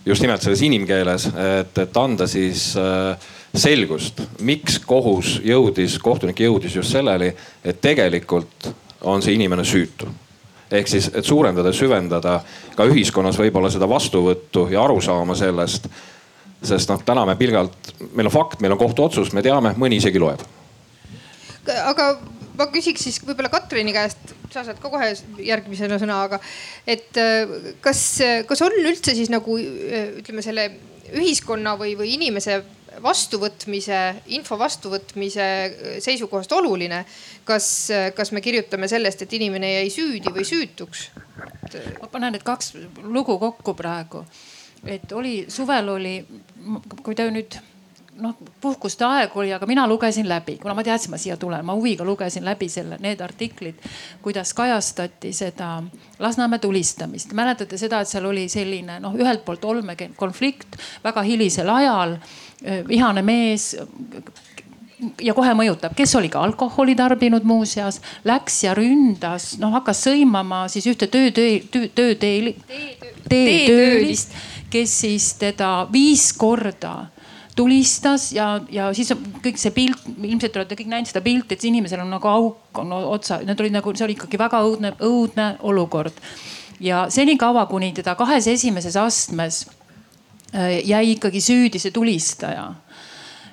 just 0.09 0.23
nimelt 0.25 0.43
selles 0.43 0.63
inimkeeles, 0.65 1.29
et, 1.61 1.79
et 1.79 2.01
anda 2.01 2.27
siis 2.31 2.71
äh, 2.81 3.29
selgust, 3.55 4.21
miks 4.45 4.79
kohus 4.79 5.39
jõudis, 5.45 5.99
kohtunik 6.03 6.41
jõudis 6.41 6.77
just 6.77 6.93
selleni, 6.93 7.33
et 7.65 7.81
tegelikult 7.81 8.69
on 9.09 9.23
see 9.23 9.35
inimene 9.39 9.65
süütu. 9.65 10.09
ehk 10.71 10.89
siis, 10.89 11.11
et 11.15 11.25
suurendada, 11.25 11.73
süvendada 11.73 12.41
ka 12.77 12.85
ühiskonnas 12.85 13.39
võib-olla 13.39 13.71
seda 13.71 13.89
vastuvõttu 13.89 14.69
ja 14.71 14.83
arusaama 14.85 15.35
sellest. 15.35 15.89
sest 16.63 16.91
noh, 16.91 17.03
täna 17.05 17.25
me 17.27 17.37
pilgalt, 17.37 17.95
meil 18.15 18.27
on 18.27 18.33
fakt, 18.33 18.61
meil 18.61 18.73
on 18.73 18.79
kohtuotsus, 18.79 19.33
me 19.33 19.43
teame, 19.43 19.75
mõni 19.79 19.97
isegi 19.97 20.19
loeb 20.19 20.43
aga 21.69 22.09
ma 22.59 22.67
küsiks 22.73 23.05
siis 23.07 23.21
võib-olla 23.23 23.51
Katrini 23.53 23.95
käest, 23.95 24.33
sa 24.53 24.65
saad 24.67 24.81
ka 24.83 24.91
kohe 24.91 25.11
järgmisena 25.45 25.99
sõna, 26.01 26.23
aga 26.27 26.41
et 26.89 27.21
äh, 27.21 27.53
kas, 27.85 28.03
kas 28.49 28.65
on 28.67 28.75
üldse 28.83 29.15
siis 29.17 29.31
nagu 29.33 29.59
äh, 29.61 30.19
ütleme 30.23 30.45
selle 30.45 30.69
ühiskonna 31.15 31.77
või, 31.81 31.95
või 31.99 32.15
inimese 32.17 32.61
vastuvõtmise, 33.03 34.01
info 34.37 34.59
vastuvõtmise 34.59 35.47
seisukohast 36.05 36.53
oluline. 36.53 37.05
kas, 37.45 37.89
kas 38.15 38.33
me 38.33 38.41
kirjutame 38.41 38.89
sellest, 38.89 39.23
et 39.23 39.33
inimene 39.33 39.73
jäi 39.73 39.91
süüdi 39.91 40.35
või 40.35 40.45
süütuks? 40.45 41.09
ma 42.01 42.09
panen 42.09 42.33
need 42.33 42.45
kaks 42.45 42.75
lugu 43.03 43.39
kokku 43.39 43.75
praegu, 43.75 44.25
et 44.85 45.13
oli 45.13 45.47
suvel 45.49 45.89
oli, 45.89 46.15
kui 47.03 47.15
te 47.15 47.29
nüüd 47.31 47.59
noh, 48.23 48.35
puhkuste 48.61 49.07
aeg 49.07 49.37
oli, 49.39 49.53
aga 49.55 49.67
mina 49.67 49.87
lugesin 49.89 50.29
läbi, 50.29 50.57
kuna 50.63 50.75
ma 50.75 50.85
teadsin, 50.87 51.13
ma 51.13 51.21
siia 51.21 51.37
tulen, 51.41 51.65
ma 51.67 51.75
huviga 51.79 52.05
lugesin 52.07 52.45
läbi 52.47 52.69
selle, 52.73 52.99
need 53.03 53.21
artiklid, 53.25 53.79
kuidas 54.23 54.55
kajastati 54.59 55.33
seda 55.33 55.83
Lasnamäe 56.19 56.59
tulistamist. 56.59 57.33
mäletate 57.33 57.79
seda, 57.79 58.01
et 58.01 58.11
seal 58.11 58.27
oli 58.27 58.49
selline 58.51 58.99
noh, 59.01 59.15
ühelt 59.15 59.45
poolt 59.47 59.65
olmekonflikt 59.65 60.79
väga 61.05 61.23
hilisel 61.23 61.71
ajal, 61.71 62.17
vihane 62.63 63.23
mees 63.23 63.77
ja 65.23 65.35
kohe 65.35 65.53
mõjutab, 65.57 65.95
kes 65.99 66.15
oli 66.19 66.31
ka 66.33 66.43
alkoholi 66.43 66.97
tarbinud 66.99 67.47
muuseas, 67.47 68.01
läks 68.27 68.63
ja 68.65 68.75
ründas, 68.77 69.53
noh 69.63 69.73
hakkas 69.77 70.03
sõimama 70.09 70.65
siis 70.73 70.89
ühte 70.91 71.09
töötöö, 71.11 71.61
töötee, 71.95 72.55
teetöölist, 73.29 74.35
kes 74.73 74.97
siis 75.05 75.31
teda 75.41 75.87
viis 75.93 76.33
korda 76.37 77.09
tulistas 77.59 78.29
ja, 78.33 78.53
ja 78.71 78.91
siis 78.95 79.11
kõik 79.43 79.59
see 79.59 79.73
pilt, 79.75 80.05
ilmselt 80.23 80.61
olete 80.61 80.79
kõik 80.79 80.91
näinud 80.93 81.11
seda 81.11 81.23
pilti, 81.25 81.57
et 81.57 81.67
inimesel 81.67 82.05
on 82.05 82.13
nagu 82.15 82.31
auk 82.31 82.83
on 82.83 82.95
otsa, 82.99 83.41
need 83.47 83.59
olid 83.63 83.75
nagu, 83.75 83.95
see 83.99 84.07
oli 84.07 84.15
ikkagi 84.19 84.39
väga 84.39 84.63
õudne, 84.67 84.95
õudne 85.03 85.49
olukord. 85.67 86.15
ja 86.81 87.07
senikaua, 87.11 87.67
kuni 87.67 87.91
teda 87.95 88.15
kahes 88.15 88.47
esimeses 88.47 88.97
astmes 88.97 89.65
äh, 89.67 89.78
jäi 90.85 91.13
ikkagi 91.13 91.41
süüdi 91.45 91.79
see 91.79 91.93
tulistaja. 91.93 92.73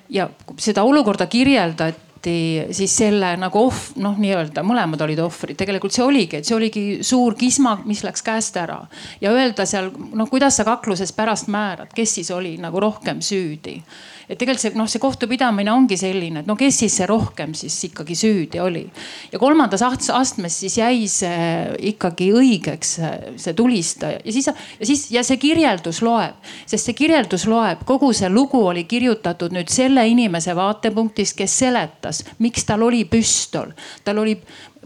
ja 0.08 0.28
seda 0.58 0.84
olukorda 0.86 1.26
kirjeldati 1.26 2.66
siis 2.74 2.96
selle 2.96 3.34
nagu 3.36 3.66
ohv-, 3.68 3.92
noh, 4.02 4.16
nii-öelda 4.18 4.62
mõlemad 4.66 5.02
olid 5.04 5.20
ohvrid, 5.22 5.58
tegelikult 5.58 5.92
see 5.94 6.04
oligi, 6.04 6.40
et 6.40 6.48
see 6.48 6.56
oligi 6.56 6.84
suur 7.06 7.36
kisma, 7.38 7.76
mis 7.84 8.02
läks 8.06 8.22
käest 8.22 8.56
ära. 8.56 8.80
ja 9.20 9.32
öelda 9.32 9.66
seal, 9.66 9.90
noh, 10.14 10.30
kuidas 10.30 10.56
sa 10.56 10.64
kakluses 10.64 11.12
pärast 11.12 11.50
määrad, 11.52 11.92
kes 11.94 12.14
siis 12.20 12.30
oli 12.30 12.56
nagu 12.62 12.80
rohkem 12.80 13.20
süüdi 13.20 13.80
et 14.28 14.38
tegelikult 14.38 14.62
see 14.62 14.74
noh, 14.78 14.88
see 14.90 15.02
kohtupidamine 15.02 15.72
ongi 15.72 15.98
selline, 16.00 16.42
et 16.42 16.48
no 16.48 16.56
kes 16.58 16.80
siis 16.82 16.96
see 17.00 17.06
rohkem 17.08 17.54
siis 17.56 17.76
ikkagi 17.90 18.16
süüdi 18.18 18.60
oli. 18.62 18.84
ja 19.32 19.38
kolmandas 19.38 19.84
astmes 19.86 20.60
siis 20.60 20.78
jäi 20.78 21.06
see 21.10 21.78
ikkagi 21.92 22.30
õigeks, 22.34 22.92
see 23.36 23.56
tulistaja 23.56 24.20
ja 24.24 24.32
siis, 24.34 24.50
ja 24.80 24.90
siis 24.90 25.06
ja 25.14 25.24
see 25.26 25.40
kirjeldus 25.42 26.02
loeb, 26.02 26.38
sest 26.66 26.90
see 26.90 26.98
kirjeldus 26.98 27.46
loeb, 27.50 27.84
kogu 27.86 28.12
see 28.16 28.30
lugu 28.32 28.62
oli 28.66 28.84
kirjutatud 28.84 29.54
nüüd 29.54 29.70
selle 29.72 30.06
inimese 30.08 30.54
vaatepunktist, 30.56 31.36
kes 31.38 31.58
seletas, 31.64 32.24
miks 32.42 32.66
tal 32.66 32.82
oli 32.86 33.04
püstol. 33.10 33.72
tal 34.04 34.18
oli 34.22 34.36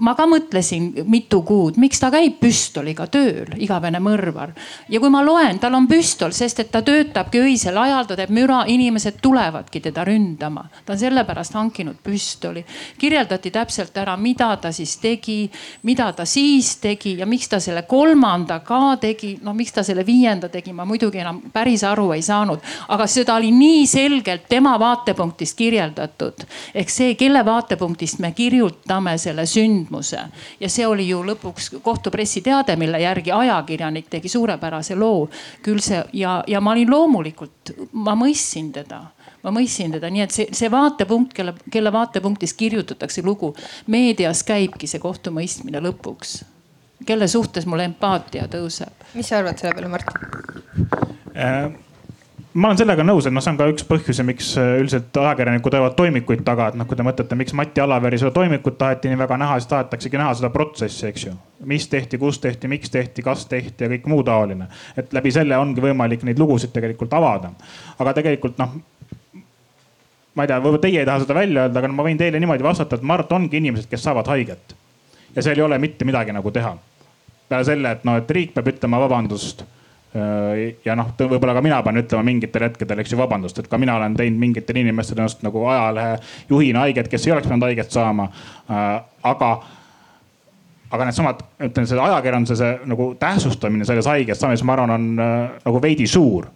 ma 0.00 0.14
ka 0.16 0.24
mõtlesin 0.28 0.90
mitu 1.08 1.42
kuud, 1.46 1.76
miks 1.80 2.00
ta 2.00 2.10
käib 2.12 2.38
püstoliga 2.40 3.06
tööl, 3.12 3.52
igavene 3.60 4.00
mõrvar. 4.02 4.54
ja 4.88 5.00
kui 5.00 5.10
ma 5.12 5.22
loen, 5.24 5.58
tal 5.60 5.74
on 5.76 5.86
püstol, 5.88 6.32
sest 6.32 6.60
et 6.60 6.70
ta 6.72 6.82
töötabki 6.82 7.40
öisel 7.40 7.76
ajal, 7.76 8.06
ta 8.08 8.16
teeb 8.16 8.32
müra, 8.32 8.62
inimesed 8.66 9.20
tulevadki 9.22 9.80
teda 9.80 10.04
ründama. 10.04 10.64
ta 10.86 10.92
on 10.92 10.98
sellepärast 10.98 11.54
hankinud 11.54 11.96
püstoli. 12.02 12.64
kirjeldati 12.98 13.50
täpselt 13.50 13.96
ära, 13.96 14.16
mida 14.16 14.56
ta 14.56 14.72
siis 14.72 14.96
tegi, 14.96 15.50
mida 15.82 16.12
ta 16.12 16.24
siis 16.24 16.76
tegi 16.76 17.18
ja 17.18 17.26
miks 17.26 17.48
ta 17.48 17.60
selle 17.60 17.82
kolmanda 17.82 18.60
ka 18.60 18.96
tegi. 19.00 19.38
no 19.42 19.54
miks 19.54 19.72
ta 19.72 19.82
selle 19.82 20.06
viienda 20.06 20.48
tegi, 20.48 20.72
ma 20.72 20.84
muidugi 20.84 21.18
enam 21.18 21.42
päris 21.52 21.84
aru 21.84 22.12
ei 22.12 22.22
saanud, 22.22 22.60
aga 22.88 23.06
seda 23.06 23.34
oli 23.34 23.50
nii 23.52 23.86
selgelt 23.86 24.48
tema 24.48 24.78
vaatepunktist 24.78 25.56
kirjeldatud. 25.56 26.46
ehk 26.74 26.88
see, 26.88 27.14
kelle 27.14 27.44
vaatepunktist 27.44 28.18
me 28.18 28.32
kirjutame 28.32 29.18
selle 29.18 29.46
sündmuse 29.46 29.89
sündmuse. 29.90 30.18
ja 30.60 30.68
see 30.68 30.86
oli 30.86 31.08
ju 31.08 31.22
lõpuks 31.24 31.80
kohtu 31.82 32.10
pressiteade, 32.10 32.76
mille 32.76 33.00
järgi 33.00 33.32
ajakirjanik 33.32 34.08
tegi 34.10 34.28
suurepärase 34.28 34.94
loo. 34.94 35.28
küll 35.62 35.80
see 35.80 36.02
ja, 36.12 36.44
ja 36.46 36.60
ma 36.60 36.72
olin 36.72 36.90
loomulikult, 36.90 37.74
ma 37.92 38.14
mõistsin 38.14 38.72
teda 38.72 39.10
ma 39.42 39.50
mõistsin 39.50 39.92
teda, 39.92 40.10
nii 40.10 40.22
et 40.22 40.30
see, 40.30 40.46
see 40.52 40.70
vaatepunkt, 40.70 41.32
kelle, 41.32 41.54
kelle 41.70 41.92
vaatepunktist 41.92 42.56
kirjutatakse 42.56 43.22
lugu, 43.22 43.54
meedias 43.86 44.42
käibki 44.42 44.86
see 44.86 45.00
kohtumõistmine 45.00 45.80
lõpuks. 45.80 46.44
kelle 47.06 47.28
suhtes 47.28 47.66
mul 47.66 47.80
empaatia 47.80 48.46
tõuseb. 48.48 48.92
mis 49.14 49.28
sa 49.28 49.38
arvad 49.38 49.58
selle 49.58 49.74
peale, 49.74 49.88
Mart 49.88 50.06
äh,? 51.36 51.89
Ma 52.54 52.70
olen 52.70 52.78
sellega 52.80 53.04
nõus, 53.06 53.26
et 53.28 53.34
noh, 53.34 53.42
see 53.44 53.52
on 53.52 53.58
ka 53.60 53.66
üks 53.70 53.84
põhjusi, 53.86 54.24
miks 54.26 54.50
äh, 54.58 54.72
üldiselt 54.80 55.16
ajakirjanikud 55.22 55.74
ajavad 55.76 55.94
toimikuid 55.98 56.42
taga, 56.46 56.70
et 56.70 56.78
noh, 56.78 56.86
kui 56.88 56.98
te 56.98 57.06
mõtlete, 57.06 57.38
miks 57.38 57.54
Mati 57.56 57.82
Alaveri 57.82 58.18
seda 58.18 58.32
toimikut 58.34 58.78
taheti 58.80 59.12
nii 59.12 59.20
väga 59.20 59.38
näha, 59.38 59.58
siis 59.60 59.70
tahetaksegi 59.70 60.18
näha 60.18 60.34
seda 60.38 60.50
protsessi, 60.54 61.06
eks 61.10 61.26
ju. 61.28 61.34
mis 61.70 61.86
tehti, 61.88 62.18
kus 62.18 62.40
tehti, 62.42 62.68
miks 62.72 62.90
tehti, 62.90 63.22
kas 63.22 63.46
tehti 63.46 63.86
ja 63.86 63.92
kõik 63.94 64.10
muu 64.10 64.24
taoline. 64.26 64.66
et 64.98 65.12
läbi 65.14 65.30
selle 65.34 65.58
ongi 65.58 65.84
võimalik 65.84 66.26
neid 66.26 66.42
lugusid 66.42 66.74
tegelikult 66.74 67.14
avada. 67.14 67.52
aga 67.98 68.18
tegelikult 68.18 68.58
noh, 68.58 68.76
ma 70.34 70.42
ei 70.44 70.50
tea, 70.50 70.58
võib-olla 70.58 70.82
teie 70.82 71.02
ei 71.04 71.06
taha 71.06 71.22
seda 71.22 71.38
välja 71.38 71.66
öelda, 71.68 71.78
aga 71.78 71.88
no 71.88 72.00
ma 72.00 72.06
võin 72.06 72.18
teile 72.18 72.40
niimoodi 72.42 72.66
vastata, 72.66 72.96
et 72.96 73.06
Mart 73.06 73.32
ongi 73.32 73.62
inimesed, 73.62 73.86
kes 73.90 74.02
saavad 74.02 74.26
haiget. 74.26 74.74
ja 75.36 75.42
seal 75.42 75.58
ei 75.58 75.68
ole 75.70 75.78
mitte 75.78 76.04
midagi 76.04 76.34
nagu 76.34 76.50
teha. 76.50 76.76
peale 77.48 77.64
selle, 77.64 77.90
et 77.94 78.04
noh, 78.04 78.18
et 78.18 78.30
riik 78.30 78.54
peab 78.54 78.74
ütlema 78.74 78.98
vabandust 79.06 79.62
ja 80.84 80.96
noh, 80.98 81.12
võib-olla 81.18 81.54
ka 81.54 81.62
mina 81.62 81.76
pean 81.86 82.00
ütlema 82.00 82.26
mingitel 82.26 82.64
hetkedel, 82.66 82.98
eks 83.02 83.12
ju, 83.14 83.18
vabandust, 83.20 83.60
et 83.62 83.68
ka 83.70 83.78
mina 83.78 83.94
olen 83.94 84.16
teinud 84.18 84.40
mingitel 84.42 84.80
inimestel 84.80 85.20
ennast 85.20 85.44
nagu 85.46 85.62
ajalehe 85.70 86.16
juhina 86.50 86.82
haiget, 86.86 87.10
kes 87.12 87.26
ei 87.28 87.34
oleks 87.36 87.46
pidanud 87.46 87.68
haiget 87.68 87.94
saama. 87.94 88.26
Äh, 88.70 88.88
aga, 89.30 89.50
aga 90.90 91.06
needsamad, 91.06 91.44
ütlen 91.68 91.86
selle 91.86 92.02
ajakirjanduse 92.08 92.58
see 92.58 92.72
nagu 92.90 93.12
tähtsustamine 93.22 93.86
selles 93.86 94.10
haiges 94.10 94.42
saamises, 94.42 94.66
ma 94.66 94.74
arvan, 94.74 94.96
on 94.96 95.22
äh, 95.22 95.38
nagu 95.68 95.82
veidi 95.82 96.10
suur. 96.10 96.50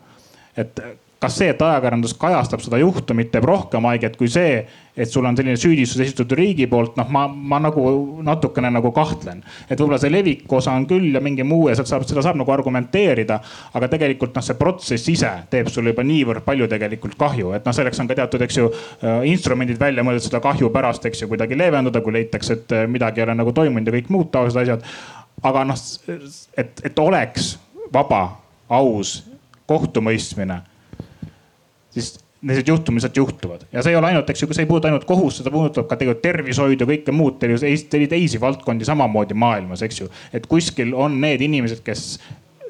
et 0.56 0.80
kas 1.24 1.38
see, 1.40 1.50
et 1.54 1.62
ajakirjandus 1.64 2.14
kajastab 2.20 2.62
seda 2.64 2.78
juhtumit, 2.82 3.30
teeb 3.32 3.46
rohkem 3.48 3.86
haiget 3.88 4.18
kui 4.20 4.28
see, 4.28 4.58
et 4.94 5.10
sul 5.10 5.24
on 5.26 5.36
selline 5.36 5.56
süüdistus 5.58 6.02
esitatud 6.04 6.36
riigi 6.38 6.66
poolt, 6.70 6.98
noh, 7.00 7.08
ma, 7.12 7.24
ma 7.26 7.58
nagu 7.64 7.82
natukene 8.22 8.70
nagu 8.70 8.92
kahtlen. 8.94 9.40
et 9.68 9.78
võib-olla 9.80 9.98
see 10.02 10.12
leviku 10.12 10.58
osa 10.60 10.74
on 10.76 10.86
küll 10.90 11.16
ja 11.16 11.22
mingi 11.24 11.46
muu 11.46 11.70
ja 11.70 11.74
sealt 11.78 11.90
saab, 11.90 12.04
seda 12.08 12.22
saab 12.22 12.38
nagu 12.38 12.52
argumenteerida. 12.52 13.40
aga 13.74 13.88
tegelikult 13.90 14.36
noh, 14.36 14.44
see 14.44 14.58
protsess 14.60 15.08
ise 15.10 15.32
teeb 15.50 15.70
sulle 15.72 15.94
juba 15.94 16.04
niivõrd 16.06 16.44
palju 16.46 16.68
tegelikult 16.70 17.16
kahju, 17.18 17.54
et 17.56 17.66
noh, 17.66 17.76
selleks 17.76 18.04
on 18.04 18.10
ka 18.10 18.18
teatud, 18.20 18.44
eks 18.44 18.60
ju, 18.60 18.68
äh, 19.00 19.24
instrumendid 19.32 19.80
välja 19.80 20.04
mõeldud 20.06 20.28
seda 20.28 20.42
kahju 20.44 20.70
pärast, 20.74 21.08
eks 21.08 21.24
ju, 21.24 21.30
kuidagi 21.32 21.58
leevendada, 21.58 22.04
kui 22.04 22.14
leitakse, 22.14 22.60
et 22.60 22.76
äh, 22.76 22.86
midagi 22.90 23.22
ei 23.22 23.28
ole 23.28 23.38
nagu 23.40 23.56
toimunud 23.56 23.88
ja 23.88 23.96
kõik 23.96 24.12
muud 24.12 24.30
taolised 24.34 24.62
asjad. 24.62 24.86
aga 25.42 25.64
noh, 25.72 25.84
et, 26.60 26.84
et 26.84 26.98
oleks 26.98 27.54
vaba, 27.92 28.22
aus 28.68 29.22
kohtumõistmine, 29.66 30.60
siis 31.94 32.14
sellised 32.44 32.68
juhtumid 32.68 33.00
lihtsalt 33.00 33.16
juhtuvad 33.16 33.64
ja 33.72 33.82
see 33.82 33.94
ei 33.94 33.96
ole 33.96 34.10
ainult, 34.10 34.30
eks 34.30 34.42
ju, 34.42 34.48
see 34.52 34.64
ei 34.64 34.68
puuduta 34.68 34.90
ainult 34.90 35.06
kohust, 35.08 35.40
seda 35.40 35.52
puudutab 35.54 35.88
ka 35.88 35.96
tegelikult 36.00 36.22
tervishoidu, 36.24 36.86
kõike 36.88 37.14
muud, 37.14 37.38
teisi 38.10 38.40
valdkondi 38.40 38.84
samamoodi 38.84 39.36
maailmas, 39.38 39.82
eks 39.86 40.00
ju. 40.02 40.08
et 40.32 40.46
kuskil 40.50 40.92
on 40.94 41.16
need 41.22 41.40
inimesed, 41.44 41.80
kes 41.86 42.18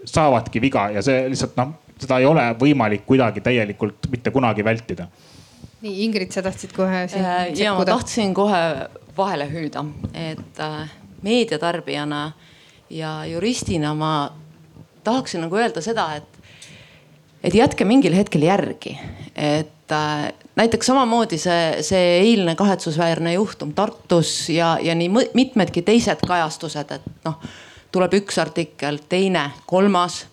saavadki 0.04 0.62
viga 0.62 0.88
ja 0.94 1.02
see 1.02 1.24
lihtsalt 1.32 1.56
noh, 1.58 1.74
seda 2.00 2.20
ei 2.20 2.28
ole 2.28 2.44
võimalik 2.60 3.06
kuidagi 3.08 3.42
täielikult 3.44 4.10
mitte 4.12 4.30
kunagi 4.34 4.64
vältida. 4.64 5.08
nii 5.82 6.04
Ingrid, 6.06 6.30
sa 6.32 6.42
tahtsid 6.42 6.72
kohe 6.76 7.06
siin 7.08 7.24
äh, 7.24 7.40
sekkuda? 7.48 7.64
ja 7.64 7.74
ma 7.78 7.88
tahtsin 7.88 8.34
kohe 8.34 8.62
vahele 9.16 9.48
hüüda, 9.50 9.84
et 10.14 10.62
äh, 10.62 10.94
meediatarbijana 11.22 12.28
ja 12.90 13.24
juristina 13.26 13.94
ma 13.94 14.14
tahaksin 15.04 15.44
nagu 15.44 15.58
öelda 15.58 15.82
seda, 15.84 16.14
et 16.20 16.33
et 17.44 17.54
jätke 17.54 17.84
mingil 17.84 18.16
hetkel 18.16 18.46
järgi, 18.46 18.96
et 19.36 19.92
äh, 19.92 20.32
näiteks 20.56 20.86
samamoodi 20.86 21.38
see, 21.38 21.82
see 21.84 22.04
eilne 22.22 22.54
kahetsusväärne 22.56 23.34
juhtum 23.36 23.74
Tartus 23.76 24.48
ja, 24.50 24.78
ja 24.82 24.94
nii 24.94 25.10
mitmedki 25.34 25.82
teised 25.82 26.24
kajastused, 26.26 26.94
et 26.96 27.26
noh, 27.26 27.40
tuleb 27.94 28.20
üks 28.22 28.38
artikkel, 28.42 29.02
teine, 29.08 29.50
kolmas. 29.66 30.24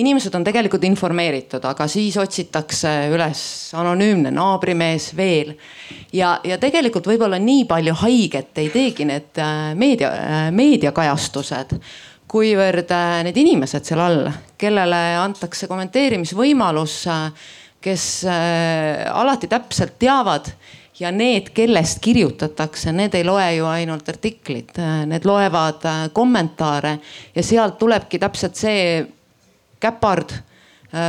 Inimesed 0.00 0.32
on 0.32 0.44
tegelikult 0.44 0.86
informeeritud, 0.88 1.66
aga 1.68 1.84
siis 1.90 2.14
otsitakse 2.16 2.88
üles 3.12 3.42
anonüümne 3.76 4.30
naabrimees 4.32 5.10
veel. 5.16 5.52
ja, 6.12 6.38
ja 6.44 6.56
tegelikult 6.58 7.06
võib-olla 7.06 7.36
nii 7.38 7.66
palju 7.68 7.94
haiget 8.00 8.58
ei 8.58 8.70
teegi 8.72 9.04
need 9.04 9.36
äh, 9.36 9.74
meedia, 9.76 10.14
äh, 10.16 10.48
meediakajastused 10.50 11.76
kuivõrd 12.32 12.92
äh, 12.94 13.18
need 13.26 13.40
inimesed 13.42 13.86
seal 13.86 14.00
all, 14.02 14.28
kellele 14.60 15.00
antakse 15.20 15.68
kommenteerimisvõimalus, 15.70 16.94
äh, 17.12 17.50
kes 17.82 18.06
äh, 18.30 19.02
alati 19.12 19.50
täpselt 19.52 19.98
teavad 20.00 20.48
ja 21.00 21.10
need, 21.12 21.50
kellest 21.56 22.00
kirjutatakse, 22.04 22.92
need 22.94 23.16
ei 23.18 23.26
loe 23.26 23.48
ju 23.56 23.66
ainult 23.66 24.08
artiklit, 24.12 24.76
need 25.08 25.26
loevad 25.26 25.82
kommentaare 26.14 26.92
ja 27.34 27.42
sealt 27.42 27.78
tulebki 27.80 28.20
täpselt 28.22 28.60
see 28.60 28.84
käpard, 29.82 30.36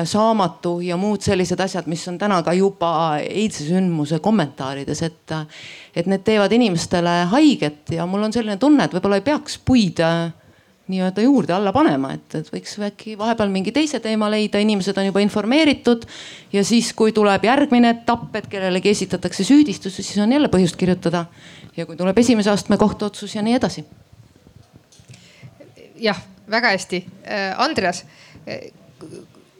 saamatu 0.07 0.77
ja 0.81 0.95
muud 0.97 1.21
sellised 1.21 1.59
asjad, 1.59 1.89
mis 1.91 2.07
on 2.07 2.15
täna 2.17 2.39
ka 2.41 2.55
juba 2.55 3.19
eilse 3.19 3.67
sündmuse 3.67 4.21
kommentaarides, 4.23 5.01
et, 5.03 5.33
et 5.93 6.07
need 6.09 6.23
teevad 6.25 6.55
inimestele 6.55 7.17
haiget 7.35 7.91
ja 7.93 8.07
mul 8.09 8.23
on 8.23 8.33
selline 8.33 8.55
tunne, 8.57 8.87
et 8.87 8.95
võib-olla 8.95 9.19
ei 9.19 9.27
peaks 9.27 9.59
puid 9.67 9.99
nii-öelda 10.87 11.23
juurde 11.23 11.53
alla 11.55 11.71
panema, 11.71 12.11
et, 12.17 12.35
et 12.35 12.49
võiks 12.51 12.75
äkki 12.83 13.15
vahepeal 13.19 13.51
mingi 13.53 13.71
teise 13.71 14.01
teema 14.03 14.27
leida, 14.31 14.59
inimesed 14.59 14.97
on 14.99 15.07
juba 15.07 15.21
informeeritud. 15.23 16.05
ja 16.53 16.63
siis, 16.67 16.91
kui 16.93 17.13
tuleb 17.15 17.45
järgmine 17.47 17.93
etapp, 17.95 18.35
et 18.35 18.49
kellelegi 18.51 18.91
esitatakse 18.91 19.45
süüdistus, 19.47 19.95
siis 19.95 20.17
on 20.19 20.31
jälle 20.31 20.51
põhjust 20.51 20.75
kirjutada. 20.75 21.25
ja 21.77 21.85
kui 21.85 21.95
tuleb 21.95 22.17
esimese 22.17 22.51
astme 22.51 22.77
kohtuotsus 22.77 23.35
ja 23.35 23.41
nii 23.41 23.55
edasi. 23.55 23.85
jah, 25.95 26.19
väga 26.51 26.73
hästi. 26.75 27.05
Äh, 27.23 27.61
Andreas, 27.61 28.03
äh, 28.47 28.71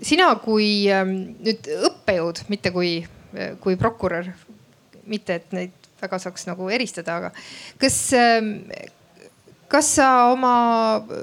sina 0.02 0.34
kui 0.36 0.90
ähm, 0.92 1.38
nüüd 1.40 1.70
õppejõud, 1.88 2.44
mitte 2.50 2.72
kui, 2.76 2.98
äh, 3.38 3.56
kui 3.64 3.78
prokurör, 3.80 4.28
mitte 5.08 5.40
et 5.40 5.56
neid 5.56 5.80
väga 6.04 6.20
saaks 6.20 6.50
nagu 6.50 6.68
eristada, 6.68 7.16
aga 7.16 7.32
kas 7.80 7.96
ähm, 8.18 8.58
kas 9.74 9.96
sa 9.98 10.10
oma 10.32 10.56
äh, 11.02 11.22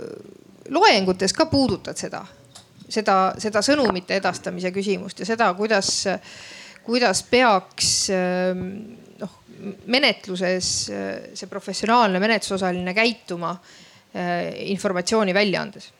loengutes 0.74 1.34
ka 1.36 1.46
puudutad 1.50 1.98
seda, 1.98 2.24
seda, 2.90 3.18
seda 3.38 3.62
sõnumite 3.64 4.18
edastamise 4.18 4.72
küsimust 4.74 5.22
ja 5.22 5.28
seda, 5.28 5.52
kuidas, 5.58 5.92
kuidas 6.86 7.22
peaks 7.30 7.92
ähm, 8.14 8.64
noh 9.20 9.36
menetluses 9.92 10.72
äh, 10.90 11.12
see 11.38 11.50
professionaalne 11.50 12.22
menetlusosaline 12.22 12.94
käituma 12.96 13.54
äh, 13.54 14.50
informatsiooni 14.74 15.36
välja 15.36 15.62
andes? 15.62 15.92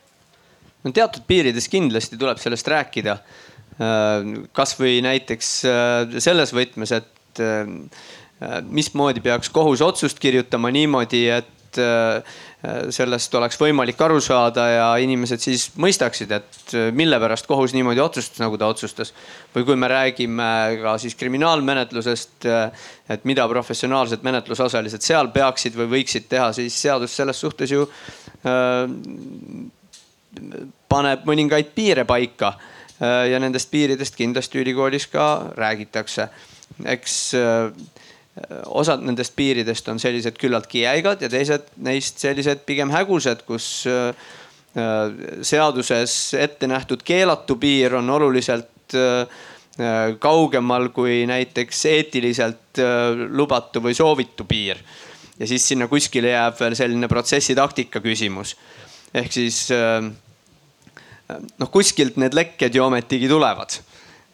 no 0.82 0.94
teatud 0.96 1.26
piirides 1.28 1.68
kindlasti 1.70 2.18
tuleb 2.18 2.40
sellest 2.40 2.68
rääkida. 2.68 3.18
kasvõi 4.53 4.98
näiteks 5.01 5.51
selles 6.20 6.51
võtmes, 6.53 6.90
et 6.92 7.40
mismoodi 8.68 9.22
peaks 9.24 9.48
kohus 9.48 9.80
otsust 9.80 10.18
kirjutama 10.20 10.68
niimoodi, 10.74 11.22
et 11.32 11.59
et 11.71 11.79
äh, 11.79 12.91
sellest 12.93 13.35
oleks 13.39 13.59
võimalik 13.61 14.01
aru 14.03 14.18
saada 14.23 14.66
ja 14.71 14.87
inimesed 15.03 15.43
siis 15.43 15.68
mõistaksid, 15.81 16.33
et 16.35 16.75
äh, 16.75 16.89
mille 16.97 17.18
pärast 17.23 17.47
kohus 17.47 17.75
niimoodi 17.77 18.03
otsustas, 18.03 18.41
nagu 18.43 18.59
ta 18.59 18.71
otsustas. 18.71 19.12
või 19.55 19.64
kui 19.64 19.77
me 19.77 19.89
räägime 19.89 20.79
ka 20.83 20.97
siis 20.99 21.14
kriminaalmenetlusest, 21.14 22.47
äh, 22.47 22.89
et 23.09 23.25
mida 23.25 23.47
professionaalsed 23.49 24.23
menetlusosalised 24.27 25.03
seal 25.03 25.31
peaksid 25.35 25.77
või 25.79 25.91
võiksid 25.99 26.29
teha, 26.29 26.53
siis 26.53 26.75
seadus 26.75 27.16
selles 27.16 27.41
suhtes 27.41 27.71
ju 27.71 27.87
paneb 30.89 31.27
mõningaid 31.27 31.75
piire 31.75 32.07
paika 32.09 32.55
ja 33.01 33.41
nendest 33.43 33.68
piiridest 33.71 34.14
kindlasti 34.16 34.62
ülikoolis 34.62 35.07
ka 35.12 35.53
räägitakse. 35.59 36.29
eks 36.87 37.35
osad 38.70 39.03
nendest 39.05 39.35
piiridest 39.37 39.89
on 39.91 39.99
sellised 40.01 40.37
küllaltki 40.39 40.85
jäigad 40.85 41.22
ja 41.24 41.28
teised 41.33 41.72
neist 41.83 42.20
sellised 42.22 42.62
pigem 42.66 42.93
hägused, 42.95 43.43
kus 43.47 43.66
äh, 43.91 44.14
seaduses 45.47 46.14
ette 46.39 46.70
nähtud 46.70 47.03
keelatu 47.07 47.59
piir 47.61 47.97
on 47.99 48.11
oluliselt 48.11 48.95
äh, 48.95 49.43
kaugemal 50.22 50.91
kui 50.95 51.24
näiteks 51.26 51.85
eetiliselt 51.91 52.78
äh, 52.78 53.26
lubatu 53.35 53.83
või 53.83 53.99
soovitu 53.99 54.47
piir. 54.47 54.78
ja 55.41 55.47
siis 55.47 55.66
sinna 55.68 55.89
kuskile 55.89 56.31
jääb 56.31 56.59
veel 56.61 56.78
selline 56.78 57.09
protsessitaktika 57.09 58.01
küsimus. 58.01 58.57
ehk 59.14 59.33
siis 59.33 59.66
noh, 61.59 61.70
kuskilt 61.70 62.16
need 62.16 62.35
lekked 62.35 62.74
ju 62.74 62.85
ometigi 62.85 63.28
tulevad 63.28 63.81
Äh, 63.81 63.89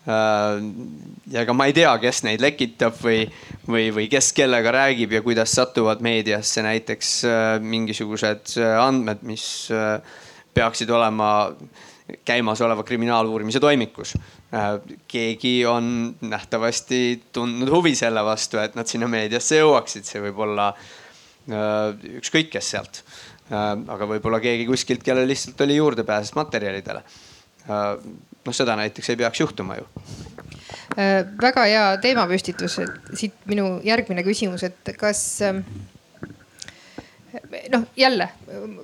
ja 0.07 1.42
ega 1.42 1.54
ma 1.57 1.66
ei 1.66 1.74
tea, 1.74 1.90
kes 1.98 2.22
neid 2.26 2.42
lekitab 2.42 2.94
või, 3.02 3.24
või, 3.66 3.88
või 3.94 4.07
kes 4.11 4.30
kellega 4.36 4.70
räägib 4.76 5.16
ja 5.16 5.22
kuidas 5.24 5.54
satuvad 5.57 6.04
meediasse 6.04 6.62
näiteks 6.62 7.11
äh, 7.26 7.46
mingisugused 7.62 8.54
äh, 8.62 8.76
andmed, 8.78 9.24
mis 9.26 9.46
peaksid 10.57 10.90
olema 10.94 11.30
käimasoleva 12.24 12.84
kriminaaluurimise 12.86 13.59
toimikus. 13.61 14.12
keegi 15.11 15.66
on 15.66 16.14
nähtavasti 16.20 17.00
tundnud 17.34 17.68
huvi 17.68 17.96
selle 17.98 18.22
vastu, 18.24 18.61
et 18.62 18.78
nad 18.78 18.86
sinna 18.86 19.09
meediasse 19.11 19.59
jõuaksid, 19.59 20.07
see 20.07 20.22
võib 20.22 20.38
olla 20.46 20.68
ükskõik 22.20 22.52
kes 22.54 22.70
sealt. 22.70 23.02
aga 23.50 24.07
võib-olla 24.07 24.38
keegi 24.40 24.68
kuskilt, 24.70 25.02
kellel 25.02 25.26
lihtsalt 25.26 25.61
oli 25.66 25.80
juurdepääs 25.80 26.30
materjalidele 26.38 27.02
noh, 28.47 28.55
seda 28.55 28.76
näiteks 28.78 29.11
ei 29.12 29.20
peaks 29.20 29.40
juhtuma 29.40 29.76
ju 29.80 29.88
äh,. 30.99 31.26
väga 31.42 31.66
hea 31.66 31.84
teemapüstitus, 32.03 32.78
et 32.84 33.12
siit 33.14 33.36
minu 33.51 33.80
järgmine 33.84 34.24
küsimus, 34.26 34.64
et 34.66 34.94
kas 34.99 35.26
äh, 35.42 35.61
noh, 37.72 37.86
jälle 37.97 38.28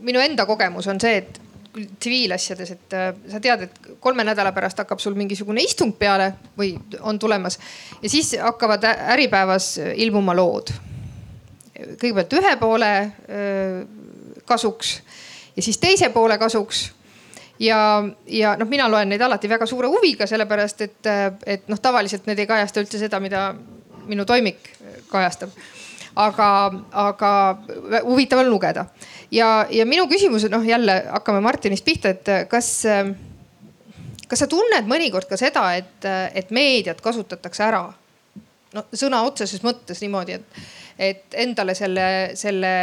minu 0.01 0.21
enda 0.21 0.47
kogemus 0.47 0.89
on 0.89 1.01
see, 1.01 1.17
et 1.23 1.41
tsiviilasjades, 1.73 2.71
et 2.71 2.95
äh, 2.97 3.11
sa 3.33 3.41
tead, 3.41 3.67
et 3.67 3.93
kolme 4.01 4.25
nädala 4.25 4.53
pärast 4.53 4.83
hakkab 4.83 5.01
sul 5.01 5.17
mingisugune 5.17 5.63
istung 5.65 5.95
peale 5.99 6.33
või 6.59 6.75
on 7.01 7.19
tulemas 7.19 7.59
ja 8.03 8.11
siis 8.13 8.35
hakkavad 8.41 8.85
Äripäevas 9.15 9.79
ilmuma 9.95 10.37
lood. 10.37 10.73
kõigepealt 11.73 12.37
ühe 12.39 12.57
poole 12.61 12.93
äh, 13.01 13.15
kasuks 14.45 14.99
ja 15.57 15.63
siis 15.63 15.79
teise 15.79 16.11
poole 16.13 16.39
kasuks 16.39 16.91
ja, 17.59 18.05
ja 18.27 18.57
noh, 18.57 18.69
mina 18.69 18.89
loen 18.91 19.13
neid 19.13 19.23
alati 19.23 19.51
väga 19.51 19.67
suure 19.67 19.91
huviga, 19.93 20.27
sellepärast 20.27 20.85
et, 20.87 21.13
et 21.47 21.69
noh, 21.71 21.81
tavaliselt 21.83 22.27
need 22.27 22.43
ei 22.43 22.49
kajasta 22.51 22.83
üldse 22.83 23.01
seda, 23.03 23.21
mida 23.21 23.51
minu 24.09 24.27
toimik 24.27 24.73
kajastab. 25.11 25.51
aga, 26.17 26.47
aga 26.93 27.29
huvitav 28.05 28.43
on 28.43 28.51
lugeda 28.51 28.87
ja, 29.33 29.67
ja 29.71 29.87
minu 29.89 30.05
küsimus, 30.11 30.45
noh 30.53 30.65
jälle 30.65 30.99
hakkame 31.09 31.41
Martinist 31.41 31.85
pihta, 31.85 32.13
et 32.13 32.29
kas, 32.49 32.83
kas 34.29 34.45
sa 34.45 34.49
tunned 34.51 34.89
mõnikord 34.89 35.29
ka 35.31 35.39
seda, 35.41 35.71
et, 35.77 36.05
et 36.35 36.51
meediat 36.51 37.01
kasutatakse 37.01 37.65
ära? 37.65 37.87
no 38.73 38.85
sõna 38.97 39.23
otseses 39.29 39.65
mõttes 39.65 40.01
niimoodi, 40.01 40.37
et, 40.37 40.61
et 40.99 41.35
endale 41.45 41.75
selle, 41.77 42.05
selle 42.37 42.75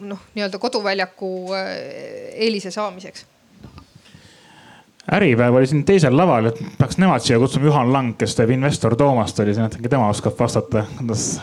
noh, 0.00 0.28
nii-öelda 0.34 0.60
koduväljaku 0.60 1.30
eelise 1.54 2.72
saamiseks 2.72 3.26
Äripäev 5.12 5.54
oli 5.54 5.66
siin 5.66 5.84
teisel 5.84 6.16
laval, 6.16 6.48
et 6.48 6.60
peaks 6.78 6.96
nemad 6.98 7.20
siia 7.20 7.36
kutsuma, 7.38 7.66
Juhan 7.68 7.92
Lang, 7.92 8.14
kes 8.18 8.36
teeb 8.38 8.54
Investor 8.54 8.96
Toomast 8.96 9.40
oli 9.44 9.52
siin, 9.54 9.66
et 9.68 9.76
äkki 9.76 9.90
tema 9.92 10.08
oskab 10.08 10.38
vastata, 10.38 10.86
kuidas. 10.96 11.42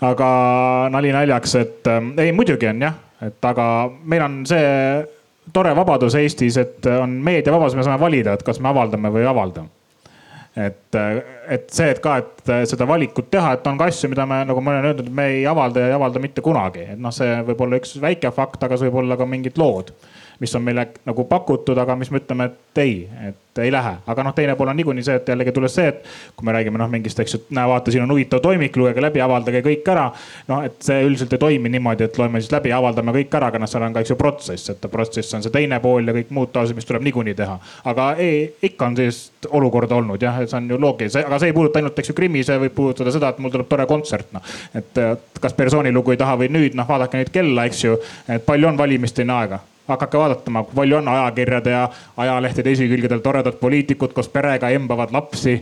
aga 0.00 0.28
nali 0.90 1.12
naljaks, 1.12 1.54
et 1.60 1.90
äh, 1.92 2.00
ei 2.24 2.32
muidugi 2.32 2.70
on 2.70 2.80
jah, 2.82 2.96
et 3.22 3.44
aga 3.44 3.66
meil 4.08 4.24
on 4.24 4.38
see 4.48 4.70
tore 5.52 5.74
vabadus 5.76 6.16
Eestis, 6.16 6.56
et 6.56 6.88
on 6.96 7.12
meediavabadus, 7.26 7.76
me 7.76 7.84
saame 7.84 8.00
valida, 8.00 8.32
et 8.32 8.42
kas 8.46 8.60
me 8.60 8.72
avaldame 8.72 9.12
või 9.12 9.26
ei 9.26 9.28
avalda. 9.28 9.66
et, 10.56 10.96
et 11.48 11.68
see, 11.72 11.90
et 11.92 12.00
ka, 12.00 12.16
et 12.22 12.50
seda 12.68 12.88
valikut 12.88 13.28
teha, 13.32 13.52
et 13.56 13.68
on 13.68 13.78
ka 13.80 13.90
asju, 13.92 14.08
mida 14.12 14.24
me, 14.28 14.42
nagu 14.48 14.64
ma 14.64 14.74
olen 14.78 14.90
öelnud, 14.90 15.12
me 15.12 15.28
ei 15.36 15.46
avalda 15.48 15.80
ja 15.80 15.92
ei 15.92 15.98
avalda 16.00 16.20
mitte 16.20 16.44
kunagi, 16.44 16.88
et 16.96 17.00
noh, 17.00 17.12
see 17.12 17.36
võib 17.52 17.64
olla 17.66 17.80
üks 17.80 17.94
väike 18.00 18.32
fakt, 18.32 18.64
aga 18.64 18.80
see 18.80 18.88
võib 18.88 19.02
olla 19.04 19.20
ka 19.20 19.28
mingid 19.28 19.60
lood 19.60 19.92
mis 20.42 20.54
on 20.58 20.62
meile 20.66 20.88
nagu 21.06 21.24
pakutud, 21.30 21.78
aga 21.78 21.96
mis 21.96 22.10
me 22.10 22.18
ütleme, 22.18 22.50
et 22.50 22.82
ei, 22.82 23.08
et 23.28 23.58
ei 23.62 23.70
lähe. 23.72 23.92
aga 24.06 24.22
noh, 24.24 24.34
teine 24.34 24.56
pool 24.56 24.68
on 24.72 24.76
niikuinii 24.76 25.04
see, 25.06 25.14
et 25.20 25.28
jällegi 25.28 25.52
tulles 25.54 25.74
see, 25.76 25.86
et 25.92 26.00
kui 26.36 26.46
me 26.48 26.54
räägime 26.56 26.80
noh 26.80 26.88
mingist, 26.90 27.20
eks 27.22 27.34
ju, 27.34 27.40
et 27.42 27.52
näe, 27.54 27.68
vaata, 27.68 27.92
siin 27.94 28.02
on 28.02 28.10
huvitav 28.10 28.40
toimik, 28.42 28.76
lugege 28.80 29.04
läbi, 29.04 29.20
avaldage 29.22 29.60
kõik 29.62 29.90
ära. 29.92 30.08
noh, 30.48 30.64
et 30.66 30.78
see 30.82 31.04
üldiselt 31.06 31.36
ei 31.36 31.42
toimi 31.42 31.70
niimoodi, 31.70 32.08
et 32.08 32.18
loeme 32.18 32.40
siis 32.40 32.50
läbi, 32.52 32.72
avaldame 32.72 33.14
kõik 33.18 33.36
ära, 33.38 33.52
aga 33.52 33.60
noh, 33.62 33.70
seal 33.70 33.86
on 33.86 33.94
ka 33.94 34.02
eks 34.02 34.14
ju 34.14 34.16
protsess, 34.18 34.72
et 34.72 34.86
protsess 34.90 35.38
on 35.38 35.44
see 35.44 35.54
teine 35.54 35.78
pool 35.84 36.08
ja 36.08 36.16
kõik 36.16 36.32
muud 36.34 36.52
taolised, 36.52 36.78
mis 36.78 36.88
tuleb 36.88 37.06
niikuinii 37.06 37.34
teha. 37.38 37.58
aga 37.92 38.12
ei, 38.18 38.46
ikka 38.70 38.88
on 38.90 38.96
sellist 38.98 39.50
olukorda 39.50 40.00
olnud 40.00 40.22
jah, 40.22 40.40
et 40.42 40.50
see 40.50 40.58
on 40.58 40.70
ju 40.70 40.78
loogiline, 40.80 41.26
aga 41.26 41.38
see 41.38 41.52
ei 41.52 41.56
puuduta 41.56 41.78
ainult, 41.82 41.98
eks 41.98 42.10
ju, 42.10 42.16
Krimmi, 42.18 42.42
see 42.46 42.58
võib 42.66 42.74
puudutada 42.78 43.12
seda, 43.12 43.30
et 43.30 43.42
mul 43.42 43.52
tuleb 43.52 43.68
tore 43.68 43.86
kontsert 43.90 44.32
noh. 44.32 44.54
et 44.74 45.02
kas 45.40 45.54
persooni 45.58 45.92
lugu 45.92 46.14
ei 46.14 46.20
taha 46.20 46.38
või 46.40 46.48
nüüd 46.52 46.78
noh, 46.78 46.88
vaadake 46.88 47.20
nüüd 47.20 47.34
kella, 47.34 47.68
eks 47.68 47.84
ju, 47.84 47.98
et 48.32 48.48
palju 48.48 48.72
on 48.72 48.80
valimisteni 48.80 49.34
aega 49.34 49.60
hakake 49.88 50.18
vaatama, 50.18 50.62
kui 50.62 50.74
palju 50.74 50.96
on 50.96 51.08
ajakirjade 51.08 51.70
ja 51.70 51.82
ajalehtede 52.16 52.70
esikülgedel 52.70 53.22
toredad 53.24 53.58
poliitikud 53.60 54.12
koos 54.14 54.28
perega 54.28 54.70
embavad 54.70 55.10
lapsi. 55.12 55.54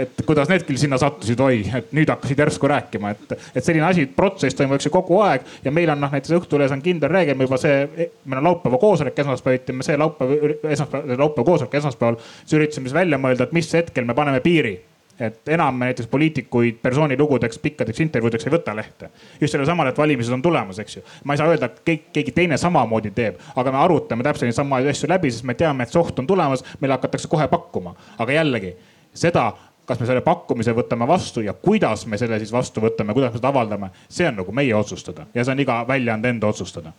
et 0.00 0.22
kuidas 0.26 0.48
need 0.48 0.66
küll 0.68 0.78
sinna 0.80 0.98
sattusid, 0.98 1.40
oi, 1.40 1.62
et 1.76 1.92
nüüd 1.96 2.10
hakkasid 2.12 2.38
järsku 2.38 2.68
rääkima, 2.68 3.14
et, 3.14 3.34
et 3.54 3.64
selline 3.64 3.86
asi, 3.86 4.06
protsess 4.16 4.56
toimub 4.56 4.76
eks 4.76 4.90
ju 4.90 4.94
kogu 4.94 5.20
aeg 5.24 5.48
ja 5.64 5.72
meil 5.72 5.90
on 5.90 6.00
noh, 6.00 6.12
näiteks 6.12 6.36
Õhtulehes 6.40 6.72
on 6.74 6.84
kindel 6.84 7.12
reegel, 7.12 7.38
me 7.38 7.48
juba 7.48 7.58
see, 7.60 8.08
meil 8.24 8.42
on 8.42 8.50
laupäeva 8.52 8.78
koosolek 8.80 9.18
esmaspäeviti, 9.24 9.76
me 9.76 9.86
see 9.86 9.98
laupäev, 10.00 10.36
esmaspäev, 10.70 11.16
laupäeva 11.16 11.48
koosolek 11.52 11.80
esmaspäeval, 11.80 12.20
siis 12.44 12.58
üritasime 12.60 12.88
siis 12.90 12.96
välja 12.96 13.18
mõelda, 13.20 13.48
et 13.48 13.56
mis 13.56 13.72
hetkel 13.74 14.08
me 14.08 14.16
paneme 14.16 14.44
piiri 14.44 14.78
et 15.20 15.48
enam 15.48 15.76
me 15.76 15.90
näiteks 15.90 16.08
poliitikuid 16.08 16.80
persoonilugudeks, 16.82 17.58
pikkadeks 17.58 18.00
intervjuudeks 18.00 18.46
ei 18.46 18.52
võta 18.54 18.74
lehte. 18.76 19.10
just 19.40 19.52
sellel 19.52 19.66
samal, 19.68 19.90
et 19.90 19.98
valimised 19.98 20.32
on 20.32 20.42
tulemas, 20.42 20.78
eks 20.78 20.96
ju. 20.96 21.02
ma 21.24 21.34
ei 21.34 21.38
saa 21.42 21.48
öelda, 21.52 21.66
et 21.66 21.80
keegi, 21.84 22.04
keegi 22.12 22.32
teine 22.36 22.58
samamoodi 22.58 23.10
teeb, 23.16 23.40
aga 23.56 23.72
me 23.72 23.82
arutame 23.84 24.24
täpselt 24.24 24.48
neid 24.48 24.56
samu 24.56 24.78
asju 24.80 25.10
läbi, 25.10 25.30
sest 25.30 25.44
me 25.44 25.54
teame, 25.54 25.84
et 25.84 25.92
see 25.92 26.00
oht 26.00 26.18
on 26.18 26.26
tulemas, 26.26 26.64
meile 26.80 26.96
hakatakse 26.96 27.28
kohe 27.28 27.48
pakkuma. 27.48 27.94
aga 28.18 28.32
jällegi 28.32 28.74
seda, 29.14 29.50
kas 29.86 30.00
me 30.00 30.06
selle 30.06 30.20
pakkumise 30.24 30.74
võtame 30.76 31.08
vastu 31.08 31.42
ja 31.44 31.52
kuidas 31.52 32.06
me 32.06 32.18
selle 32.18 32.38
siis 32.38 32.52
vastu 32.52 32.80
võtame, 32.80 33.14
kuidas 33.16 33.34
me 33.34 33.40
seda 33.40 33.50
avaldame, 33.50 33.90
see 34.08 34.28
on 34.28 34.40
nagu 34.42 34.52
meie 34.54 34.74
otsustada 34.74 35.26
ja 35.34 35.44
see 35.44 35.56
on 35.56 35.66
iga 35.66 35.82
väljaande 35.88 36.36
enda 36.36 36.46
otsustada 36.46 36.94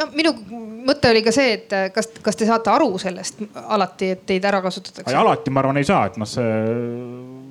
no 0.00 0.08
minu 0.16 0.32
mõte 0.86 1.10
oli 1.10 1.22
ka 1.24 1.32
see, 1.34 1.56
et 1.56 1.74
kas, 1.94 2.10
kas 2.22 2.38
te 2.38 2.48
saate 2.48 2.70
aru 2.72 2.96
sellest 3.00 3.40
alati, 3.64 4.12
et 4.16 4.24
teid 4.28 4.44
ära 4.48 4.60
kasutatakse? 4.64 5.16
alati 5.16 5.52
ma 5.52 5.62
arvan 5.62 5.80
ei 5.80 5.88
saa, 5.88 6.06
et 6.10 6.18
noh, 6.20 6.28
see 6.28 6.46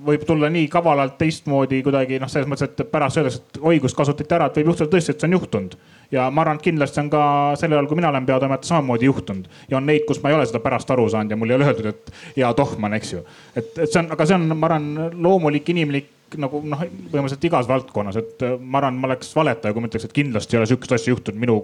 võib 0.05 0.23
tulla 0.27 0.49
nii 0.53 0.67
kavalalt 0.71 1.17
teistmoodi 1.19 1.81
kuidagi 1.85 2.19
noh, 2.21 2.29
selles 2.31 2.49
mõttes, 2.49 2.69
et 2.69 2.91
pärast 2.91 3.19
öeldakse, 3.19 3.41
et 3.41 3.59
õigust 3.73 3.97
kasutati 3.97 4.37
ära, 4.37 4.49
et 4.49 4.59
võib 4.59 4.71
juhtuda 4.71 4.91
tõesti, 4.93 5.15
et 5.15 5.21
see 5.21 5.29
on 5.29 5.37
juhtunud. 5.37 5.77
ja 6.11 6.29
ma 6.31 6.43
arvan, 6.43 6.59
et 6.59 6.65
kindlasti 6.67 7.01
on 7.01 7.09
ka 7.09 7.21
sellel 7.59 7.79
ajal, 7.79 7.87
kui 7.89 7.99
mina 7.99 8.09
olen 8.13 8.25
peatoimetaja, 8.25 8.69
samamoodi 8.69 9.09
juhtunud 9.09 9.47
ja 9.69 9.77
on 9.77 9.85
neid, 9.89 10.05
kus 10.07 10.21
ma 10.23 10.29
ei 10.29 10.37
ole 10.37 10.45
seda 10.45 10.61
pärast 10.63 10.91
aru 10.91 11.07
saanud 11.09 11.31
ja 11.31 11.37
mul 11.37 11.49
ei 11.49 11.57
ole 11.57 11.69
öeldud, 11.71 11.89
et 11.91 12.11
hea 12.37 12.51
tohman, 12.53 12.93
eks 12.99 13.13
ju. 13.13 13.23
et, 13.55 13.71
et 13.77 13.89
see 13.89 14.01
on, 14.03 14.11
aga 14.13 14.27
see 14.29 14.37
on, 14.37 14.51
ma 14.53 14.69
arvan, 14.69 14.91
loomulik 15.13 15.69
inimlik 15.73 16.11
nagu 16.41 16.61
noh, 16.65 16.81
põhimõtteliselt 17.11 17.47
igas 17.49 17.69
valdkonnas, 17.69 18.19
et 18.21 18.45
äh, 18.45 18.55
ma 18.59 18.81
arvan, 18.81 18.99
ma 19.01 19.09
oleks 19.09 19.31
valetaja, 19.35 19.75
kui 19.75 19.83
ma 19.83 19.91
ütleks, 19.91 20.07
et 20.07 20.15
kindlasti 20.15 20.55
ei 20.55 20.61
ole 20.61 20.69
sihukest 20.71 20.97
asja 20.97 21.13
juhtunud 21.13 21.41
minu, 21.41 21.57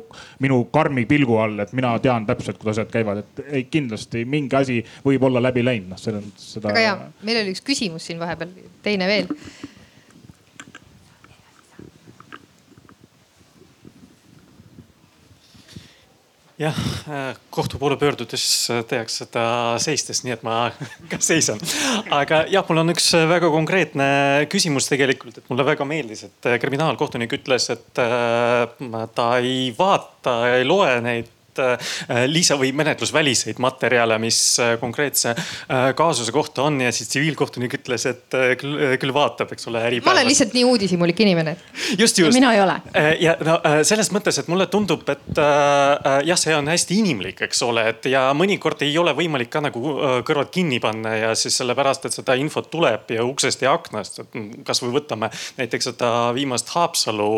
minu 0.44 0.62
karmi 0.74 1.06
pilgu 1.10 1.38
all, 1.42 1.60
et 1.64 1.74
mina 1.78 1.94
tean 2.04 2.28
täpselt, 2.30 2.62
kuidas 2.62 2.80
asjad 2.80 2.94
käivad, 2.94 3.24
et 3.24 3.44
ei 3.60 3.68
kindlasti 3.72 4.24
mingi 4.30 4.58
asi 4.60 4.80
võib 5.06 5.28
olla 5.30 5.44
läbi 5.44 5.66
läinud, 5.66 5.92
noh, 5.94 6.02
selles 6.02 6.26
mõttes 6.26 6.56
seda. 6.56 6.72
väga 6.72 6.88
hea, 6.88 6.96
meil 7.28 7.44
oli 7.44 7.56
üks 7.56 7.66
küsimus 7.68 8.08
siin 8.10 8.22
vahepeal, 8.22 8.56
teine 8.86 9.10
veel 9.12 9.32
jah, 16.62 16.78
äh, 17.10 17.36
kohtu 17.50 17.80
poole 17.82 17.98
pöördudes 17.98 18.46
äh, 18.70 18.84
tehakse 18.88 19.26
seda 19.26 19.44
seistes, 19.82 20.22
nii 20.26 20.36
et 20.36 20.46
ma 20.46 20.58
ka 21.12 21.20
seisan. 21.24 21.62
aga 22.14 22.44
jah, 22.52 22.66
mul 22.70 22.84
on 22.84 22.94
üks 22.94 23.12
äh, 23.18 23.28
väga 23.30 23.50
konkreetne 23.54 24.08
küsimus 24.52 24.90
tegelikult, 24.92 25.42
et 25.42 25.52
mulle 25.52 25.66
väga 25.68 25.88
meeldis, 25.90 26.26
et 26.30 26.52
kriminaalkohtunik 26.62 27.38
ütles, 27.40 27.70
et 27.74 27.94
ta 27.96 29.28
ei 29.42 29.70
vaata, 29.78 30.36
ei 30.58 30.68
loe 30.68 30.98
neid 31.06 31.32
lisa 32.28 32.56
või 32.60 32.72
menetlusväliseid 32.76 33.60
materjale, 33.62 34.18
mis 34.22 34.40
äh, 34.60 34.76
konkreetse 34.80 35.34
äh, 35.34 35.92
kaasuse 35.98 36.32
kohta 36.32 36.64
on 36.64 36.82
ja 36.82 36.92
siis 36.96 37.10
tsiviilkohtunik 37.12 37.76
ütles, 37.80 38.06
et 38.10 38.38
küll, 38.60 38.78
küll 39.02 39.14
vaatab, 39.16 39.52
eks 39.56 39.68
ole. 39.72 39.84
ma 40.06 40.16
olen 40.16 40.30
lihtsalt 40.30 40.56
nii 40.56 40.64
uudishimulik 40.68 41.20
inimene. 41.26 41.56
just, 41.98 42.18
just. 42.18 42.34
mina 42.34 42.54
ei 42.56 42.62
ole. 42.62 42.78
ja 43.20 43.36
no 43.46 43.58
selles 43.88 44.12
mõttes, 44.14 44.40
et 44.42 44.50
mulle 44.52 44.68
tundub, 44.72 45.04
et 45.10 45.42
jah, 45.42 46.40
see 46.40 46.56
on 46.56 46.70
hästi 46.72 47.00
inimlik, 47.02 47.44
eks 47.48 47.62
ole, 47.68 47.86
et 47.94 48.10
ja 48.12 48.28
mõnikord 48.38 48.82
ei 48.86 48.96
ole 48.98 49.14
võimalik 49.18 49.52
ka 49.54 49.64
nagu 49.64 49.96
kõrvad 50.28 50.52
kinni 50.54 50.80
panna 50.84 51.16
ja 51.18 51.34
siis 51.38 51.58
sellepärast, 51.62 52.08
et 52.08 52.16
seda 52.16 52.38
infot 52.40 52.70
tuleb 52.72 53.12
ja 53.16 53.26
uksest 53.28 53.66
ja 53.66 53.76
aknast. 53.76 54.22
kasvõi 54.66 54.94
võtame 54.96 55.32
näiteks 55.58 55.92
seda 55.92 56.12
viimast 56.36 56.70
Haapsalu 56.76 57.32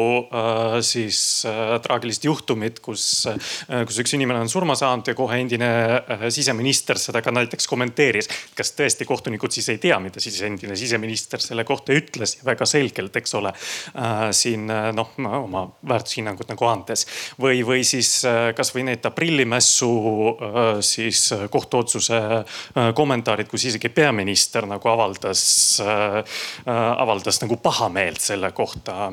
siis 0.86 1.20
traagilist 1.84 2.26
juhtumit, 2.28 2.80
kus, 2.84 3.26
kus 3.88 4.03
üks 4.04 4.14
inimene 4.18 4.44
on 4.44 4.52
surma 4.52 4.76
saanud 4.78 5.08
ja 5.08 5.16
kohe 5.18 5.40
endine 5.42 5.70
äh, 5.98 6.26
siseminister 6.34 7.00
seda 7.02 7.22
ka 7.24 7.32
näiteks 7.34 7.68
kommenteeris. 7.70 8.30
kas 8.56 8.74
tõesti 8.78 9.08
kohtunikud 9.08 9.54
siis 9.54 9.70
ei 9.74 9.80
tea, 9.82 10.00
mida 10.04 10.22
siis 10.24 10.42
endine 10.46 10.76
siseminister 10.80 11.42
selle 11.44 11.64
kohta 11.68 11.96
ütles 11.96 12.38
väga 12.46 12.68
selgelt, 12.70 13.16
eks 13.16 13.38
ole 13.40 13.54
äh,. 13.54 14.26
siin 14.36 14.70
äh, 14.72 14.90
noh, 14.96 15.14
oma 15.18 15.66
väärtushinnangut 15.90 16.52
nagu 16.52 16.68
andes 16.70 17.08
või, 17.42 17.64
või 17.66 17.84
siis 17.88 18.16
äh, 18.28 18.52
kasvõi 18.58 18.86
need 18.92 19.06
aprillimässu 19.08 19.92
siis 20.84 21.22
kohtuotsuse 21.52 22.20
kommentaarid, 22.96 23.48
kus 23.52 23.68
isegi 23.70 23.90
peaminister 23.94 24.68
nagu 24.70 24.90
avaldas 24.92 25.44
äh,, 25.84 26.20
avaldas 26.74 27.42
nagu 27.44 27.58
pahameelt 27.64 28.22
selle 28.24 28.52
kohta 28.56 29.12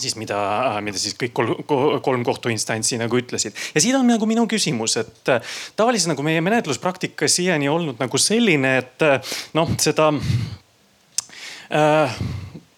siis 0.00 0.14
mida, 0.16 0.38
mida 0.84 1.00
siis 1.00 1.16
kõik 1.18 1.34
kolm, 1.36 2.24
kohtuinstantsi 2.24 2.98
nagu 3.00 3.18
ütlesid. 3.18 3.56
ja 3.74 3.82
siin 3.84 3.96
on 3.98 4.08
nagu 4.08 4.26
minu 4.28 4.46
küsimus, 4.50 4.96
et 5.02 5.32
äh, 5.32 5.56
tavaliselt 5.76 6.14
nagu 6.14 6.24
meie 6.26 6.40
menetluspraktika 6.44 7.28
siiani 7.28 7.68
olnud 7.68 8.00
nagu 8.00 8.20
selline, 8.20 8.76
et 8.82 9.04
äh, 9.06 9.34
noh, 9.58 9.74
seda 9.82 10.12
äh, 11.72 12.22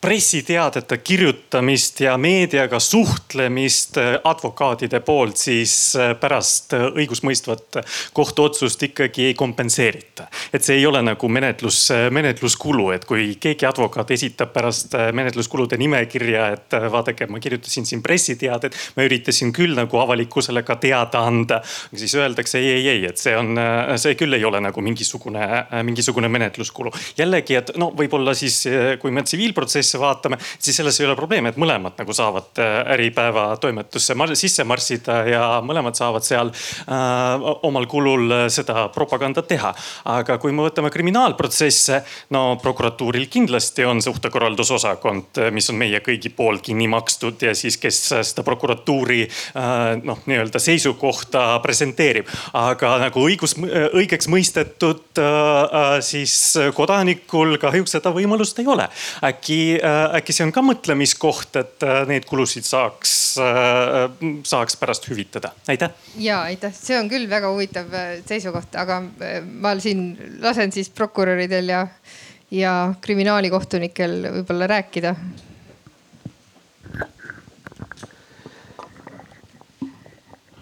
pressiteadete 0.05 0.98
kirjutamist 0.98 2.01
ja 2.01 2.18
meediaga 2.20 2.76
suhtlemist 2.81 3.97
äh, 3.97 4.18
advokaatide 4.24 5.01
poolt, 5.01 5.39
siis 5.40 5.97
äh, 5.97 6.10
pärast 6.20 6.74
äh, 6.76 6.82
õigusmõistvat 6.93 7.78
kohtuotsust 8.12 8.82
ikkagi 8.85 9.31
ei 9.31 9.35
kompenseerita. 9.35 10.26
et 10.52 10.62
see 10.62 10.76
ei 10.76 10.85
ole 10.86 11.01
nagu 11.02 11.28
menetlus, 11.28 11.89
menetluskulu, 12.10 12.90
et 12.93 13.06
kui 13.09 13.31
keegi 13.40 13.66
advokaat 13.66 14.10
esitab 14.12 14.52
pärast 14.52 14.93
menetluskulude 15.12 15.78
nimekirja, 15.81 16.51
et 16.52 16.76
vaadake, 16.93 17.26
ma 17.32 17.40
kirjutasin 17.40 17.89
siin 17.89 18.02
pressiteadet, 18.05 18.76
ma 18.97 19.09
üritasin 19.09 19.55
küll 19.56 19.72
nagu 19.78 19.98
avalikkusele 20.05 20.62
ka 20.68 20.76
teada 20.85 21.24
anda. 21.24 21.62
siis 21.97 22.14
öeldakse 22.14 22.59
ei, 22.59 22.70
ei, 22.76 22.89
ei, 22.89 23.05
et 23.09 23.18
see 23.18 23.36
on, 23.36 23.56
see 23.97 24.14
küll 24.20 24.36
ei 24.36 24.44
ole 24.44 24.60
nagu 24.60 24.85
mingisugune, 24.85 25.48
mingisugune 25.82 26.28
menetluskulu. 26.28 26.93
jällegi, 27.18 27.56
et 27.56 27.72
no 27.81 27.90
võib-olla 27.97 28.36
siis, 28.36 28.60
kui 29.01 29.10
me 29.10 29.24
tsiviilprotsessi 29.24 29.94
asja 29.95 30.03
vaatame, 30.03 30.39
siis 30.59 30.77
selles 30.77 31.01
ei 31.01 31.07
ole 31.07 31.15
probleemi. 31.16 31.35
probleem, 31.35 31.47
et 31.51 31.59
mõlemad 31.61 31.99
nagu 31.99 32.15
saavad 32.15 32.61
Äripäeva 32.95 33.57
toimetusse 33.61 34.15
sisse 34.35 34.65
marssida 34.65 35.25
ja 35.29 35.43
mõlemad 35.65 35.97
saavad 35.97 36.25
seal 36.25 36.51
äh, 36.51 37.45
omal 37.62 37.87
kulul 37.87 38.49
seda 38.49 38.89
propagandat 38.95 39.49
teha. 39.49 39.75
aga 40.05 40.39
kui 40.39 40.53
me 40.53 40.62
võtame 40.62 40.91
kriminaalprotsesse, 40.91 42.03
no 42.31 42.57
prokuratuuril 42.62 43.27
kindlasti 43.31 43.85
on 43.85 44.03
suhtekorraldusosakond, 44.03 45.41
mis 45.53 45.71
on 45.71 45.79
meie 45.79 46.01
kõigi 46.01 46.31
poolt 46.35 46.62
kinni 46.65 46.89
makstud 46.89 47.43
ja 47.43 47.55
siis, 47.55 47.77
kes 47.77 48.01
seda 48.23 48.45
prokuratuuri 48.45 49.23
äh, 49.25 49.97
noh, 50.03 50.23
nii-öelda 50.27 50.59
seisukohta 50.59 51.61
presenteerib. 51.62 52.29
aga 52.53 52.99
nagu 53.07 53.27
õigus, 53.27 53.57
õigeks 53.95 54.29
mõistetud 54.31 55.21
äh, 55.21 56.01
siis 56.05 56.37
kodanikul 56.75 57.59
kahjuks 57.59 57.97
seda 57.99 58.12
võimalust 58.15 58.59
ei 58.59 58.66
ole. 58.71 58.89
äkki, 59.25 59.61
äkki 59.85 60.32
see 60.32 60.47
on 60.47 60.52
ka 60.55 60.62
mõtlemiskoht, 60.65 61.59
et 61.61 61.86
neid 62.09 62.27
kulusid 62.28 62.66
saaks, 62.66 63.15
saaks 64.48 64.78
pärast 64.81 65.09
hüvitada, 65.11 65.52
aitäh. 65.69 65.93
ja 66.19 66.43
aitäh, 66.48 66.74
see 66.74 66.98
on 66.98 67.11
küll 67.12 67.28
väga 67.31 67.51
huvitav 67.52 67.90
seisukoht, 68.28 68.77
aga 68.81 69.01
ma 69.44 69.74
siin 69.82 70.06
lasen 70.44 70.73
siis 70.73 70.89
prokuröridel 70.94 71.73
ja, 71.74 71.86
ja 72.55 72.77
kriminaalikohtunikel 73.05 74.23
võib-olla 74.39 74.70
rääkida 74.77 75.16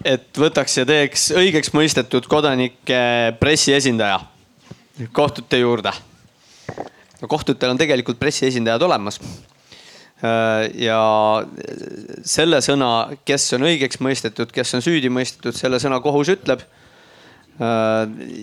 et 0.03 0.39
võtaks 0.39 0.77
ja 0.81 0.85
teeks 0.87 1.29
õigeks 1.37 1.71
mõistetud 1.75 2.27
kodanike 2.29 2.99
pressiesindaja 3.39 4.19
kohtute 5.15 5.59
juurde. 5.63 5.93
Kohtutel 7.29 7.73
on 7.73 7.79
tegelikult 7.79 8.19
pressiesindajad 8.19 8.81
olemas. 8.89 9.19
ja 10.79 10.99
selle 12.23 12.61
sõna, 12.63 13.09
kes 13.27 13.49
on 13.57 13.65
õigeks 13.67 13.99
mõistetud, 13.99 14.53
kes 14.55 14.75
on 14.77 14.83
süüdi 14.85 15.09
mõistetud, 15.11 15.55
selle 15.57 15.81
sõna 15.83 15.99
kohus 16.01 16.31
ütleb. 16.31 16.63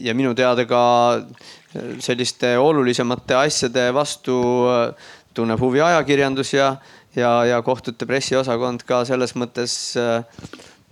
ja 0.05 0.15
minu 0.15 0.35
teada 0.35 0.66
ka 0.69 0.82
selliste 2.05 2.57
olulisemate 2.59 3.35
asjade 3.35 3.89
vastu 3.94 4.36
tunneb 5.35 5.61
huvi 5.61 5.81
ajakirjandus 5.81 6.52
ja, 6.52 6.77
ja, 7.16 7.32
ja 7.48 7.62
kohtute 7.62 8.07
pressiosakond 8.07 8.85
ka 8.86 9.05
selles 9.09 9.35
mõttes 9.35 9.97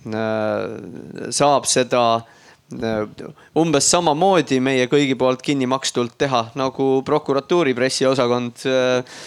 Äh, 0.06 1.30
saab 1.34 1.66
seda 1.66 2.02
äh, 2.16 2.37
umbes 2.68 3.86
samamoodi 3.88 4.58
meie 4.60 4.84
kõigi 4.92 5.14
poolt 5.16 5.40
kinni 5.44 5.64
makstult 5.70 6.18
teha 6.20 6.42
nagu 6.58 6.88
prokuratuuri 7.06 7.72
pressiosakond. 7.76 8.64
Äh, 8.68 9.22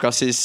kas 0.00 0.22
siis 0.22 0.38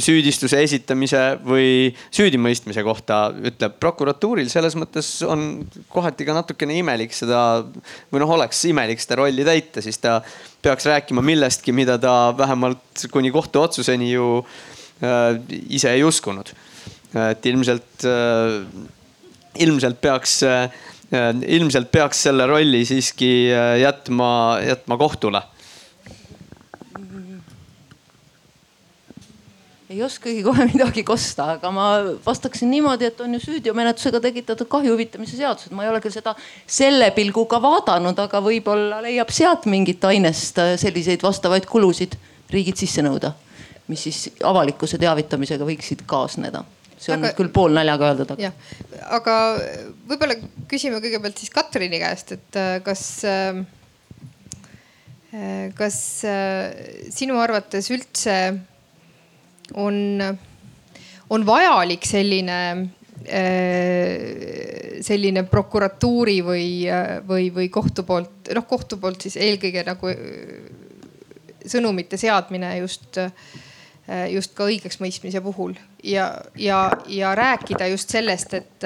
süüdistuse 0.00 0.62
esitamise 0.64 1.34
või 1.44 1.90
süüdimõistmise 2.16 2.80
kohta 2.86 3.26
ütleb 3.36 3.76
prokuratuuril 3.76 4.48
selles 4.48 4.72
mõttes 4.80 5.18
on 5.28 5.66
kohati 5.92 6.24
ka 6.24 6.32
natukene 6.38 6.78
imelik 6.80 7.12
seda 7.12 7.42
või 8.08 8.22
noh, 8.22 8.32
oleks 8.38 8.62
imelik 8.70 9.04
seda 9.04 9.20
rolli 9.20 9.44
täita, 9.44 9.84
siis 9.84 10.00
ta 10.00 10.22
peaks 10.64 10.88
rääkima 10.88 11.20
millestki, 11.20 11.76
mida 11.76 11.98
ta 12.00 12.32
vähemalt 12.38 13.04
kuni 13.12 13.34
kohtuotsuseni 13.34 14.14
ju 14.14 14.38
ise 15.68 15.92
ei 15.92 16.06
uskunud 16.08 16.54
et 17.14 17.46
ilmselt, 17.46 18.04
äh, 18.08 18.64
ilmselt 19.62 20.00
peaks, 20.02 20.42
äh, 20.42 20.70
ilmselt 21.46 21.90
peaks 21.92 22.24
selle 22.26 22.46
rolli 22.46 22.84
siiski 22.88 23.32
äh, 23.52 23.78
jätma, 23.82 24.60
jätma 24.64 24.98
kohtule. 25.00 25.42
Ei 29.94 30.02
oskagi 30.02 30.42
kohe 30.42 30.66
midagi 30.72 31.04
kosta, 31.06 31.52
aga 31.54 31.70
ma 31.70 31.88
vastaksin 32.26 32.70
niimoodi, 32.72 33.10
et 33.12 33.20
on 33.22 33.36
ju 33.36 33.42
süüteomenetlusega 33.44 34.20
tekitatud 34.24 34.68
kahju 34.70 34.96
hüvitamise 34.96 35.38
seadused, 35.38 35.74
ma 35.76 35.84
ei 35.84 35.92
ole 35.92 36.00
küll 36.02 36.14
seda 36.14 36.34
selle 36.66 37.10
pilguga 37.14 37.60
vaadanud, 37.62 38.18
aga 38.18 38.42
võib-olla 38.42 39.02
leiab 39.04 39.30
sealt 39.34 39.68
mingit 39.70 40.04
ainest 40.08 40.58
selliseid 40.82 41.22
vastavaid 41.22 41.68
kulusid 41.70 42.18
riigid 42.50 42.80
sisse 42.80 43.04
nõuda, 43.06 43.34
mis 43.86 44.08
siis 44.08 44.24
avalikkuse 44.42 44.98
teavitamisega 44.98 45.68
võiksid 45.68 46.02
kaasneda 46.10 46.64
see 47.04 47.12
on 47.14 47.24
aga, 47.24 47.34
küll 47.36 47.52
poolnaljaga 47.52 48.10
öeldud. 48.10 48.34
jah, 48.40 48.54
aga 49.12 49.36
võib-olla 50.08 50.36
küsime 50.70 51.00
kõigepealt 51.04 51.40
siis 51.40 51.52
Katrini 51.54 52.00
käest, 52.02 52.34
et 52.36 52.58
äh, 52.60 52.76
kas, 52.84 53.04
äh, 53.28 53.60
äh, 55.34 55.66
kas 55.76 55.98
sinu 57.14 57.38
arvates 57.42 57.90
üldse 57.94 58.38
on, 59.80 59.96
on 61.30 61.48
vajalik 61.48 62.06
selline 62.08 62.60
selline 65.04 65.42
prokuratuuri 65.48 66.34
või, 66.44 66.66
või, 67.24 67.46
või 67.54 67.70
kohtu 67.72 68.02
poolt, 68.04 68.50
noh 68.52 68.66
kohtu 68.68 68.98
poolt 69.00 69.24
siis 69.24 69.38
eelkõige 69.40 69.84
nagu 69.86 70.10
sõnumite 71.64 72.18
seadmine 72.20 72.74
just 72.82 73.16
äh, 73.22 73.30
Äh, 73.32 73.63
just 74.30 74.52
ka 74.54 74.66
õigeksmõistmise 74.68 75.40
puhul 75.40 75.72
ja, 76.04 76.40
ja, 76.56 76.90
ja 77.08 77.34
rääkida 77.34 77.86
just 77.86 78.10
sellest, 78.12 78.54
et, 78.54 78.84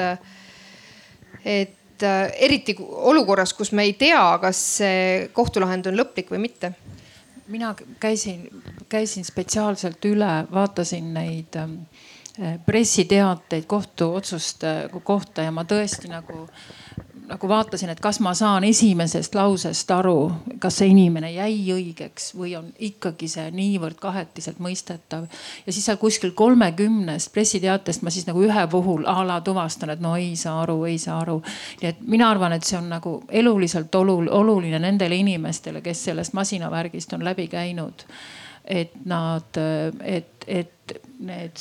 et 1.44 2.02
äh, 2.02 2.32
eriti 2.38 2.76
olukorras, 2.80 3.54
kus 3.54 3.72
me 3.72 3.82
ei 3.88 3.92
tea, 3.98 4.38
kas 4.42 4.60
see 4.78 5.28
kohtulahend 5.32 5.90
on 5.90 5.98
lõplik 5.98 6.30
või 6.30 6.44
mitte. 6.46 6.72
mina 7.48 7.74
käisin, 8.00 8.48
käisin 8.88 9.24
spetsiaalselt 9.24 10.04
üle, 10.04 10.46
vaatasin 10.52 11.14
neid 11.14 11.56
ähm, 11.56 11.80
pressiteateid 12.66 13.64
kohtuotsuste 13.66 14.90
kohta 15.04 15.42
ja 15.42 15.50
ma 15.50 15.64
tõesti 15.64 16.08
nagu 16.08 16.46
nagu 17.28 17.48
vaatasin, 17.48 17.90
et 17.92 18.00
kas 18.00 18.20
ma 18.24 18.32
saan 18.34 18.64
esimesest 18.64 19.34
lausest 19.36 19.90
aru, 19.90 20.30
kas 20.62 20.80
see 20.80 20.90
inimene 20.92 21.30
jäi 21.32 21.56
õigeks 21.74 22.32
või 22.38 22.54
on 22.58 22.70
ikkagi 22.88 23.28
see 23.30 23.50
niivõrd 23.54 23.98
kahetiselt 24.00 24.60
mõistetav. 24.62 25.26
ja 25.66 25.72
siis 25.72 25.84
seal 25.86 26.00
kuskil 26.00 26.32
kolmekümnest 26.38 27.32
pressiteatest 27.32 28.02
ma 28.02 28.10
siis 28.14 28.26
nagu 28.28 28.42
ühe 28.44 28.66
puhul 28.70 29.06
a 29.06 29.20
la 29.26 29.40
tuvastan, 29.40 29.90
et 29.94 30.00
no 30.00 30.16
ei 30.16 30.36
saa 30.36 30.62
aru, 30.62 30.82
ei 30.84 30.98
saa 30.98 31.20
aru. 31.20 31.42
nii 31.82 31.90
et 31.90 32.00
mina 32.00 32.30
arvan, 32.30 32.52
et 32.56 32.64
see 32.64 32.78
on 32.78 32.88
nagu 32.88 33.18
eluliselt 33.28 33.94
olul, 33.94 34.28
oluline 34.32 34.78
nendele 34.78 35.16
inimestele, 35.16 35.82
kes 35.84 36.04
sellest 36.10 36.32
masinavärgist 36.32 37.12
on 37.12 37.24
läbi 37.24 37.48
käinud. 37.48 38.06
et 38.64 38.92
nad, 39.04 39.62
et, 40.04 40.44
et 40.46 41.00
need 41.18 41.56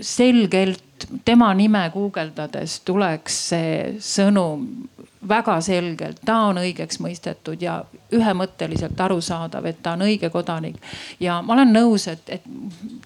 selgelt 0.00 0.84
tema 1.24 1.52
nime 1.54 1.90
guugeldades 1.94 2.80
tuleks 2.84 3.36
see 3.50 3.76
sõnum 4.04 4.66
väga 5.28 5.58
selgelt, 5.60 6.20
ta 6.24 6.36
on 6.48 6.58
õigeks 6.62 7.00
mõistetud 7.04 7.60
ja 7.60 7.82
ühemõtteliselt 8.16 9.00
arusaadav, 9.00 9.66
et 9.68 9.82
ta 9.82 9.92
on 9.92 10.06
õige 10.06 10.30
kodanik. 10.32 10.76
ja 11.20 11.42
ma 11.42 11.52
olen 11.54 11.72
nõus, 11.72 12.06
et, 12.08 12.22
et 12.28 12.46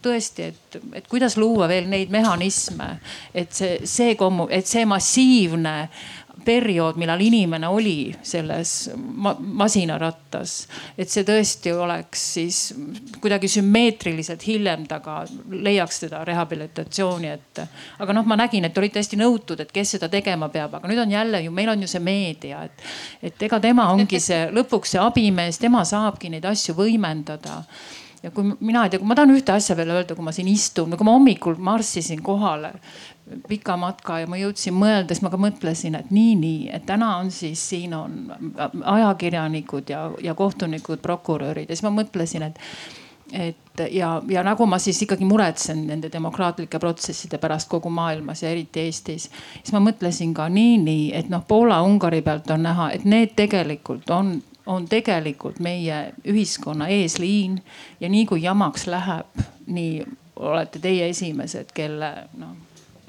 tõesti, 0.02 0.42
et, 0.52 0.78
et 0.92 1.08
kuidas 1.10 1.36
luua 1.36 1.68
veel 1.68 1.88
neid 1.90 2.14
mehhanisme, 2.14 2.98
et 3.34 3.52
see, 3.52 3.80
see 3.84 4.14
kommu-, 4.14 4.48
et 4.50 4.66
see 4.66 4.84
massiivne 4.86 5.74
periood, 6.44 6.98
millal 7.00 7.20
inimene 7.20 7.68
oli 7.68 8.14
selles 8.22 8.90
ma 8.96 9.34
masinarattas. 9.38 10.66
et 10.98 11.10
see 11.10 11.24
tõesti 11.24 11.72
oleks 11.72 12.24
siis 12.34 12.58
kuidagi 13.20 13.48
sümmeetriliselt 13.48 14.46
hiljem 14.46 14.86
ta 14.88 15.00
ka 15.04 15.22
leiaks 15.50 16.04
seda 16.04 16.24
rehabilitatsiooni 16.24 17.28
ette. 17.28 17.66
aga 17.98 18.12
noh, 18.12 18.26
ma 18.26 18.36
nägin, 18.36 18.64
et 18.64 18.78
olite 18.78 19.02
hästi 19.02 19.18
nõutud, 19.20 19.60
et 19.60 19.72
kes 19.72 19.96
seda 19.96 20.08
tegema 20.08 20.48
peab, 20.48 20.74
aga 20.78 20.88
nüüd 20.88 21.02
on 21.06 21.10
jälle 21.10 21.42
ju, 21.44 21.52
meil 21.54 21.74
on 21.74 21.82
ju 21.82 21.90
see 21.90 22.04
meedia, 22.04 22.64
et, 22.64 22.86
et 23.22 23.42
ega 23.48 23.60
tema 23.60 23.90
ongi 23.92 24.20
see 24.20 24.46
lõpuks 24.54 24.94
see 24.94 25.02
abimees, 25.02 25.58
tema 25.58 25.84
saabki 25.88 26.30
neid 26.32 26.44
asju 26.48 26.76
võimendada 26.78 27.62
ja 28.24 28.30
kui 28.32 28.54
mina 28.60 28.84
ei 28.84 28.92
tea, 28.92 29.00
kui 29.02 29.08
ma 29.08 29.16
tahan 29.18 29.34
ühte 29.34 29.52
asja 29.52 29.76
veel 29.76 29.92
öelda, 29.92 30.16
kui 30.16 30.24
ma 30.24 30.32
siin 30.32 30.48
istun, 30.48 30.88
no 30.90 30.96
kui 30.96 31.06
ma 31.06 31.16
hommikul 31.16 31.58
marssisin 31.60 32.22
kohale 32.24 32.72
pika 33.48 33.76
matka 33.80 34.18
ja 34.20 34.28
ma 34.28 34.38
jõudsin 34.40 34.76
mõelda, 34.76 35.14
siis 35.14 35.24
ma 35.24 35.32
ka 35.32 35.40
mõtlesin, 35.40 35.96
et 35.98 36.10
nii, 36.12 36.34
nii, 36.40 36.66
et 36.76 36.84
täna 36.88 37.14
on 37.20 37.30
siis 37.32 37.62
siin 37.70 37.94
on 37.96 38.18
ajakirjanikud 38.96 39.92
ja, 39.92 40.06
ja 40.22 40.34
kohtunikud, 40.36 41.00
prokurörid. 41.04 41.70
Ja 41.70 41.76
siis 41.76 41.86
ma 41.86 41.94
mõtlesin, 42.02 42.50
et 42.50 42.60
et 43.32 43.80
ja, 43.90 44.22
ja 44.28 44.42
nagu 44.44 44.66
ma 44.68 44.76
siis 44.78 44.98
ikkagi 45.02 45.24
muretsen 45.26 45.80
nende 45.88 46.10
demokraatlike 46.12 46.78
protsesside 46.78 47.40
pärast 47.42 47.70
kogu 47.72 47.90
maailmas 47.90 48.42
ja 48.44 48.50
eriti 48.52 48.84
Eestis, 48.84 49.30
siis 49.56 49.72
ma 49.72 49.80
mõtlesin 49.82 50.34
ka 50.36 50.46
nii, 50.52 50.76
nii, 50.84 51.06
et 51.16 51.30
noh, 51.32 51.42
Poola-Ungari 51.48 52.20
pealt 52.22 52.52
on 52.54 52.62
näha, 52.68 52.90
et 52.94 53.08
need 53.08 53.32
tegelikult 53.36 54.12
on 54.14 54.36
on 54.66 54.88
tegelikult 54.88 55.58
meie 55.60 56.12
ühiskonna 56.28 56.88
eesliin 56.88 57.58
ja 58.00 58.08
nii 58.08 58.26
kui 58.26 58.42
jamaks 58.42 58.86
läheb, 58.86 59.42
nii 59.66 60.04
olete 60.36 60.78
teie 60.78 61.08
esimesed, 61.08 61.72
kelle 61.74 62.12
noh 62.38 62.56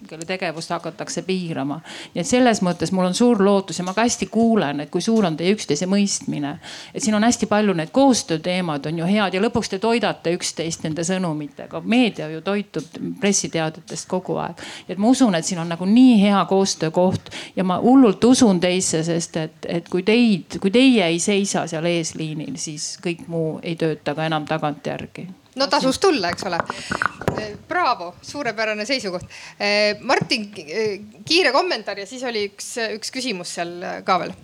kelle 0.07 0.25
tegevust 0.25 0.69
hakatakse 0.69 1.21
piirama. 1.21 1.79
nii 2.13 2.21
et 2.21 2.27
selles 2.27 2.61
mõttes 2.65 2.91
mul 2.91 3.05
on 3.05 3.13
suur 3.13 3.43
lootus 3.43 3.79
ja 3.79 3.85
ma 3.85 3.93
ka 3.93 4.05
hästi 4.05 4.27
kuulen, 4.31 4.79
et 4.79 4.89
kui 4.89 5.01
suur 5.01 5.25
on 5.25 5.37
teie 5.37 5.53
üksteise 5.55 5.87
mõistmine. 5.89 6.57
et 6.93 7.03
siin 7.03 7.15
on 7.15 7.23
hästi 7.23 7.45
palju 7.45 7.73
need 7.73 7.91
koostööteemad 7.91 8.85
on 8.85 8.99
ju 8.99 9.05
head 9.05 9.33
ja 9.33 9.41
lõpuks 9.41 9.69
te 9.69 9.79
toidate 9.79 10.33
üksteist 10.37 10.83
nende 10.83 11.03
sõnumitega. 11.03 11.81
meedia 11.83 12.29
ju 12.29 12.41
toitub 12.41 12.99
pressiteadetest 13.19 14.09
kogu 14.09 14.37
aeg. 14.37 14.61
et 14.89 14.97
ma 14.97 15.07
usun, 15.09 15.35
et 15.35 15.45
siin 15.45 15.59
on 15.59 15.69
nagu 15.69 15.85
nii 15.85 16.19
hea 16.21 16.45
koostöökoht 16.49 17.29
ja 17.55 17.63
ma 17.63 17.79
hullult 17.81 18.23
usun 18.23 18.59
teisse, 18.59 19.03
sest 19.03 19.37
et, 19.37 19.65
et 19.67 19.89
kui 19.89 20.03
teid, 20.03 20.59
kui 20.61 20.71
teie 20.71 21.05
ei 21.05 21.19
seisa 21.19 21.67
seal 21.67 21.85
eesliinil, 21.85 22.55
siis 22.55 22.97
kõik 23.03 23.27
muu 23.27 23.59
ei 23.63 23.75
tööta 23.75 24.15
ka 24.15 24.25
enam 24.25 24.45
tagantjärgi 24.45 25.27
no 25.55 25.67
tasus 25.71 25.99
tulla, 25.99 26.31
eks 26.33 26.47
ole. 26.49 26.59
Bravo, 27.67 28.13
suurepärane 28.21 28.85
seisukoht. 28.85 29.25
Martin, 30.01 30.49
kiire 31.25 31.51
kommentaar 31.55 31.99
ja 31.99 32.07
siis 32.09 32.23
oli 32.27 32.45
üks, 32.51 32.75
üks 32.95 33.13
küsimus 33.15 33.55
seal 33.57 33.77
ka 34.07 34.19
veel. 34.23 34.35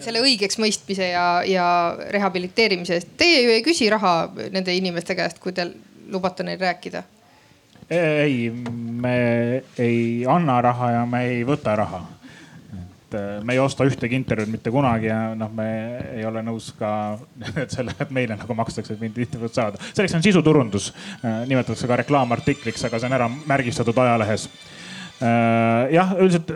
selle 0.00 0.22
õigeks 0.24 0.56
mõistmise 0.56 1.10
ja, 1.10 1.42
ja 1.44 1.64
rehabiliteerimise 2.08 2.94
eest. 2.96 3.10
Teie 3.20 3.42
ju 3.44 3.50
ei 3.52 3.62
küsi 3.62 3.90
raha 3.92 4.30
nende 4.52 4.72
inimeste 4.72 5.12
käest, 5.14 5.38
kui 5.44 5.52
te 5.52 5.68
lubate 6.08 6.42
neil 6.42 6.60
rääkida? 6.60 7.02
ei, 7.90 8.50
me 9.02 9.14
ei 9.78 10.24
anna 10.28 10.60
raha 10.62 10.90
ja 10.92 11.06
me 11.10 11.24
ei 11.26 11.40
võta 11.44 11.74
raha 11.76 12.04
et 13.10 13.18
äh, 13.18 13.44
me 13.44 13.56
ei 13.56 13.58
osta 13.58 13.84
ühtegi 13.88 14.14
intervjuud 14.18 14.52
mitte 14.52 14.70
kunagi 14.70 15.10
ja 15.10 15.34
noh, 15.38 15.50
me 15.54 15.66
ei 16.14 16.24
ole 16.26 16.42
nõus 16.46 16.70
ka 16.78 17.18
selle, 17.74 17.94
et 17.98 18.14
meile 18.14 18.38
nagu 18.38 18.56
makstakse, 18.58 18.94
et 18.94 19.02
mingit 19.02 19.26
intervjuud 19.26 19.56
saada. 19.56 19.82
selleks 19.90 20.14
on 20.18 20.24
sisuturundus, 20.24 20.92
äh, 21.24 21.42
nimetatakse 21.50 21.90
ka 21.90 22.00
reklaamartikliks, 22.04 22.86
aga 22.86 23.00
see 23.00 23.10
on 23.10 23.18
ära 23.18 23.28
märgistatud 23.50 23.98
ajalehes. 24.04 24.48
Äh, 25.20 25.90
jah, 25.96 26.16
üldiselt 26.20 26.54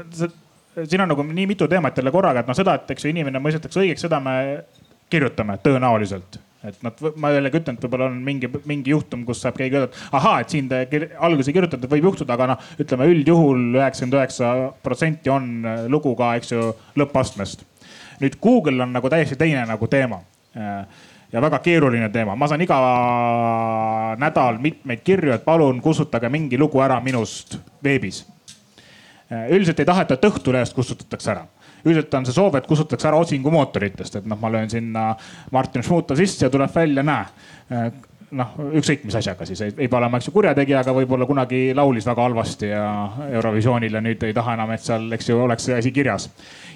siin 0.74 1.04
on 1.04 1.12
nagu 1.12 1.26
nii 1.26 1.46
mitu 1.46 1.68
teemat 1.70 1.98
jälle 1.98 2.10
korraga, 2.14 2.42
et 2.42 2.50
noh, 2.50 2.56
seda, 2.56 2.78
et 2.78 2.90
eks 2.90 3.06
ju 3.06 3.12
inimene 3.12 3.42
mõistetakse 3.42 3.82
õigeks, 3.82 4.06
seda 4.06 4.18
me 4.22 4.34
kirjutame 5.10 5.58
tõenäoliselt 5.62 6.40
et 6.68 6.82
nad, 6.84 7.00
ma 7.20 7.30
jällegi 7.34 7.60
ütlen, 7.60 7.76
et 7.76 7.84
võib-olla 7.84 8.08
on 8.08 8.18
mingi, 8.24 8.48
mingi 8.68 8.92
juhtum, 8.94 9.24
kus 9.28 9.42
saab 9.44 9.58
keegi 9.58 9.78
öelda, 9.78 9.90
et 9.90 10.16
ahaa, 10.18 10.40
et 10.42 10.54
siin 10.54 10.68
te 10.70 10.80
kirjutanud, 10.90 11.76
et 11.84 11.92
võib 11.92 12.10
juhtuda, 12.10 12.36
aga 12.36 12.50
noh, 12.52 12.68
ütleme 12.80 13.08
üldjuhul 13.12 13.64
üheksakümmend 13.80 14.18
üheksa 14.18 14.52
protsenti 14.84 15.32
on 15.32 15.50
äh, 15.68 15.86
lugu 15.92 16.14
ka, 16.18 16.34
eks 16.40 16.54
ju, 16.54 16.68
lõppastmest. 17.00 17.66
nüüd 18.22 18.38
Google 18.42 18.84
on 18.84 18.94
nagu 18.94 19.10
täiesti 19.10 19.36
teine 19.36 19.64
nagu 19.68 19.88
teema 19.90 20.20
äh, 20.56 20.84
ja 21.32 21.42
väga 21.42 21.58
keeruline 21.64 22.08
teema, 22.14 22.36
ma 22.38 22.48
saan 22.48 22.62
iga 22.64 22.78
nädal 24.22 24.60
mitmeid 24.62 25.02
kirju, 25.04 25.34
et 25.34 25.44
palun 25.44 25.82
kustutage 25.82 26.30
mingi 26.30 26.58
lugu 26.60 26.80
ära 26.84 27.00
minust 27.02 27.58
veebis. 27.84 28.24
Äh, 29.32 29.50
üldiselt 29.50 29.80
ei 29.82 29.88
taheta, 29.88 30.16
et 30.16 30.30
Õhtulehest 30.30 30.76
kustutatakse 30.76 31.34
ära 31.34 31.44
üldiselt 31.84 32.14
on 32.18 32.26
see 32.26 32.36
soov, 32.36 32.56
et 32.58 32.66
kustutatakse 32.66 33.10
ära 33.10 33.20
otsingumootoritest, 33.20 34.20
et 34.20 34.26
noh, 34.30 34.40
ma 34.40 34.50
löön 34.52 34.72
sinna 34.72 35.12
Martin 35.52 35.84
Šmuta 35.84 36.16
sisse 36.18 36.46
ja 36.46 36.52
tuleb 36.52 36.72
välja, 36.74 37.04
näe 37.06 37.92
noh, 38.34 38.54
ükskõik 38.78 39.04
mis 39.06 39.16
asjaga 39.18 39.46
siis, 39.48 39.62
ei 39.66 39.88
pea 39.88 39.98
olema, 39.98 40.18
eks 40.18 40.28
ju, 40.28 40.34
kurjategija, 40.34 40.82
aga 40.82 40.94
võib-olla 40.96 41.26
kunagi 41.28 41.60
laulis 41.76 42.06
väga 42.08 42.26
halvasti 42.26 42.70
ja 42.70 42.84
Eurovisioonil 43.30 43.98
ja 43.98 44.02
nüüd 44.04 44.22
ei 44.26 44.36
taha 44.36 44.56
enam, 44.58 44.74
et 44.74 44.84
seal, 44.84 45.06
eks 45.14 45.30
ju, 45.30 45.38
oleks 45.44 45.68
see 45.68 45.78
asi 45.78 45.92
kirjas. 45.94 46.28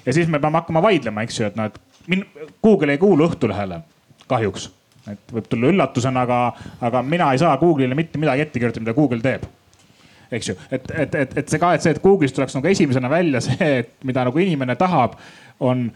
ja 0.07 0.15
siis 0.15 0.29
me 0.31 0.41
peame 0.43 0.61
hakkama 0.61 0.83
vaidlema, 0.85 1.25
eks 1.27 1.41
ju, 1.41 1.51
et 1.51 1.59
noh, 1.59 1.71
et 1.71 2.09
min-, 2.11 2.27
Google 2.65 2.95
ei 2.95 3.03
kuulu 3.03 3.29
Õhtulehele 3.29 3.83
kahjuks. 4.31 4.71
et 5.11 5.33
võib 5.33 5.49
tulla 5.49 5.73
üllatusena, 5.73 6.27
aga, 6.27 6.41
aga 6.85 7.03
mina 7.03 7.33
ei 7.33 7.41
saa 7.43 7.57
Google'ile 7.61 7.97
mitte 7.99 8.21
midagi 8.21 8.47
ette 8.47 8.61
kirjutada, 8.61 8.85
mida 8.85 8.97
Google 8.97 9.25
teeb 9.25 9.49
eks 10.31 10.49
ju, 10.49 10.57
et, 10.71 10.91
et, 10.91 11.15
et, 11.15 11.39
et 11.39 11.49
see 11.49 11.61
ka, 11.61 11.73
et 11.75 11.85
see, 11.85 11.95
et 11.95 12.03
Google'ist 12.03 12.37
tuleks 12.37 12.57
nagu 12.59 12.71
esimesena 12.71 13.11
välja 13.11 13.41
see, 13.49 13.73
et 13.83 13.95
mida 14.09 14.27
nagu 14.29 14.45
inimene 14.45 14.77
tahab, 14.81 15.17
on 15.61 15.89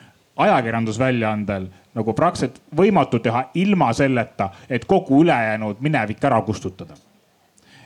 ajakirjandusväljaandel 0.43 1.69
nagu 1.95 2.15
praktiliselt 2.17 2.61
võimatu 2.77 3.21
teha 3.21 3.45
ilma 3.61 3.91
selleta, 3.97 4.49
et 4.71 4.87
kogu 4.89 5.23
ülejäänud 5.25 5.83
minevik 5.85 6.25
ära 6.25 6.41
kustutada. 6.43 6.97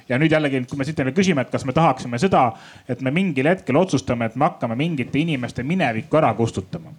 ja 0.09 0.18
nüüd 0.18 0.31
jällegi, 0.31 0.62
kui 0.70 0.78
me 0.78 0.85
siit 0.86 0.98
jälle 0.98 1.12
küsime, 1.12 1.43
et 1.43 1.51
kas 1.51 1.64
me 1.66 1.73
tahaksime 1.74 2.18
seda, 2.18 2.52
et 2.89 3.01
me 3.01 3.10
mingil 3.10 3.48
hetkel 3.51 3.77
otsustame, 3.77 4.27
et 4.31 4.36
me 4.36 4.44
hakkame 4.44 4.77
mingite 4.78 5.18
inimeste 5.18 5.62
minevikku 5.62 6.16
ära 6.16 6.35
kustutama 6.35 6.94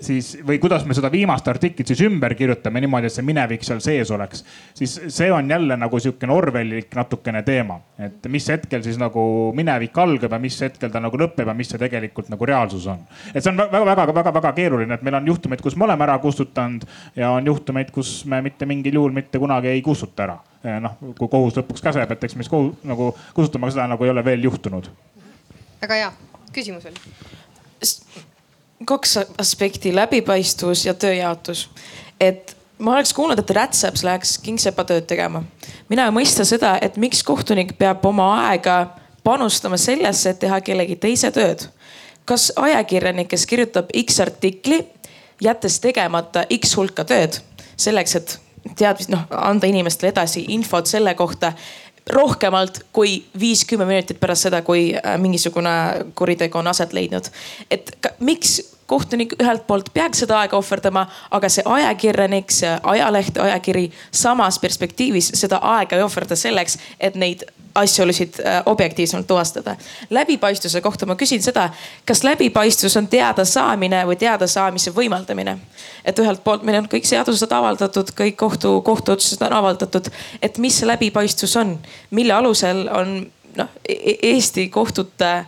siis 0.00 0.38
või 0.46 0.58
kuidas 0.58 0.84
me 0.86 0.94
seda 0.94 1.10
viimast 1.12 1.48
artiklit 1.48 1.86
siis 1.86 2.00
ümber 2.06 2.34
kirjutame 2.34 2.80
niimoodi, 2.82 3.08
et 3.08 3.14
see 3.14 3.26
minevik 3.26 3.64
seal 3.66 3.80
sees 3.84 4.10
oleks. 4.10 4.44
siis 4.74 4.94
see 5.08 5.32
on 5.32 5.50
jälle 5.50 5.76
nagu 5.76 6.00
sihukene 6.00 6.32
Orwellik 6.32 6.94
natukene 6.94 7.42
teema, 7.42 7.78
et 7.98 8.26
mis 8.28 8.48
hetkel 8.48 8.82
siis 8.82 8.98
nagu 8.98 9.52
minevik 9.56 9.98
algab 9.98 10.32
ja 10.32 10.38
mis 10.38 10.60
hetkel 10.60 10.90
ta 10.90 11.00
nagu 11.00 11.18
lõpeb 11.18 11.46
ja 11.46 11.54
mis 11.54 11.70
see 11.70 11.78
tegelikult 11.78 12.28
nagu 12.32 12.46
reaalsus 12.46 12.86
on. 12.90 13.06
et 13.34 13.42
see 13.44 13.52
on 13.52 13.62
väga-väga-väga-väga 13.62 14.52
keeruline, 14.58 14.94
et 14.94 15.06
meil 15.06 15.20
on 15.20 15.30
juhtumeid, 15.32 15.62
kus 15.62 15.76
me 15.76 15.88
oleme 15.88 16.04
ära 16.08 16.18
kustutanud 16.18 16.86
ja 17.16 17.30
on 17.30 17.46
juhtumeid, 17.46 17.94
kus 17.94 18.24
me 18.26 18.42
mitte 18.42 18.66
mingil 18.66 19.00
juhul 19.00 19.14
mitte 19.14 19.38
kunagi 19.38 19.70
ei 19.70 19.82
kustuta 19.82 20.26
ära. 20.26 20.38
noh, 20.80 20.98
kui 21.18 21.28
kohus 21.28 21.56
lõpuks 21.60 21.82
käseb, 21.84 22.10
et 22.10 22.24
eks 22.24 22.36
me 22.36 22.42
siis 22.42 22.50
kohus, 22.50 22.74
nagu 22.84 23.12
kustutama 23.34 23.70
seda 23.70 23.86
nagu 23.86 24.04
ei 24.04 24.10
ole 24.10 24.24
veel 24.24 24.50
juhtunud. 24.50 24.90
väga 25.82 26.02
hea, 26.02 26.12
küsimus 26.52 26.86
oli 26.90 28.33
kaks 28.86 29.18
aspekti, 29.38 29.94
läbipaistvus 29.94 30.86
ja 30.86 30.94
tööjaotus. 30.94 31.68
et 32.20 32.56
ma 32.78 32.92
oleks 32.92 33.12
kuulnud, 33.12 33.38
et 33.38 33.50
Rätseps 33.50 34.04
läheks 34.04 34.38
kingsepa 34.38 34.84
tööd 34.84 35.06
tegema. 35.06 35.42
mina 35.88 36.04
ei 36.04 36.10
mõista 36.10 36.44
seda, 36.44 36.78
et 36.82 36.96
miks 36.96 37.22
kohtunik 37.22 37.78
peab 37.78 38.04
oma 38.04 38.48
aega 38.48 38.86
panustama 39.24 39.76
sellesse, 39.76 40.30
et 40.30 40.38
teha 40.38 40.60
kellegi 40.60 40.96
teise 40.96 41.30
tööd. 41.30 41.68
kas 42.24 42.52
ajakirjanik, 42.56 43.28
kes 43.28 43.46
kirjutab 43.46 43.90
X 44.06 44.20
artikli, 44.20 44.86
jättes 45.40 45.80
tegemata 45.80 46.46
X 46.60 46.76
hulka 46.76 47.04
tööd 47.04 47.40
selleks, 47.76 48.16
et 48.16 48.40
teadmist, 48.76 49.10
noh 49.12 49.26
anda 49.30 49.66
inimestele 49.66 50.12
edasi 50.12 50.44
infot 50.48 50.86
selle 50.86 51.14
kohta, 51.14 51.52
rohkemalt 52.10 52.78
kui 52.92 53.24
viis-kümme 53.40 53.86
minutit 53.88 54.20
pärast 54.20 54.48
seda, 54.48 54.62
kui 54.62 54.92
äh, 54.94 55.18
mingisugune 55.18 56.04
kuritegu 56.14 56.58
on 56.58 56.66
aset 56.66 56.92
leidnud. 56.92 57.30
et 57.70 57.96
ka, 58.00 58.10
miks 58.20 58.60
kohtunik 58.86 59.32
ühelt 59.40 59.66
poolt 59.66 59.88
peaks 59.94 60.20
seda 60.24 60.38
aega 60.42 60.56
ohverdama, 60.56 61.06
aga 61.30 61.48
see 61.48 61.64
ajakirjanik, 61.64 62.52
see 62.52 62.72
ajaleht, 62.82 63.38
ajakiri 63.40 63.90
samas 64.12 64.58
perspektiivis 64.58 65.32
seda 65.40 65.60
aega 65.62 65.96
ei 65.96 66.04
ohverda 66.04 66.36
selleks, 66.36 66.78
et 67.00 67.16
neid 67.16 67.46
asjaolusid 67.74 68.40
äh, 68.40 68.62
objektiivsemalt 68.66 69.26
tuvastada. 69.26 69.76
läbipaistvuse 70.10 70.80
kohta 70.80 71.06
ma 71.06 71.14
küsin 71.14 71.42
seda, 71.42 71.70
kas 72.06 72.24
läbipaistvus 72.24 72.96
on 72.96 73.08
teadasaamine 73.08 74.04
või 74.06 74.16
teadasaamise 74.16 74.94
võimaldamine? 74.94 75.58
et 76.04 76.18
ühelt 76.18 76.44
poolt 76.44 76.62
meil 76.62 76.78
on 76.78 76.88
kõik 76.88 77.06
seadused 77.08 77.52
avaldatud, 77.52 78.10
kõik 78.16 78.36
kohtu, 78.36 78.80
kohtuotsused 78.82 79.42
on 79.42 79.52
avaldatud, 79.52 80.10
et 80.42 80.58
mis 80.58 80.82
läbipaistvus 80.82 81.56
on, 81.56 81.78
mille 82.10 82.32
alusel 82.32 82.88
on 82.92 83.16
noh, 83.56 83.68
e-, 83.88 84.18
Eesti 84.22 84.68
kohtute 84.68 85.32
äh, 85.34 85.46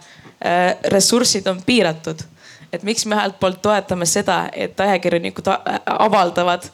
ressursid 0.85 1.47
on 1.47 1.62
piiratud 1.66 2.27
et 2.73 2.82
miks 2.82 3.07
me 3.07 3.16
ühelt 3.16 3.39
poolt 3.40 3.62
toetame 3.62 4.07
seda, 4.07 4.48
et 4.53 4.81
ajakirjanikud 4.81 5.48
avaldavad 5.98 6.66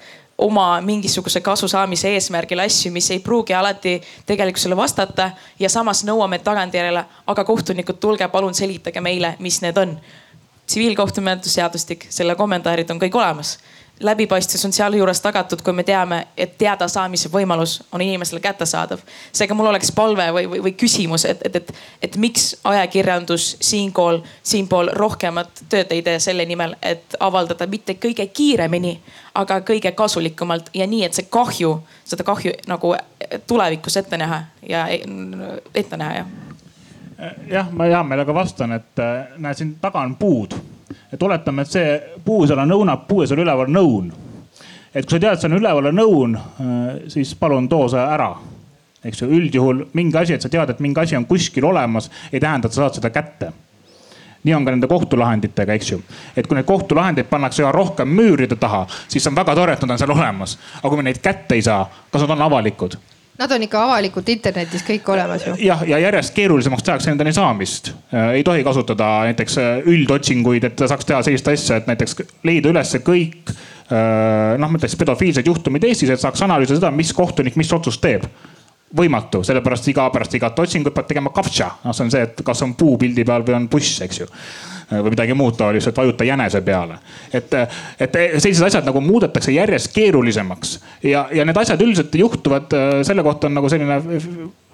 oma 0.42 0.80
mingisuguse 0.80 1.40
kasu 1.40 1.68
saamise 1.68 2.10
eesmärgil 2.14 2.60
asju, 2.64 2.92
mis 2.92 3.10
ei 3.10 3.20
pruugi 3.22 3.54
alati 3.54 4.00
tegelikkusele 4.26 4.76
vastata 4.76 5.30
ja 5.58 5.68
samas 5.70 6.02
nõuame 6.08 6.38
tagantjärele, 6.42 7.04
aga 7.26 7.44
kohtunikud, 7.44 8.00
tulge 8.02 8.28
palun 8.28 8.54
selitage 8.54 9.00
meile, 9.00 9.36
mis 9.38 9.62
need 9.62 9.78
on. 9.78 9.96
tsiviilkohtumenetluse 10.66 11.54
seadustik, 11.58 12.06
selle 12.10 12.34
kommentaarid 12.38 12.90
on 12.90 13.00
kõik 13.02 13.16
olemas 13.18 13.56
läbipaistvus 14.00 14.64
on 14.64 14.72
sealjuures 14.72 15.20
tagatud, 15.20 15.62
kui 15.62 15.72
me 15.72 15.82
teame, 15.82 16.26
et 16.36 16.58
teadasaamise 16.58 17.30
võimalus 17.32 17.82
on 17.92 18.00
inimesele 18.00 18.40
kättesaadav. 18.40 18.98
seega 19.32 19.54
mul 19.54 19.66
oleks 19.66 19.92
palve 19.92 20.26
või, 20.32 20.48
või, 20.50 20.62
või 20.62 20.72
küsimus, 20.72 21.24
et, 21.24 21.40
et, 21.44 21.56
et, 21.56 21.72
et 22.02 22.16
miks 22.16 22.56
ajakirjandus 22.64 23.56
siinkohal, 23.60 24.22
siinpool 24.42 24.90
rohkemat 24.92 25.64
tööd 25.68 25.92
ei 25.92 26.02
tee 26.02 26.18
selle 26.20 26.44
nimel, 26.44 26.76
et 26.82 27.16
avaldada 27.20 27.66
mitte 27.66 27.94
kõige 27.94 28.26
kiiremini, 28.26 29.00
aga 29.34 29.60
kõige 29.60 29.92
kasulikumalt 29.92 30.70
ja 30.74 30.86
nii, 30.86 31.04
et 31.04 31.14
see 31.14 31.28
kahju, 31.30 31.76
seda 32.04 32.24
kahju 32.24 32.56
nagu 32.66 32.94
tulevikus 33.46 33.96
ette 33.96 34.18
näha 34.18 34.42
ja 34.68 34.86
ette 35.74 35.96
näha 35.96 36.14
jah 36.14 36.26
jah, 37.50 37.70
ma 37.70 37.84
hea 37.84 38.02
meelega 38.02 38.34
vastan, 38.34 38.72
et 38.72 39.02
näe, 39.38 39.54
siin 39.54 39.76
taga 39.80 40.00
on 40.00 40.16
puud 40.16 40.56
et 41.12 41.22
oletame, 41.22 41.62
et 41.62 41.70
see 41.70 41.96
puu 42.24 42.46
seal 42.46 42.62
on 42.62 42.76
õunab, 42.78 43.06
puu 43.08 43.22
ja 43.22 43.30
seal 43.30 43.42
üleval 43.44 43.70
on 43.70 43.80
õun. 43.82 44.12
et 44.94 45.06
kui 45.06 45.16
sa 45.16 45.20
tead, 45.20 45.40
seal 45.40 45.52
on 45.52 45.60
üleval 45.62 45.90
on 45.92 46.04
õun, 46.04 46.36
äh, 46.36 46.86
siis 47.12 47.34
palun 47.34 47.68
too 47.68 47.88
see 47.88 48.00
ära. 48.00 48.34
eks 49.04 49.22
ju, 49.22 49.28
üldjuhul 49.28 49.86
mingi 49.92 50.18
asi, 50.18 50.34
et 50.34 50.42
sa 50.42 50.48
tead, 50.48 50.70
et 50.70 50.80
mingi 50.80 51.00
asi 51.00 51.16
on 51.16 51.26
kuskil 51.26 51.64
olemas, 51.64 52.10
ei 52.32 52.40
tähenda, 52.40 52.68
et 52.68 52.72
sa 52.72 52.84
saad 52.84 53.00
seda 53.00 53.10
kätte 53.10 53.52
nii 54.42 54.54
on 54.54 54.64
ka 54.64 54.72
nende 54.74 54.88
kohtulahenditega, 54.90 55.74
eks 55.78 55.92
ju. 55.92 56.00
et 56.36 56.46
kui 56.46 56.56
neid 56.58 56.66
kohtulahendeid 56.66 57.28
pannakse 57.30 57.62
üha 57.62 57.72
rohkem 57.72 58.10
müüride 58.10 58.56
taha, 58.58 58.86
siis 59.08 59.26
on 59.30 59.36
väga 59.38 59.54
tore, 59.54 59.76
et 59.76 59.82
nad 59.82 59.94
on 59.94 60.02
seal 60.02 60.14
olemas. 60.14 60.58
aga 60.80 60.88
kui 60.88 60.98
me 60.98 61.06
neid 61.06 61.22
kätte 61.22 61.54
ei 61.54 61.62
saa, 61.62 61.84
kas 62.10 62.24
nad 62.26 62.34
on 62.36 62.46
avalikud? 62.48 62.98
Nad 63.42 63.50
on 63.56 63.64
ikka 63.66 63.80
avalikult 63.88 64.28
internetis 64.30 64.84
kõik 64.86 65.08
olemas 65.10 65.42
ju. 65.42 65.56
jah, 65.66 65.80
ja 65.88 65.98
järjest 65.98 66.34
keerulisemaks 66.36 66.84
tehakse 66.86 67.10
nendeni 67.10 67.32
saamist. 67.34 67.90
ei 68.36 68.44
tohi 68.46 68.62
kasutada 68.62 69.08
näiteks 69.26 69.58
üldotsinguid, 69.90 70.68
et 70.68 70.84
saaks 70.86 71.08
teha 71.08 71.22
sellist 71.26 71.48
asja, 71.50 71.80
et 71.80 71.90
näiteks 71.90 72.20
leida 72.46 72.70
ülesse 72.70 73.02
kõik 73.02 73.50
noh, 73.90 74.70
ma 74.70 74.78
ütleks 74.78 74.94
pedofiilsed 75.00 75.50
juhtumid 75.50 75.84
Eestis, 75.88 76.12
et 76.14 76.22
saaks 76.22 76.44
analüüsida 76.46 76.78
seda, 76.78 76.92
mis 76.94 77.10
kohtunik 77.16 77.58
mis 77.58 77.72
otsust 77.74 78.02
teeb 78.04 78.28
võimatu, 78.96 79.40
sellepärast 79.46 79.88
iga 79.90 80.06
pärast 80.12 80.36
igat 80.38 80.58
otsingut 80.62 80.94
peab 80.94 81.08
tegema 81.08 81.32
kaptša. 81.34 81.70
noh, 81.82 81.96
see 81.96 82.06
on 82.06 82.14
see, 82.14 82.22
et 82.28 82.44
kas 82.46 82.62
on 82.62 82.76
puu 82.78 82.94
pildi 83.00 83.24
peal 83.26 83.42
või 83.48 83.58
on 83.58 83.68
buss, 83.72 83.98
eks 84.06 84.22
ju 84.22 84.30
või 84.92 85.14
midagi 85.14 85.36
muud 85.38 85.56
taolist, 85.56 85.88
et 85.88 85.96
vajuta 85.96 86.26
jänese 86.26 86.60
peale. 86.60 86.98
et, 87.32 87.54
et 88.00 88.18
sellised 88.36 88.66
asjad 88.66 88.88
nagu 88.88 89.00
muudetakse 89.00 89.52
järjest 89.52 89.92
keerulisemaks 89.94 90.78
ja, 91.02 91.26
ja 91.32 91.44
need 91.48 91.56
asjad 91.56 91.80
üldiselt 91.82 92.14
juhtuvad, 92.14 92.74
selle 93.06 93.22
kohta 93.22 93.48
on 93.48 93.56
nagu 93.60 93.70
selline 93.72 94.00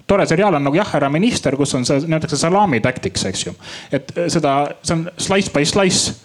tore 0.09 0.25
seriaal 0.25 0.57
on 0.57 0.65
nagu 0.65 0.75
Jah, 0.75 0.89
härra 0.93 1.09
minister, 1.13 1.55
kus 1.57 1.75
on 1.77 1.85
see, 1.85 2.01
nimetatakse 2.07 2.39
salami 2.41 2.81
tactics, 2.81 3.25
eks 3.29 3.45
ju. 3.45 3.53
et 3.93 4.09
seda, 4.27 4.55
see 4.81 4.97
on 4.97 5.05
slice 5.17 5.53
by 5.53 5.65
slice 5.65 6.15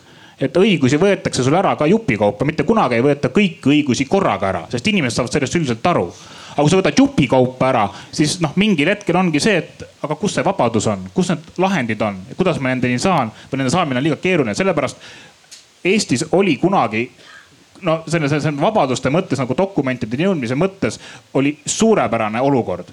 et 0.40 0.56
õigusi 0.58 0.98
võetakse 0.98 1.44
sul 1.46 1.54
ära 1.54 1.76
ka 1.78 1.86
jupikaupa, 1.86 2.46
mitte 2.48 2.66
kunagi 2.66 2.98
ei 2.98 3.04
võeta 3.04 3.30
kõiki 3.34 3.70
õigusi 3.70 4.08
korraga 4.10 4.48
ära, 4.50 4.62
sest 4.72 4.88
inimesed 4.90 5.20
saavad 5.20 5.36
sellest 5.36 5.60
üldiselt 5.60 5.86
aru 5.92 6.08
aga 6.54 6.62
kui 6.62 6.70
sa 6.70 6.78
võtad 6.78 6.98
jupikaupa 6.98 7.68
ära, 7.68 7.84
siis 8.14 8.38
noh, 8.42 8.54
mingil 8.60 8.88
hetkel 8.92 9.18
ongi 9.18 9.42
see, 9.42 9.58
et 9.58 9.84
aga 10.06 10.16
kus 10.18 10.36
see 10.38 10.46
vabadus 10.46 10.86
on, 10.90 11.06
kus 11.14 11.32
need 11.32 11.60
lahendid 11.62 12.02
on, 12.06 12.20
kuidas 12.38 12.60
ma 12.62 12.70
nendeni 12.70 12.98
saan? 13.02 13.32
Või 13.50 13.60
nende 13.60 13.74
saamine 13.74 14.00
on 14.00 14.06
liiga 14.06 14.20
keeruline, 14.22 14.54
sellepärast 14.54 15.00
Eestis 15.84 16.24
oli 16.32 16.56
kunagi 16.56 17.02
no 17.84 17.98
selle, 18.08 18.30
selle 18.32 18.54
vabaduste 18.60 19.10
mõttes 19.12 19.40
nagu 19.42 19.56
dokumentide 19.58 20.22
jõudmise 20.22 20.56
mõttes 20.56 20.96
oli 21.34 21.58
suurepärane 21.66 22.40
olukord. 22.40 22.88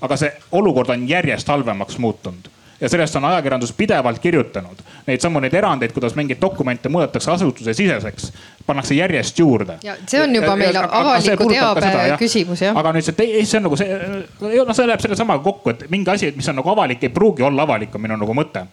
aga 0.00 0.16
see 0.16 0.30
olukord 0.52 0.92
on 0.92 1.08
järjest 1.08 1.48
halvemaks 1.48 1.98
muutunud 1.98 2.50
ja 2.80 2.88
sellest 2.88 3.16
on 3.16 3.24
ajakirjandus 3.24 3.72
pidevalt 3.72 4.18
kirjutanud. 4.18 4.78
Neid 5.06 5.20
samu 5.20 5.40
neid 5.40 5.54
erandeid, 5.54 5.92
kuidas 5.92 6.14
mingeid 6.14 6.40
dokumente 6.40 6.88
muudetakse 6.88 7.30
asutuse 7.30 7.74
siseseks, 7.74 8.32
pannakse 8.66 8.94
järjest 8.94 9.38
juurde. 9.38 9.78
ja 9.82 9.96
see 10.06 10.22
on 10.22 10.34
juba 10.34 10.56
meil 10.56 10.76
avaliku 10.76 11.48
teabe 11.48 12.16
küsimus 12.18 12.62
jah. 12.62 12.76
aga 12.76 12.92
nüüd 12.92 13.06
see, 13.06 13.44
see 13.44 13.58
on 13.60 13.68
nagu 13.68 13.76
see, 13.76 14.00
noh, 14.40 14.74
see 14.74 14.88
läheb 14.88 15.04
sellesamaga 15.04 15.42
kokku, 15.44 15.70
et 15.70 15.86
mingi 15.90 16.10
asi, 16.10 16.32
mis 16.36 16.48
on 16.48 16.60
nagu 16.60 16.70
avalik, 16.74 17.02
ei 17.02 17.14
pruugi 17.14 17.46
olla 17.46 17.62
avalik, 17.62 17.94
on 17.94 18.04
minu 18.04 18.18
nagu 18.20 18.36
mõte 18.36 18.66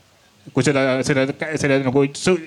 kui 0.54 0.64
selle, 0.64 1.04
selle, 1.08 1.28
selle 1.56 1.78
nagu 1.86 2.04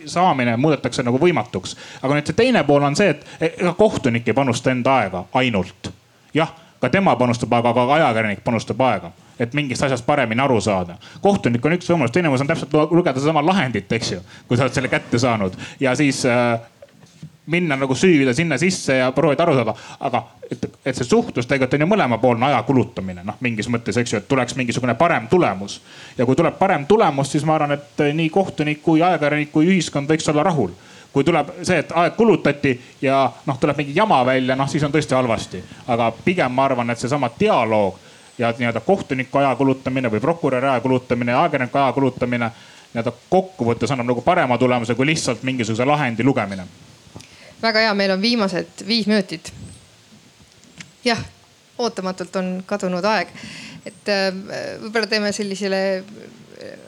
saamine 0.07 0.57
muudetakse 0.61 1.03
nagu 1.03 1.19
võimatuks. 1.21 1.77
aga 2.03 2.19
nüüd 2.19 2.29
see 2.29 2.37
teine 2.37 2.65
pool 2.69 2.85
on 2.85 2.97
see, 2.97 3.15
et 3.15 3.53
ega 3.55 3.73
kohtunik 3.79 4.29
ei 4.29 4.37
panusta 4.37 4.71
enda 4.71 4.99
aega 5.01 5.25
ainult. 5.33 5.93
jah, 6.35 6.53
ka 6.81 6.91
tema 6.93 7.17
panustab, 7.17 7.53
aga 7.57 7.73
ka 7.73 7.87
ajakirjanik 7.95 8.45
panustab 8.45 8.81
aega 8.85 9.13
et 9.39 9.55
mingist 9.55 9.83
asjast 9.83 10.07
paremini 10.07 10.43
aru 10.43 10.61
saada. 10.61 10.97
kohtunik 11.21 11.65
on 11.65 11.77
üks 11.77 11.91
võimalus, 11.91 12.13
teine 12.15 12.29
võimalus 12.29 12.47
on 12.47 12.53
täpselt 12.53 12.73
lugeda 12.91 13.19
sedasama 13.19 13.45
lahendit, 13.47 13.93
eks 13.93 14.13
ju, 14.13 14.23
kui 14.49 14.57
sa 14.57 14.67
oled 14.67 14.75
selle 14.75 14.89
kätte 14.93 15.19
saanud 15.19 15.57
ja 15.81 15.95
siis 15.99 16.25
äh, 16.27 16.61
minna 17.47 17.77
nagu 17.77 17.95
süüvida 17.95 18.35
sinna 18.35 18.59
sisse 18.59 18.97
ja 18.97 19.13
proovida 19.13 19.43
aru 19.43 19.55
saada. 19.55 19.75
aga 20.01 20.23
et, 20.51 20.67
et 20.87 20.97
see 20.97 21.05
suhtlus 21.05 21.47
tegelikult 21.47 21.79
on 21.79 21.85
ju 21.87 21.91
mõlemapoolne 21.93 22.49
aja 22.49 22.63
kulutamine, 22.67 23.23
noh 23.25 23.39
mingis 23.41 23.69
mõttes, 23.71 23.99
eks 24.01 24.13
ju, 24.13 24.23
et 24.23 24.29
tuleks 24.29 24.57
mingisugune 24.57 24.95
parem 24.95 25.29
tulemus. 25.29 25.81
ja 26.19 26.27
kui 26.27 26.37
tuleb 26.37 26.59
parem 26.59 26.87
tulemus, 26.87 27.31
siis 27.33 27.45
ma 27.45 27.55
arvan, 27.55 27.77
et 27.79 28.05
nii 28.15 28.31
kohtunik 28.31 28.83
kui 28.83 29.03
ajakirjanik 29.03 29.53
kui 29.53 29.69
ühiskond 29.71 30.11
võiks 30.11 30.29
olla 30.33 30.47
rahul 30.47 30.75
kui 31.17 31.25
tuleb 31.25 31.49
see, 31.65 31.79
et 31.81 31.93
aeg 31.97 32.13
kulutati 32.17 32.75
ja 33.01 33.23
noh, 33.47 33.57
tuleb 33.57 33.79
mingi 33.81 33.95
jama 33.97 34.19
välja, 34.27 34.57
noh 34.57 34.69
siis 34.69 34.83
on 34.85 34.93
tõesti 34.93 35.17
halvasti. 35.17 35.63
aga 35.89 36.11
pigem 36.25 36.53
ma 36.53 36.67
arvan, 36.69 36.91
et 36.91 37.01
seesama 37.01 37.31
dialoog 37.41 38.06
ja 38.39 38.55
nii-öelda 38.59 38.81
kohtuniku 38.81 39.39
aja 39.39 39.55
kulutamine 39.57 40.11
või 40.13 40.21
prokuröri 40.21 40.69
aja 40.69 40.81
kulutamine 40.81 41.33
ja 41.33 41.43
ajakirjaniku 41.43 41.79
aja 41.79 41.93
kulutamine 41.93 42.51
nii-öelda 42.95 43.13
kokkuvõttes 43.31 43.93
annab 43.93 44.11
nagu 44.13 44.25
parema 44.25 44.59
tulemuse 44.59 44.95
kui 44.95 45.07
lihtsalt 45.07 45.43
mingisuguse 45.43 45.85
lahendi 45.85 46.25
lugemine. 46.25 46.67
väga 47.63 47.79
hea, 47.79 47.95
meil 47.95 48.11
on 48.11 48.23
viimased 48.23 48.87
viis 48.87 49.07
minutit. 49.07 49.53
jah, 51.05 51.25
ootamatult 51.79 52.37
on 52.37 52.63
kadunud 52.67 53.05
aeg, 53.05 53.29
et 53.87 54.09
äh, 54.09 54.33
võib-olla 54.83 55.07
teeme 55.07 55.33
sellisele 55.33 55.81
äh, 55.97 56.05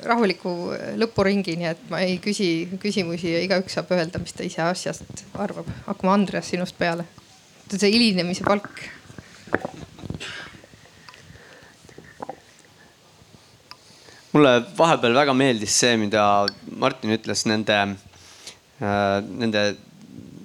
rahuliku 0.04 0.54
lõpuringi, 0.96 1.56
nii 1.56 1.70
et 1.70 1.90
ma 1.90 2.00
ei 2.00 2.18
küsi 2.18 2.68
küsimusi 2.80 3.32
ja 3.32 3.40
igaüks 3.44 3.78
saab 3.78 3.92
öelda, 3.96 4.18
mis 4.18 4.32
ta 4.32 4.44
ise 4.44 4.62
asjast 4.62 5.24
arvab. 5.34 5.66
hakkame 5.86 6.12
Andreas 6.12 6.50
sinust 6.50 6.78
peale. 6.78 7.04
see 7.68 7.90
hilinemise 7.92 8.44
palk 8.44 8.97
mulle 14.32 14.54
vahepeal 14.78 15.14
väga 15.16 15.34
meeldis 15.36 15.76
see, 15.82 15.96
mida 16.00 16.22
Martin 16.76 17.14
ütles 17.16 17.44
nende, 17.48 17.78
äh, 18.82 19.16
nende 19.24 19.64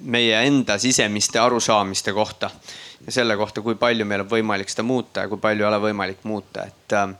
meie 0.04 0.40
enda 0.48 0.78
sisemiste 0.82 1.40
arusaamiste 1.40 2.14
kohta 2.16 2.50
ja 3.06 3.12
selle 3.12 3.36
kohta, 3.40 3.62
kui 3.64 3.76
palju 3.80 4.06
meil 4.08 4.24
on 4.24 4.32
võimalik 4.32 4.72
seda 4.72 4.86
muuta 4.88 5.26
ja 5.26 5.32
kui 5.32 5.42
palju 5.42 5.66
ei 5.66 5.70
ole 5.70 5.80
võimalik 5.84 6.24
muuta, 6.28 6.68
et 6.68 6.96
äh, 7.00 7.12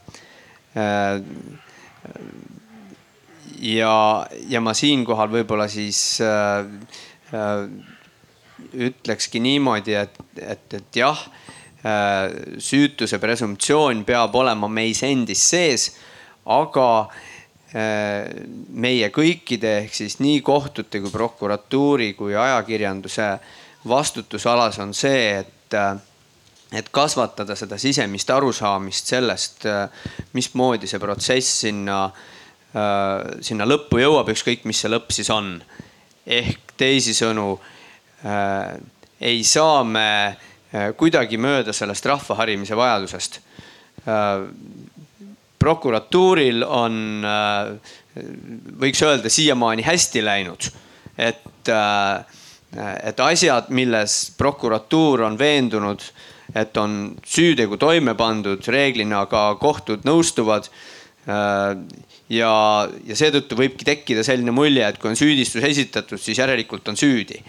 ja, 3.64 3.96
ja 4.48 4.62
ma 4.64 4.74
siinkohal 4.76 5.32
võib-olla 5.32 5.68
siis 5.72 6.20
äh, 6.24 6.64
äh, 7.34 7.66
ütlekski 8.88 9.40
niimoodi, 9.44 9.96
et, 9.98 10.16
et, 10.40 10.78
et 10.78 10.96
jah 10.96 11.18
äh,, 11.84 12.32
süütuse 12.62 13.18
presumptsioon 13.22 14.04
peab 14.08 14.34
olema 14.40 14.70
meis 14.72 15.02
endis 15.06 15.42
sees 15.52 15.90
aga 16.46 16.88
äh, 17.74 18.28
meie 18.76 19.10
kõikide 19.14 19.78
ehk 19.82 19.94
siis 19.96 20.18
nii 20.20 20.40
kohtute 20.44 21.00
kui 21.00 21.12
prokuratuuri 21.12 22.12
kui 22.18 22.36
ajakirjanduse 22.36 23.28
vastutusalas 23.88 24.78
on 24.84 24.94
see, 24.96 25.40
et, 25.40 25.76
äh, 25.76 25.96
et 26.72 26.88
kasvatada 26.92 27.56
seda 27.56 27.78
sisemist 27.80 28.30
arusaamist 28.30 29.12
sellest, 29.14 29.66
äh, 29.66 29.88
mismoodi 30.32 30.90
see 30.90 31.02
protsess 31.02 31.60
sinna, 31.66 32.06
sinna 33.44 33.66
lõppu 33.70 34.00
jõuab, 34.00 34.32
ükskõik 34.32 34.64
mis 34.66 34.80
see 34.82 34.90
lõpp 34.90 35.12
siis 35.14 35.28
on. 35.30 35.60
ehk 36.26 36.72
teisisõnu 36.76 37.60
ei 39.20 39.44
saa 39.44 39.84
me 39.84 40.34
kuidagi 40.98 41.38
mööda 41.38 41.70
sellest 41.72 42.06
rahva 42.10 42.34
harimise 42.34 42.74
vajadusest 42.74 43.38
prokuratuuril 45.64 46.64
on, 46.66 46.96
äh, 47.24 47.94
võiks 48.80 49.02
öelda, 49.04 49.32
siiamaani 49.32 49.84
hästi 49.86 50.24
läinud. 50.24 50.70
et, 51.18 51.68
äh, 51.70 52.24
et 53.06 53.20
asjad, 53.20 53.68
milles 53.70 54.32
prokuratuur 54.36 55.22
on 55.22 55.38
veendunud, 55.38 56.02
et 56.54 56.76
on 56.76 57.14
süütegu 57.22 57.78
toime 57.78 58.16
pandud, 58.18 58.66
reeglina 58.66 59.26
ka 59.30 59.54
kohtud 59.62 60.02
nõustuvad 60.04 60.66
äh, 60.66 61.76
ja, 62.34 62.54
ja 63.06 63.16
seetõttu 63.16 63.54
võibki 63.54 63.86
tekkida 63.86 64.24
selline 64.26 64.50
mulje, 64.50 64.88
et 64.88 64.98
kui 64.98 65.12
on 65.12 65.18
süüdistus 65.18 65.62
esitatud, 65.64 66.18
siis 66.18 66.38
järelikult 66.38 66.88
on 66.88 66.98
süüdi. 66.98 67.40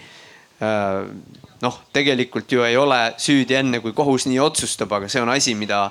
noh, 1.60 1.74
tegelikult 1.92 2.52
ju 2.52 2.62
ei 2.64 2.76
ole 2.80 3.14
süüdi 3.20 3.58
enne, 3.58 3.80
kui 3.84 3.92
kohus 3.92 4.24
nii 4.24 4.38
otsustab, 4.40 4.92
aga 4.92 5.08
see 5.08 5.20
on 5.20 5.28
asi, 5.34 5.52
mida 5.54 5.90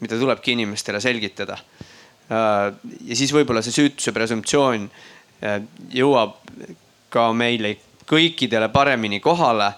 mida 0.00 0.18
tulebki 0.18 0.52
inimestele 0.56 1.00
selgitada. 1.00 1.58
Äh, 2.26 2.74
ja 3.06 3.18
siis 3.18 3.32
võib-olla 3.34 3.62
see 3.64 3.74
süütuse 3.74 4.12
presumptsioon 4.14 4.86
äh, 4.88 5.60
jõuab 5.94 6.38
ka 7.12 7.28
meile 7.32 7.76
kõikidele 8.06 8.70
paremini 8.74 9.20
kohale. 9.20 9.72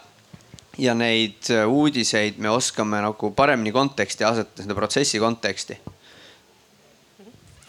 ja 0.79 0.95
neid 0.95 1.51
äh, 1.51 1.67
uudiseid 1.67 2.39
me 2.39 2.51
oskame 2.51 3.01
nagu 3.03 3.33
paremini 3.35 3.73
konteksti 3.73 4.25
asetada, 4.25 4.63
seda 4.63 4.75
protsessi 4.75 5.19
konteksti. 5.19 5.79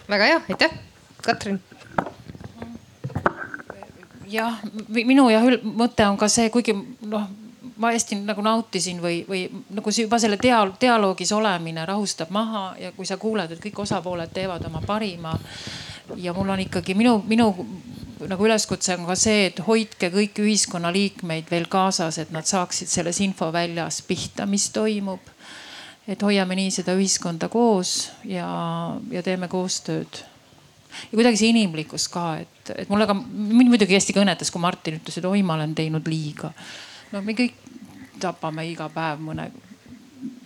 väga 0.10 0.26
hea, 0.26 0.42
aitäh, 0.50 0.80
Katrin 1.22 1.60
jah, 4.30 4.62
minu 4.90 5.30
jah 5.30 5.46
mõte 5.64 6.06
on 6.08 6.18
ka 6.18 6.30
see, 6.32 6.50
kuigi 6.54 6.76
noh 6.76 7.28
ma 7.80 7.94
hästi 7.96 8.20
nagu 8.28 8.44
nautisin 8.44 9.00
või, 9.02 9.22
või 9.28 9.46
nagu 9.76 9.92
juba 9.96 10.20
selle 10.20 10.38
dialoog, 10.42 10.76
dialoogis 10.82 11.32
olemine 11.32 11.86
rahustab 11.88 12.32
maha 12.36 12.74
ja 12.80 12.92
kui 12.92 13.08
sa 13.08 13.18
kuuled, 13.18 13.52
et 13.52 13.62
kõik 13.64 13.84
osapooled 13.86 14.34
teevad 14.36 14.66
oma 14.68 14.82
parima. 14.86 15.38
ja 16.16 16.34
mul 16.34 16.50
on 16.50 16.60
ikkagi 16.60 16.94
minu, 16.94 17.24
minu 17.28 17.54
nagu 18.28 18.46
üleskutse 18.46 18.98
on 18.98 19.06
ka 19.08 19.16
see, 19.16 19.46
et 19.50 19.60
hoidke 19.64 20.10
kõiki 20.12 20.44
ühiskonnaliikmeid 20.44 21.52
veel 21.52 21.70
kaasas, 21.72 22.18
et 22.18 22.32
nad 22.36 22.46
saaksid 22.46 22.90
selles 22.92 23.22
infoväljas 23.24 24.02
pihta, 24.08 24.46
mis 24.46 24.70
toimub. 24.76 25.22
et 26.08 26.22
hoiame 26.22 26.56
nii 26.56 26.72
seda 26.74 26.96
ühiskonda 26.98 27.48
koos 27.54 28.10
ja, 28.26 28.50
ja 29.12 29.24
teeme 29.24 29.48
koostööd 29.48 30.24
ja 31.12 31.16
kuidagi 31.16 31.38
see 31.38 31.52
inimlikkus 31.54 32.08
ka, 32.12 32.26
et, 32.42 32.72
et 32.76 32.90
mulle 32.90 33.08
ka, 33.08 33.16
mind 33.16 33.72
muidugi 33.72 33.96
hästi 33.98 34.16
kõnetas, 34.18 34.52
kui 34.52 34.62
Martin 34.64 34.98
ütles, 35.00 35.20
et 35.20 35.28
oi, 35.30 35.44
ma 35.46 35.56
olen 35.60 35.76
teinud 35.78 36.08
liiga. 36.10 36.52
No 37.14 37.22
me 37.26 37.36
kõik 37.38 37.58
tapame 38.20 38.68
iga 38.70 38.90
päev 38.94 39.24
mõne 39.24 39.50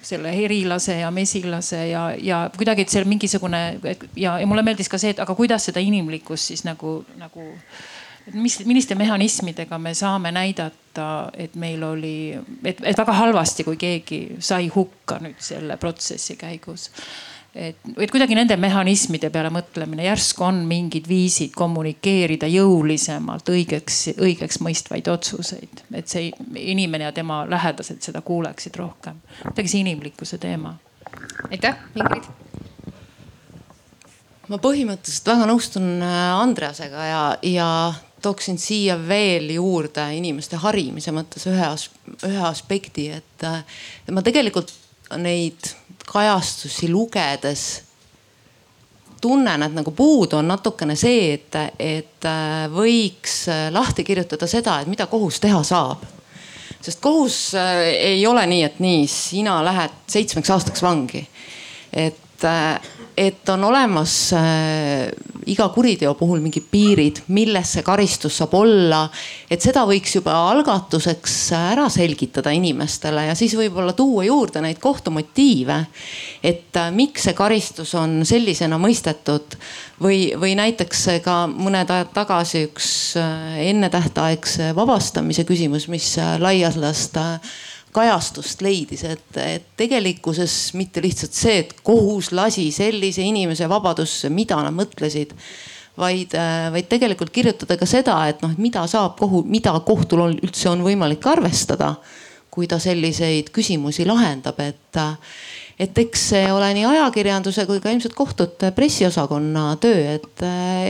selle 0.03 0.33
herilase 0.35 0.99
ja 0.99 1.09
mesilase 1.11 1.79
ja, 1.89 2.03
ja 2.19 2.43
kuidagi, 2.57 2.83
et 2.83 2.93
seal 2.93 3.07
mingisugune 3.09 3.61
ja, 4.15 4.37
ja 4.37 4.47
mulle 4.47 4.63
meeldis 4.65 4.91
ka 4.91 4.99
see, 5.01 5.13
et 5.15 5.21
aga 5.23 5.35
kuidas 5.35 5.69
seda 5.69 5.81
inimlikkust 5.81 6.51
siis 6.51 6.63
nagu, 6.67 6.99
nagu 7.17 7.47
mis, 8.33 8.59
milliste 8.67 8.95
mehhanismidega 8.99 9.79
me 9.79 9.93
saame 9.97 10.31
näidata, 10.35 11.09
et 11.33 11.55
meil 11.55 11.83
oli, 11.87 12.33
et, 12.63 12.83
et 12.83 12.97
väga 12.97 13.15
halvasti, 13.17 13.65
kui 13.67 13.79
keegi 13.79 14.21
sai 14.43 14.67
hukka 14.75 15.19
nüüd 15.23 15.39
selle 15.43 15.79
protsessi 15.81 16.37
käigus 16.39 16.89
et, 17.55 17.77
et 17.97 18.11
kuidagi 18.11 18.35
nende 18.37 18.55
mehhanismide 18.57 19.29
peale 19.33 19.51
mõtlemine, 19.53 20.05
järsku 20.07 20.45
on 20.47 20.63
mingid 20.69 21.07
viisid 21.09 21.53
kommunikeerida 21.57 22.49
jõulisemalt 22.49 23.49
õigeks, 23.53 23.99
õigeks 24.17 24.59
mõistvaid 24.65 25.09
otsuseid. 25.11 25.83
et 25.93 26.07
see 26.09 26.31
inimene 26.57 27.09
ja 27.09 27.11
tema 27.13 27.43
lähedased 27.49 28.01
seda 28.01 28.21
kuuleksid 28.21 28.75
rohkem. 28.79 29.21
kuidagi 29.41 29.67
see 29.67 29.83
inimlikkuse 29.85 30.37
teema. 30.37 30.75
aitäh, 31.51 31.77
Ingrid. 31.95 32.29
ma 34.49 34.57
põhimõtteliselt 34.57 35.29
väga 35.35 35.49
nõustun 35.49 36.01
äh, 36.01 36.41
Andreasega 36.41 37.05
ja, 37.05 37.23
ja 37.43 37.69
tooksin 38.21 38.57
siia 38.57 38.97
veel 39.07 39.51
juurde 39.53 40.07
inimeste 40.17 40.57
harimise 40.57 41.11
mõttes 41.11 41.45
ühe, 41.51 41.69
ühe 42.25 42.45
aspekti, 42.47 43.11
et 43.19 43.45
äh, 43.45 43.61
ma 44.11 44.25
tegelikult 44.25 44.73
neid 45.21 45.73
kajastusi 46.07 46.89
lugedes 46.91 47.65
tunnen, 49.23 49.63
et 49.63 49.75
nagu 49.75 49.91
puudu 49.95 50.37
on 50.41 50.49
natukene 50.51 50.95
see, 50.99 51.33
et, 51.37 51.55
et 51.79 52.27
äh, 52.27 52.65
võiks 52.71 53.45
äh, 53.51 53.67
lahti 53.71 54.03
kirjutada 54.03 54.49
seda, 54.51 54.81
et 54.81 54.91
mida 54.91 55.07
kohus 55.11 55.39
teha 55.43 55.61
saab. 55.63 56.03
sest 56.83 56.99
kohus 56.99 57.37
äh, 57.55 57.85
ei 58.13 58.25
ole 58.27 58.43
nii, 58.51 58.63
et 58.67 58.81
nii, 58.83 59.05
sina 59.07 59.61
lähed 59.63 59.95
seitsmeks 60.11 60.51
aastaks 60.57 60.83
vangi. 60.83 61.23
et 61.93 62.19
et 63.17 63.49
on 63.49 63.63
olemas 63.63 64.33
äh, 64.33 65.11
iga 65.45 65.67
kuriteo 65.69 66.13
puhul 66.17 66.41
mingid 66.41 66.65
piirid, 66.71 67.19
milles 67.35 67.75
see 67.75 67.83
karistus 67.85 68.39
saab 68.39 68.55
olla. 68.57 69.03
et 69.51 69.61
seda 69.61 69.83
võiks 69.85 70.15
juba 70.17 70.33
algatuseks 70.49 71.35
ära 71.57 71.85
selgitada 71.93 72.53
inimestele 72.55 73.27
ja 73.27 73.35
siis 73.37 73.53
võib-olla 73.59 73.93
tuua 73.93 74.25
juurde 74.25 74.63
neid 74.65 74.79
kohtumotiive. 74.81 75.79
et 76.43 76.79
äh, 76.79 76.89
miks 76.91 77.27
see 77.29 77.37
karistus 77.37 77.93
on 77.99 78.23
sellisena 78.25 78.79
mõistetud 78.81 79.59
või, 80.01 80.33
või 80.39 80.55
näiteks 80.57 81.05
ka 81.23 81.43
mõned 81.51 81.93
ajad 81.93 82.15
tagasi 82.15 82.65
üks 82.71 82.89
äh, 83.21 83.61
ennetähtaegse 83.69 84.73
vabastamise 84.75 85.45
küsimus, 85.45 85.87
mis 85.87 86.15
laias 86.39 86.79
laastus 86.81 87.37
kajastust 87.93 88.63
leidis, 88.65 89.03
et, 89.07 89.37
et 89.37 89.69
tegelikkuses 89.77 90.73
mitte 90.79 91.01
lihtsalt 91.03 91.37
see, 91.37 91.59
et 91.63 91.75
kohus 91.85 92.31
lasi 92.35 92.69
sellise 92.73 93.23
inimese 93.25 93.69
vabadusse, 93.69 94.31
mida 94.33 94.59
nad 94.65 94.75
mõtlesid 94.75 95.35
vaid, 95.97 96.33
vaid 96.73 96.89
tegelikult 96.89 97.31
kirjutada 97.33 97.77
ka 97.77 97.87
seda, 97.89 98.17
et 98.29 98.41
noh, 98.43 98.53
mida 98.57 98.85
saab 98.89 99.17
kohu, 99.19 99.43
mida 99.47 99.75
kohtul 99.85 100.25
on 100.25 100.35
üldse 100.41 100.69
on 100.71 100.83
võimalik 100.85 101.25
arvestada, 101.29 101.93
kui 102.53 102.67
ta 102.69 102.77
selliseid 102.81 103.49
küsimusi 103.53 104.05
lahendab, 104.05 104.59
et, 104.61 104.99
et 105.81 106.03
eks 106.05 106.27
see 106.33 106.51
ole 106.53 106.69
nii 106.77 106.85
ajakirjanduse 106.91 107.65
kui 107.69 107.81
ka 107.81 107.93
ilmselt 107.93 108.13
kohtute 108.17 108.69
pressiosakonna 108.77 109.71
töö, 109.81 110.17
et, 110.17 110.45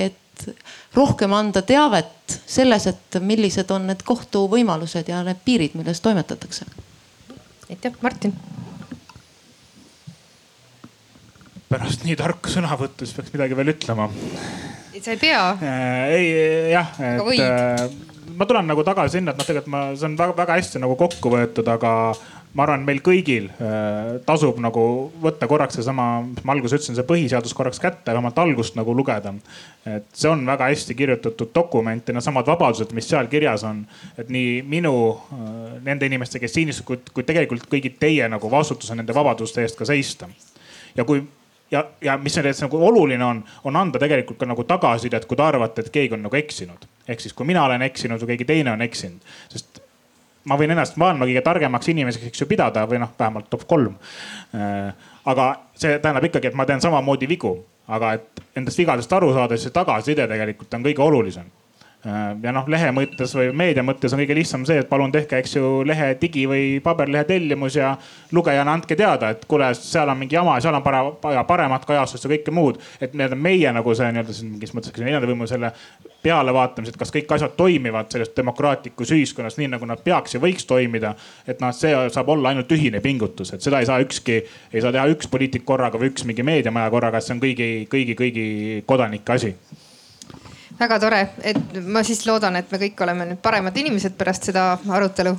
et 0.08 0.50
rohkem 0.96 1.36
anda 1.36 1.64
teavet 1.64 2.40
selles, 2.46 2.88
et 2.92 3.20
millised 3.24 3.72
on 3.72 3.88
need 3.92 4.04
kohtuvõimalused 4.08 5.12
ja 5.12 5.22
need 5.24 5.40
piirid, 5.46 5.78
milles 5.80 6.04
toimetatakse 6.04 6.68
aitäh, 7.70 7.96
Martin. 8.02 8.36
pärast 11.74 12.04
nii 12.06 12.16
tarka 12.20 12.52
sõnavõttu, 12.54 13.02
siis 13.02 13.16
peaks 13.18 13.34
midagi 13.34 13.56
veel 13.58 13.74
ütlema. 13.74 14.10
sa 15.02 15.12
ei 15.16 15.18
pea 15.18 15.46
äh,. 15.58 16.04
ei, 16.14 16.28
jah, 16.72 16.92
et 17.02 17.40
äh, 17.42 17.88
ma 18.38 18.46
tulen 18.50 18.70
nagu 18.70 18.84
tagasi 18.86 19.18
sinna, 19.18 19.34
et 19.34 19.42
noh, 19.42 19.48
tegelikult 19.48 19.74
ma, 19.74 19.82
see 19.98 20.08
on 20.10 20.18
väga-väga 20.20 20.60
hästi 20.60 20.82
nagu 20.84 20.96
kokku 21.00 21.34
võetud, 21.34 21.68
aga 21.74 22.14
ma 22.54 22.66
arvan, 22.66 22.84
meil 22.86 23.02
kõigil 23.04 23.48
äh, 23.50 24.20
tasub 24.28 24.60
nagu 24.62 24.84
võtta 25.22 25.48
korraks 25.50 25.80
seesama, 25.80 26.08
mis 26.28 26.46
ma 26.46 26.54
alguses 26.56 26.78
ütlesin, 26.78 26.98
see 26.98 27.08
põhiseadus 27.08 27.56
korraks 27.58 27.82
kätte, 27.82 28.12
vähemalt 28.12 28.38
algust 28.44 28.78
nagu 28.78 28.94
lugeda. 28.96 29.34
et 29.90 30.06
see 30.14 30.30
on 30.30 30.46
väga 30.46 30.70
hästi 30.70 30.96
kirjutatud 30.96 31.50
dokument 31.56 32.08
ja 32.08 32.14
needsamad 32.14 32.48
vabadused, 32.48 32.94
mis 32.94 33.10
seal 33.10 33.28
kirjas 33.28 33.64
on. 33.68 33.86
et 34.18 34.30
nii 34.30 34.62
minu, 34.62 34.96
äh, 35.34 35.80
nende 35.84 36.06
inimeste, 36.06 36.40
kes 36.40 36.54
siin 36.54 36.70
istuvad, 36.70 37.10
kui 37.14 37.24
tegelikult 37.24 37.66
kõigi 37.72 37.96
teie 38.00 38.30
nagu 38.30 38.52
vastutus 38.52 38.92
on 38.92 39.02
nende 39.02 39.16
vabaduste 39.16 39.66
eest 39.66 39.80
ka 39.80 39.90
seista. 39.90 40.30
ja 40.96 41.06
kui 41.06 41.24
ja, 41.74 41.86
ja 42.02 42.18
mis 42.22 42.34
selles 42.38 42.62
nagu 42.62 42.86
oluline 42.86 43.26
on, 43.26 43.44
on 43.64 43.76
anda 43.76 44.00
tegelikult 44.00 44.38
ka 44.38 44.50
nagu 44.50 44.64
tagasisidet, 44.70 45.26
kui 45.26 45.38
te 45.40 45.46
arvate, 45.46 45.82
et 45.82 45.94
keegi 45.94 46.14
on 46.14 46.28
nagu 46.28 46.38
eksinud. 46.38 46.90
ehk 47.08 47.20
siis, 47.20 47.34
kui 47.34 47.50
mina 47.50 47.66
olen 47.66 47.82
eksinud 47.82 48.22
või 48.22 48.36
keegi 48.36 48.46
teine 48.48 48.72
on 48.72 48.82
eksinud, 48.86 49.34
sest 49.52 49.73
ma 50.50 50.58
võin 50.60 50.74
ennast 50.76 50.98
maailma 51.02 51.28
kõige 51.30 51.44
targemaks 51.46 51.92
inimeseks, 51.94 52.30
eks 52.32 52.44
ju, 52.44 52.48
pidada 52.50 52.86
või 52.90 53.02
noh, 53.04 53.12
vähemalt 53.20 53.50
top 53.52 53.68
kolm. 53.70 53.96
Äh, 54.56 55.12
aga 55.32 55.50
see 55.76 55.98
tähendab 56.00 56.28
ikkagi, 56.30 56.52
et 56.52 56.58
ma 56.60 56.68
teen 56.70 56.84
samamoodi 56.84 57.30
vigu, 57.32 57.56
aga 57.88 58.16
et 58.20 58.44
endast 58.60 58.80
vigadest 58.80 59.14
aru 59.14 59.34
saada, 59.36 59.58
siis 59.58 59.70
see 59.70 59.76
tagasiside 59.76 60.28
tegelikult 60.32 60.74
on 60.76 60.88
kõige 60.88 61.06
olulisem 61.06 61.52
ja 62.44 62.52
noh, 62.52 62.66
lehe 62.68 62.90
mõttes 62.92 63.32
või 63.38 63.52
meedia 63.56 63.84
mõttes 63.86 64.12
on 64.14 64.20
kõige 64.20 64.36
lihtsam 64.36 64.66
see, 64.68 64.82
et 64.84 64.90
palun 64.90 65.12
tehke, 65.12 65.38
eks 65.40 65.56
ju, 65.56 65.68
lehe 65.88 66.10
digi 66.20 66.44
või 66.50 66.64
paberlehe 66.84 67.24
tellimus 67.28 67.78
ja 67.80 67.94
lugejana 68.36 68.74
andke 68.76 68.98
teada, 69.00 69.30
et 69.32 69.46
kuule, 69.48 69.70
seal 69.78 70.12
on 70.12 70.20
mingi 70.20 70.36
jama, 70.36 70.58
seal 70.64 70.76
on 70.76 70.84
vaja 70.84 71.44
paremat 71.48 71.86
kajastust 71.88 72.28
ja 72.28 72.34
kõike 72.34 72.52
muud. 72.52 72.82
et 73.00 73.14
nii-öelda 73.14 73.38
meie 73.40 73.72
nagu 73.72 73.96
see 73.96 74.10
nii-öelda 74.12 74.36
mingis 74.50 74.76
mõttes 74.76 74.98
neljanda 75.00 75.30
võimu 75.30 75.48
selle 75.48 75.72
pealevaatamised, 76.24 76.98
kas 77.00 77.12
kõik 77.16 77.32
asjad 77.36 77.56
toimivad 77.60 78.12
selles 78.12 78.32
demokraatlikus 78.36 79.16
ühiskonnas 79.16 79.58
nii 79.60 79.72
nagu 79.76 79.88
nad 79.88 80.04
peaks 80.04 80.36
ja 80.36 80.44
võiks 80.44 80.68
toimida. 80.68 81.16
et 81.48 81.64
noh, 81.64 81.72
see 81.72 81.96
saab 82.12 82.30
olla 82.36 82.52
ainult 82.52 82.72
ühine 82.76 83.00
pingutus, 83.04 83.54
et 83.54 83.64
seda 83.64 83.80
ei 83.80 83.88
saa 83.88 84.04
ükski, 84.04 84.42
ei 84.74 84.84
saa 84.84 84.92
teha 84.92 85.08
üks 85.16 85.32
poliitik 85.32 85.64
korraga 85.66 86.00
või 86.00 86.12
üks 86.12 86.28
mingi 86.28 86.44
meediamaja 86.44 86.92
korraga, 86.92 87.18
et 87.18 87.28
see 87.28 87.38
on 87.38 87.44
kõigi, 87.44 87.72
kõigi, 87.92 88.20
kõigi 88.20 88.46
kodanike 88.88 89.40
asi 89.40 89.56
väga 90.80 91.00
tore, 91.00 91.22
et 91.46 91.78
ma 91.86 92.04
siis 92.06 92.24
loodan, 92.28 92.58
et 92.60 92.72
me 92.72 92.80
kõik 92.82 93.04
oleme 93.06 93.28
nüüd 93.32 93.42
paremad 93.44 93.78
inimesed 93.78 94.18
pärast 94.20 94.50
seda 94.52 94.72
arutelu. 94.90 95.36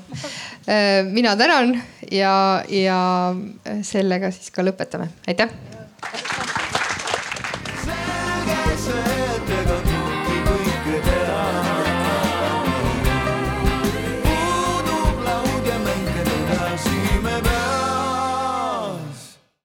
Äh, 0.68 1.02
mina 1.10 1.36
tänan 1.36 1.74
ja, 2.10 2.34
ja 2.68 3.00
sellega 3.82 4.32
siis 4.34 4.54
ka 4.54 4.66
lõpetame, 4.66 5.10
aitäh. 5.28 6.63